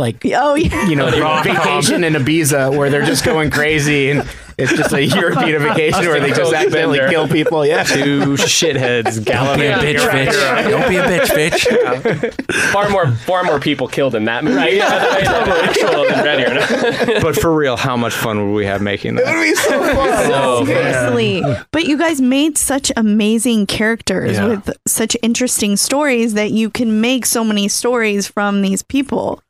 like 0.00 0.16
Oh 0.34 0.54
yeah. 0.54 0.88
you 0.88 0.96
know 0.96 1.10
vacation 1.42 2.02
in 2.02 2.14
Ibiza 2.14 2.76
where 2.76 2.90
they're 2.90 3.04
just 3.06 3.24
going 3.24 3.50
crazy 3.50 4.10
and 4.10 4.28
it's 4.58 4.72
just 4.74 4.92
a 4.92 5.02
European 5.02 5.62
vacation 5.74 6.04
where 6.06 6.20
they 6.20 6.32
just 6.32 6.52
accidentally 6.52 6.98
Bender. 6.98 7.10
kill 7.12 7.28
people. 7.28 7.64
Yeah. 7.64 7.82
Two 7.82 8.20
shitheads 8.36 9.24
Don't 9.24 9.58
be 9.58 9.64
a 9.66 9.78
galloping. 9.80 9.96
bitch, 9.96 10.26
bitch. 10.28 10.70
Don't 10.70 10.88
be 10.88 10.96
a 10.96 11.02
bitch, 11.04 11.50
bitch. 11.50 12.52
far 12.72 12.90
more 12.90 13.10
far 13.10 13.42
more 13.44 13.58
people 13.58 13.88
killed 13.88 14.14
in 14.14 14.24
that 14.26 14.44
movie. 14.44 14.56
Right? 14.56 14.80
actual 14.82 16.04
than 16.04 16.24
Ready 16.24 16.44
or 16.44 17.20
But 17.22 17.36
for 17.36 17.54
real, 17.54 17.76
how 17.78 17.96
much 17.96 18.12
fun 18.12 18.48
would 18.50 18.54
we 18.54 18.66
have 18.66 18.82
making 18.82 19.14
that? 19.14 19.24
be 19.42 19.54
so 19.54 19.80
fun. 19.80 20.26
So, 20.26 20.32
oh, 20.34 20.64
Seriously. 20.66 21.42
But 21.72 21.84
you 21.84 21.96
guys 21.96 22.20
made 22.20 22.58
such 22.58 22.92
amazing 22.96 23.66
characters 23.66 24.36
Yeah. 24.36 24.46
with 24.48 24.70
such 24.86 25.16
interesting 25.22 25.76
stories 25.76 26.34
that 26.34 26.50
you 26.50 26.68
can 26.68 27.00
make 27.00 27.24
so 27.24 27.42
many 27.44 27.68
stories 27.68 28.26
from 28.28 28.60
these 28.60 28.82
people. 28.82 29.42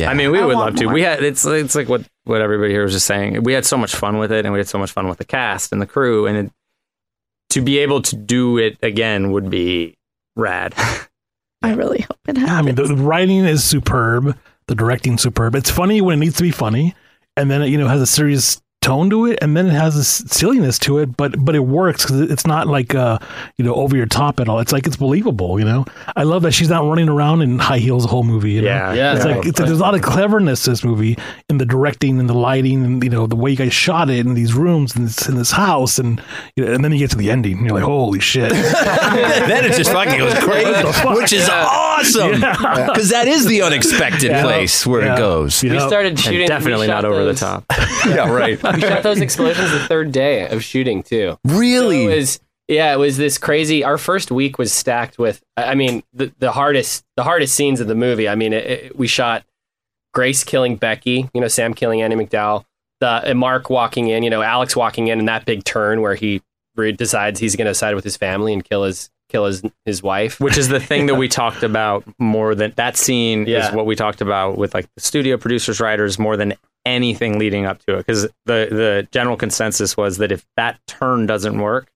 Yeah. 0.00 0.10
I 0.10 0.14
mean, 0.14 0.30
we 0.30 0.38
I 0.38 0.46
would 0.46 0.56
want 0.56 0.76
love 0.76 0.80
to. 0.80 0.86
We 0.92 1.02
had 1.02 1.22
it's 1.22 1.44
it's 1.44 1.74
like 1.74 1.88
what 1.88 2.04
what 2.24 2.40
everybody 2.40 2.72
here 2.72 2.82
was 2.82 2.92
just 2.92 3.06
saying. 3.06 3.42
We 3.42 3.52
had 3.52 3.66
so 3.66 3.76
much 3.76 3.94
fun 3.94 4.18
with 4.18 4.32
it, 4.32 4.44
and 4.44 4.52
we 4.52 4.58
had 4.58 4.68
so 4.68 4.78
much 4.78 4.90
fun 4.92 5.08
with 5.08 5.18
the 5.18 5.24
cast 5.24 5.72
and 5.72 5.80
the 5.80 5.86
crew, 5.86 6.26
and 6.26 6.36
it, 6.36 6.52
to 7.50 7.60
be 7.60 7.78
able 7.78 8.00
to 8.02 8.16
do 8.16 8.58
it 8.58 8.78
again 8.82 9.30
would 9.32 9.50
be 9.50 9.96
rad. 10.36 10.74
I 11.62 11.74
really 11.74 12.00
hope 12.00 12.18
it 12.26 12.38
Yeah, 12.38 12.46
happens. 12.46 12.58
I 12.58 12.62
mean, 12.62 12.74
the, 12.76 12.94
the 12.94 13.02
writing 13.02 13.44
is 13.44 13.62
superb. 13.62 14.36
The 14.66 14.74
directing 14.74 15.18
superb. 15.18 15.54
It's 15.54 15.70
funny 15.70 16.00
when 16.00 16.14
it 16.16 16.20
needs 16.20 16.36
to 16.36 16.42
be 16.42 16.52
funny, 16.52 16.94
and 17.36 17.50
then 17.50 17.62
it, 17.62 17.68
you 17.68 17.76
know 17.76 17.88
has 17.88 18.00
a 18.00 18.06
serious 18.06 18.62
tone 18.82 19.10
to 19.10 19.26
it, 19.26 19.38
and 19.42 19.56
then 19.56 19.66
it 19.66 19.72
has 19.72 19.96
a 19.96 20.00
s- 20.00 20.24
silliness 20.32 20.78
to 20.80 20.98
it. 20.98 21.16
But 21.16 21.42
but 21.44 21.54
it 21.54 21.60
works 21.60 22.04
because 22.04 22.22
it's 22.22 22.46
not 22.46 22.66
like 22.66 22.94
uh 22.94 23.18
you 23.58 23.64
know 23.64 23.74
over 23.74 23.96
your 23.96 24.06
top 24.06 24.40
at 24.40 24.48
all. 24.48 24.58
It's 24.60 24.72
like 24.72 24.86
it's 24.86 24.96
believable. 24.96 25.58
You 25.58 25.66
know, 25.66 25.84
I 26.16 26.22
love 26.22 26.42
that 26.42 26.52
she's 26.52 26.70
not 26.70 26.84
running 26.84 27.08
around 27.08 27.42
in 27.42 27.58
high 27.58 27.78
heels 27.78 28.04
the 28.04 28.08
whole 28.08 28.24
movie. 28.24 28.52
You 28.52 28.62
know? 28.62 28.68
Yeah, 28.68 28.92
Yeah. 28.94 29.16
It's 29.16 29.24
like 29.24 29.46
it's, 29.46 29.58
there's 29.58 29.70
a 29.72 29.82
lot 29.82 29.94
of 29.94 30.02
cleverness 30.02 30.64
to 30.64 30.70
this 30.70 30.82
movie 30.84 31.18
in 31.48 31.58
the 31.58 31.66
directing 31.66 32.18
and 32.18 32.28
the 32.28 32.34
lighting 32.34 32.84
and 32.84 33.04
you 33.04 33.10
know 33.10 33.26
the 33.26 33.36
way 33.36 33.50
you 33.50 33.56
guys 33.56 33.72
shot 33.74 34.08
it 34.10 34.24
in 34.26 34.34
these 34.34 34.54
rooms 34.54 34.96
and 34.96 35.06
this, 35.06 35.28
in 35.28 35.36
this 35.36 35.50
house 35.50 35.98
and 35.98 36.22
you 36.56 36.64
know, 36.64 36.72
and 36.72 36.82
then 36.84 36.92
you 36.92 36.98
get 36.98 37.10
to 37.10 37.16
the 37.16 37.30
ending 37.30 37.58
and 37.58 37.66
you're 37.66 37.74
like 37.74 37.84
holy 37.84 38.20
shit 38.20 38.50
then 38.52 39.64
it 39.64 39.72
just 39.76 39.90
fucking 39.92 40.18
goes 40.18 40.34
crazy, 40.38 40.70
which 41.14 41.32
is 41.32 41.48
awesome 41.50 42.32
because 42.32 43.10
that 43.10 43.28
is 43.28 43.46
the 43.46 43.62
unexpected 43.62 44.30
place 44.42 44.86
where 44.86 45.02
Yeah. 45.04 45.14
it 45.14 45.18
goes. 45.18 45.62
You 45.62 45.70
we 45.70 45.76
know? 45.78 45.86
started 45.88 46.10
And 46.12 46.20
shooting. 46.20 46.48
definitely 46.48 46.86
not 46.86 47.02
shot 47.02 47.04
over 47.04 47.24
the 47.24 47.34
top. 47.34 47.64
Yeah, 48.06 48.30
right. 48.30 48.58
We 48.74 48.80
shot 48.80 49.02
those 49.02 49.20
explosions 49.20 49.70
the 49.72 49.80
third 49.86 50.12
day 50.12 50.48
of 50.48 50.62
shooting 50.64 51.02
too. 51.02 51.38
Really? 51.44 52.06
So 52.06 52.10
it 52.12 52.16
was 52.16 52.40
yeah, 52.68 52.92
it 52.92 52.98
was 52.98 53.16
this 53.16 53.36
crazy. 53.36 53.82
Our 53.82 53.98
first 53.98 54.30
week 54.30 54.56
was 54.58 54.72
stacked 54.72 55.18
with. 55.18 55.42
I 55.56 55.74
mean, 55.74 56.02
the 56.12 56.32
the 56.38 56.52
hardest 56.52 57.04
the 57.16 57.24
hardest 57.24 57.54
scenes 57.54 57.80
of 57.80 57.88
the 57.88 57.94
movie. 57.96 58.28
I 58.28 58.34
mean, 58.36 58.52
it, 58.52 58.64
it- 58.66 58.96
we 58.98 59.06
shot 59.06 59.44
Grace 60.14 60.44
killing 60.44 60.76
Becky. 60.76 61.28
You 61.34 61.40
know, 61.40 61.48
Sam 61.48 61.74
killing 61.74 62.00
Andie 62.02 62.16
MacDowell. 62.16 62.64
The 63.00 63.08
and 63.24 63.38
Mark 63.38 63.70
walking 63.70 64.08
in. 64.08 64.22
You 64.22 64.30
know, 64.30 64.42
Alex 64.42 64.76
walking 64.76 65.08
in 65.08 65.18
in 65.18 65.24
that 65.26 65.44
big 65.44 65.64
turn 65.64 66.00
where 66.00 66.14
he 66.14 66.42
decides 66.76 67.40
he's 67.40 67.56
going 67.56 67.66
to 67.66 67.74
side 67.74 67.94
with 67.94 68.04
his 68.04 68.16
family 68.16 68.52
and 68.52 68.64
kill 68.64 68.84
his 68.84 69.10
kill 69.30 69.46
his 69.46 69.62
his 69.84 70.02
wife. 70.02 70.40
Which 70.40 70.58
is 70.58 70.68
the 70.68 70.80
thing 70.80 71.06
that 71.06 71.14
we 71.14 71.28
talked 71.42 71.62
about 71.62 72.04
more 72.18 72.54
than 72.54 72.72
that 72.76 72.96
scene 72.96 73.46
Yeah. 73.46 73.68
is 73.68 73.74
what 73.74 73.86
we 73.86 73.96
talked 73.96 74.20
about 74.20 74.58
with 74.58 74.74
like 74.74 74.86
the 74.94 75.00
studio 75.00 75.36
producers, 75.36 75.80
writers, 75.80 76.18
more 76.18 76.36
than 76.36 76.54
anything 76.84 77.38
leading 77.38 77.66
up 77.66 77.78
to 77.86 77.94
it. 77.94 77.98
Because 77.98 78.22
the 78.46 78.68
the 78.70 79.08
general 79.12 79.36
consensus 79.36 79.96
was 79.96 80.18
that 80.18 80.32
if 80.32 80.44
that 80.56 80.78
turn 80.86 81.26
doesn't 81.26 81.58
work, 81.58 81.90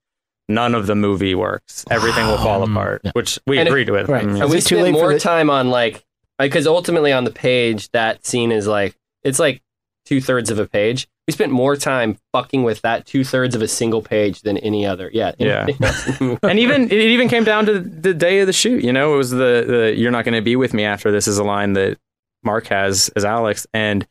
none 0.47 0.75
of 0.75 0.87
the 0.87 0.95
movie 0.95 1.35
works. 1.35 1.85
Everything 1.89 2.27
will 2.27 2.37
fall 2.37 2.63
um, 2.63 2.75
apart. 2.77 3.01
Which 3.13 3.39
we 3.47 3.57
And 3.57 3.67
it- 3.67 3.71
agreed 3.71 3.89
with. 3.89 4.07
right. 4.09 4.23
I 4.23 4.27
mean, 4.27 4.41
And 4.41 4.51
we 4.51 4.61
spent 4.61 4.81
late 4.83 4.91
more 4.93 5.13
the- 5.13 5.19
time 5.19 5.49
on 5.49 5.69
like 5.69 6.03
because 6.37 6.67
ultimately 6.67 7.11
on 7.13 7.23
the 7.23 7.31
page 7.31 7.89
that 7.91 8.25
scene 8.25 8.51
is 8.51 8.67
like 8.67 8.95
it's 9.23 9.39
like 9.39 9.61
two 10.05 10.21
thirds 10.21 10.49
of 10.51 10.59
a 10.59 10.67
page. 10.67 11.07
We 11.27 11.31
spent 11.33 11.51
more 11.51 11.75
time 11.75 12.19
fucking 12.33 12.63
with 12.63 12.81
that 12.81 13.05
two 13.07 13.23
thirds 13.23 13.55
of 13.55 13.61
a 13.63 13.67
single 13.67 14.01
page 14.03 14.41
than 14.41 14.57
any 14.57 14.85
other. 14.85 15.09
Yeah, 15.11 15.31
Yeah. 15.39 15.63
anything 15.63 15.87
else 15.87 16.05
in 16.07 16.13
the 16.13 16.23
movie. 16.25 16.39
and 16.43 16.59
even 16.59 16.83
it 16.85 16.93
even 16.93 17.27
came 17.29 17.43
down 17.43 17.65
to 17.65 17.79
the 17.79 18.13
day 18.13 18.39
of 18.41 18.47
the 18.47 18.53
shoot. 18.53 18.83
You 18.83 18.93
know, 18.93 19.15
it 19.15 19.17
was 19.17 19.31
the 19.31 19.63
the 19.67 19.93
"You're 19.97 20.11
not 20.11 20.23
going 20.25 20.35
to 20.35 20.41
be 20.41 20.55
with 20.55 20.73
me 20.73 20.83
after 20.83 21.11
this" 21.11 21.27
is 21.27 21.37
a 21.39 21.43
line 21.43 21.73
that 21.73 21.97
Mark 22.43 22.67
has 22.67 23.09
as 23.15 23.25
Alex, 23.25 23.65
and 23.73 24.05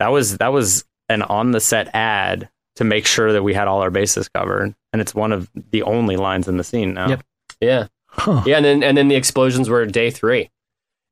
that 0.00 0.08
was 0.08 0.38
that 0.38 0.52
was 0.52 0.84
an 1.08 1.22
on 1.22 1.52
the 1.52 1.60
set 1.60 1.94
ad 1.94 2.48
to 2.76 2.84
make 2.84 3.06
sure 3.06 3.32
that 3.32 3.42
we 3.42 3.54
had 3.54 3.68
all 3.68 3.80
our 3.80 3.90
bases 3.90 4.28
covered, 4.28 4.74
and 4.92 5.00
it's 5.00 5.14
one 5.14 5.30
of 5.32 5.48
the 5.70 5.82
only 5.82 6.16
lines 6.16 6.48
in 6.48 6.56
the 6.56 6.64
scene 6.64 6.92
now. 6.94 7.08
Yep. 7.08 7.24
yeah, 7.60 7.86
Huh. 8.08 8.42
yeah, 8.46 8.56
and 8.56 8.64
then 8.64 8.82
and 8.82 8.96
then 8.98 9.06
the 9.08 9.14
explosions 9.16 9.68
were 9.68 9.86
day 9.86 10.10
three. 10.10 10.50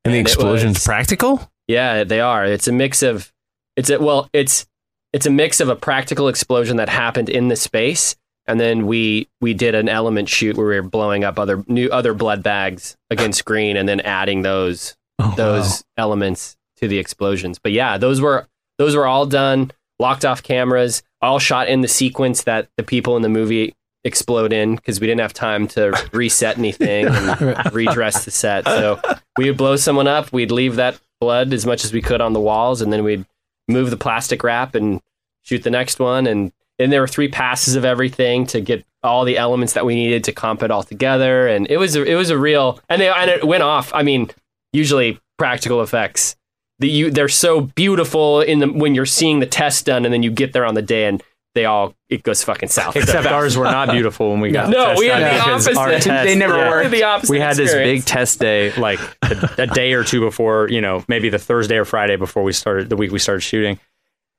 and 0.03 0.13
the 0.13 0.19
explosion's 0.19 0.75
was- 0.75 0.85
practical? 0.85 1.49
Yeah, 1.69 2.03
they 2.03 2.19
are. 2.19 2.45
It's 2.45 2.67
a 2.67 2.71
mix 2.73 3.01
of 3.01 3.31
it's 3.77 3.89
a 3.89 3.97
well, 3.99 4.29
it's 4.33 4.65
it's 5.13 5.25
a 5.25 5.31
mix 5.31 5.59
of 5.59 5.69
a 5.69 5.75
practical 5.75 6.27
explosion 6.27 6.77
that 6.77 6.89
happened 6.89 7.29
in 7.29 7.47
the 7.47 7.55
space, 7.55 8.15
and 8.45 8.59
then 8.59 8.87
we 8.87 9.27
we 9.41 9.53
did 9.53 9.75
an 9.75 9.89
element 9.89 10.29
shoot 10.29 10.57
where 10.57 10.67
we 10.67 10.75
were 10.75 10.87
blowing 10.87 11.23
up 11.23 11.39
other 11.39 11.63
new 11.67 11.89
other 11.89 12.13
blood 12.13 12.43
bags 12.43 12.95
against 13.09 13.45
green, 13.45 13.77
and 13.77 13.87
then 13.87 13.99
adding 14.01 14.41
those 14.41 14.95
Oh, 15.19 15.33
those 15.35 15.83
elements 15.97 16.55
to 16.77 16.87
the 16.87 16.99
explosions. 16.99 17.57
But 17.57 17.71
yeah, 17.71 17.97
those 17.97 18.21
were 18.21 18.47
those 18.77 18.95
were 18.95 19.07
all 19.07 19.25
done, 19.25 19.71
locked 19.99 20.25
off 20.25 20.43
cameras, 20.43 21.01
all 21.21 21.39
shot 21.39 21.67
in 21.67 21.81
the 21.81 21.87
sequence 21.87 22.43
that 22.43 22.69
the 22.77 22.83
people 22.83 23.15
in 23.15 23.23
the 23.23 23.29
movie 23.29 23.73
explode 24.03 24.53
in 24.53 24.75
because 24.75 25.01
we 25.01 25.07
didn't 25.07 25.21
have 25.21 25.33
time 25.33 25.67
to 25.69 25.91
reset 26.13 26.57
anything 26.57 27.07
and 27.07 27.65
redress 27.73 28.25
the 28.25 28.31
set. 28.31 28.65
So 28.65 29.01
we 29.37 29.45
would 29.49 29.57
blow 29.57 29.75
someone 29.75 30.07
up, 30.07 30.31
we'd 30.31 30.51
leave 30.51 30.75
that 30.75 30.99
blood 31.19 31.51
as 31.51 31.65
much 31.65 31.83
as 31.83 31.91
we 31.91 32.01
could 32.01 32.21
on 32.21 32.33
the 32.33 32.39
walls, 32.39 32.81
and 32.81 32.93
then 32.93 33.03
we'd 33.03 33.25
move 33.67 33.89
the 33.89 33.97
plastic 33.97 34.43
wrap 34.43 34.75
and 34.75 35.01
shoot 35.43 35.63
the 35.63 35.69
next 35.69 35.99
one. 35.99 36.27
And 36.27 36.51
then 36.77 36.89
there 36.89 37.01
were 37.01 37.07
three 37.07 37.27
passes 37.27 37.75
of 37.75 37.85
everything 37.85 38.45
to 38.47 38.61
get 38.61 38.85
all 39.03 39.25
the 39.25 39.37
elements 39.37 39.73
that 39.73 39.85
we 39.85 39.95
needed 39.95 40.23
to 40.25 40.31
comp 40.31 40.63
it 40.63 40.71
all 40.71 40.83
together. 40.83 41.47
And 41.47 41.69
it 41.69 41.77
was 41.77 41.95
a, 41.95 42.03
it 42.03 42.15
was 42.15 42.29
a 42.29 42.37
real 42.37 42.79
and 42.89 43.01
they 43.01 43.09
and 43.09 43.29
it 43.29 43.45
went 43.45 43.63
off. 43.63 43.93
I 43.93 44.03
mean, 44.03 44.29
usually 44.73 45.19
practical 45.37 45.81
effects. 45.81 46.35
You, 46.79 47.09
they're 47.09 47.27
so 47.29 47.61
beautiful 47.61 48.41
in 48.41 48.59
the 48.59 48.67
when 48.67 48.93
you're 48.93 49.07
seeing 49.07 49.39
the 49.39 49.47
test 49.47 49.87
done, 49.87 50.05
and 50.05 50.13
then 50.13 50.21
you 50.21 50.29
get 50.29 50.53
there 50.53 50.65
on 50.65 50.75
the 50.75 50.81
day, 50.83 51.05
and 51.05 51.23
they 51.57 51.65
all 51.65 51.95
it 52.07 52.21
goes 52.21 52.43
fucking 52.43 52.69
south. 52.69 52.95
Except 52.95 53.25
ours 53.25 53.57
were 53.57 53.63
not 53.63 53.89
beautiful 53.89 54.29
when 54.31 54.39
we 54.41 54.51
got 54.51 54.69
No, 54.77 54.93
we 54.95 55.07
had 55.07 55.19
done 55.19 55.33
the 55.63 55.75
opposite. 55.75 56.03
test- 56.03 56.25
They 56.27 56.35
never 56.35 56.55
yeah. 56.55 56.69
worked. 56.69 56.91
The 56.91 57.03
opposite 57.03 57.31
We 57.31 57.39
had 57.39 57.57
this 57.57 57.73
big 57.73 58.05
test 58.05 58.39
day, 58.39 58.71
like 58.73 58.99
a, 59.23 59.49
a 59.63 59.67
day 59.67 59.93
or 59.93 60.03
two 60.03 60.19
before, 60.19 60.69
you 60.69 60.79
know, 60.81 61.03
maybe 61.07 61.29
the 61.29 61.39
Thursday 61.39 61.77
or 61.77 61.85
Friday 61.85 62.15
before 62.15 62.43
we 62.43 62.53
started 62.53 62.89
the 62.89 62.95
week 62.95 63.11
we 63.11 63.17
started 63.19 63.41
shooting, 63.41 63.79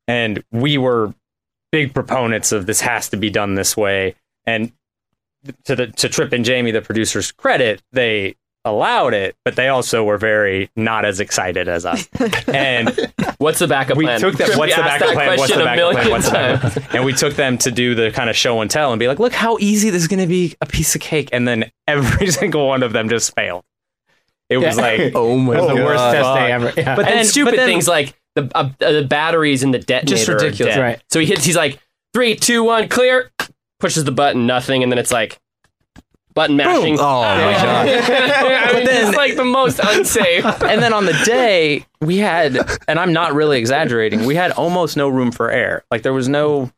and 0.06 0.42
we 0.52 0.78
were 0.78 1.12
big 1.72 1.92
proponents 1.92 2.52
of 2.52 2.66
this 2.66 2.80
has 2.80 3.08
to 3.10 3.16
be 3.16 3.30
done 3.30 3.54
this 3.56 3.76
way. 3.76 4.14
And 4.46 4.72
to 5.64 5.74
the 5.74 5.88
to 5.88 6.08
Tripp 6.08 6.32
and 6.32 6.44
Jamie, 6.44 6.70
the 6.70 6.80
producers' 6.82 7.32
credit, 7.32 7.82
they 7.92 8.36
allowed 8.64 9.14
it, 9.14 9.34
but 9.44 9.56
they 9.56 9.68
also 9.68 10.04
were 10.04 10.18
very 10.18 10.70
not 10.76 11.04
as 11.04 11.20
excited 11.20 11.68
as 11.68 11.86
us. 11.86 12.08
And 12.48 12.90
What's 13.38 13.60
the 13.60 13.68
backup 13.68 13.96
we 13.96 14.04
plan? 14.04 14.20
took 14.20 14.36
them. 14.36 14.58
What's 14.58 14.74
the 14.74 14.82
backup 14.82 15.12
plan? 15.12 15.38
What's 15.38 15.48
the 15.48 15.54
question 15.56 15.60
a 15.60 15.64
backup 15.64 15.92
plan? 15.92 15.94
million 15.94 16.10
What's 16.10 16.26
the 16.26 16.32
backup 16.32 16.72
plan? 16.72 16.96
And 16.96 17.04
we 17.04 17.12
took 17.12 17.34
them 17.34 17.56
to 17.58 17.70
do 17.70 17.94
the 17.94 18.10
kind 18.10 18.28
of 18.28 18.36
show 18.36 18.60
and 18.60 18.70
tell 18.70 18.92
and 18.92 18.98
be 18.98 19.06
like, 19.08 19.18
look 19.20 19.32
how 19.32 19.58
easy 19.60 19.90
this 19.90 20.02
is 20.02 20.08
going 20.08 20.20
to 20.20 20.26
be 20.26 20.56
a 20.60 20.66
piece 20.66 20.94
of 20.94 21.00
cake. 21.00 21.28
And 21.32 21.46
then 21.46 21.70
every 21.86 22.26
single 22.32 22.66
one 22.66 22.82
of 22.82 22.92
them 22.92 23.08
just 23.08 23.34
failed. 23.34 23.62
It 24.48 24.56
was 24.58 24.76
Yeah. 24.76 24.82
like, 24.82 25.00
Oh 25.14 25.36
my 25.38 25.56
It 25.56 25.60
was 25.60 25.68
the 25.68 25.84
worst 25.84 25.98
God. 25.98 26.12
test 26.12 26.34
day 26.34 26.52
ever. 26.52 26.72
Yeah. 26.76 26.96
But 26.96 27.06
and 27.06 27.18
then- 27.18 27.24
stupid 27.26 27.50
but 27.52 27.56
then- 27.58 27.68
things 27.68 27.86
like 27.88 28.14
the 28.34 28.50
uh, 28.54 28.70
the 28.78 29.06
batteries 29.08 29.62
in 29.62 29.70
the 29.70 29.78
detonator. 29.78 30.16
Just 30.16 30.28
are 30.28 30.34
ridiculous. 30.34 30.74
dead. 30.74 30.80
Right. 30.82 31.02
So 31.10 31.20
he 31.20 31.26
hits. 31.26 31.44
He's 31.44 31.56
like 31.56 31.78
three, 32.14 32.34
two, 32.36 32.64
one, 32.64 32.88
clear. 32.88 33.30
Pushes 33.80 34.04
the 34.04 34.12
button, 34.12 34.46
nothing, 34.46 34.82
and 34.82 34.90
then 34.90 34.98
it's 34.98 35.12
like 35.12 35.38
button 36.38 36.56
mashing. 36.56 36.96
Oh 37.00 37.22
my 37.22 37.52
God. 37.52 37.88
I 37.88 38.72
mean, 38.74 38.84
then- 38.84 39.08
it's 39.08 39.16
like 39.16 39.34
the 39.34 39.44
most 39.44 39.80
unsafe. 39.82 40.44
and 40.62 40.80
then 40.80 40.92
on 40.92 41.04
the 41.04 41.20
day 41.24 41.84
we 42.00 42.18
had, 42.18 42.56
and 42.86 43.00
I'm 43.00 43.12
not 43.12 43.34
really 43.34 43.58
exaggerating, 43.58 44.24
we 44.24 44.36
had 44.36 44.52
almost 44.52 44.96
no 44.96 45.08
room 45.08 45.32
for 45.32 45.50
air. 45.50 45.82
Like 45.90 46.02
there 46.02 46.12
was 46.12 46.28
no, 46.28 46.70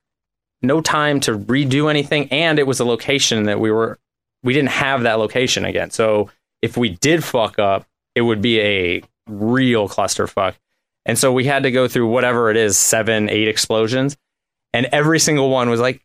no 0.62 0.80
time 0.80 1.20
to 1.20 1.36
redo 1.38 1.90
anything. 1.90 2.26
And 2.30 2.58
it 2.58 2.66
was 2.66 2.80
a 2.80 2.86
location 2.86 3.42
that 3.44 3.60
we 3.60 3.70
were, 3.70 3.98
we 4.42 4.54
didn't 4.54 4.70
have 4.70 5.02
that 5.02 5.18
location 5.18 5.66
again. 5.66 5.90
So 5.90 6.30
if 6.62 6.78
we 6.78 6.88
did 6.88 7.22
fuck 7.22 7.58
up, 7.58 7.86
it 8.14 8.22
would 8.22 8.40
be 8.40 8.60
a 8.60 9.02
real 9.28 9.90
clusterfuck. 9.90 10.54
And 11.04 11.18
so 11.18 11.34
we 11.34 11.44
had 11.44 11.64
to 11.64 11.70
go 11.70 11.86
through 11.86 12.08
whatever 12.08 12.50
it 12.50 12.56
is, 12.56 12.78
seven, 12.78 13.28
eight 13.28 13.48
explosions. 13.48 14.16
And 14.72 14.86
every 14.90 15.18
single 15.18 15.50
one 15.50 15.68
was 15.68 15.80
like, 15.80 16.00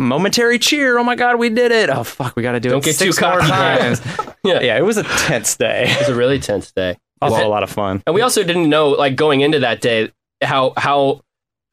momentary 0.00 0.58
cheer. 0.58 0.98
Oh 0.98 1.04
my 1.04 1.14
God, 1.14 1.38
we 1.38 1.50
did 1.50 1.70
it. 1.70 1.90
Oh, 1.90 2.02
fuck, 2.02 2.34
we 2.34 2.42
got 2.42 2.52
to 2.52 2.60
do 2.60 2.70
Don't 2.70 2.78
it 2.78 2.86
get 2.86 2.96
six 2.96 3.16
too 3.16 3.26
more 3.26 3.40
times. 3.40 4.00
Yeah. 4.42 4.60
yeah, 4.60 4.78
it 4.78 4.84
was 4.84 4.96
a 4.96 5.02
tense 5.02 5.54
day. 5.54 5.84
It 5.86 5.98
was 5.98 6.08
a 6.08 6.14
really 6.14 6.38
tense 6.38 6.72
day. 6.72 6.96
Also 7.22 7.46
a 7.46 7.48
lot 7.48 7.62
of 7.62 7.68
fun. 7.68 8.02
And 8.06 8.14
we 8.14 8.22
also 8.22 8.42
didn't 8.42 8.70
know, 8.70 8.88
like 8.88 9.14
going 9.14 9.42
into 9.42 9.58
that 9.58 9.82
day, 9.82 10.10
how 10.42 10.72
how 10.78 11.20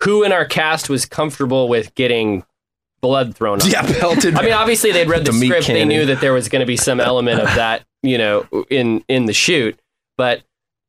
who 0.03 0.23
in 0.25 0.33
our 0.33 0.43
cast 0.43 0.89
was 0.89 1.05
comfortable 1.05 1.69
with 1.69 1.95
getting 1.95 2.43
blood 2.99 3.33
thrown 3.33 3.61
on. 3.61 3.69
Yeah, 3.69 3.83
pelted. 3.83 4.35
I 4.35 4.41
mean, 4.41 4.51
obviously 4.51 4.91
they'd 4.91 5.07
read 5.07 5.23
the, 5.25 5.31
The 5.31 5.37
meat 5.37 5.47
script. 5.47 5.67
They 5.67 5.85
knew 5.85 6.05
that 6.07 6.19
there 6.19 6.33
was 6.33 6.49
going 6.49 6.59
to 6.59 6.65
be 6.65 6.75
some 6.75 6.99
element 6.99 7.39
of 7.39 7.47
that, 7.55 7.85
you 8.03 8.17
know, 8.17 8.45
in 8.69 9.05
in 9.07 9.25
the 9.25 9.31
shoot. 9.31 9.79
But 10.17 10.43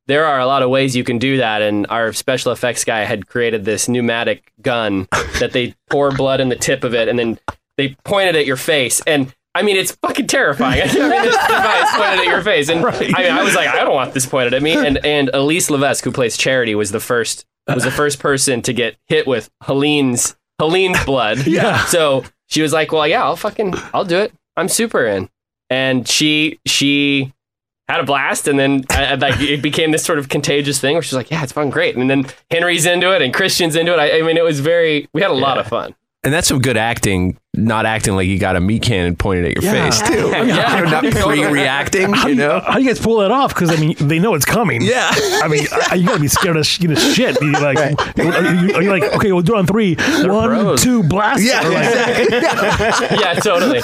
there 0.09 0.25
are 0.25 0.41
a 0.41 0.47
lot 0.47 0.63
of 0.63 0.71
ways 0.71 0.97
you 0.97 1.05
can 1.05 1.19
do 1.19 1.37
that. 1.37 1.63
And 1.63 1.87
our 1.89 2.13
special 2.13 2.51
effects 2.51 2.85
guy 2.85 3.05
had 3.05 3.29
created 3.29 3.65
this 3.65 3.89
pneumatic 3.89 4.53
gun 4.61 5.07
that 5.39 5.53
they 5.53 5.75
pour 5.91 6.11
blood 6.11 6.41
in 6.41 6.49
the 6.49 6.57
tip 6.57 6.83
of 6.83 6.95
it 6.95 7.09
and 7.09 7.19
then 7.19 7.39
they 7.77 7.97
point 8.05 8.29
it 8.29 8.37
at 8.37 8.47
your 8.47 8.57
face. 8.57 9.01
And 9.07 9.33
I 9.55 9.63
mean, 9.63 9.77
it's 9.77 9.93
fucking 9.93 10.27
terrifying. 10.27 10.83
I 10.85 10.87
mean, 10.87 11.23
this 11.23 11.37
device 11.47 11.97
pointed 11.97 12.21
at 12.21 12.27
your 12.27 12.43
face. 12.43 12.69
And 12.69 12.85
I 12.85 13.01
mean, 13.01 13.15
I 13.33 13.43
was 13.43 13.55
like, 13.55 13.69
I 13.69 13.85
don't 13.85 13.95
want 13.95 14.15
this 14.15 14.27
pointed 14.27 14.55
at 14.55 14.63
me. 14.63 14.75
And, 14.75 14.99
and 15.05 15.31
Elise 15.33 15.71
Levesque, 15.71 16.05
who 16.05 16.13
plays 16.13 16.37
Charity, 16.37 16.75
was 16.75 16.91
the 16.91 17.01
first, 17.01 17.45
was 17.67 17.85
the 17.85 17.91
first 17.91 18.19
person 18.19 18.63
to 18.63 18.73
get 18.73 18.97
hit 19.07 19.27
with 19.27 19.51
Helene's, 19.63 20.37
Helene's 20.59 21.05
blood. 21.05 21.47
Yeah. 21.47 21.85
So 21.85 22.25
she 22.47 22.63
was 22.63 22.73
like, 22.73 22.93
well, 22.93 23.07
yeah, 23.07 23.23
I'll 23.23 23.37
fucking, 23.37 23.75
I'll 23.93 24.05
do 24.05 24.19
it. 24.19 24.33
I'm 24.57 24.69
super 24.69 25.05
in. 25.05 25.29
And 25.71 26.09
she, 26.09 26.61
she, 26.65 27.35
had 27.89 28.01
a 28.01 28.05
blast, 28.05 28.49
and 28.49 28.59
then 28.59 28.85
I, 28.91 29.07
I- 29.07 29.15
like 29.15 29.41
it 29.41 29.63
became 29.63 29.91
this 29.93 30.05
sort 30.05 30.19
of 30.19 30.29
contagious 30.29 30.81
thing 30.81 30.95
where 30.95 31.03
she's 31.03 31.15
like, 31.15 31.31
"Yeah, 31.31 31.43
it's 31.43 31.53
fun, 31.53 31.71
great." 31.71 31.97
And 31.97 32.09
then 32.11 32.27
Henry's 32.51 32.87
into 32.87 33.15
it, 33.15 33.23
and 33.23 33.33
Christian's 33.33 33.77
into 33.77 33.93
it. 33.95 33.99
I, 33.99 34.19
I 34.19 34.23
mean, 34.23 34.37
it 34.37 34.45
was 34.45 34.61
very. 34.61 35.09
We 35.13 35.23
had 35.23 35.31
a 35.31 35.35
lot 35.35 35.59
of 35.59 35.67
fun. 35.67 35.95
And 36.25 36.35
that's 36.35 36.49
some 36.49 36.59
good 36.59 36.77
acting, 36.77 37.39
not 37.55 37.87
acting 37.87 38.17
like 38.17 38.27
you 38.27 38.41
got 38.41 38.57
a 38.57 38.61
meat 38.61 38.83
cannon 38.83 39.15
pointed 39.15 39.45
at 39.45 39.55
your 39.63 39.73
Yeah. 39.73 39.89
face, 39.89 40.03
too. 40.03 40.29
Yeah. 40.49 40.77
You're 40.79 40.91
not 40.91 41.05
pre-reacting, 41.13 42.13
How 42.13 42.27
you 42.27 42.35
do 42.35 42.43
you, 42.43 42.49
know? 42.49 42.59
how 42.59 42.75
do 42.75 42.83
you 42.83 42.89
guys 42.89 42.99
pull 42.99 43.19
that 43.21 43.31
off? 43.31 43.55
Because 43.55 43.71
I 43.71 43.77
mean, 43.77 43.95
they 44.01 44.19
know 44.19 44.35
it's 44.35 44.45
coming. 44.45 44.83
Yeah. 44.83 45.09
I 45.13 45.47
mean, 45.49 45.65
I- 45.91 45.95
you 45.95 46.07
gotta 46.09 46.21
be 46.21 46.27
scared 46.27 46.57
of 46.57 46.67
sh- 46.67 46.81
you 46.81 46.89
know, 46.89 46.97
shit. 46.97 47.41
You're 47.41 47.53
like, 47.53 47.79
are 47.79 48.53
you, 48.53 48.75
are 48.75 48.83
you 48.83 48.91
like, 48.91 49.05
okay, 49.15 49.31
we'll 49.31 49.43
do 49.43 49.55
it 49.55 49.59
on 49.59 49.67
three. 49.69 49.95
One, 49.95 50.49
pros. 50.49 50.83
two, 50.83 51.05
blast. 51.05 51.41
Yeah, 51.45 51.61
like- 51.61 52.19
exactly. 52.27 53.19
Yeah, 53.21 53.35
totally. 53.35 53.81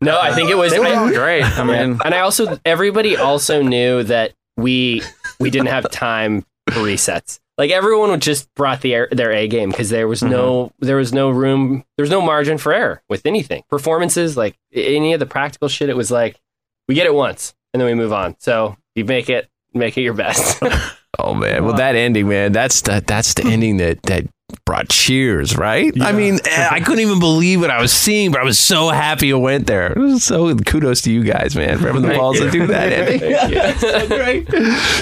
No, 0.00 0.18
I 0.18 0.34
think 0.34 0.50
it 0.50 0.56
was. 0.56 0.72
They 0.72 0.78
were 0.78 0.86
all 0.86 1.08
great. 1.08 1.44
I 1.44 1.64
mean, 1.64 1.98
and 2.04 2.14
I 2.14 2.20
also 2.20 2.58
everybody 2.64 3.16
also 3.16 3.62
knew 3.62 4.02
that 4.04 4.32
we 4.56 5.02
we 5.38 5.50
didn't 5.50 5.68
have 5.68 5.90
time 5.90 6.44
for 6.68 6.80
resets. 6.80 7.38
Like 7.58 7.70
everyone 7.70 8.10
would 8.10 8.22
just 8.22 8.52
brought 8.54 8.80
the 8.80 8.94
air, 8.94 9.08
their 9.12 9.32
A 9.32 9.46
game 9.46 9.68
because 9.68 9.90
there 9.90 10.08
was 10.08 10.22
no 10.22 10.66
mm-hmm. 10.66 10.86
there 10.86 10.96
was 10.96 11.12
no 11.12 11.28
room 11.28 11.84
there 11.96 12.02
was 12.02 12.10
no 12.10 12.22
margin 12.22 12.56
for 12.56 12.72
error 12.72 13.02
with 13.10 13.26
anything 13.26 13.64
performances 13.68 14.34
like 14.34 14.56
any 14.72 15.12
of 15.12 15.20
the 15.20 15.26
practical 15.26 15.68
shit. 15.68 15.90
It 15.90 15.96
was 15.96 16.10
like 16.10 16.40
we 16.88 16.94
get 16.94 17.06
it 17.06 17.12
once 17.12 17.54
and 17.74 17.80
then 17.80 17.86
we 17.86 17.94
move 17.94 18.14
on. 18.14 18.36
So 18.38 18.78
you 18.94 19.04
make 19.04 19.28
it 19.28 19.49
make 19.74 19.96
it 19.96 20.02
your 20.02 20.14
best. 20.14 20.62
Oh 21.18 21.34
man, 21.34 21.64
well 21.64 21.74
that 21.74 21.96
ending, 21.96 22.28
man, 22.28 22.52
that's 22.52 22.82
the 22.82 23.02
that's 23.06 23.34
the 23.34 23.44
ending 23.44 23.76
that 23.78 24.00
that 24.04 24.26
brought 24.64 24.88
cheers, 24.88 25.56
right? 25.56 25.92
I 26.00 26.12
mean, 26.12 26.38
eh, 26.44 26.68
I 26.70 26.80
couldn't 26.80 27.00
even 27.00 27.18
believe 27.18 27.60
what 27.60 27.70
I 27.70 27.80
was 27.82 27.92
seeing, 27.92 28.30
but 28.30 28.40
I 28.40 28.44
was 28.44 28.58
so 28.58 28.88
happy 28.88 29.28
it 29.28 29.34
went 29.34 29.66
there. 29.66 29.94
So 30.18 30.54
kudos 30.56 31.02
to 31.02 31.12
you 31.12 31.24
guys, 31.24 31.56
man, 31.56 31.78
for 31.78 31.88
having 31.88 32.02
the 32.02 32.14
balls 32.14 32.38
to 32.38 32.50
do 32.50 32.66
that 32.68 32.92
ending. 32.92 33.20
Thank 33.20 33.82
you. 33.82 33.88
so 33.88 34.06
great. 34.16 34.48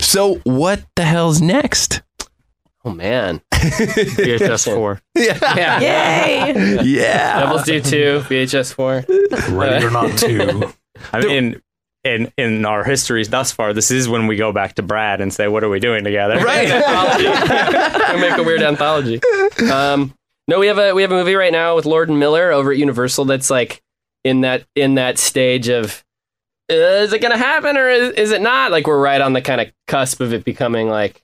So 0.03 0.35
what 0.45 0.83
the 0.97 1.05
hell's 1.05 1.41
next? 1.41 2.03
oh 2.85 2.91
man, 2.95 3.41
VHS 3.53 4.65
four. 4.75 5.01
Yeah, 5.15 5.79
Yay! 5.79 6.83
yeah. 6.85 7.41
Devils 7.41 7.65
Due 7.65 7.81
two 7.83 8.21
VHS 8.27 8.73
four. 8.73 9.05
Ready 9.55 9.85
or 9.85 9.91
not 9.91 10.19
two. 10.19 10.73
I 11.13 11.21
mean, 11.21 11.61
in 12.05 12.33
in 12.37 12.65
our 12.65 12.85
histories 12.85 13.29
thus 13.29 13.53
far, 13.53 13.73
this 13.73 13.91
is 13.91 14.09
when 14.09 14.27
we 14.27 14.37
go 14.37 14.53
back 14.53 14.75
to 14.75 14.83
Brad 14.83 15.21
and 15.21 15.33
say, 15.33 15.49
"What 15.49 15.65
are 15.65 15.69
we 15.69 15.81
doing 15.81 16.05
together?" 16.05 16.39
Right. 16.39 16.71
anthology. 16.71 18.15
we 18.15 18.21
make 18.21 18.39
a 18.39 18.43
weird 18.43 18.63
anthology. 18.63 19.21
Um, 19.71 20.15
no, 20.47 20.59
we 20.59 20.69
have 20.69 20.79
a 20.79 20.95
we 20.95 21.03
have 21.03 21.13
a 21.13 21.17
movie 21.17 21.35
right 21.35 21.53
now 21.53 21.75
with 21.77 21.87
Lord 21.87 22.09
and 22.09 22.19
Miller 22.19 22.53
over 22.53 22.73
at 22.73 22.79
Universal 22.79 23.27
that's 23.27 23.51
like 23.51 23.83
in 24.25 24.43
that 24.43 24.65
in 24.75 24.95
that 24.95 25.19
stage 25.19 25.69
of 25.69 26.05
uh, 26.71 26.75
is 26.75 27.13
it 27.13 27.21
gonna 27.21 27.37
happen 27.39 27.77
or 27.77 27.89
is, 27.89 28.11
is 28.13 28.31
it 28.31 28.41
not? 28.41 28.71
Like 28.71 28.87
we're 28.87 29.01
right 29.01 29.21
on 29.21 29.33
the 29.33 29.43
kind 29.43 29.61
of 29.61 29.69
cusp 29.87 30.21
of 30.21 30.33
it 30.33 30.45
becoming 30.45 30.89
like 30.89 31.23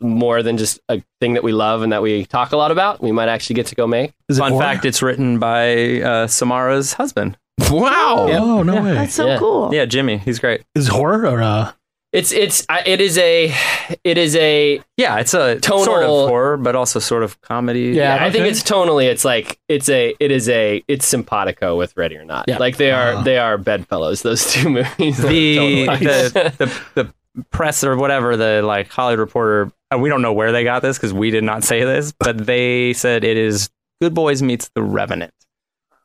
more 0.00 0.42
than 0.42 0.56
just 0.56 0.80
a 0.88 1.02
thing 1.20 1.34
that 1.34 1.42
we 1.44 1.52
love 1.52 1.82
and 1.82 1.92
that 1.92 2.02
we 2.02 2.24
talk 2.24 2.52
a 2.52 2.56
lot 2.56 2.70
about. 2.70 3.02
We 3.02 3.12
might 3.12 3.28
actually 3.28 3.54
get 3.54 3.66
to 3.66 3.74
go 3.74 3.86
make. 3.86 4.12
Is 4.28 4.38
Fun 4.38 4.52
horror? 4.52 4.62
fact: 4.64 4.84
It's 4.84 5.02
written 5.02 5.38
by 5.38 6.00
uh, 6.00 6.26
Samara's 6.26 6.92
husband. 6.94 7.38
Wow. 7.70 8.26
Oh 8.30 8.62
no 8.62 8.82
way. 8.82 8.94
That's 8.94 9.14
so 9.14 9.26
Yeah. 9.26 9.38
cool. 9.38 9.74
Yeah, 9.74 9.84
Jimmy. 9.84 10.18
He's 10.18 10.38
great. 10.38 10.62
Is 10.74 10.88
it 10.88 10.92
horror 10.92 11.26
or 11.26 11.42
uh? 11.42 11.72
It's 12.12 12.32
it's 12.32 12.66
I- 12.68 12.82
it 12.86 13.00
is 13.00 13.18
a 13.18 13.54
it 14.02 14.18
is 14.18 14.34
a 14.36 14.80
Yeah, 14.96 15.18
it's 15.18 15.32
a 15.34 15.60
Tonal- 15.60 15.84
sort 15.84 16.02
of 16.02 16.08
horror, 16.28 16.56
but 16.56 16.74
also 16.74 16.98
sort 16.98 17.22
of 17.22 17.40
comedy. 17.40 17.90
Yeah. 17.90 18.18
I 18.20 18.30
think 18.30 18.46
it's 18.46 18.62
tonally. 18.64 19.04
It's 19.04 19.24
like 19.24 19.60
it's 19.68 19.88
a 19.88 20.14
it 20.18 20.30
is 20.32 20.48
a 20.48 20.82
it's 20.88 21.06
simpatico 21.06 21.76
with 21.76 21.96
Ready 21.96 22.16
or 22.16 22.24
Not. 22.24 22.46
Yeah. 22.48 22.58
Like 22.58 22.78
they 22.78 22.90
are 22.90 23.14
Ah. 23.14 23.22
they 23.22 23.38
are 23.38 23.58
bedfellows. 23.58 24.22
Those 24.22 24.52
two 24.52 24.68
movies. 24.70 25.18
the, 25.18 25.86
Totally. 25.86 25.86
the 25.86 26.72
the 26.94 27.12
the 27.36 27.44
press 27.52 27.84
or 27.84 27.96
whatever 27.96 28.36
the 28.36 28.62
like 28.62 28.90
Hollywood 28.90 29.20
Reporter. 29.20 29.70
uh, 29.94 29.98
We 29.98 30.08
don't 30.08 30.22
know 30.22 30.32
where 30.32 30.50
they 30.50 30.64
got 30.64 30.82
this 30.82 30.98
because 30.98 31.12
we 31.14 31.30
did 31.30 31.44
not 31.44 31.62
say 31.62 31.84
this, 31.84 32.10
but 32.12 32.44
they 32.44 32.92
said 32.92 33.22
it 33.22 33.36
is 33.36 33.70
Good 34.02 34.14
Boys 34.14 34.42
meets 34.42 34.68
The 34.74 34.82
Revenant. 34.82 35.32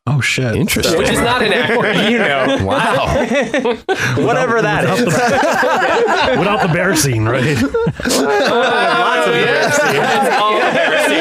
Oh 0.08 0.22
shit. 0.22 0.56
Interesting. 0.56 0.98
which 1.00 1.10
is 1.10 1.20
not 1.20 1.42
inaccurate. 1.42 2.12
you 2.12 2.20
know, 2.20 2.58
Wow. 2.66 3.08
whatever 4.24 4.62
that 4.62 4.82
without 4.84 5.00
is. 5.00 5.06
The, 5.06 6.36
without 6.40 6.62
the 6.68 6.72
bear 6.72 6.96
scene, 6.96 7.26
right? 7.26 7.56
Lots 7.56 9.28
of 9.28 9.34
It's 9.36 10.36
all 10.36 10.56
embarrassing. 10.58 11.16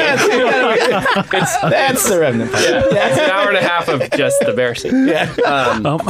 It's 1.33 1.61
That's 1.61 2.09
the 2.09 2.19
remnant 2.19 2.51
part. 2.51 2.63
it's 2.63 3.19
an 3.19 3.29
hour 3.31 3.47
and 3.49 3.57
a 3.57 3.61
half 3.61 3.87
of 3.89 4.01
just 4.11 4.39
the 4.45 4.53
bear 4.53 4.75
scene. 4.75 5.07
Yeah. 5.07 5.33
Um, 5.45 5.85
Um, 5.85 6.01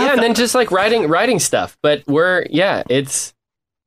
yeah, 0.00 0.12
and 0.14 0.22
then 0.22 0.34
just 0.34 0.54
like 0.54 0.70
writing 0.70 1.08
writing 1.08 1.38
stuff. 1.38 1.76
But 1.82 2.02
we're 2.06 2.46
yeah, 2.50 2.82
it's. 2.88 3.34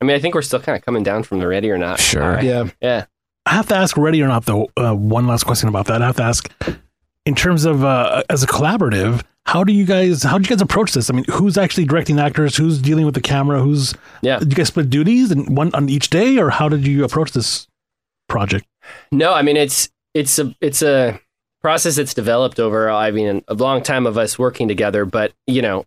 I 0.02 0.06
mean, 0.06 0.16
I 0.16 0.20
think 0.20 0.36
we're 0.36 0.44
still 0.44 0.60
kind 0.60 0.78
of 0.78 0.86
coming 0.86 1.02
down 1.02 1.24
from 1.24 1.40
the 1.40 1.48
Ready 1.48 1.72
or 1.72 1.78
Not. 1.80 2.00
Sure. 2.00 2.22
high. 2.36 2.42
Yeah. 2.42 2.70
Yeah. 2.82 3.06
I 3.48 3.52
have 3.54 3.68
to 3.70 3.76
ask, 3.76 3.98
ready 3.98 4.22
or 4.22 4.28
not, 4.28 4.46
though. 4.46 4.70
Uh, 4.78 4.94
one 4.94 5.26
last 5.26 5.46
question 5.46 5.70
about 5.70 5.88
that. 5.88 6.02
I 6.04 6.06
have 6.08 6.18
to 6.18 6.24
ask, 6.24 6.52
in 7.28 7.36
terms 7.36 7.66
of 7.66 7.84
uh, 7.84 8.24
as 8.30 8.42
a 8.42 8.48
collaborative, 8.48 9.22
how 9.46 9.66
do 9.66 9.74
you 9.74 9.86
guys 9.86 10.24
how 10.24 10.38
do 10.38 10.44
you 10.44 10.50
guys 10.50 10.62
approach 10.62 10.94
this? 10.94 11.10
I 11.10 11.14
mean, 11.14 11.26
who's 11.30 11.58
actually 11.58 11.84
directing 11.84 12.20
actors? 12.20 12.56
Who's 12.56 12.82
dealing 12.82 13.06
with 13.06 13.16
the 13.16 13.22
camera? 13.22 13.62
Who's 13.62 13.94
Yeah. 14.22 14.40
Do 14.40 14.48
you 14.48 14.56
guys 14.56 14.70
split 14.70 14.90
duties 14.90 15.30
and 15.30 15.56
one 15.56 15.76
on 15.76 15.90
each 15.90 16.10
day, 16.10 16.38
or 16.38 16.50
how 16.50 16.70
did 16.70 16.88
you 16.88 17.04
approach 17.04 17.34
this 17.34 17.68
project? 18.30 18.66
No, 19.12 19.34
I 19.34 19.42
mean 19.42 19.58
it's 19.58 19.90
it's 20.14 20.40
a 20.40 20.56
it's 20.62 20.82
a 20.82 21.20
process 21.62 21.98
that's 21.98 22.14
developed 22.14 22.62
over 22.62 22.90
I 22.90 23.12
mean 23.12 23.44
a 23.50 23.54
long 23.54 23.84
time 23.84 24.08
of 24.08 24.18
us 24.18 24.40
working 24.40 24.70
together. 24.70 25.04
But 25.04 25.34
you 25.48 25.62
know, 25.62 25.86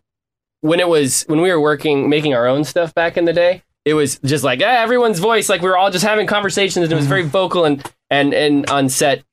when 0.61 0.79
it 0.79 0.87
was 0.87 1.23
when 1.23 1.41
we 1.41 1.51
were 1.51 1.59
working 1.59 2.07
making 2.07 2.35
our 2.35 2.45
own 2.45 2.63
stuff 2.65 2.93
back 2.93 3.17
in 3.17 3.25
the 3.25 3.33
day, 3.33 3.63
it 3.83 3.95
was 3.95 4.19
just 4.19 4.43
like 4.43 4.61
eh, 4.61 4.81
everyone's 4.83 5.17
voice. 5.17 5.49
Like 5.49 5.61
we 5.61 5.69
were 5.69 5.77
all 5.77 5.89
just 5.89 6.05
having 6.05 6.27
conversations, 6.27 6.83
and 6.83 6.93
it 6.93 6.95
was 6.95 7.07
very 7.07 7.23
vocal 7.23 7.65
and 7.65 7.83
and 8.11 8.31
and 8.31 8.69
on 8.69 8.89
set. 8.89 9.23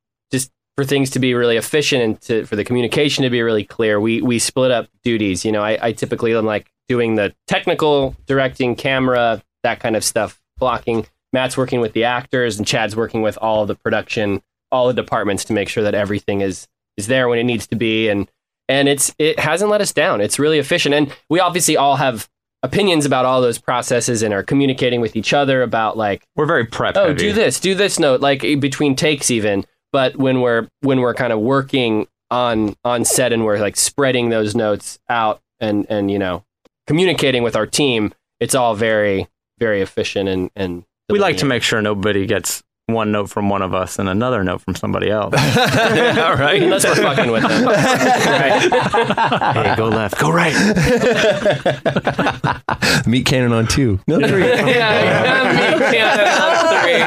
For 0.79 0.85
things 0.85 1.11
to 1.11 1.19
be 1.19 1.35
really 1.35 1.57
efficient 1.57 2.05
and 2.05 2.21
to, 2.21 2.47
for 2.47 2.55
the 2.55 2.63
communication 2.63 3.25
to 3.25 3.31
be 3.31 3.43
really 3.43 3.65
clear, 3.65 3.99
we 3.99 4.23
we 4.23 4.39
split 4.39 4.71
up 4.71 4.87
duties. 5.03 5.45
You 5.45 5.51
know, 5.51 5.61
I, 5.61 5.77
I 5.83 5.91
typically 5.91 6.33
am 6.37 6.47
like 6.47 6.71
doing 6.89 7.17
the 7.17 7.35
technical 7.49 8.15
directing, 8.27 8.77
camera, 8.77 9.43
that 9.65 9.81
kind 9.81 9.97
of 9.97 10.05
stuff, 10.05 10.41
blocking. 10.57 11.05
Matt's 11.33 11.57
working 11.57 11.81
with 11.81 11.95
the 11.95 12.05
actors, 12.05 12.59
and 12.59 12.65
Chad's 12.65 12.95
working 12.95 13.23
with 13.23 13.37
all 13.43 13.67
the 13.67 13.75
production, 13.75 14.41
all 14.71 14.87
the 14.87 14.93
departments 14.95 15.45
to 15.47 15.53
make 15.53 15.69
sure 15.69 15.83
that 15.83 15.97
everything 15.97 16.43
is 16.43 16.69
is 16.97 17.09
there 17.09 17.29
when 17.29 17.41
it 17.41 17.43
needs 17.43 17.67
to 17.67 17.75
be, 17.75 18.09
and 18.09 18.31
and 18.69 18.89
it's 18.89 19.13
it 19.19 19.41
hasn't 19.41 19.73
let 19.73 19.81
us 19.81 19.93
down. 19.93 20.21
It's 20.21 20.39
really 20.39 20.61
efficient, 20.61 20.95
and 20.95 21.13
we 21.29 21.41
obviously 21.41 21.77
all 21.77 21.97
have 21.97 22.29
opinions 22.63 23.05
about 23.05 23.25
all 23.25 23.41
those 23.41 23.59
processes 23.59 24.23
and 24.23 24.33
are 24.33 24.45
communicating 24.45 25.01
with 25.01 25.17
each 25.17 25.33
other 25.33 25.61
about 25.63 25.97
like 25.97 26.25
We're 26.37 26.47
very 26.47 26.67
prep. 26.67 26.97
oh 26.97 27.09
heavy. 27.09 27.19
do 27.19 27.33
this 27.33 27.59
do 27.59 27.75
this 27.75 27.99
note 27.99 28.21
like 28.21 28.43
between 28.43 28.95
takes 28.95 29.29
even 29.29 29.65
but 29.93 30.16
when 30.16 30.40
we're 30.40 30.69
when 30.81 31.01
we're 31.01 31.15
kind 31.15 31.32
of 31.32 31.40
working 31.40 32.06
on 32.31 32.74
on 32.85 33.05
set 33.05 33.32
and 33.32 33.44
we're 33.44 33.59
like 33.59 33.77
spreading 33.77 34.28
those 34.28 34.55
notes 34.55 34.98
out 35.09 35.40
and 35.60 35.86
and 35.89 36.10
you 36.10 36.19
know 36.19 36.44
communicating 36.86 37.43
with 37.43 37.56
our 37.56 37.66
team 37.66 38.12
it's 38.40 38.55
all 38.55 38.74
very 38.74 39.28
very 39.59 39.81
efficient 39.81 40.28
and 40.28 40.51
and 40.55 40.85
We 41.09 41.19
like 41.19 41.39
to 41.39 41.47
make 41.47 41.62
sure 41.62 41.81
nobody 41.81 42.27
gets 42.27 42.62
one 42.89 43.12
note 43.12 43.28
from 43.28 43.48
one 43.51 43.60
of 43.62 43.74
us 43.74 43.98
and 43.98 44.09
another 44.09 44.43
note 44.43 44.62
from 44.62 44.74
somebody 44.74 45.10
else. 45.10 45.35
All 45.35 46.36
right. 46.36 46.62
unless 46.62 46.85
we're 46.85 46.94
fucking 46.97 47.31
with 47.31 47.43
them 47.43 47.69
hey, 49.55 49.74
go 49.77 49.89
left, 49.89 50.19
go 50.19 50.31
right. 50.31 50.55
meat 53.06 53.27
cannon 53.27 53.52
on 53.52 53.66
two. 53.66 54.01
No, 54.06 54.19
yeah, 54.19 54.66
yeah, 54.66 55.52
me, 55.52 55.59
Cannon 55.97 56.28
on 56.28 56.82
three. 56.82 56.98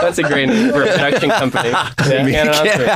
That's 0.00 0.18
a 0.18 0.22
great 0.22 0.48
name 0.48 0.70
for 0.72 0.82
a 0.82 0.86
production 0.92 1.30
company. 1.30 1.70
Yeah, 1.70 1.90
Cannon 1.96 2.48
on 2.54 2.66
three. 2.68 2.86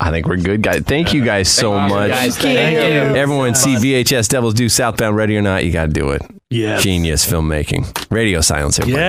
I 0.00 0.10
think 0.10 0.26
we're 0.26 0.36
good, 0.36 0.62
guys. 0.62 0.82
Thank 0.82 1.14
you 1.14 1.24
guys 1.24 1.48
so 1.48 1.78
much. 1.78 2.10
Guys, 2.10 2.36
thank 2.36 2.76
you. 2.76 3.14
Everyone, 3.16 3.54
see 3.54 3.76
VHS 3.76 4.28
Devils 4.28 4.54
Due 4.54 4.68
Southbound 4.68 5.14
Ready 5.14 5.36
or 5.36 5.42
Not. 5.42 5.64
You 5.64 5.70
got 5.72 5.86
to 5.86 5.92
do 5.92 6.10
it. 6.10 6.22
Yes. 6.52 6.82
Genius 6.82 7.24
filmmaking. 7.24 7.86
Radio 8.10 8.40
silence. 8.40 8.80
everybody. 8.80 9.00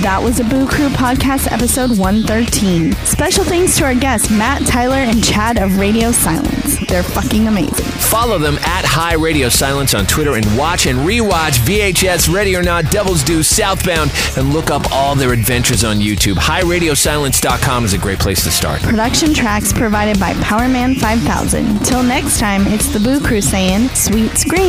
That 0.00 0.20
was 0.22 0.40
a 0.40 0.44
Boo 0.44 0.66
Crew 0.66 0.88
podcast 0.88 1.50
episode 1.52 1.98
113. 1.98 2.92
Special 3.04 3.44
thanks 3.44 3.76
to 3.76 3.84
our 3.84 3.94
guests 3.94 4.30
Matt, 4.30 4.64
Tyler, 4.66 4.94
and 4.94 5.22
Chad 5.22 5.58
of 5.58 5.76
Radio 5.78 6.12
Silence. 6.12 6.78
They're 6.86 7.02
fucking 7.02 7.48
amazing. 7.48 7.84
Follow 7.84 8.38
them 8.38 8.54
at 8.58 8.84
High 8.84 9.14
Radio 9.14 9.48
Silence 9.48 9.92
on 9.94 10.06
Twitter 10.06 10.36
and 10.36 10.46
watch 10.56 10.86
and 10.86 11.00
rewatch 11.00 11.58
VHS, 11.58 12.32
Ready 12.32 12.56
or 12.56 12.62
Not, 12.62 12.90
Devil's 12.90 13.22
Due, 13.22 13.42
Southbound, 13.42 14.12
and 14.36 14.52
look 14.52 14.70
up 14.70 14.90
all 14.92 15.14
their 15.14 15.32
adventures 15.32 15.84
on 15.84 15.96
YouTube. 15.98 16.34
HighRadioSilence.com 16.34 17.84
is 17.84 17.92
a 17.92 17.98
great 17.98 18.18
place 18.18 18.42
to 18.44 18.50
start. 18.50 18.80
Production 18.82 19.34
tracks 19.34 19.72
provided 19.72 20.18
by 20.18 20.32
Powerman 20.34 20.98
5000. 21.00 21.80
Till 21.84 22.02
next 22.02 22.38
time, 22.38 22.62
it's 22.68 22.92
the 22.92 23.00
Boo 23.00 23.20
Crew 23.20 23.40
saying, 23.40 23.88
sweet 23.90 24.36